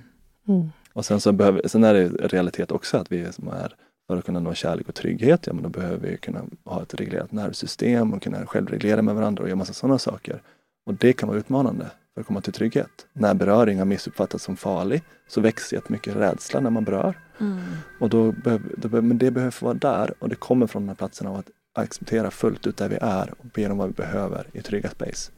Mm. 0.48 0.68
Och 0.92 1.04
sen, 1.04 1.20
så 1.20 1.32
behöver, 1.32 1.68
sen 1.68 1.84
är 1.84 1.94
det 1.94 2.08
realitet 2.08 2.70
också 2.72 2.96
att 2.96 3.12
vi 3.12 3.32
som 3.32 3.48
är 3.48 3.76
för 4.06 4.16
att 4.16 4.24
kunna 4.24 4.40
nå 4.40 4.54
kärlek 4.54 4.88
och 4.88 4.94
trygghet, 4.94 5.46
ja 5.46 5.52
men 5.52 5.62
då 5.62 5.68
behöver 5.68 6.08
vi 6.08 6.16
kunna 6.16 6.44
ha 6.64 6.82
ett 6.82 6.94
reglerat 6.94 7.32
nervsystem 7.32 8.14
och 8.14 8.22
kunna 8.22 8.46
självreglera 8.46 9.02
med 9.02 9.14
varandra 9.14 9.42
och 9.42 9.48
göra 9.48 9.56
massa 9.56 9.72
sådana 9.72 9.98
saker. 9.98 10.42
Och 10.86 10.94
det 10.94 11.12
kan 11.12 11.28
vara 11.28 11.38
utmanande 11.38 11.90
för 12.14 12.20
att 12.20 12.26
komma 12.26 12.40
till 12.40 12.52
trygghet. 12.52 13.06
När 13.12 13.34
beröring 13.34 13.78
har 13.78 13.84
missuppfattats 13.84 14.44
som 14.44 14.56
farlig 14.56 15.02
så 15.28 15.40
växer 15.40 15.76
jättemycket 15.76 16.16
rädsla 16.16 16.60
när 16.60 16.70
man 16.70 16.84
berör. 16.84 17.18
Mm. 17.40 17.58
Och 18.00 18.10
då 18.10 18.32
behöver, 18.32 19.00
men 19.00 19.18
det 19.18 19.30
behöver 19.30 19.64
vara 19.64 19.74
där 19.74 20.14
och 20.18 20.28
det 20.28 20.34
kommer 20.34 20.66
från 20.66 20.82
den 20.82 20.88
här 20.88 20.96
platsen 20.96 21.26
av 21.26 21.36
att 21.36 21.50
acceptera 21.74 22.30
fullt 22.30 22.66
ut 22.66 22.76
där 22.76 22.88
vi 22.88 22.96
är 23.00 23.34
och 23.38 23.46
be 23.54 23.70
om 23.70 23.78
vad 23.78 23.88
vi 23.88 23.94
behöver 23.94 24.46
i 24.52 24.62
trygga 24.62 24.90
space. 24.90 25.32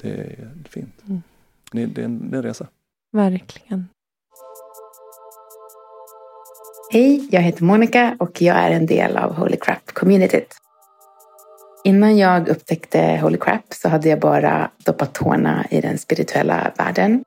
Det 0.00 0.10
är 0.10 0.50
fint. 0.68 0.94
Mm. 1.06 1.22
Det, 1.72 1.86
det, 1.86 2.00
är 2.00 2.04
en, 2.04 2.30
det 2.30 2.36
är 2.36 2.38
en 2.38 2.42
resa. 2.42 2.66
Verkligen. 3.12 3.88
Hej, 6.90 7.28
jag 7.30 7.40
heter 7.40 7.64
Monica 7.64 8.16
och 8.18 8.42
jag 8.42 8.56
är 8.56 8.70
en 8.70 8.86
del 8.86 9.16
av 9.16 9.34
Holy 9.34 9.56
Crap-communityt. 9.56 10.54
Innan 11.84 12.18
jag 12.18 12.48
upptäckte 12.48 13.18
Holy 13.22 13.38
Crap 13.38 13.74
så 13.74 13.88
hade 13.88 14.08
jag 14.08 14.20
bara 14.20 14.70
doppat 14.84 15.14
tårna 15.14 15.66
i 15.70 15.80
den 15.80 15.98
spirituella 15.98 16.72
världen. 16.78 17.24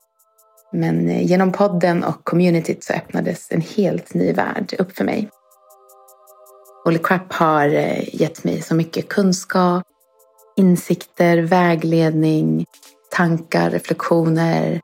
Men 0.72 1.10
genom 1.10 1.52
podden 1.52 2.04
och 2.04 2.24
communityt 2.24 2.84
så 2.84 2.94
öppnades 2.94 3.52
en 3.52 3.62
helt 3.62 4.14
ny 4.14 4.34
värld 4.34 4.74
upp 4.80 4.98
för 4.98 5.04
mig. 5.04 5.30
Holy 6.84 7.00
Crap 7.00 7.34
har 7.34 7.68
eh, 7.68 8.16
gett 8.22 8.44
mig 8.44 8.62
så 8.62 8.76
mycket 8.76 9.10
kunskap, 9.10 9.84
insikter, 10.56 11.38
vägledning, 11.38 12.66
tankar, 13.12 13.70
reflektioner 13.70 14.82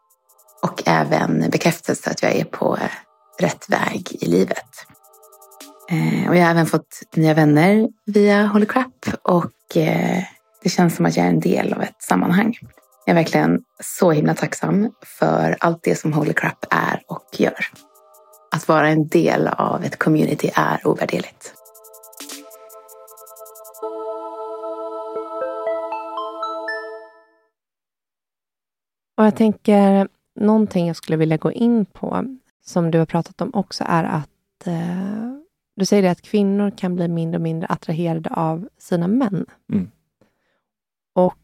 och 0.64 0.84
även 0.86 1.50
bekräftelse 1.50 2.10
att 2.10 2.24
jag 2.24 2.36
är 2.36 2.46
på 2.46 2.78
eh, 2.82 3.07
rätt 3.40 3.70
väg 3.70 4.18
i 4.22 4.26
livet. 4.26 4.86
Eh, 5.90 6.30
och 6.30 6.36
jag 6.36 6.44
har 6.44 6.52
även 6.52 6.66
fått 6.66 7.02
nya 7.16 7.34
vänner 7.34 7.90
via 8.06 8.48
Holy 8.48 8.66
Crap 8.66 9.06
och 9.22 9.78
eh, 9.78 10.24
det 10.64 10.70
känns 10.70 10.96
som 10.96 11.06
att 11.06 11.18
jag 11.18 11.26
är 11.26 11.30
en 11.30 11.40
del 11.40 11.74
av 11.74 11.82
ett 11.82 12.02
sammanhang. 12.02 12.58
Jag 13.06 13.18
är 13.18 13.24
verkligen 13.24 13.62
så 13.84 14.12
himla 14.12 14.34
tacksam 14.34 14.92
för 15.06 15.58
allt 15.60 15.84
det 15.84 15.96
som 15.96 16.14
Holy 16.14 16.34
Crap 16.34 16.66
är 16.70 17.02
och 17.08 17.28
gör. 17.38 17.66
Att 18.56 18.68
vara 18.68 18.90
en 18.90 19.08
del 19.08 19.48
av 19.48 19.84
ett 19.84 20.00
community 20.00 20.52
är 20.56 20.88
ovärderligt. 20.88 21.54
Och 29.18 29.26
jag 29.26 29.36
tänker, 29.36 30.08
någonting 30.40 30.88
jag 30.88 30.96
skulle 30.96 31.18
vilja 31.18 31.38
gå 31.38 31.52
in 31.52 31.86
på, 31.86 32.38
som 32.68 32.92
du 32.92 33.00
har 33.00 33.06
pratat 33.06 33.42
om 33.42 33.52
också, 33.54 33.84
är 33.88 34.04
att 34.04 34.68
eh, 34.68 35.34
du 35.76 35.86
säger 35.86 36.04
det 36.04 36.12
att 36.12 36.22
kvinnor 36.22 36.72
kan 36.78 36.96
bli 36.96 37.08
mindre 37.08 37.38
och 37.38 37.42
mindre 37.42 37.68
attraherade 37.68 38.30
av 38.30 38.70
sina 38.78 39.08
män. 39.08 39.46
Mm. 39.74 39.92
Och 41.16 41.38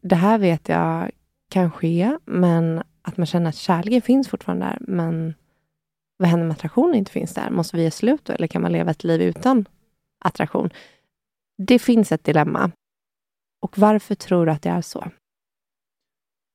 det 0.00 0.14
här 0.14 0.38
vet 0.38 0.68
jag 0.68 1.10
kan 1.50 1.70
ske, 1.70 2.18
men 2.24 2.82
att 3.02 3.16
man 3.16 3.26
känner 3.26 3.48
att 3.48 3.54
kärleken 3.56 4.02
finns 4.02 4.28
fortfarande 4.28 4.66
där, 4.66 4.78
men 4.80 5.34
vad 6.16 6.28
händer 6.28 6.46
om 6.46 6.50
attraktionen 6.50 6.94
inte 6.94 7.12
finns 7.12 7.34
där? 7.34 7.50
Måste 7.50 7.76
vi 7.76 7.82
ge 7.82 7.90
slut 7.90 8.24
då, 8.24 8.32
eller 8.32 8.46
kan 8.46 8.62
man 8.62 8.72
leva 8.72 8.90
ett 8.90 9.04
liv 9.04 9.22
utan 9.22 9.68
attraktion? 10.18 10.70
Det 11.58 11.78
finns 11.78 12.12
ett 12.12 12.24
dilemma. 12.24 12.70
Och 13.60 13.78
varför 13.78 14.14
tror 14.14 14.46
du 14.46 14.52
att 14.52 14.62
det 14.62 14.68
är 14.68 14.82
så? 14.82 15.10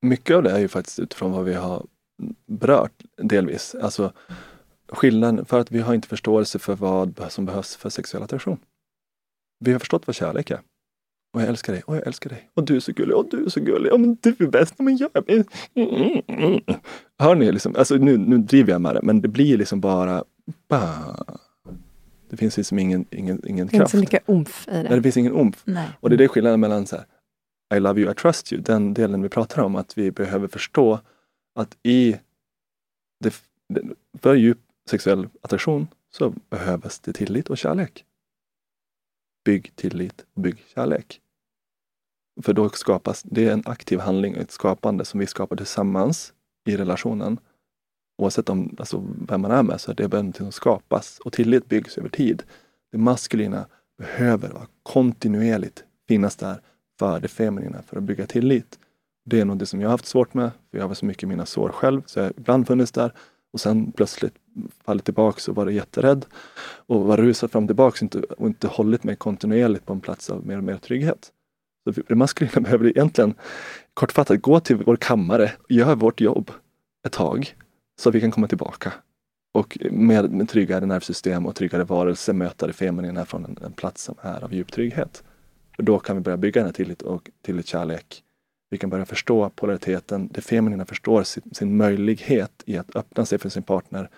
Mycket 0.01 0.35
av 0.35 0.43
det 0.43 0.51
är 0.51 0.59
ju 0.59 0.67
faktiskt 0.67 0.99
utifrån 0.99 1.31
vad 1.31 1.45
vi 1.45 1.53
har 1.53 1.85
berört 2.45 3.03
delvis. 3.17 3.75
Alltså 3.81 4.13
skillnaden, 4.89 5.45
för 5.45 5.59
att 5.59 5.71
vi 5.71 5.79
har 5.79 5.93
inte 5.93 6.07
förståelse 6.07 6.59
för 6.59 6.75
vad 6.75 7.25
som 7.29 7.45
behövs 7.45 7.75
för 7.75 7.89
sexuell 7.89 8.23
attraktion. 8.23 8.57
Vi 9.59 9.71
har 9.71 9.79
förstått 9.79 10.07
vad 10.07 10.15
kärlek 10.15 10.51
är. 10.51 10.59
Och 11.33 11.41
jag 11.41 11.47
älskar 11.49 11.73
dig, 11.73 11.81
och 11.85 11.95
jag 11.95 12.07
älskar 12.07 12.29
dig. 12.29 12.49
Och 12.53 12.63
du 12.63 12.75
är 12.75 12.79
så 12.79 12.91
gullig, 12.91 13.15
och 13.15 13.29
du 13.31 13.45
är 13.45 13.49
så 13.49 13.59
gullig. 13.59 13.91
Men 13.99 14.17
du 14.21 14.35
är 14.39 14.47
bäst. 14.47 14.79
Men 14.79 14.97
jag 14.97 15.09
är... 15.13 15.45
Hör 17.19 17.35
ni? 17.35 17.51
Liksom, 17.51 17.75
alltså, 17.75 17.95
nu, 17.95 18.17
nu 18.17 18.37
driver 18.37 18.71
jag 18.71 18.81
med 18.81 18.95
det, 18.95 19.01
men 19.03 19.21
det 19.21 19.27
blir 19.27 19.57
liksom 19.57 19.81
bara... 19.81 20.23
Bah. 20.67 21.21
Det 22.29 22.37
finns 22.37 22.57
liksom 22.57 22.79
ingen, 22.79 23.05
ingen, 23.11 23.41
ingen 23.47 23.65
Det 23.67 23.71
finns 23.71 23.81
kraft. 23.81 23.91
så 23.91 23.97
mycket 23.97 24.29
omf 24.29 24.67
i 24.67 24.71
Nej, 24.71 24.83
det. 24.83 24.95
det 24.95 25.03
finns 25.03 25.17
ingen 25.17 25.33
omf. 25.33 25.61
Nej. 25.65 25.87
Och 25.99 26.09
det 26.09 26.15
är 26.15 26.17
det 26.17 26.27
skillnaden 26.27 26.59
mellan 26.59 26.85
så 26.85 26.95
här, 26.95 27.05
I 27.77 27.79
love 27.79 28.01
you, 28.01 28.11
I 28.11 28.15
trust 28.15 28.53
you, 28.53 28.61
den 28.61 28.93
delen 28.93 29.21
vi 29.21 29.29
pratar 29.29 29.61
om, 29.61 29.75
att 29.75 29.97
vi 29.97 30.11
behöver 30.11 30.47
förstå 30.47 30.99
att 31.59 31.77
i 31.83 32.19
det, 33.19 33.43
för 34.13 34.35
djup 34.35 34.59
sexuell 34.89 35.29
attraktion 35.41 35.87
så 36.11 36.33
behövs 36.49 36.99
det 36.99 37.13
tillit 37.13 37.49
och 37.49 37.57
kärlek. 37.57 38.05
Bygg 39.45 39.75
tillit 39.75 40.25
och 40.33 40.41
bygg 40.41 40.63
kärlek. 40.75 41.21
För 42.41 42.53
då 42.53 42.69
skapas, 42.69 43.23
det 43.23 43.47
är 43.47 43.53
en 43.53 43.63
aktiv 43.65 43.99
handling, 43.99 44.33
ett 44.33 44.51
skapande 44.51 45.05
som 45.05 45.19
vi 45.19 45.27
skapar 45.27 45.55
tillsammans 45.55 46.33
i 46.65 46.77
relationen. 46.77 47.39
Oavsett 48.17 48.49
om, 48.49 48.75
alltså, 48.79 49.07
vem 49.27 49.41
man 49.41 49.51
är 49.51 49.63
med 49.63 49.81
så 49.81 49.91
är 49.91 49.95
det 49.95 50.07
någonting 50.07 50.33
som 50.33 50.51
skapas 50.51 51.19
och 51.19 51.33
tillit 51.33 51.69
byggs 51.69 51.97
över 51.97 52.09
tid. 52.09 52.43
Det 52.91 52.97
maskulina 52.97 53.67
behöver 53.97 54.49
vara 54.49 54.67
kontinuerligt 54.83 55.83
finnas 56.07 56.35
där 56.35 56.61
för 56.99 57.19
det 57.19 57.27
feminina 57.27 57.81
för 57.81 57.97
att 57.97 58.03
bygga 58.03 58.27
tillit. 58.27 58.79
Det 59.29 59.39
är 59.39 59.45
nog 59.45 59.57
det 59.57 59.65
som 59.65 59.81
jag 59.81 59.87
har 59.87 59.91
haft 59.91 60.05
svårt 60.05 60.33
med, 60.33 60.51
för 60.71 60.77
jag 60.77 60.87
har 60.87 60.93
så 60.93 61.05
mycket 61.05 61.23
i 61.23 61.25
mina 61.25 61.45
sår 61.45 61.69
själv, 61.69 62.01
så 62.05 62.19
jag 62.19 62.23
har 62.23 62.33
ibland 62.37 62.67
funnits 62.67 62.91
där 62.91 63.13
och 63.53 63.59
sen 63.59 63.91
plötsligt 63.91 64.33
fallit 64.85 65.05
tillbaks 65.05 65.47
och 65.47 65.55
varit 65.55 65.75
jätterädd 65.75 66.25
och 66.87 67.03
var 67.03 67.17
rusat 67.17 67.51
fram 67.51 67.63
och 67.63 67.69
tillbaks 67.69 67.99
och 67.99 68.03
inte, 68.03 68.19
och 68.19 68.47
inte 68.47 68.67
hållit 68.67 69.03
mig 69.03 69.15
kontinuerligt 69.15 69.85
på 69.85 69.93
en 69.93 69.99
plats 69.99 70.29
av 70.29 70.47
mer 70.47 70.57
och 70.57 70.63
mer 70.63 70.77
trygghet. 70.77 71.31
Så 71.83 72.01
det 72.07 72.15
maskulina 72.15 72.61
behöver 72.61 72.87
egentligen 72.87 73.33
kortfattat 73.93 74.41
gå 74.41 74.59
till 74.59 74.75
vår 74.75 74.95
kammare 74.95 75.51
och 75.63 75.71
göra 75.71 75.95
vårt 75.95 76.21
jobb 76.21 76.51
ett 77.05 77.13
tag 77.13 77.55
så 77.99 78.09
att 78.09 78.15
vi 78.15 78.21
kan 78.21 78.31
komma 78.31 78.47
tillbaka 78.47 78.93
och 79.51 79.77
med, 79.91 80.31
med 80.31 80.49
tryggare 80.49 80.85
nervsystem 80.85 81.45
och 81.45 81.55
tryggare 81.55 81.83
varelse 81.83 82.33
möta 82.33 82.67
det 82.67 82.73
feminina 82.73 83.25
från 83.25 83.45
en, 83.45 83.57
en 83.65 83.71
plats 83.71 84.03
som 84.03 84.15
är 84.21 84.43
av 84.43 84.53
djup 84.53 84.71
trygghet. 84.71 85.23
För 85.75 85.83
då 85.83 85.99
kan 85.99 86.15
vi 86.15 86.21
börja 86.21 86.37
bygga 86.37 86.61
den 86.61 86.65
här 86.65 86.73
tillit 86.73 87.01
och 87.01 87.29
tillit 87.41 87.67
kärlek. 87.67 88.23
Vi 88.69 88.77
kan 88.77 88.89
börja 88.89 89.05
förstå 89.05 89.49
polariteten. 89.49 90.29
Det 90.31 90.41
feminina 90.41 90.85
förstår 90.85 91.23
sin, 91.23 91.43
sin 91.53 91.77
möjlighet 91.77 92.63
i 92.65 92.77
att 92.77 92.95
öppna 92.95 93.25
sig 93.25 93.37
för 93.37 93.49
sin 93.49 93.63
partner 93.63 94.09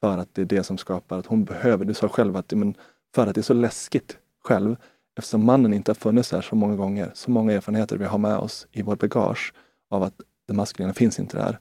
för 0.00 0.18
att 0.18 0.34
det 0.34 0.42
är 0.42 0.46
det 0.46 0.62
som 0.62 0.78
skapar 0.78 1.18
att 1.18 1.26
hon 1.26 1.44
behöver, 1.44 1.84
du 1.84 1.94
sa 1.94 2.08
själv 2.08 2.36
att 2.36 2.52
men 2.52 2.74
för 3.14 3.26
att 3.26 3.34
det 3.34 3.40
är 3.40 3.42
så 3.42 3.54
läskigt 3.54 4.18
själv 4.44 4.76
eftersom 5.18 5.44
mannen 5.44 5.74
inte 5.74 5.90
har 5.90 5.94
funnits 5.94 6.30
där 6.30 6.40
så 6.40 6.56
många 6.56 6.76
gånger, 6.76 7.10
så 7.14 7.30
många 7.30 7.52
erfarenheter 7.52 7.96
vi 7.96 8.04
har 8.04 8.18
med 8.18 8.36
oss 8.36 8.66
i 8.72 8.82
vårt 8.82 9.00
bagage 9.00 9.54
av 9.90 10.02
att 10.02 10.14
det 10.48 10.54
maskulina 10.54 10.94
finns 10.94 11.18
inte 11.18 11.36
där. 11.36 11.58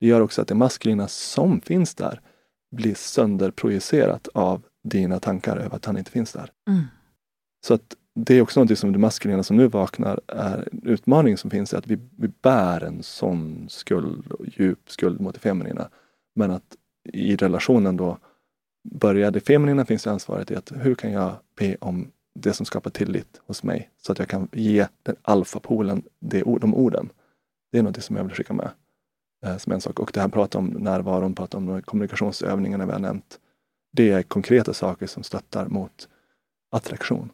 Det 0.00 0.06
gör 0.06 0.20
också 0.20 0.42
att 0.42 0.48
det 0.48 0.54
maskulina 0.54 1.08
som 1.08 1.60
finns 1.60 1.94
där 1.94 2.20
blir 2.76 2.94
sönderprojicerat 2.94 4.28
av 4.34 4.62
dina 4.84 5.20
tankar 5.20 5.56
över 5.56 5.76
att 5.76 5.84
han 5.84 5.98
inte 5.98 6.10
finns 6.10 6.32
där. 6.32 6.52
Mm. 6.68 6.82
Så 7.66 7.74
att 7.74 7.96
det 8.14 8.34
är 8.34 8.42
också 8.42 8.64
något 8.64 8.78
som 8.78 8.92
det 8.92 8.98
maskulina 8.98 9.42
som 9.42 9.56
nu 9.56 9.68
vaknar 9.68 10.20
är 10.26 10.68
en 10.72 10.80
utmaning 10.82 11.36
som 11.36 11.50
finns, 11.50 11.74
att 11.74 11.86
vi, 11.86 11.98
vi 12.16 12.28
bär 12.42 12.84
en 12.84 13.02
sån 13.02 13.66
skuld, 13.68 14.32
och 14.32 14.46
djup 14.48 14.90
skuld 14.90 15.20
mot 15.20 15.34
det 15.34 15.40
feminina. 15.40 15.88
Men 16.34 16.50
att 16.50 16.76
i 17.12 17.36
relationen 17.36 17.96
då 17.96 18.18
börja... 18.90 19.30
det 19.30 19.40
feminina 19.40 19.84
finns 19.84 20.04
det 20.04 20.10
ansvaret 20.10 20.50
i 20.50 20.56
att 20.56 20.72
hur 20.76 20.94
kan 20.94 21.12
jag 21.12 21.34
be 21.58 21.76
om 21.80 22.10
det 22.34 22.52
som 22.52 22.66
skapar 22.66 22.90
tillit 22.90 23.40
hos 23.46 23.62
mig 23.62 23.90
så 24.02 24.12
att 24.12 24.18
jag 24.18 24.28
kan 24.28 24.48
ge 24.52 24.86
den 25.02 25.16
alfapolen 25.22 26.02
det, 26.20 26.42
de 26.60 26.74
orden. 26.74 27.12
Det 27.72 27.78
är 27.78 27.82
något 27.82 28.02
som 28.02 28.16
jag 28.16 28.24
vill 28.24 28.34
skicka 28.34 28.52
med. 28.52 28.70
Eh, 29.46 29.56
som 29.56 29.72
en 29.72 29.80
sak. 29.80 30.00
Och 30.00 30.10
det 30.14 30.20
här 30.20 30.28
pratar 30.28 30.58
om 30.58 30.66
närvaron, 30.66 31.34
pratar 31.34 31.58
om 31.58 31.66
de 31.66 31.72
här 31.72 31.80
kommunikationsövningarna 31.80 32.86
vi 32.86 32.92
har 32.92 32.98
nämnt. 32.98 33.40
Det 33.92 34.10
är 34.10 34.22
konkreta 34.22 34.74
saker 34.74 35.06
som 35.06 35.22
stöttar 35.22 35.66
mot 35.66 36.08
attraktion. 36.70 37.30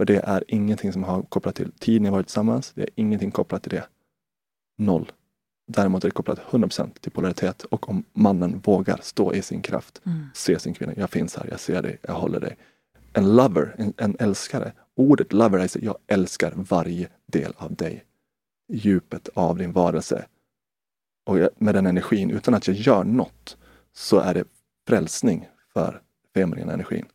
För 0.00 0.04
det 0.04 0.16
är 0.16 0.44
ingenting 0.48 0.92
som 0.92 1.04
har 1.04 1.22
kopplat 1.22 1.54
till 1.54 1.72
tid 1.72 2.02
ni 2.02 2.10
varit 2.10 2.26
tillsammans. 2.26 2.72
Det 2.74 2.82
är 2.82 2.88
ingenting 2.94 3.30
kopplat 3.30 3.62
till 3.62 3.70
det. 3.70 3.84
Noll. 4.78 5.12
Däremot 5.66 6.04
är 6.04 6.08
det 6.08 6.12
kopplat 6.12 6.38
100% 6.50 6.90
till 7.00 7.12
polaritet 7.12 7.64
och 7.64 7.88
om 7.88 8.04
mannen 8.12 8.60
vågar 8.64 8.98
stå 9.02 9.34
i 9.34 9.42
sin 9.42 9.62
kraft, 9.62 10.00
Mm. 10.06 10.26
se 10.34 10.58
sin 10.58 10.74
kvinna. 10.74 10.92
Jag 10.96 11.10
finns 11.10 11.36
här, 11.36 11.46
jag 11.50 11.60
ser 11.60 11.82
dig, 11.82 11.98
jag 12.02 12.14
håller 12.14 12.40
dig. 12.40 12.56
En 13.12 13.36
lover, 13.36 13.74
en, 13.78 13.92
en 13.96 14.16
älskare. 14.18 14.72
Ordet 14.96 15.32
lover 15.32 15.58
är 15.58 15.64
att 15.64 15.76
jag 15.76 15.96
älskar 16.06 16.52
varje 16.56 17.08
del 17.26 17.52
av 17.56 17.74
dig. 17.74 18.04
Djupet 18.68 19.28
av 19.34 19.58
din 19.58 19.72
varelse. 19.72 20.26
Och 21.26 21.38
jag, 21.38 21.50
med 21.58 21.74
den 21.74 21.86
energin, 21.86 22.30
utan 22.30 22.54
att 22.54 22.66
jag 22.66 22.76
gör 22.76 23.04
något, 23.04 23.56
så 23.92 24.18
är 24.18 24.34
det 24.34 24.44
frälsning 24.88 25.48
för 25.72 26.00
feminina 26.34 26.72
energin. 26.72 27.06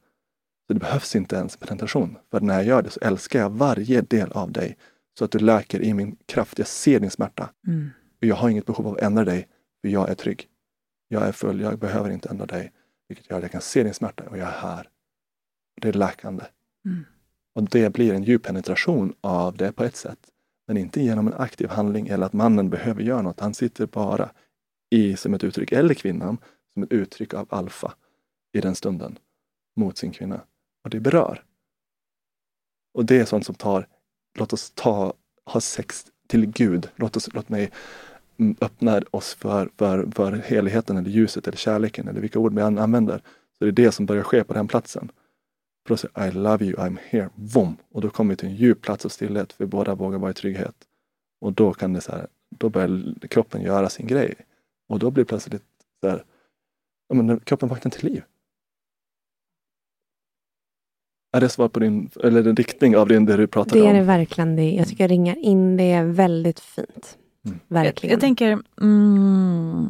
Så 0.67 0.73
det 0.73 0.79
behövs 0.79 1.15
inte 1.15 1.35
ens 1.35 1.57
penetration. 1.57 2.17
För 2.31 2.39
när 2.39 2.53
jag 2.53 2.65
gör 2.65 2.81
det 2.81 2.89
så 2.89 2.99
älskar 2.99 3.39
jag 3.39 3.49
varje 3.49 4.01
del 4.01 4.31
av 4.31 4.51
dig. 4.51 4.77
Så 5.19 5.25
att 5.25 5.31
du 5.31 5.39
läker 5.39 5.81
i 5.81 5.93
min 5.93 6.17
kraft. 6.25 6.57
Jag 6.57 6.67
ser 6.67 6.99
din 6.99 7.11
smärta. 7.11 7.49
Mm. 7.67 7.89
Och 8.21 8.27
jag 8.27 8.35
har 8.35 8.49
inget 8.49 8.65
behov 8.65 8.87
av 8.87 8.93
att 8.93 9.01
ändra 9.01 9.25
dig, 9.25 9.47
för 9.81 9.89
jag 9.89 10.09
är 10.09 10.15
trygg. 10.15 10.47
Jag 11.07 11.27
är 11.27 11.31
full, 11.31 11.61
jag 11.61 11.79
behöver 11.79 12.09
inte 12.09 12.29
ändra 12.29 12.45
dig. 12.45 12.71
Vilket 13.07 13.29
gör 13.29 13.37
att 13.37 13.43
jag 13.43 13.51
kan 13.51 13.61
se 13.61 13.83
din 13.83 13.93
smärta 13.93 14.23
och 14.29 14.37
jag 14.37 14.47
är 14.47 14.51
här. 14.51 14.89
Det 15.81 15.87
är 15.87 15.93
läkande. 15.93 16.43
Mm. 16.85 17.05
Och 17.55 17.69
det 17.69 17.89
blir 17.93 18.13
en 18.13 18.23
djup 18.23 18.43
penetration 18.43 19.13
av 19.21 19.57
det 19.57 19.71
på 19.71 19.83
ett 19.83 19.95
sätt. 19.95 20.19
Men 20.67 20.77
inte 20.77 21.01
genom 21.01 21.27
en 21.27 21.33
aktiv 21.33 21.69
handling 21.69 22.07
eller 22.07 22.25
att 22.25 22.33
mannen 22.33 22.69
behöver 22.69 23.01
göra 23.01 23.21
något. 23.21 23.39
Han 23.39 23.53
sitter 23.53 23.85
bara 23.85 24.31
i 24.89 25.15
som 25.17 25.33
ett 25.33 25.43
uttryck, 25.43 25.71
eller 25.71 25.93
kvinnan, 25.93 26.37
som 26.73 26.83
ett 26.83 26.91
uttryck 26.91 27.33
av 27.33 27.47
alfa 27.49 27.93
i 28.53 28.61
den 28.61 28.75
stunden 28.75 29.17
mot 29.75 29.97
sin 29.97 30.11
kvinna. 30.11 30.41
Och 30.85 30.91
det 30.91 30.99
berör. 30.99 31.43
Och 32.93 33.05
det 33.05 33.19
är 33.19 33.25
sånt 33.25 33.45
som 33.45 33.55
tar, 33.55 33.87
låt 34.37 34.53
oss 34.53 34.71
ta, 34.75 35.13
ha 35.45 35.61
sex 35.61 36.05
till 36.27 36.45
Gud. 36.45 36.89
Låt, 36.95 37.17
oss, 37.17 37.33
låt 37.33 37.49
mig 37.49 37.71
mm, 38.37 38.55
öppna 38.61 39.01
oss 39.11 39.33
för, 39.33 39.69
för, 39.77 40.11
för 40.15 40.31
heligheten 40.31 40.97
eller 40.97 41.09
ljuset 41.09 41.47
eller 41.47 41.57
kärleken 41.57 42.07
eller 42.07 42.21
vilka 42.21 42.39
ord 42.39 42.53
vi 42.53 42.61
än 42.61 42.77
använder. 42.77 43.17
Så 43.57 43.65
det 43.65 43.67
är 43.67 43.71
det 43.71 43.91
som 43.91 44.05
börjar 44.05 44.23
ske 44.23 44.43
på 44.43 44.53
den 44.53 44.67
platsen. 44.67 45.11
För 45.87 45.93
då 45.93 45.97
säger 45.97 46.27
I 46.27 46.31
love 46.31 46.65
you, 46.65 46.75
I'm 46.75 46.97
here, 47.09 47.29
vom! 47.35 47.77
Och 47.91 48.01
då 48.01 48.09
kommer 48.09 48.33
vi 48.33 48.37
till 48.37 48.49
en 48.49 48.55
djup 48.55 48.81
plats 48.81 49.05
av 49.05 49.09
stillhet, 49.09 49.53
för 49.53 49.65
båda 49.65 49.95
vågar 49.95 50.19
vara 50.19 50.31
i 50.31 50.33
trygghet. 50.33 50.75
Och 51.41 51.53
då 51.53 51.73
kan 51.73 51.93
det 51.93 52.01
så 52.01 52.11
här, 52.11 52.27
då 52.49 52.69
börjar 52.69 53.27
kroppen 53.27 53.61
göra 53.61 53.89
sin 53.89 54.07
grej. 54.07 54.35
Och 54.87 54.99
då 54.99 55.11
blir 55.11 55.23
det 55.23 55.27
plötsligt 55.27 55.63
så 56.01 56.09
här, 56.09 56.23
ja, 57.07 57.15
men 57.15 57.39
kroppen 57.39 57.69
vaknar 57.69 57.91
till 57.91 58.05
liv. 58.05 58.23
Är 61.35 61.41
det 61.41 61.49
svar 61.49 61.67
på 61.69 61.79
din, 61.79 62.09
eller 62.23 62.47
en 62.47 62.55
riktning 62.55 62.97
av 62.97 63.07
din, 63.07 63.25
det 63.25 63.37
du 63.37 63.47
pratade 63.47 63.79
Det 63.79 63.85
är 63.85 63.89
om? 63.89 63.95
det 63.95 64.03
verkligen. 64.03 64.55
Det. 64.55 64.71
Jag 64.71 64.87
tycker 64.87 65.03
jag 65.03 65.11
ringar 65.11 65.35
in 65.35 65.77
det 65.77 66.01
väldigt 66.01 66.59
fint. 66.59 67.17
Mm. 67.45 67.59
Jag, 67.67 67.75
Verkligen. 67.75 68.11
jag 68.11 68.21
tänker, 68.21 68.59
mm, 68.81 69.87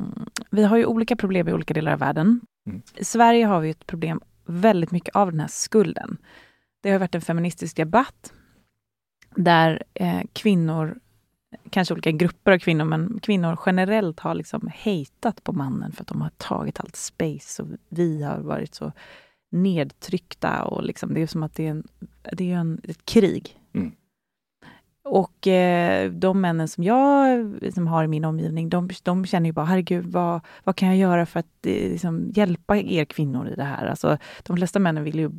vi 0.51 0.63
har 0.63 0.77
ju 0.77 0.85
olika 0.85 1.15
problem 1.15 1.47
i 1.47 1.53
olika 1.53 1.73
delar 1.73 1.93
av 1.93 1.99
världen. 1.99 2.41
Mm. 2.67 2.81
I 2.95 3.03
Sverige 3.05 3.45
har 3.45 3.59
vi 3.59 3.69
ett 3.69 3.87
problem 3.87 4.21
väldigt 4.45 4.91
mycket 4.91 5.15
av 5.15 5.31
den 5.31 5.39
här 5.39 5.47
skulden. 5.47 6.17
Det 6.83 6.91
har 6.91 6.99
varit 6.99 7.15
en 7.15 7.21
feministisk 7.21 7.77
debatt 7.77 8.33
där 9.35 9.83
eh, 9.93 10.21
kvinnor, 10.33 10.99
kanske 11.69 11.93
olika 11.93 12.11
grupper 12.11 12.51
av 12.51 12.59
kvinnor, 12.59 12.85
men 12.85 13.19
kvinnor 13.21 13.59
generellt 13.65 14.19
har 14.19 14.35
liksom 14.35 14.69
hejtat 14.73 15.43
på 15.43 15.53
mannen 15.53 15.91
för 15.91 16.01
att 16.01 16.07
de 16.07 16.21
har 16.21 16.31
tagit 16.37 16.79
allt 16.79 16.95
space 16.95 17.63
och 17.63 17.67
vi 17.89 18.23
har 18.23 18.39
varit 18.39 18.75
så 18.75 18.91
nedtryckta 19.55 20.63
och 20.63 20.83
liksom, 20.83 21.13
det 21.13 21.21
är 21.21 21.27
som 21.27 21.43
att 21.43 21.55
det 21.55 21.65
är, 21.67 21.71
en, 21.71 21.87
det 22.31 22.51
är 22.51 22.55
en, 22.55 22.81
ett 22.83 23.05
krig. 23.05 23.59
Mm. 23.73 23.91
Och 25.03 25.47
eh, 25.47 26.11
de 26.11 26.41
männen 26.41 26.67
som 26.67 26.83
jag 26.83 27.55
som 27.73 27.87
har 27.87 28.03
i 28.03 28.07
min 28.07 28.25
omgivning, 28.25 28.69
de, 28.69 28.89
de 29.03 29.25
känner 29.25 29.49
ju 29.49 29.53
bara, 29.53 29.65
herregud, 29.65 30.05
vad, 30.05 30.41
vad 30.63 30.75
kan 30.75 30.87
jag 30.87 30.97
göra 30.97 31.25
för 31.25 31.39
att 31.39 31.65
eh, 31.65 31.91
liksom, 31.91 32.31
hjälpa 32.35 32.77
er 32.77 33.05
kvinnor 33.05 33.49
i 33.49 33.55
det 33.55 33.63
här? 33.63 33.85
Alltså, 33.85 34.17
de 34.43 34.57
flesta 34.57 34.79
männen 34.79 35.03
vill 35.03 35.19
ju, 35.19 35.31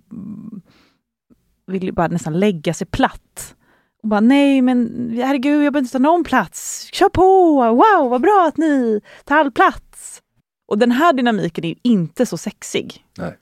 vill 1.66 1.84
ju 1.84 1.92
bara 1.92 2.08
nästan 2.08 2.38
lägga 2.40 2.74
sig 2.74 2.86
platt. 2.86 3.54
Och 4.02 4.08
bara, 4.08 4.20
nej 4.20 4.62
men 4.62 5.10
herregud, 5.16 5.64
jag 5.64 5.72
behöver 5.72 5.78
inte 5.78 5.92
ta 5.92 5.98
någon 5.98 6.24
plats. 6.24 6.88
Kör 6.92 7.08
på! 7.08 7.54
Wow, 7.70 8.10
vad 8.10 8.20
bra 8.20 8.46
att 8.48 8.56
ni 8.56 9.00
tar 9.24 9.36
all 9.36 9.52
plats! 9.52 10.22
Och 10.68 10.78
den 10.78 10.92
här 10.92 11.12
dynamiken 11.12 11.64
är 11.64 11.74
inte 11.82 12.26
så 12.26 12.36
sexig. 12.36 13.04
Nej. 13.18 13.36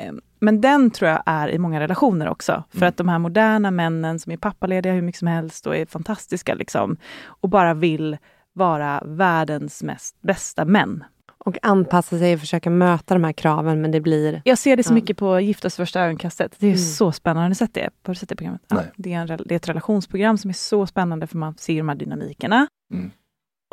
Ehm, 0.00 0.20
Men 0.40 0.60
den 0.60 0.90
tror 0.90 1.10
jag 1.10 1.22
är 1.26 1.48
i 1.48 1.58
många 1.58 1.80
relationer 1.80 2.28
också. 2.28 2.64
För 2.70 2.76
Mm. 2.78 2.88
att 2.88 2.96
de 2.96 3.08
här 3.08 3.18
moderna 3.18 3.70
männen 3.70 4.18
som 4.18 4.32
är 4.32 4.36
pappalediga 4.36 4.92
hur 4.92 5.02
mycket 5.02 5.18
som 5.18 5.28
helst 5.28 5.66
och 5.66 5.76
är 5.76 5.86
fantastiska 5.86 6.54
liksom. 6.54 6.96
Och 7.24 7.48
bara 7.48 7.74
vill 7.74 8.16
vara 8.52 9.02
världens 9.06 9.82
mest 9.82 10.16
bästa 10.22 10.64
män. 10.64 11.04
Och 11.44 11.58
anpassa 11.62 12.18
sig 12.18 12.34
och 12.34 12.40
försöka 12.40 12.70
möta 12.70 13.14
de 13.14 13.24
här 13.24 13.32
kraven, 13.32 13.80
men 13.82 13.90
det 13.90 14.00
blir... 14.00 14.42
Jag 14.44 14.58
ser 14.58 14.76
det 14.76 14.82
så 14.82 14.90
Ja. 14.90 14.94
mycket 14.94 15.16
på 15.16 15.40
Giftas 15.40 15.76
första 15.76 16.00
ögonkastet. 16.00 16.54
Det 16.58 16.66
är 16.66 16.70
Mm. 16.70 16.78
så 16.78 17.12
spännande. 17.12 17.42
Har 17.44 17.48
ni 17.48 17.54
sett 17.54 17.74
det? 17.74 17.90
Har 18.02 18.14
du 18.14 18.18
sett 18.18 18.28
det 18.28 18.36
programmet? 18.36 18.62
Ja, 18.68 18.82
det, 18.96 19.12
är 19.12 19.18
en, 19.20 19.26
det 19.46 19.54
är 19.54 19.56
ett 19.56 19.68
relationsprogram 19.68 20.38
som 20.38 20.48
är 20.48 20.54
så 20.54 20.86
spännande 20.86 21.26
för 21.26 21.36
man 21.38 21.54
ser 21.58 21.76
de 21.78 21.88
här 21.88 21.96
dynamikerna. 21.96 22.66
Mm. 22.94 23.10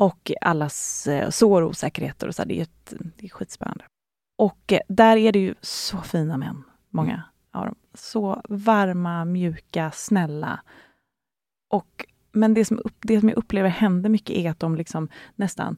Och 0.02 0.32
allas 0.42 1.08
eh, 1.08 1.30
sår 1.30 1.62
och 1.62 1.70
osäkerheter. 1.70 2.28
Och 2.28 2.36
så 2.36 2.42
här, 2.42 2.48
det, 2.50 2.60
är 2.60 2.64
ett, 2.64 2.94
det 3.18 3.26
är 3.26 3.30
skitspännande. 3.30 3.84
Och 4.40 4.74
eh, 4.74 4.80
där 4.88 5.18
är 5.18 5.32
det 5.32 5.40
ju 5.40 5.56
så 5.62 5.98
fina 5.98 6.38
män, 6.38 6.64
många 6.90 7.24
av 7.52 7.66
dem. 7.66 7.76
Så 7.94 8.42
varma, 8.50 9.26
mjuka, 9.26 9.92
snälla. 9.92 10.60
Och, 11.70 12.06
men 12.32 12.54
det 12.54 12.66
som, 12.66 12.82
det 13.00 13.20
som 13.20 13.30
jag 13.30 13.38
upplever 13.38 13.70
händer 13.70 14.10
mycket 14.10 14.36
är 14.36 14.52
att 14.52 14.60
de 14.60 14.76
liksom 14.76 15.10
nästan 15.36 15.78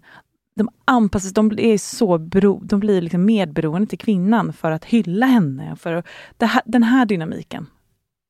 de 0.55 0.69
anpassas, 0.85 1.33
de 1.33 1.59
är 1.59 1.77
så 1.77 2.17
bero, 2.17 2.59
de 2.63 2.79
blir 2.79 3.01
liksom 3.01 3.25
medberoende 3.25 3.87
till 3.87 3.99
kvinnan 3.99 4.53
för 4.53 4.71
att 4.71 4.85
hylla 4.85 5.25
henne. 5.25 5.75
För 5.75 6.03
här, 6.39 6.61
den 6.65 6.83
här 6.83 7.05
dynamiken. 7.05 7.67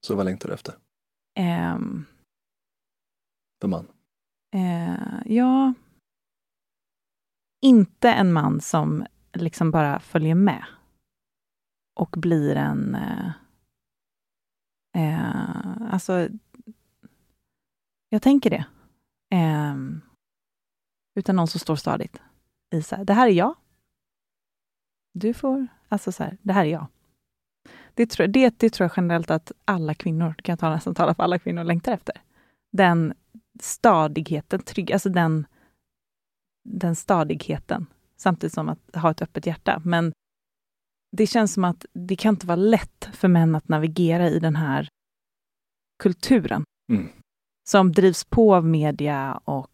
Så 0.07 0.15
vad 0.15 0.25
längtar 0.25 0.47
du 0.47 0.53
efter? 0.53 0.75
ehm, 1.35 2.05
För 3.61 3.67
man? 3.67 3.87
Eh, 4.55 5.21
ja. 5.25 5.73
Inte 7.61 8.11
en 8.11 8.33
man 8.33 8.61
som 8.61 9.05
liksom 9.33 9.71
bara 9.71 9.99
följer 9.99 10.35
med. 10.35 10.65
Och 11.95 12.09
blir 12.17 12.55
en... 12.55 12.95
Eh, 12.95 13.31
eh, 14.97 15.93
alltså... 15.93 16.29
Jag 18.09 18.21
tänker 18.21 18.49
det. 18.49 18.65
Eh, 19.37 19.75
utan 21.15 21.35
någon 21.35 21.47
som 21.47 21.59
står 21.59 21.75
stadigt. 21.75 22.21
I 22.73 22.81
så 22.81 22.95
här, 22.95 23.05
det 23.05 23.13
här 23.13 23.27
är 23.27 23.31
jag. 23.31 23.55
Du 25.13 25.33
får... 25.33 25.67
Alltså 25.87 26.11
så 26.11 26.23
här, 26.23 26.37
det 26.41 26.53
här 26.53 26.65
är 26.65 26.69
jag. 26.69 26.87
Det 27.93 28.05
tror, 28.05 28.27
det, 28.27 28.59
det 28.59 28.69
tror 28.69 28.85
jag 28.85 28.93
generellt 28.97 29.31
att 29.31 29.51
alla 29.65 29.93
kvinnor, 29.93 30.33
kan 30.33 30.53
jag 30.53 30.59
ta, 30.59 30.69
nästan 30.69 30.95
tala 30.95 31.15
för 31.15 31.23
alla 31.23 31.39
kvinnor, 31.39 31.63
längtar 31.63 31.91
efter. 31.91 32.21
Den 32.71 33.13
stadigheten, 33.59 34.63
trygg, 34.63 34.91
alltså 34.91 35.09
den, 35.09 35.45
den 36.63 36.95
stadigheten, 36.95 37.87
samtidigt 38.21 38.53
som 38.53 38.69
att 38.69 38.79
ha 38.95 39.11
ett 39.11 39.21
öppet 39.21 39.45
hjärta. 39.45 39.81
Men 39.85 40.13
det 41.17 41.27
känns 41.27 41.53
som 41.53 41.63
att 41.63 41.85
det 41.93 42.15
kan 42.15 42.33
inte 42.33 42.47
vara 42.47 42.55
lätt 42.55 43.09
för 43.13 43.27
män 43.27 43.55
att 43.55 43.67
navigera 43.69 44.29
i 44.29 44.39
den 44.39 44.55
här 44.55 44.87
kulturen. 46.03 46.63
Mm. 46.91 47.09
Som 47.69 47.91
drivs 47.91 48.23
på 48.23 48.55
av 48.55 48.65
media 48.65 49.41
och 49.45 49.67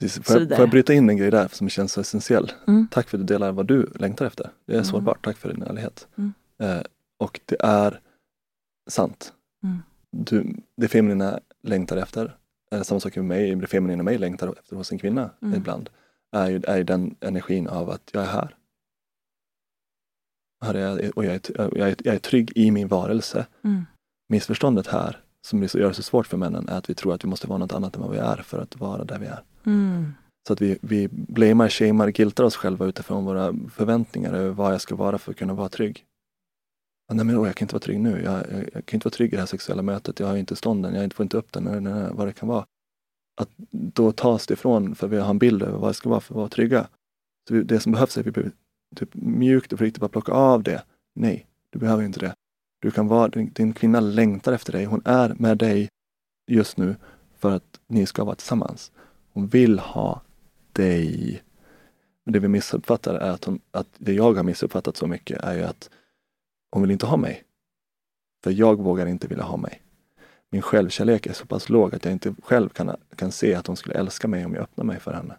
Precis. 0.00 0.26
Får, 0.26 0.40
jag, 0.40 0.48
får 0.48 0.58
jag 0.58 0.70
bryta 0.70 0.94
in 0.94 1.10
en 1.10 1.16
grej 1.16 1.30
där 1.30 1.48
som 1.48 1.68
känns 1.68 1.92
så 1.92 2.00
essentiell? 2.00 2.52
Mm. 2.66 2.88
Tack 2.90 3.08
för 3.08 3.18
att 3.18 3.26
du 3.26 3.34
delar 3.34 3.52
vad 3.52 3.66
du 3.66 3.90
längtar 3.94 4.26
efter. 4.26 4.50
Det 4.66 4.72
är 4.72 4.76
Mm. 4.76 4.84
sårbart. 4.84 5.24
Tack 5.24 5.36
för 5.36 5.52
din 5.52 5.62
ärlighet. 5.62 6.08
Mm. 6.16 6.32
Eh, 6.58 6.82
och 7.18 7.40
det 7.44 7.56
är 7.60 8.00
sant. 8.90 9.32
Mm. 9.62 9.78
Du, 10.10 10.56
det 10.76 10.88
feminina 10.88 11.40
längtar 11.62 11.96
efter, 11.96 12.36
eh, 12.72 12.82
samma 12.82 13.00
sak 13.00 13.16
med 13.16 13.24
mig, 13.24 13.54
det 13.56 13.66
feminina 13.66 14.02
mig 14.02 14.18
längtar 14.18 14.54
efter 14.58 14.76
hos 14.76 14.92
en 14.92 14.98
kvinna 14.98 15.30
Mm. 15.42 15.54
ibland, 15.54 15.90
är 16.32 16.50
ju, 16.50 16.62
är 16.66 16.76
ju 16.76 16.84
den 16.84 17.16
energin 17.20 17.68
av 17.68 17.90
att 17.90 18.10
jag 18.12 18.22
är 18.22 18.26
här. 18.26 18.56
här 20.64 20.74
är 20.74 20.80
jag, 20.80 21.18
och 21.18 21.24
jag 21.24 21.34
är, 21.34 21.40
jag, 21.56 21.88
är, 21.88 21.96
jag 22.04 22.14
är 22.14 22.18
trygg 22.18 22.52
i 22.54 22.70
min 22.70 22.88
varelse. 22.88 23.46
Mm. 23.64 23.86
Missförståndet 24.28 24.86
här, 24.86 25.20
som 25.46 25.62
gör 25.62 25.88
det 25.88 25.94
så 25.94 26.02
svårt 26.02 26.26
för 26.26 26.36
männen, 26.36 26.68
är 26.68 26.78
att 26.78 26.90
vi 26.90 26.94
tror 26.94 27.14
att 27.14 27.24
vi 27.24 27.28
måste 27.28 27.46
vara 27.46 27.58
något 27.58 27.72
annat 27.72 27.96
än 27.96 28.02
vad 28.02 28.10
vi 28.10 28.18
är 28.18 28.36
för 28.36 28.58
att 28.58 28.76
vara 28.76 29.04
där 29.04 29.18
vi 29.18 29.26
är. 29.26 29.42
Mm. 29.66 30.12
Så 30.46 30.52
att 30.52 30.60
vi, 30.60 30.78
vi 30.80 31.08
blamear, 31.08 31.68
shamear, 31.68 32.08
guiltar 32.08 32.44
oss 32.44 32.56
själva 32.56 32.86
utifrån 32.86 33.24
våra 33.24 33.54
förväntningar 33.72 34.32
över 34.32 34.50
vad 34.50 34.72
jag 34.72 34.80
ska 34.80 34.96
vara 34.96 35.18
för 35.18 35.30
att 35.30 35.38
kunna 35.38 35.54
vara 35.54 35.68
trygg. 35.68 36.04
Nej 37.12 37.24
men 37.24 37.36
åh, 37.36 37.46
jag 37.46 37.56
kan 37.56 37.64
inte 37.64 37.74
vara 37.74 37.82
trygg 37.82 38.00
nu. 38.00 38.22
Jag, 38.24 38.34
jag, 38.50 38.70
jag 38.72 38.86
kan 38.86 38.96
inte 38.96 39.04
vara 39.04 39.14
trygg 39.14 39.32
i 39.32 39.36
det 39.36 39.40
här 39.40 39.46
sexuella 39.46 39.82
mötet. 39.82 40.20
Jag 40.20 40.26
har 40.26 40.36
inte 40.36 40.56
stånden, 40.56 40.94
jag 40.94 41.14
får 41.14 41.24
inte 41.24 41.36
upp 41.36 41.52
den, 41.52 41.64
nej, 41.64 41.80
nej, 41.80 41.92
nej, 41.92 42.08
vad 42.12 42.26
det 42.26 42.32
kan 42.32 42.48
vara. 42.48 42.66
Att 43.36 43.50
då 43.70 44.12
tas 44.12 44.46
det 44.46 44.54
ifrån 44.54 44.94
för 44.94 45.08
vi 45.08 45.18
har 45.18 45.30
en 45.30 45.38
bild 45.38 45.62
över 45.62 45.78
vad 45.78 45.90
det 45.90 45.94
ska 45.94 46.08
vara 46.08 46.20
för 46.20 46.34
att 46.34 46.36
vara 46.36 46.48
trygga. 46.48 46.88
Så 47.48 47.54
det 47.54 47.80
som 47.80 47.92
behövs 47.92 48.16
är 48.16 48.20
att 48.20 48.26
vi 48.26 48.30
blir 48.30 48.52
typ 48.96 49.14
mjukt 49.14 49.72
och 49.72 49.78
försiktigt 49.78 50.00
bara 50.00 50.08
plocka 50.08 50.32
av 50.32 50.62
det. 50.62 50.82
Nej, 51.14 51.46
du 51.70 51.78
behöver 51.78 52.02
inte 52.02 52.20
det. 52.20 52.34
Du 52.82 52.90
kan 52.90 53.08
vara, 53.08 53.28
din, 53.28 53.52
din 53.52 53.72
kvinna 53.72 54.00
längtar 54.00 54.52
efter 54.52 54.72
dig. 54.72 54.84
Hon 54.84 55.02
är 55.04 55.34
med 55.34 55.58
dig 55.58 55.88
just 56.46 56.76
nu 56.76 56.96
för 57.38 57.50
att 57.56 57.80
ni 57.86 58.06
ska 58.06 58.24
vara 58.24 58.36
tillsammans. 58.36 58.92
Hon 59.32 59.46
vill 59.46 59.78
ha 59.78 60.22
dig. 60.72 61.42
Men 62.24 62.32
det 62.32 62.38
vi 62.38 62.48
missuppfattar 62.48 63.14
är 63.14 63.30
att, 63.30 63.44
hon, 63.44 63.60
att 63.70 63.88
det 63.98 64.12
jag 64.12 64.34
har 64.34 64.42
missuppfattat 64.42 64.96
så 64.96 65.06
mycket 65.06 65.40
är 65.40 65.54
ju 65.54 65.62
att 65.62 65.90
hon 66.72 66.82
vill 66.82 66.90
inte 66.90 67.06
ha 67.06 67.16
mig. 67.16 67.44
För 68.44 68.50
jag 68.50 68.82
vågar 68.82 69.06
inte 69.06 69.26
vilja 69.26 69.44
ha 69.44 69.56
mig. 69.56 69.82
Min 70.50 70.62
självkärlek 70.62 71.26
är 71.26 71.32
så 71.32 71.46
pass 71.46 71.68
låg 71.68 71.94
att 71.94 72.04
jag 72.04 72.12
inte 72.12 72.34
själv 72.42 72.68
kan, 72.68 72.96
kan 73.16 73.32
se 73.32 73.54
att 73.54 73.66
hon 73.66 73.76
skulle 73.76 73.94
älska 73.94 74.28
mig 74.28 74.44
om 74.44 74.54
jag 74.54 74.62
öppnar 74.62 74.84
mig 74.84 75.00
för 75.00 75.12
henne. 75.12 75.36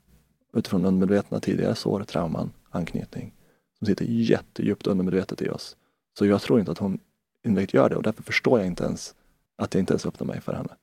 Utifrån 0.53 0.85
undermedvetna 0.85 1.39
tidigare 1.39 1.75
sår, 1.75 2.03
trauman, 2.03 2.51
anknytning 2.69 3.33
som 3.77 3.87
sitter 3.87 4.05
jättedjupt 4.05 4.87
undermedvetet 4.87 5.41
i 5.41 5.49
oss. 5.49 5.77
Så 6.17 6.25
jag 6.25 6.41
tror 6.41 6.59
inte 6.59 6.71
att 6.71 6.77
hon 6.77 6.99
indirekt 7.45 7.73
gör 7.73 7.89
det 7.89 7.95
och 7.95 8.03
därför 8.03 8.23
förstår 8.23 8.59
jag 8.59 8.67
inte 8.67 8.83
ens 8.83 9.15
att 9.55 9.73
jag 9.73 9.81
inte 9.81 9.93
ens 9.93 10.05
öppnar 10.05 10.27
mig 10.27 10.41
för 10.41 10.53
henne. 10.53 10.75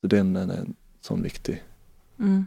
Så 0.00 0.06
det 0.06 0.16
är 0.16 0.20
en, 0.20 0.36
en, 0.36 0.50
en 0.50 0.74
sån 1.00 1.22
viktig 1.22 1.62
Mm. 2.18 2.46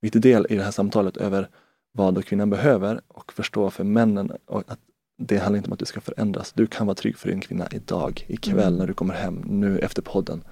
viktig 0.00 0.22
del 0.22 0.46
i 0.50 0.56
det 0.56 0.62
här 0.62 0.70
samtalet 0.70 1.16
över 1.16 1.48
vad 1.92 2.14
då 2.14 2.22
kvinnan 2.22 2.50
behöver 2.50 3.00
och 3.08 3.32
förstå 3.32 3.70
för 3.70 3.84
männen 3.84 4.32
och 4.46 4.62
att 4.66 4.78
det 5.18 5.38
handlar 5.38 5.56
inte 5.56 5.68
om 5.68 5.72
att 5.72 5.78
du 5.78 5.84
ska 5.84 6.00
förändras. 6.00 6.52
Du 6.52 6.66
kan 6.66 6.86
vara 6.86 6.94
trygg 6.94 7.16
för 7.18 7.28
din 7.28 7.40
kvinna 7.40 7.68
idag, 7.70 8.24
ikväll 8.28 8.58
Mm. 8.66 8.78
när 8.78 8.86
du 8.86 8.94
kommer 8.94 9.14
hem, 9.14 9.34
nu 9.46 9.78
efter 9.78 10.02
podden. 10.02 10.44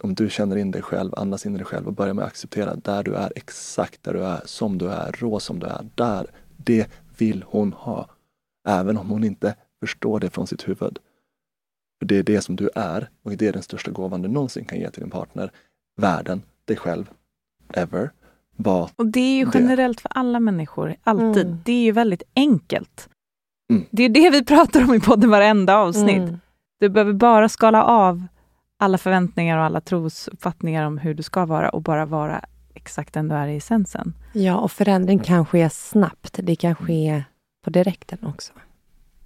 Om 0.00 0.14
du 0.14 0.30
känner 0.30 0.56
in 0.56 0.70
dig 0.70 0.82
själv, 0.82 1.14
andas 1.16 1.46
in 1.46 1.54
i 1.54 1.58
dig 1.58 1.66
själv 1.66 1.86
och 1.86 1.92
börjar 1.92 2.14
med 2.14 2.22
att 2.24 2.30
acceptera 2.30 2.74
där 2.74 3.02
du 3.02 3.14
är, 3.14 3.32
exakt 3.36 4.02
där 4.02 4.14
du 4.14 4.24
är, 4.24 4.40
som 4.44 4.78
du 4.78 4.88
är, 4.90 5.12
rå 5.12 5.40
som 5.40 5.58
du 5.58 5.66
är, 5.66 5.86
där. 5.94 6.26
Det 6.56 6.86
vill 7.18 7.44
hon 7.46 7.72
ha. 7.72 8.08
Även 8.68 8.96
om 8.98 9.10
hon 9.10 9.24
inte 9.24 9.54
förstår 9.80 10.20
det 10.20 10.30
från 10.30 10.46
sitt 10.46 10.68
huvud. 10.68 10.98
För 11.98 12.06
det 12.06 12.16
är 12.18 12.22
det 12.22 12.40
som 12.40 12.56
du 12.56 12.70
är 12.74 13.08
och 13.22 13.30
det 13.36 13.46
är 13.48 13.52
den 13.52 13.62
största 13.62 13.90
gåvan 13.90 14.22
du 14.22 14.28
någonsin 14.28 14.64
kan 14.64 14.78
ge 14.78 14.90
till 14.90 15.00
din 15.02 15.10
partner. 15.10 15.50
Världen, 15.96 16.42
dig 16.64 16.76
själv, 16.76 17.10
ever. 17.74 18.10
Var 18.56 18.90
Och 18.96 19.06
det 19.06 19.20
är 19.20 19.36
ju 19.36 19.44
Det. 19.44 19.58
generellt 19.58 20.00
för 20.00 20.08
alla 20.14 20.40
människor, 20.40 20.96
alltid. 21.02 21.46
Mm. 21.46 21.58
Det 21.64 21.72
är 21.72 21.82
ju 21.84 21.92
väldigt 21.92 22.22
enkelt. 22.36 23.08
Mm. 23.70 23.84
Det 23.90 24.02
är 24.02 24.08
det 24.08 24.30
vi 24.30 24.44
pratar 24.44 24.84
om 24.84 24.94
i 24.94 25.00
podden 25.00 25.30
varenda 25.30 25.76
avsnitt. 25.76 26.16
Mm. 26.16 26.40
Du 26.80 26.88
behöver 26.88 27.12
bara 27.12 27.48
skala 27.48 27.84
av 27.84 28.26
alla 28.78 28.98
förväntningar 28.98 29.58
och 29.58 29.64
alla 29.64 29.80
trosuppfattningar 29.80 30.86
om 30.86 30.98
hur 30.98 31.14
du 31.14 31.22
ska 31.22 31.46
vara 31.46 31.68
och 31.70 31.82
bara 31.82 32.06
vara 32.06 32.44
exakt 32.74 33.14
den 33.14 33.28
du 33.28 33.34
är 33.34 33.48
i 33.48 33.56
essensen. 33.56 34.14
Ja, 34.32 34.56
och 34.56 34.72
förändring 34.72 35.18
kan 35.18 35.46
ske 35.46 35.70
snabbt. 35.70 36.38
Det 36.42 36.56
kan 36.56 36.74
ske 36.74 37.24
på 37.64 37.70
direkten 37.70 38.18
också. 38.22 38.52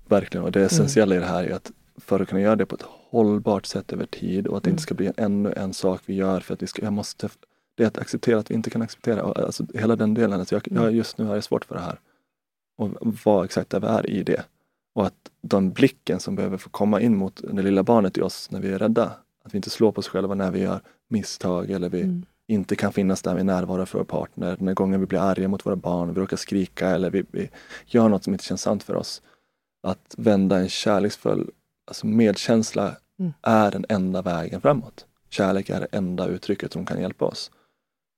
Verkligen, 0.09 0.45
och 0.45 0.53
det 0.53 0.63
essentiella 0.63 1.15
i 1.17 1.19
det 1.19 1.27
här 1.27 1.45
är 1.45 1.55
att 1.55 1.71
för 1.97 2.21
att 2.21 2.29
kunna 2.29 2.41
göra 2.41 2.57
det 2.57 2.67
på 2.67 2.75
ett 2.75 2.85
hållbart 3.11 3.67
sätt 3.67 3.93
över 3.93 4.07
tid 4.07 4.47
och 4.47 4.57
att 4.57 4.63
det 4.63 4.69
Mm. 4.69 4.75
inte 4.75 4.83
ska 4.83 4.95
bli 4.95 5.07
en, 5.07 5.15
ännu 5.17 5.53
en 5.57 5.75
sak 5.75 6.01
vi 6.07 6.15
gör 6.15 6.41
för 6.41 6.55
att 6.55 6.63
vi 6.63 6.67
ska, 6.67 6.83
jag 6.83 6.93
måste, 6.93 7.29
det 7.77 7.83
är 7.83 7.87
att 7.87 7.99
acceptera 7.99 8.39
att 8.39 8.51
vi 8.51 8.55
inte 8.55 8.71
kan 8.71 8.83
acceptera, 8.83 9.23
alltså 9.23 9.67
hela 9.75 9.97
den 9.97 10.15
delen, 10.15 10.41
alltså 10.41 10.55
jag, 10.55 10.63
jag, 10.71 10.95
just 10.95 11.19
nu 11.19 11.25
har 11.25 11.35
jag 11.35 11.45
svårt 11.45 11.65
för 11.65 11.75
det 11.75 11.81
här. 11.81 11.99
Och 12.79 12.91
vara 13.25 13.45
exakt 13.45 13.75
vi 13.75 13.87
är 13.87 14.11
i 14.11 14.23
det. 14.23 14.45
Och 14.95 15.07
att 15.07 15.15
den 15.41 15.73
blicken 15.73 16.21
som 16.21 16.37
behöver 16.37 16.57
få 16.57 16.71
komma 16.71 17.01
in 17.01 17.17
mot 17.17 17.41
det 17.53 17.63
lilla 17.63 17.83
barnet 17.83 18.19
i 18.19 18.21
oss 18.21 18.51
när 18.51 18.61
vi 18.61 18.69
är 18.73 18.79
rädda. 18.79 19.13
Att 19.45 19.55
vi 19.55 19.59
inte 19.59 19.71
slår 19.71 19.93
på 19.93 19.99
oss 19.99 20.09
själva 20.09 20.35
när 20.35 20.51
vi 20.51 20.61
gör 20.61 20.81
misstag 21.09 21.71
eller 21.71 21.89
vi 21.89 22.01
Mm. 22.03 22.27
inte 22.47 22.77
kan 22.77 22.93
finnas 22.93 23.23
där 23.23 23.35
med 23.35 23.47
närvaro 23.47 23.87
för 23.87 23.99
vår 23.99 24.05
partner. 24.05 24.57
När 24.61 24.75
gånger 24.75 24.99
vi 24.99 25.07
blir 25.07 25.19
arga 25.21 25.49
mot 25.49 25.67
våra 25.67 25.77
barn, 25.77 26.15
vi 26.15 26.21
råkar 26.21 26.37
skrika 26.37 26.89
eller 26.89 27.11
vi, 27.11 27.25
vi 27.31 27.51
gör 27.87 28.09
något 28.09 28.25
som 28.25 28.33
inte 28.33 28.45
känns 28.45 28.63
sant 28.63 28.83
för 28.83 28.95
oss. 28.95 29.23
Att 29.83 30.15
vända 30.19 30.59
en 30.59 30.69
kärleksfull 30.69 31.51
alltså 31.87 32.07
medkänsla 32.07 32.97
Mm. 33.21 33.33
är 33.43 33.71
den 33.71 33.85
enda 33.89 34.23
vägen 34.23 34.61
framåt. 34.61 35.07
Kärlek 35.31 35.71
är 35.71 35.81
det 35.81 35.87
enda 35.93 36.27
uttrycket 36.27 36.73
som 36.73 36.87
kan 36.87 37.01
hjälpa 37.01 37.25
oss. 37.25 37.51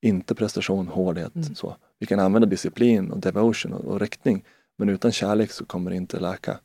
Inte 0.03 0.35
prestation, 0.35 0.89
hårdhet. 0.89 1.35
Mm. 1.35 1.55
Så. 1.55 1.77
Vi 1.99 2.07
kan 2.07 2.21
använda 2.21 2.49
disciplin 2.49 3.11
och 3.11 3.19
devotion 3.19 3.73
och, 3.73 3.85
och 3.85 4.01
riktning. 4.01 4.45
Men 4.79 4.89
utan 4.89 5.13
kärlek 5.13 5.51
så 5.51 5.65
kommer 5.65 5.91
det 5.91 5.97
inte 5.97 6.21
läka. 6.21 6.59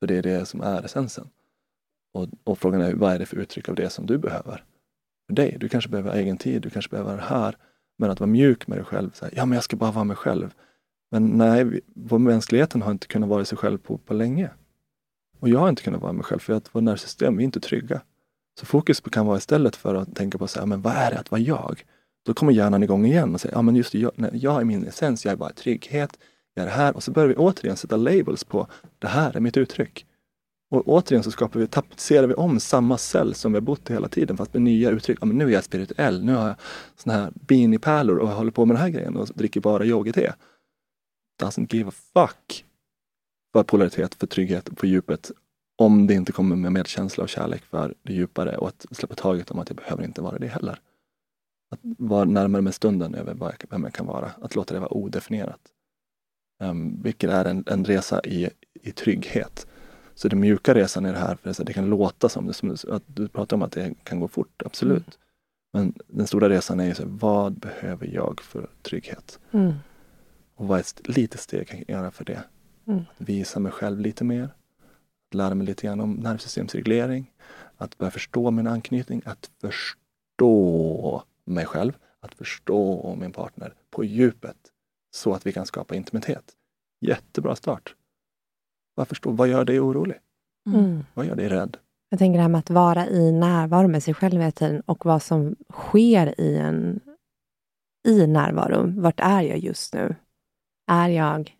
För 0.00 0.06
det 0.06 0.16
är 0.16 0.22
det 0.22 0.46
som 0.46 0.60
är 0.60 0.84
essensen. 0.84 1.28
Och, 2.14 2.28
och 2.44 2.58
frågan 2.58 2.80
är, 2.80 2.94
vad 2.94 3.12
är 3.12 3.18
det 3.18 3.26
för 3.26 3.36
uttryck 3.36 3.68
av 3.68 3.74
det 3.74 3.90
som 3.90 4.06
du 4.06 4.18
behöver? 4.18 4.64
För 5.26 5.34
dig, 5.34 5.56
du 5.60 5.68
kanske 5.68 5.90
behöver 5.90 6.14
egen 6.14 6.36
tid, 6.36 6.62
du 6.62 6.70
kanske 6.70 6.90
behöver 6.90 7.16
det 7.16 7.22
här. 7.22 7.56
Men 7.98 8.10
att 8.10 8.20
vara 8.20 8.30
mjuk 8.30 8.66
med 8.66 8.78
dig 8.78 8.84
själv. 8.84 9.10
Så 9.14 9.24
här, 9.24 9.34
ja, 9.36 9.46
men 9.46 9.54
jag 9.54 9.64
ska 9.64 9.76
bara 9.76 9.92
vara 9.92 10.04
mig 10.04 10.16
själv. 10.16 10.54
Men 11.10 11.26
nej, 11.26 11.64
vi, 11.64 11.80
vår 11.94 12.18
mänskligheten 12.18 12.82
har 12.82 12.92
inte 12.92 13.06
kunnat 13.06 13.28
vara 13.28 13.44
sig 13.44 13.58
själv 13.58 13.78
på, 13.78 13.98
på 13.98 14.14
länge. 14.14 14.50
Och 15.40 15.48
jag 15.48 15.58
har 15.58 15.68
inte 15.68 15.82
kunnat 15.82 16.02
vara 16.02 16.12
mig 16.12 16.24
själv 16.24 16.38
för 16.38 16.52
att 16.52 16.74
vårt 16.74 16.82
nervsystem, 16.82 17.36
vi 17.36 17.42
är 17.42 17.44
inte 17.44 17.60
trygga. 17.60 18.00
Så 18.60 18.66
fokus 18.66 19.00
kan 19.00 19.26
vara 19.26 19.38
istället 19.38 19.76
för 19.76 19.94
att 19.94 20.16
tänka 20.16 20.38
på 20.38 20.46
så 20.46 20.58
här, 20.58 20.66
men 20.66 20.82
vad 20.82 20.92
är 20.92 21.10
det 21.10 21.18
att 21.18 21.30
vara 21.30 21.40
jag? 21.40 21.84
Då 22.28 22.34
kommer 22.34 22.52
hjärnan 22.52 22.82
igång 22.82 23.06
igen 23.06 23.34
och 23.34 23.40
säger, 23.40 23.54
ja 23.56 23.62
men 23.62 23.76
just 23.76 23.92
det, 23.92 23.98
jag, 23.98 24.12
nej, 24.14 24.30
jag 24.34 24.60
är 24.60 24.64
min 24.64 24.84
essens, 24.84 25.24
jag 25.24 25.32
är 25.32 25.36
bara 25.36 25.52
trygghet, 25.52 26.18
jag 26.54 26.66
är 26.66 26.70
här. 26.70 26.96
Och 26.96 27.02
så 27.02 27.10
börjar 27.10 27.28
vi 27.28 27.34
återigen 27.34 27.76
sätta 27.76 27.96
labels 27.96 28.44
på, 28.44 28.66
det 28.98 29.06
här 29.06 29.36
är 29.36 29.40
mitt 29.40 29.56
uttryck. 29.56 30.06
Och 30.70 30.88
återigen 30.88 31.22
så 31.22 31.30
skapar 31.30 31.60
vi, 31.60 31.66
tapetserar 31.66 32.26
vi 32.26 32.34
om 32.34 32.60
samma 32.60 32.98
cell 32.98 33.34
som 33.34 33.52
vi 33.52 33.56
har 33.56 33.60
bott 33.60 33.90
i 33.90 33.92
hela 33.92 34.08
tiden 34.08 34.36
fast 34.36 34.52
med 34.52 34.62
nya 34.62 34.90
uttryck. 34.90 35.18
Ja, 35.20 35.26
men 35.26 35.38
nu 35.38 35.44
är 35.44 35.50
jag 35.50 35.64
spirituell, 35.64 36.24
nu 36.24 36.34
har 36.34 36.46
jag 36.46 36.56
såna 36.96 37.16
här 37.16 37.32
beanie-pärlor 37.34 38.18
och 38.18 38.28
jag 38.28 38.34
håller 38.34 38.50
på 38.50 38.64
med 38.64 38.76
den 38.76 38.82
här 38.82 38.90
grejen 38.90 39.16
och 39.16 39.28
dricker 39.34 39.60
bara 39.60 39.84
yogite. 39.84 40.34
Doesn't 41.42 41.74
give 41.74 41.88
a 41.88 41.92
fuck 42.14 42.64
för 43.52 43.62
polaritet, 43.62 44.14
för 44.14 44.26
trygghet, 44.26 44.76
på 44.76 44.86
djupet. 44.86 45.30
Om 45.78 46.06
det 46.06 46.14
inte 46.14 46.32
kommer 46.32 46.56
med 46.56 46.72
medkänsla 46.72 47.24
och 47.24 47.28
kärlek 47.28 47.62
för 47.62 47.94
det 48.02 48.12
djupare 48.12 48.56
och 48.56 48.68
att 48.68 48.86
släppa 48.90 49.14
taget 49.14 49.50
om 49.50 49.58
att 49.58 49.68
jag 49.68 49.76
behöver 49.76 50.04
inte 50.04 50.22
vara 50.22 50.38
det 50.38 50.48
heller. 50.48 50.80
Att 51.70 51.80
vara 51.82 52.24
närmare 52.24 52.62
med 52.62 52.74
stunden 52.74 53.14
över 53.14 53.34
vad 53.34 53.48
jag, 53.48 53.70
vem 53.70 53.84
jag 53.84 53.94
kan 53.94 54.06
vara. 54.06 54.30
Att 54.40 54.54
låta 54.54 54.74
det 54.74 54.80
vara 54.80 54.92
odefinierat. 54.92 55.60
Um, 56.62 57.02
vilket 57.02 57.30
är 57.30 57.44
en, 57.44 57.64
en 57.66 57.84
resa 57.84 58.20
i, 58.24 58.50
i 58.82 58.92
trygghet. 58.92 59.66
Så 60.14 60.28
den 60.28 60.40
mjuka 60.40 60.74
resan 60.74 61.04
är 61.04 61.12
det 61.12 61.18
här, 61.18 61.36
för 61.36 61.64
det 61.64 61.72
kan 61.72 61.90
låta 61.90 62.28
som, 62.28 62.46
det, 62.46 62.52
som 62.52 62.76
att 62.90 63.02
du 63.06 63.28
pratar 63.28 63.56
om 63.56 63.62
att 63.62 63.72
det 63.72 63.94
kan 64.02 64.20
gå 64.20 64.28
fort, 64.28 64.62
absolut. 64.64 65.18
Men 65.72 65.94
den 66.06 66.26
stora 66.26 66.48
resan 66.48 66.80
är 66.80 66.84
ju 66.84 66.94
så, 66.94 67.02
vad 67.06 67.52
behöver 67.52 68.06
jag 68.06 68.40
för 68.40 68.70
trygghet? 68.82 69.38
Mm. 69.50 69.74
Och 70.54 70.68
vad 70.68 70.78
är 70.78 70.80
ett 70.80 71.08
litet 71.08 71.40
steg 71.40 71.60
jag 71.60 71.68
kan 71.68 71.84
göra 71.88 72.10
för 72.10 72.24
det? 72.24 72.42
Mm. 72.86 73.00
Att 73.00 73.28
visa 73.28 73.60
mig 73.60 73.72
själv 73.72 74.00
lite 74.00 74.24
mer. 74.24 74.44
Att 75.28 75.34
lära 75.34 75.54
mig 75.54 75.66
lite 75.66 75.86
grann 75.86 76.00
om 76.00 76.12
nervsystemsreglering. 76.12 77.32
Att 77.76 77.98
börja 77.98 78.10
förstå 78.10 78.50
min 78.50 78.66
anknytning. 78.66 79.22
Att 79.24 79.50
förstå 79.60 81.22
mig 81.50 81.66
själv. 81.66 81.92
Att 82.20 82.34
förstå 82.34 83.14
min 83.20 83.32
partner 83.32 83.74
på 83.90 84.04
djupet. 84.04 84.56
Så 85.10 85.34
att 85.34 85.46
vi 85.46 85.52
kan 85.52 85.66
skapa 85.66 85.94
intimitet. 85.94 86.52
Jättebra 87.00 87.56
start. 87.56 87.94
Vad, 88.94 89.08
förstå, 89.08 89.30
vad 89.30 89.48
gör 89.48 89.64
dig 89.64 89.80
orolig? 89.80 90.18
Mm. 90.66 91.04
Vad 91.14 91.26
gör 91.26 91.36
dig 91.36 91.48
rädd? 91.48 91.76
Jag 92.08 92.18
tänker 92.18 92.38
det 92.38 92.42
här 92.42 92.48
med 92.48 92.58
att 92.58 92.70
vara 92.70 93.06
i 93.06 93.32
närvaro 93.32 93.88
med 93.88 94.02
sig 94.02 94.14
själv 94.14 94.40
hela 94.40 94.52
tiden 94.52 94.80
och 94.80 95.04
vad 95.04 95.22
som 95.22 95.56
sker 95.72 96.40
i 96.40 96.56
en 96.56 97.00
i 98.08 98.26
närvaro. 98.26 99.00
Vart 99.00 99.20
är 99.20 99.42
jag 99.42 99.58
just 99.58 99.94
nu? 99.94 100.16
Är 100.86 101.08
jag 101.08 101.56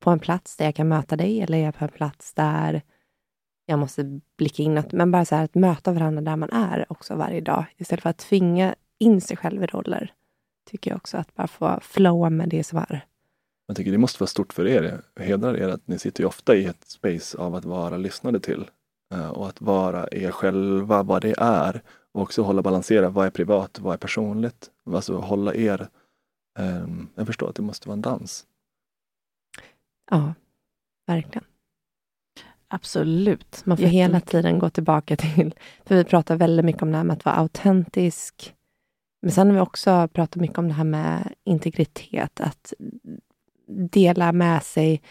på 0.00 0.10
en 0.10 0.18
plats 0.18 0.56
där 0.56 0.64
jag 0.64 0.74
kan 0.74 0.88
möta 0.88 1.16
dig 1.16 1.40
eller 1.40 1.58
är 1.58 1.64
jag 1.64 1.74
på 1.74 1.84
en 1.84 1.90
plats 1.90 2.34
där 2.34 2.82
jag 3.66 3.78
måste 3.78 4.20
blicka 4.36 4.62
inåt? 4.62 4.92
Men 4.92 5.10
bara 5.10 5.24
så 5.24 5.34
här 5.34 5.44
att 5.44 5.54
möta 5.54 5.92
varandra 5.92 6.22
där 6.22 6.36
man 6.36 6.50
är 6.50 6.92
också 6.92 7.14
varje 7.14 7.40
dag 7.40 7.64
istället 7.76 8.02
för 8.02 8.10
att 8.10 8.18
tvinga 8.18 8.74
in 8.98 9.20
sig 9.20 9.36
själv 9.36 9.62
i 9.62 9.66
roller. 9.66 10.12
Tycker 10.70 10.90
jag 10.90 10.96
också 10.96 11.16
att 11.16 11.34
bara 11.34 11.46
få 11.46 11.80
flowa 11.82 12.30
med 12.30 12.48
det 12.48 12.64
som 12.64 12.78
är. 12.78 13.04
Jag 13.66 13.76
tycker 13.76 13.92
det 13.92 13.98
måste 13.98 14.20
vara 14.20 14.28
stort 14.28 14.52
för 14.52 14.66
er. 14.66 15.00
Jag 15.14 15.22
hedrar 15.24 15.56
er 15.56 15.68
att 15.68 15.88
ni 15.88 15.98
sitter 15.98 16.22
ju 16.22 16.26
ofta 16.26 16.54
i 16.56 16.64
ett 16.64 16.84
space 16.84 17.38
av 17.38 17.54
att 17.54 17.64
vara 17.64 17.96
lyssnade 17.96 18.40
till. 18.40 18.70
eh, 19.14 19.30
Och 19.30 19.48
att 19.48 19.60
vara 19.60 20.08
er 20.12 20.30
själva, 20.30 21.02
vad 21.02 21.22
det 21.22 21.34
är. 21.38 21.82
Och 22.12 22.22
också 22.22 22.42
hålla 22.42 22.62
balansera, 22.62 23.08
vad 23.08 23.26
är 23.26 23.30
privat, 23.30 23.78
vad 23.78 23.94
är 23.94 23.98
personligt? 23.98 24.70
Alltså 24.86 25.16
hålla 25.18 25.54
er... 25.54 25.88
ehm, 26.58 27.08
jag 27.14 27.26
förstår 27.26 27.48
att 27.48 27.54
det 27.56 27.62
måste 27.62 27.88
vara 27.88 27.94
en 27.94 28.02
dans. 28.02 28.46
Ja, 30.10 30.34
verkligen. 31.06 31.44
Absolut. 32.68 33.62
Man 33.66 33.76
får 33.76 33.84
hela 33.84 34.20
tiden 34.20 34.58
gå 34.58 34.70
tillbaka 34.70 35.16
till, 35.16 35.54
för 35.84 35.94
vi 35.96 36.04
pratar 36.04 36.36
väldigt 36.36 36.64
mycket 36.64 36.82
om 36.82 36.90
det 36.90 36.96
här 36.96 37.04
med 37.04 37.16
att 37.16 37.24
vara 37.24 37.34
autentisk. 37.36 38.54
Men 39.22 39.30
sen 39.30 39.46
har 39.46 39.54
vi 39.54 39.60
också 39.60 40.08
pratat 40.08 40.36
mycket 40.36 40.58
om 40.58 40.68
det 40.68 40.74
här 40.74 40.84
med 40.84 41.34
integritet, 41.44 42.40
att 42.40 42.72
dela 43.90 44.32
med 44.32 44.62
sig. 44.62 45.02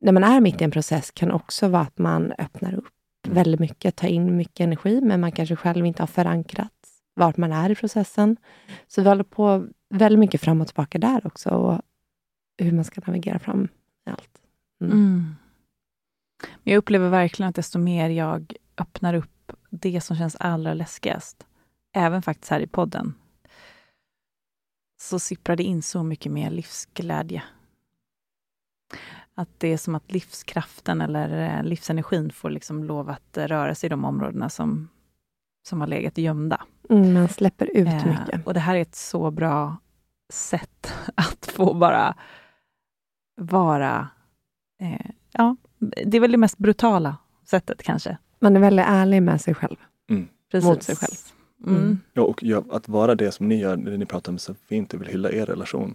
När 0.00 0.12
man 0.12 0.24
är 0.24 0.40
mitt 0.40 0.60
i 0.60 0.64
en 0.64 0.70
process 0.70 1.10
kan 1.10 1.30
också 1.30 1.68
vara 1.68 1.82
att 1.82 1.98
man 1.98 2.32
öppnar 2.38 2.74
upp 2.74 2.94
väldigt 3.28 3.60
mycket, 3.60 3.96
tar 3.96 4.08
in 4.08 4.36
mycket 4.36 4.64
energi, 4.64 5.00
men 5.00 5.20
man 5.20 5.32
kanske 5.32 5.56
själv 5.56 5.86
inte 5.86 6.02
har 6.02 6.06
förankrat 6.06 6.72
vart 7.14 7.36
man 7.36 7.52
är 7.52 7.70
i 7.70 7.74
processen. 7.74 8.36
Så 8.86 9.02
vi 9.02 9.08
håller 9.08 9.24
på 9.24 9.66
väldigt 9.90 10.18
mycket 10.18 10.40
fram 10.40 10.60
och 10.60 10.66
tillbaka 10.66 10.98
där 10.98 11.26
också, 11.26 11.50
och 11.50 11.80
hur 12.58 12.72
man 12.72 12.84
ska 12.84 13.00
navigera 13.06 13.38
fram 13.38 13.68
i 14.06 14.10
allt. 14.10 14.40
Mm. 14.80 14.92
Mm. 14.92 15.34
Jag 16.62 16.76
upplever 16.76 17.08
verkligen 17.08 17.48
att 17.48 17.54
desto 17.54 17.78
mer 17.78 18.08
jag 18.08 18.54
öppnar 18.78 19.14
upp 19.14 19.52
det 19.70 20.00
som 20.00 20.16
känns 20.16 20.36
allra 20.36 20.74
läskigast, 20.74 21.46
även 21.92 22.22
faktiskt 22.22 22.50
här 22.50 22.60
i 22.60 22.66
podden, 22.66 23.14
så 25.02 25.18
sipprar 25.18 25.56
det 25.56 25.62
in 25.62 25.82
så 25.82 26.02
mycket 26.02 26.32
mer 26.32 26.50
livsglädje. 26.50 27.42
Att 29.34 29.48
det 29.58 29.68
är 29.68 29.76
som 29.76 29.94
att 29.94 30.12
livskraften 30.12 31.00
eller 31.00 31.58
eh, 31.58 31.64
livsenergin 31.64 32.32
får 32.32 32.50
liksom 32.50 32.84
lov 32.84 33.10
att 33.10 33.36
eh, 33.36 33.46
röra 33.46 33.74
sig 33.74 33.86
i 33.86 33.90
de 33.90 34.04
områdena 34.04 34.48
som, 34.48 34.88
som 35.62 35.80
har 35.80 35.88
legat 35.88 36.18
gömda. 36.18 36.64
Mm, 36.90 37.12
man 37.12 37.28
släpper 37.28 37.76
ut 37.76 37.86
Eh, 37.86 38.06
mycket. 38.06 38.46
Och 38.46 38.54
det 38.54 38.60
här 38.60 38.74
är 38.74 38.82
ett 38.82 38.94
så 38.94 39.30
bra 39.30 39.76
sätt 40.32 40.92
att 41.14 41.46
få 41.46 41.74
bara 41.74 42.14
vara... 43.36 44.08
Eh, 44.80 45.10
ja, 45.32 45.56
det 45.78 46.16
är 46.16 46.20
väl 46.20 46.32
det 46.32 46.38
mest 46.38 46.58
brutala 46.58 47.16
sättet 47.44 47.82
kanske. 47.82 48.18
Man 48.38 48.56
är 48.56 48.60
väldigt 48.60 48.86
ärlig 48.88 49.22
med 49.22 49.40
sig 49.40 49.54
själv. 49.54 49.76
Precis. 50.50 50.68
Mot 50.68 50.82
sig 50.82 50.96
själv. 50.96 51.16
Mm. 51.66 51.76
Mm. 51.82 51.98
Ja, 52.12 52.22
och 52.22 52.44
att 52.76 52.88
vara 52.88 53.14
det 53.14 53.32
som 53.32 53.48
ni 53.48 53.56
gör, 53.60 53.76
det 53.76 53.96
ni 53.96 54.06
pratar 54.06 54.32
om 54.32 54.38
så 54.38 54.54
fint, 54.54 54.94
och 54.94 55.00
vill 55.00 55.08
hylla 55.08 55.30
er 55.32 55.46
relation. 55.46 55.94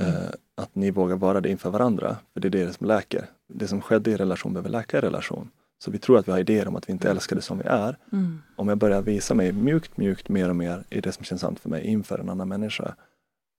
Eh, 0.00 0.30
att 0.54 0.74
ni 0.74 0.90
vågar 0.90 1.16
vara 1.16 1.40
det 1.40 1.48
inför 1.50 1.70
varandra, 1.70 2.16
för 2.32 2.40
det 2.40 2.48
är 2.48 2.50
det 2.50 2.72
som 2.72 2.86
läker. 2.86 3.26
Det 3.48 3.68
som 3.68 3.80
skedde 3.80 4.10
i 4.10 4.16
relation 4.16 4.52
behöver 4.52 4.70
läka 4.70 4.98
i 4.98 5.00
relation. 5.00 5.50
Så 5.84 5.90
vi 5.90 5.98
tror 5.98 6.18
att 6.18 6.28
vi 6.28 6.32
har 6.32 6.38
idéer 6.38 6.68
om 6.68 6.76
att 6.76 6.88
vi 6.88 6.92
inte 6.92 7.10
älskar 7.10 7.36
det 7.36 7.42
som 7.42 7.58
vi 7.58 7.64
är. 7.64 7.96
Mm. 8.12 8.38
Om 8.56 8.68
jag 8.68 8.78
börjar 8.78 9.02
visa 9.02 9.34
mig 9.34 9.52
mjukt, 9.52 9.96
mjukt 9.96 10.28
mer 10.28 10.48
och 10.48 10.56
mer 10.56 10.84
i 10.90 11.00
det 11.00 11.12
som 11.12 11.24
känns 11.24 11.40
sant 11.40 11.60
för 11.60 11.68
mig 11.68 11.86
inför 11.86 12.18
en 12.18 12.28
annan 12.28 12.48
människa 12.48 12.94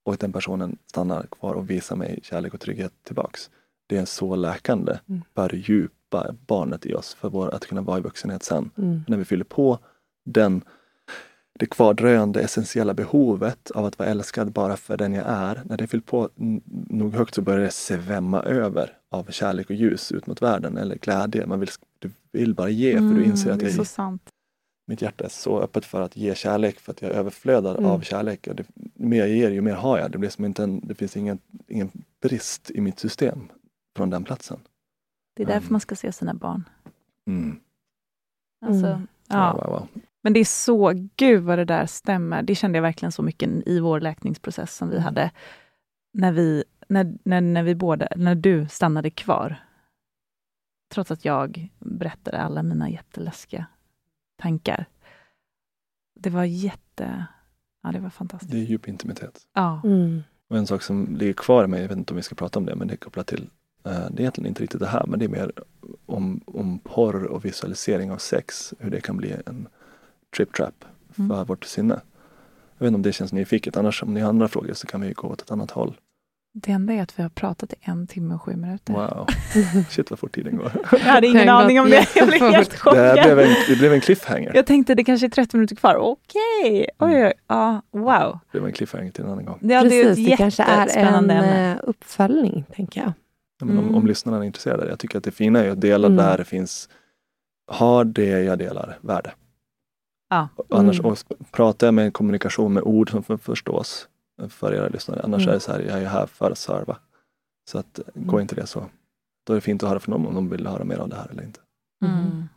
och 0.04 0.12
att 0.14 0.20
den 0.20 0.32
personen 0.32 0.76
stannar 0.86 1.26
kvar 1.26 1.54
och 1.54 1.70
visar 1.70 1.96
mig 1.96 2.20
kärlek 2.22 2.54
och 2.54 2.60
trygghet 2.60 2.92
tillbaks. 3.02 3.50
Det 3.86 3.96
är 3.96 4.04
så 4.04 4.36
läkande 4.36 4.98
Mm. 5.08 5.22
för 5.34 5.54
djupa 5.54 6.34
barnet 6.46 6.86
i 6.86 6.94
oss, 6.94 7.14
för 7.14 7.28
vår, 7.28 7.54
att 7.54 7.66
kunna 7.66 7.80
vara 7.80 7.98
i 7.98 8.00
vuxenhet 8.00 8.42
sen. 8.42 8.70
Mm. 8.78 9.00
När 9.08 9.16
vi 9.16 9.24
fyller 9.24 9.44
på 9.44 9.78
den, 10.24 10.62
det 11.60 11.66
kvardröjande 11.66 12.40
essentiella 12.40 12.94
behovet 12.94 13.70
av 13.70 13.84
att 13.84 13.98
vara 13.98 14.08
älskad 14.08 14.52
bara 14.52 14.76
för 14.76 14.96
den 14.96 15.12
jag 15.14 15.24
är. 15.28 15.62
När 15.64 15.76
det 15.76 15.86
fyllt 15.86 16.06
på 16.06 16.28
nog 16.88 17.14
högt 17.14 17.34
så 17.34 17.42
börjar 17.42 17.60
det 17.60 17.70
svämma 17.70 18.42
över 18.42 18.96
av 19.10 19.24
kärlek 19.30 19.70
och 19.70 19.76
ljus 19.76 20.12
ut 20.12 20.26
mot 20.26 20.42
världen 20.42 20.76
eller 20.76 20.96
glädje. 20.96 21.46
Man 21.46 21.60
vill, 21.60 21.68
du 21.98 22.10
vill 22.32 22.54
bara 22.54 22.68
ge 22.68 22.92
för 22.96 23.14
du 23.14 23.24
inser 23.24 23.50
att 23.50 23.54
Mm, 23.54 23.64
det 23.66 23.72
är 23.72 23.76
så 23.76 23.84
sant. 23.84 24.30
mitt 24.86 25.02
hjärta 25.02 25.24
är 25.24 25.28
så 25.28 25.60
öppet 25.60 25.84
för 25.84 26.00
att 26.02 26.16
ge 26.16 26.34
kärlek 26.34 26.80
för 26.80 26.92
att 26.92 27.02
jag 27.02 27.10
överflödar 27.10 27.74
Mm. 27.78 27.90
av 27.90 28.00
kärlek. 28.00 28.46
Och 28.46 28.54
det, 28.56 28.64
ju 28.74 29.06
mer 29.06 29.18
jag 29.18 29.28
ger, 29.28 29.50
ju 29.50 29.60
mer 29.60 29.74
har 29.74 29.98
jag. 29.98 30.10
Det, 30.10 30.18
blir 30.18 30.30
som 30.30 30.44
inte 30.44 30.62
en, 30.62 30.80
det 30.88 30.94
finns 30.94 31.16
ingen, 31.16 31.38
ingen 31.68 31.90
brist 32.22 32.70
i 32.70 32.80
mitt 32.80 32.98
system 32.98 33.38
från 33.96 34.10
den 34.10 34.24
platsen. 34.24 34.60
Det 35.36 35.42
är 35.42 35.46
därför 35.46 35.60
Mm. 35.60 35.72
man 35.72 35.80
ska 35.80 35.96
se 35.96 36.12
sina 36.12 36.34
barn. 36.34 36.64
Mm. 37.26 37.60
Alltså, 38.66 38.86
Mm. 38.86 39.06
ja. 39.28 39.52
Wow, 39.52 39.62
wow, 39.62 39.70
wow. 39.72 39.88
Men 40.22 40.32
det 40.32 40.40
är 40.40 40.44
så, 40.44 40.92
gud 41.16 41.42
vad 41.44 41.58
det 41.58 41.64
där 41.64 41.86
stämmer. 41.86 42.42
Det 42.42 42.54
kände 42.54 42.76
jag 42.78 42.82
verkligen 42.82 43.12
så 43.12 43.22
mycket 43.22 43.50
i 43.66 43.80
vår 43.80 44.00
läkningsprocess 44.00 44.76
som 44.76 44.88
vi 44.88 44.94
Mm. 44.96 45.04
hade. 45.04 45.30
När, 46.12 46.32
vi, 46.32 46.64
när, 46.88 47.14
när, 47.24 47.40
när, 47.40 47.62
vi 47.62 47.74
båda, 47.74 48.08
när 48.16 48.34
du 48.34 48.68
stannade 48.68 49.10
kvar. 49.10 49.56
trots 50.92 51.10
att 51.10 51.24
jag 51.24 51.68
berättade 51.78 52.38
alla 52.38 52.62
mina 52.62 52.90
jätteläskiga 52.90 53.66
tankar. 54.42 54.84
Det 56.20 56.30
var 56.30 56.44
jätte... 56.44 57.26
Ja, 57.82 57.92
det 57.92 57.98
var 58.00 58.10
fantastiskt. 58.10 58.52
Det 58.52 58.58
är 58.58 58.62
djup 58.62 58.88
intimitet. 58.88 59.40
Ja. 59.54 59.80
Mm. 59.84 60.22
Och 60.48 60.56
en 60.56 60.66
sak 60.66 60.82
som 60.82 61.16
ligger 61.16 61.32
kvar 61.32 61.64
i 61.64 61.66
mig, 61.66 61.80
jag 61.82 61.88
vet 61.88 61.98
inte 61.98 62.12
om 62.12 62.16
vi 62.16 62.22
ska 62.22 62.34
prata 62.34 62.58
om 62.58 62.66
det, 62.66 62.76
men 62.76 62.88
det 62.88 62.94
är 62.94 62.96
kopplat 62.96 63.26
till, 63.26 63.50
eh, 63.84 63.92
det 63.92 63.96
är 63.96 64.20
egentligen 64.20 64.48
inte 64.48 64.62
riktigt 64.62 64.80
det 64.80 64.86
här, 64.86 65.06
men 65.06 65.18
det 65.18 65.24
är 65.24 65.28
mer 65.28 65.52
om, 66.06 66.40
om 66.46 66.78
porr 66.78 67.24
och 67.24 67.44
visualisering 67.44 68.10
av 68.10 68.18
sex, 68.18 68.74
hur 68.78 68.90
det 68.90 69.00
kan 69.00 69.16
bli 69.16 69.36
en 69.46 69.68
trip 70.36 70.52
trap 70.56 70.84
för 71.16 71.22
Mm. 71.22 71.44
vårt 71.46 71.64
sinne. 71.64 72.00
Jag 72.78 72.84
vet 72.84 72.86
inte 72.86 72.94
om 72.96 73.02
det 73.02 73.12
känns 73.12 73.32
nyfiket, 73.32 73.76
annars 73.76 74.02
om 74.02 74.14
ni 74.14 74.20
har 74.20 74.28
andra 74.28 74.48
frågor 74.48 74.72
så 74.74 74.86
kan 74.86 75.00
vi 75.00 75.12
gå 75.12 75.28
åt 75.28 75.42
ett 75.42 75.50
annat 75.50 75.70
håll. 75.70 75.96
Det 76.52 76.72
enda 76.72 76.92
är 76.92 77.02
att 77.02 77.18
vi 77.18 77.22
har 77.22 77.30
pratat 77.30 77.72
i 77.72 77.76
en 77.80 78.06
timme 78.06 78.34
och 78.34 78.42
sju 78.42 78.56
minuter. 78.56 78.92
Wow, 78.92 79.26
shit 79.90 80.10
vad 80.10 80.18
fort 80.18 80.34
tiden 80.34 80.56
går. 80.56 80.72
Jag 80.92 80.98
hade 80.98 81.26
ingen 81.26 81.48
aning 81.48 81.80
om 81.80 81.90
det. 81.90 82.08
Jag 82.16 82.28
blev 82.28 82.40
helt 82.40 82.54
jättefort. 82.56 82.94
Det 82.94 83.10
chockad. 83.10 83.24
blev 83.36 83.38
en, 83.40 83.54
det 83.68 83.76
blev 83.76 83.92
en 83.92 84.00
cliffhanger. 84.00 84.52
Jag 84.54 84.66
tänkte 84.66 84.94
det 84.94 85.04
kanske 85.04 85.26
är 85.26 85.30
30 85.30 85.56
minuter 85.56 85.76
kvar. 85.76 85.94
Okej, 85.96 86.86
oj, 86.98 87.24
oj, 87.24 87.32
ja, 87.46 87.82
wow. 87.90 88.38
Det 88.52 88.58
blev 88.58 88.66
en 88.66 88.72
cliffhanger 88.72 89.10
till 89.10 89.24
en 89.24 89.30
annan 89.30 89.44
gång. 89.44 89.58
Ja, 89.62 89.84
det 89.84 90.00
är 90.00 90.04
Precis, 90.04 90.26
det 90.30 90.36
kanske 90.36 90.62
är 90.62 90.98
en 90.98 91.14
ämne. 91.14 91.72
eh, 91.72 91.78
uppföljning, 91.82 92.64
tänker 92.76 93.00
jag. 93.00 93.12
Ja, 93.60 93.66
men 93.66 93.78
om, 93.78 93.84
Mm. 93.84 93.94
om 93.96 94.06
lyssnarna 94.06 94.38
är 94.38 94.44
intresserade. 94.44 94.88
Jag 94.88 94.98
tycker 94.98 95.18
att 95.18 95.24
det 95.24 95.30
fina 95.30 95.64
är 95.64 95.70
att 95.70 95.80
dela 95.80 96.06
Mm. 96.06 96.16
där 96.16 96.38
det 96.38 96.44
finns, 96.44 96.88
har 97.66 98.04
det 98.04 98.24
jag 98.42 98.58
delar 98.58 98.98
värde. 99.00 99.32
Ja. 100.30 100.48
Annars, 100.70 100.98
Mm. 101.00 101.10
och 101.10 101.16
sp- 101.18 101.44
pratar 101.50 101.86
jag 101.86 101.94
med 101.94 102.12
kommunikation 102.12 102.72
med 102.72 102.82
ord 102.82 103.10
som 103.10 103.22
för- 103.22 103.36
förstås 103.36 104.08
för 104.48 104.74
era 104.74 104.88
lyssnare. 104.88 105.20
Annars 105.24 105.42
Mm. 105.42 105.48
är 105.50 105.54
det 105.54 105.60
så 105.60 105.72
här, 105.72 105.80
jag 105.80 106.02
är 106.02 106.06
här 106.08 106.26
för 106.26 106.50
att 106.50 106.58
serva. 106.58 106.96
Så 107.70 107.78
att 107.78 108.00
gå 108.14 108.30
Mm. 108.36 108.40
inte 108.42 108.54
det 108.54 108.66
så. 108.66 108.84
Då 109.46 109.52
är 109.52 109.54
det 109.54 109.60
fint 109.60 109.82
att 109.82 109.88
höra 109.88 110.00
från 110.00 110.12
dem 110.12 110.26
om 110.26 110.34
de 110.34 110.48
vill 110.48 110.66
höra 110.66 110.84
mer 110.84 110.96
av 110.98 111.08
det 111.08 111.16
här 111.16 111.28
eller 111.30 111.42
inte. 111.42 111.60
Mm. 112.04 112.48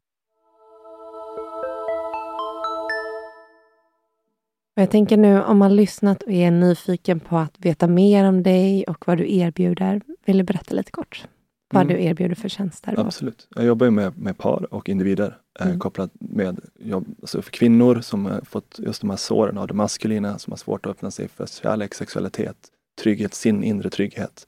Och 4.76 4.82
jag 4.82 4.90
tänker 4.92 5.18
nu, 5.18 5.42
om 5.44 5.58
man 5.58 5.76
lyssnat 5.76 6.24
och 6.24 6.32
är 6.32 6.52
nyfiken 6.52 7.20
på 7.20 7.38
att 7.38 7.56
veta 7.60 7.88
mer 7.88 8.26
om 8.28 8.44
dig 8.44 8.84
och 8.88 9.08
vad 9.08 9.18
du 9.18 9.34
erbjuder, 9.36 10.02
vill 10.26 10.38
du 10.38 10.44
berätta 10.44 10.76
lite 10.76 10.92
kort? 10.92 11.28
Vad 11.74 11.84
Mm. 11.84 11.96
du 11.96 12.04
erbjuder 12.04 12.36
för 12.36 12.50
tjänster? 12.50 13.00
Absolut. 13.00 13.48
Jag 13.56 13.66
jobbar 13.66 13.86
ju 13.86 13.92
med, 13.92 14.18
med 14.18 14.38
par 14.38 14.74
och 14.74 14.90
individer 14.90 15.38
Mm. 15.60 15.80
kopplat 15.80 16.12
med 16.20 16.60
jobb, 16.80 17.16
alltså 17.22 17.42
för 17.42 17.52
kvinnor 17.52 18.02
som 18.02 18.26
har 18.26 18.42
fått 18.42 18.80
just 18.80 19.02
de 19.02 19.10
här 19.10 19.18
såren 19.18 19.58
av 19.58 19.68
det 19.68 19.74
maskulina, 19.74 20.40
som 20.40 20.52
har 20.52 20.58
svårt 20.58 20.86
att 20.86 20.90
öppna 20.90 21.12
sig 21.12 21.28
för 21.28 21.46
kärlek, 21.46 21.94
sexualitet, 21.94 22.58
trygghet, 23.02 23.34
sin 23.34 23.64
inre 23.64 23.90
trygghet 23.90 24.48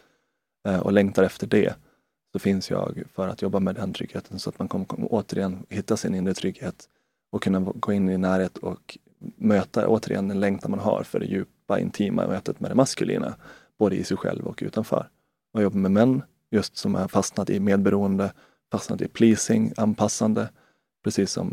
eh, 0.68 0.80
och 0.80 0.94
längtar 0.94 1.24
efter 1.24 1.48
det. 1.48 1.76
Så 2.32 2.40
finns 2.40 2.70
jag 2.70 3.04
för 3.14 3.28
att 3.28 3.42
jobba 3.42 3.60
med 3.60 3.76
den 3.76 3.94
tryggheten 3.94 4.40
så 4.40 4.50
att 4.50 4.60
man 4.60 4.68
kommer, 4.68 4.86
kommer 4.86 5.08
återigen 5.12 5.66
hitta 5.70 5.98
sin 5.98 6.16
inre 6.16 6.34
trygghet 6.34 6.90
och 7.32 7.44
kunna 7.44 7.60
gå 7.60 7.94
in 7.94 8.10
i 8.10 8.18
närhet 8.18 8.58
och 8.58 8.98
möta 9.38 9.88
återigen 9.88 10.28
den 10.28 10.40
längtan 10.40 10.72
man 10.72 10.80
har 10.80 11.04
för 11.04 11.20
det 11.20 11.26
djupa, 11.26 11.80
intima 11.80 12.28
mötet 12.28 12.60
med 12.60 12.72
det 12.72 12.76
maskulina, 12.76 13.36
både 13.80 13.96
i 13.96 14.04
sig 14.04 14.18
själv 14.18 14.48
och 14.48 14.64
utanför. 14.66 15.10
Och 15.54 15.60
jag 15.60 15.64
jobbar 15.64 15.80
med 15.80 15.92
män 15.92 16.22
just 16.52 16.78
som 16.78 16.96
har 16.96 17.08
fastnat 17.08 17.50
i 17.50 17.60
medberoende, 17.60 18.34
fastnat 18.72 19.02
i 19.02 19.08
pleasing, 19.08 19.74
anpassande, 19.78 20.50
precis 21.06 21.32
som 21.32 21.48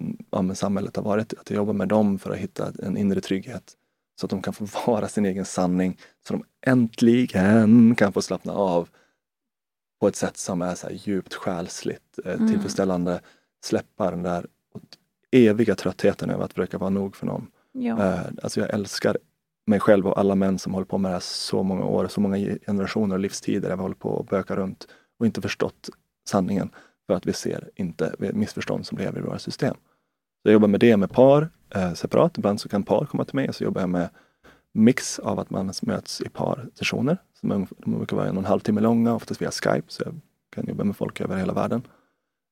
mm, 0.00 0.16
ja, 0.30 0.54
samhället 0.54 0.96
har 0.96 1.02
varit. 1.02 1.34
Att 1.34 1.50
jag 1.50 1.56
jobbar 1.56 1.72
med 1.72 1.88
dem 1.88 2.18
för 2.18 2.30
att 2.30 2.38
hitta 2.38 2.72
en 2.82 2.96
inre 2.96 3.20
trygghet 3.20 3.72
så 4.20 4.26
att 4.26 4.30
de 4.30 4.42
kan 4.42 4.54
få 4.54 4.66
vara 4.86 5.08
sin 5.08 5.24
egen 5.26 5.44
sanning, 5.44 5.98
så 6.26 6.32
de 6.34 6.44
äntligen 6.66 7.94
kan 7.94 8.12
få 8.12 8.22
slappna 8.22 8.52
av 8.52 8.88
på 10.00 10.08
ett 10.08 10.16
sätt 10.16 10.36
som 10.36 10.62
är 10.62 10.74
så 10.74 10.88
djupt 10.90 11.34
själsligt 11.34 12.18
eh, 12.24 12.34
Mm. 12.34 12.48
tillfredsställande. 12.48 13.20
Släppa 13.64 14.10
den 14.10 14.22
där 14.22 14.46
eviga 15.30 15.74
tröttheten 15.74 16.30
över 16.30 16.44
att 16.44 16.52
försöka 16.52 16.78
vara 16.78 16.90
nog 16.90 17.16
för 17.16 17.26
någon. 17.26 17.46
Ja. 17.72 18.04
Eh, 18.04 18.20
alltså 18.42 18.60
jag 18.60 18.70
älskar 18.70 19.18
mig 19.66 19.80
själv 19.80 20.06
och 20.06 20.18
alla 20.18 20.34
män 20.34 20.58
som 20.58 20.74
håller 20.74 20.86
på 20.86 20.98
med 20.98 21.10
det 21.10 21.12
här 21.12 21.20
så 21.20 21.62
många 21.62 21.84
år, 21.84 22.08
så 22.08 22.20
många 22.20 22.36
generationer 22.66 23.14
och 23.14 23.20
livstider 23.20 23.68
där 23.68 23.76
vi 23.76 23.82
håller 23.82 23.94
på 23.94 24.08
och 24.08 24.24
bökar 24.26 24.56
runt 24.56 24.88
och 25.18 25.26
inte 25.26 25.42
förstått 25.42 25.90
sanningen 26.28 26.70
för 27.06 27.14
att 27.14 27.26
vi 27.26 27.32
ser 27.32 27.70
inte 27.76 28.14
missförstånd 28.18 28.86
som 28.86 28.98
lever 28.98 29.18
i 29.18 29.22
våra 29.22 29.38
system. 29.38 29.74
Så 30.42 30.48
jag 30.48 30.52
jobbar 30.52 30.68
med 30.68 30.80
det 30.80 30.96
med 30.96 31.10
par 31.10 31.48
eh, 31.74 31.92
separat. 31.94 32.38
Ibland 32.38 32.60
så 32.60 32.68
kan 32.68 32.82
par 32.82 33.04
komma 33.04 33.24
till 33.24 33.34
mig 33.34 33.48
och 33.48 33.54
så 33.54 33.64
jobbar 33.64 33.80
jag 33.80 33.90
med 33.90 34.08
mix 34.72 35.18
av 35.18 35.40
att 35.40 35.50
man 35.50 35.72
möts 35.82 36.20
i 36.20 36.28
par 36.28 36.68
sessioner. 36.74 37.18
Som 37.40 37.50
är, 37.50 37.66
de 37.78 37.96
brukar 37.96 38.16
vara 38.16 38.28
en 38.28 38.36
och 38.36 38.42
en 38.42 38.48
halv 38.48 38.60
timme 38.60 38.80
långa, 38.80 39.14
oftast 39.14 39.42
via 39.42 39.50
Skype, 39.50 39.86
så 39.88 40.02
jag 40.06 40.14
kan 40.54 40.66
jobba 40.66 40.84
med 40.84 40.96
folk 40.96 41.20
över 41.20 41.36
hela 41.36 41.52
världen. 41.52 41.82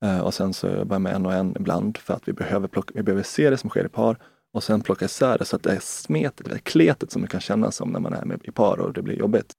Eh, 0.04 0.20
och 0.20 0.34
sen 0.34 0.54
så 0.54 0.68
jobbar 0.68 0.94
jag 0.94 1.02
med 1.02 1.14
en 1.14 1.26
och 1.26 1.32
en 1.32 1.56
ibland 1.56 1.98
för 1.98 2.14
att 2.14 2.28
vi 2.28 2.32
behöver, 2.32 2.68
plocka, 2.68 2.92
vi 2.94 3.02
behöver 3.02 3.22
se 3.22 3.50
det 3.50 3.56
som 3.56 3.70
sker 3.70 3.84
i 3.84 3.88
par 3.88 4.18
och 4.52 4.62
sen 4.62 4.80
plocka 4.80 5.04
isär 5.04 5.38
det 5.38 5.44
så 5.44 5.56
att 5.56 5.62
det 5.62 5.72
är 5.72 5.80
smetet, 5.80 6.48
det 6.48 6.54
är 6.54 6.58
kletet 6.58 7.10
som 7.10 7.22
det 7.22 7.28
kan 7.28 7.40
kännas 7.40 7.76
som 7.76 7.90
när 7.90 8.00
man 8.00 8.12
är 8.12 8.24
med 8.24 8.40
i 8.42 8.50
par 8.50 8.80
och 8.80 8.92
det 8.92 9.02
blir 9.02 9.18
jobbigt. 9.18 9.52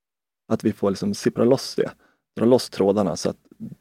Att 0.47 0.63
vi 0.63 0.73
får 0.73 0.89
liksom 0.89 1.13
sippra 1.13 1.45
loss 1.45 1.75
det, 1.75 1.91
dra 2.35 2.45
loss 2.45 2.69
trådarna 2.69 3.15
så 3.15 3.29
att 3.29 3.37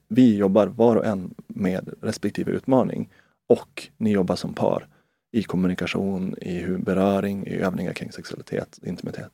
vi 0.08 0.36
jobbar 0.36 0.66
var 0.66 0.96
och 0.96 1.06
en 1.06 1.34
med 1.46 1.94
respektive 2.00 2.52
utmaning 2.52 3.08
och 3.48 3.88
ni 3.96 4.10
jobbar 4.10 4.36
som 4.36 4.54
par 4.54 4.88
i 5.32 5.42
kommunikation, 5.42 6.34
i 6.40 6.58
hur 6.58 6.78
beröring, 6.78 7.46
i 7.46 7.56
övningar 7.56 7.92
kring 7.92 8.12
sexualitet, 8.12 8.78
intimitet. 8.82 9.32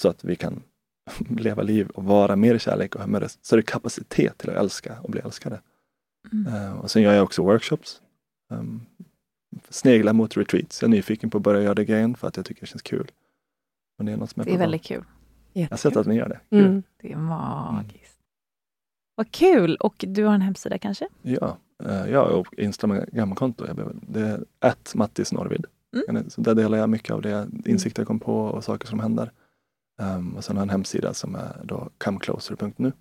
Så 0.00 0.08
att 0.08 0.24
vi 0.24 0.36
kan 0.36 0.62
leva 1.28 1.62
liv 1.62 1.88
och 1.88 2.04
vara 2.04 2.36
mer 2.36 2.54
i 2.54 2.58
kärlek 2.58 2.94
och 2.94 3.00
ha 3.00 3.08
mer 3.08 3.26
större 3.28 3.62
kapacitet 3.62 4.38
till 4.38 4.50
att 4.50 4.56
älska 4.56 5.00
och 5.02 5.10
bli 5.10 5.20
älskade. 5.20 5.60
Mm. 6.32 6.54
Eh, 6.54 6.72
och 6.72 6.90
sen 6.90 7.02
gör 7.02 7.14
jag 7.14 7.24
också 7.24 7.42
workshops. 7.42 8.02
Um, 8.50 8.86
sneglar 9.68 10.12
mot 10.12 10.36
retreats. 10.36 10.82
Jag 10.82 10.88
är 10.88 10.90
nyfiken 10.90 11.30
på 11.30 11.38
att 11.38 11.44
börja 11.44 11.62
göra 11.62 11.74
det 11.74 11.84
grejen 11.84 12.16
för 12.16 12.28
att 12.28 12.36
jag 12.36 12.46
tycker 12.46 12.60
det 12.60 12.66
känns 12.66 12.82
kul. 12.82 13.10
Men 13.98 14.06
det 14.06 14.12
är 14.12 14.16
något 14.16 14.30
som 14.30 14.40
är 14.40 14.44
Det 14.44 14.54
är 14.54 14.58
väldigt 14.58 14.82
kul. 14.82 15.04
Jag 15.52 15.70
har 15.70 15.76
sett 15.76 15.96
att 15.96 16.06
ni 16.06 16.14
gör 16.14 16.28
det. 16.28 16.56
Mm. 16.56 16.82
Det 17.02 17.12
är 17.12 17.16
magiskt. 17.16 18.17
Vad 19.18 19.30
kul! 19.30 19.76
Och 19.76 20.04
du 20.08 20.24
har 20.24 20.34
en 20.34 20.40
hemsida 20.40 20.78
kanske? 20.78 21.08
Ja, 21.22 21.56
eh, 21.84 22.10
ja, 22.10 22.22
och 22.22 22.54
Instagramkonto. 22.58 23.66
Jag 23.66 24.00
Det 24.02 24.20
är 24.20 24.44
att 24.58 24.92
Mattis 24.94 25.32
Norvid. 25.32 25.66
Mm. 26.08 26.30
Så 26.30 26.40
där 26.40 26.54
delar 26.54 26.78
jag 26.78 26.88
mycket 26.90 27.10
av 27.10 27.22
det 27.22 27.48
insikter 27.64 28.00
jag 28.02 28.06
kom 28.06 28.20
på 28.20 28.36
och 28.40 28.64
saker 28.64 28.86
som 28.86 29.00
händer. 29.00 29.32
Um, 30.00 30.36
och 30.36 30.44
sen 30.44 30.56
har 30.56 30.60
jag 30.60 30.66
en 30.66 30.70
hemsida 30.70 31.14
som 31.14 31.34
är 31.34 31.60
då 31.64 31.88
comecloser.nu. 31.98 32.92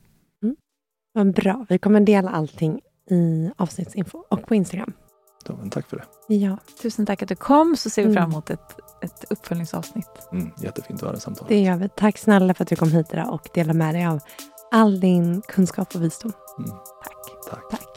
Vad 1.13 1.33
bra. 1.33 1.65
Vi 1.69 1.77
kommer 1.77 1.99
dela 1.99 2.29
allting 2.29 2.81
i 3.09 3.51
avsnittsinfo 3.57 4.23
och 4.29 4.47
på 4.47 4.55
Instagram. 4.55 4.93
Då, 5.45 5.55
men 5.55 5.69
tack 5.69 5.87
för 5.87 5.97
det. 5.97 6.35
Ja, 6.35 6.57
Tusen 6.81 7.05
tack 7.05 7.21
att 7.21 7.29
du 7.29 7.35
kom, 7.35 7.75
så 7.77 7.89
ser 7.89 8.07
vi 8.07 8.13
fram 8.13 8.23
Mm. 8.23 8.31
emot 8.31 8.49
ett, 8.49 8.75
ett 9.01 9.31
uppföljningsavsnitt. 9.31 10.27
Mm, 10.31 10.51
jättefint 10.57 11.03
att 11.03 11.09
höra 11.09 11.19
samtalet. 11.19 11.49
det 11.49 11.59
gör 11.61 11.77
vi. 11.77 11.89
Tack 11.89 12.17
snälla 12.17 12.53
för 12.53 12.63
att 12.63 12.69
du 12.69 12.75
kom 12.75 12.91
hit 12.91 13.07
idag 13.13 13.33
och 13.33 13.49
delade 13.53 13.79
med 13.79 13.95
dig 13.95 14.05
av 14.05 14.19
all 14.71 14.99
din 14.99 15.41
kunskap 15.41 15.95
och 15.95 16.03
visdom. 16.03 16.31
Mm, 16.59 16.69
Tack. 17.03 17.49
tack. 17.49 17.69
Tack. 17.71 17.96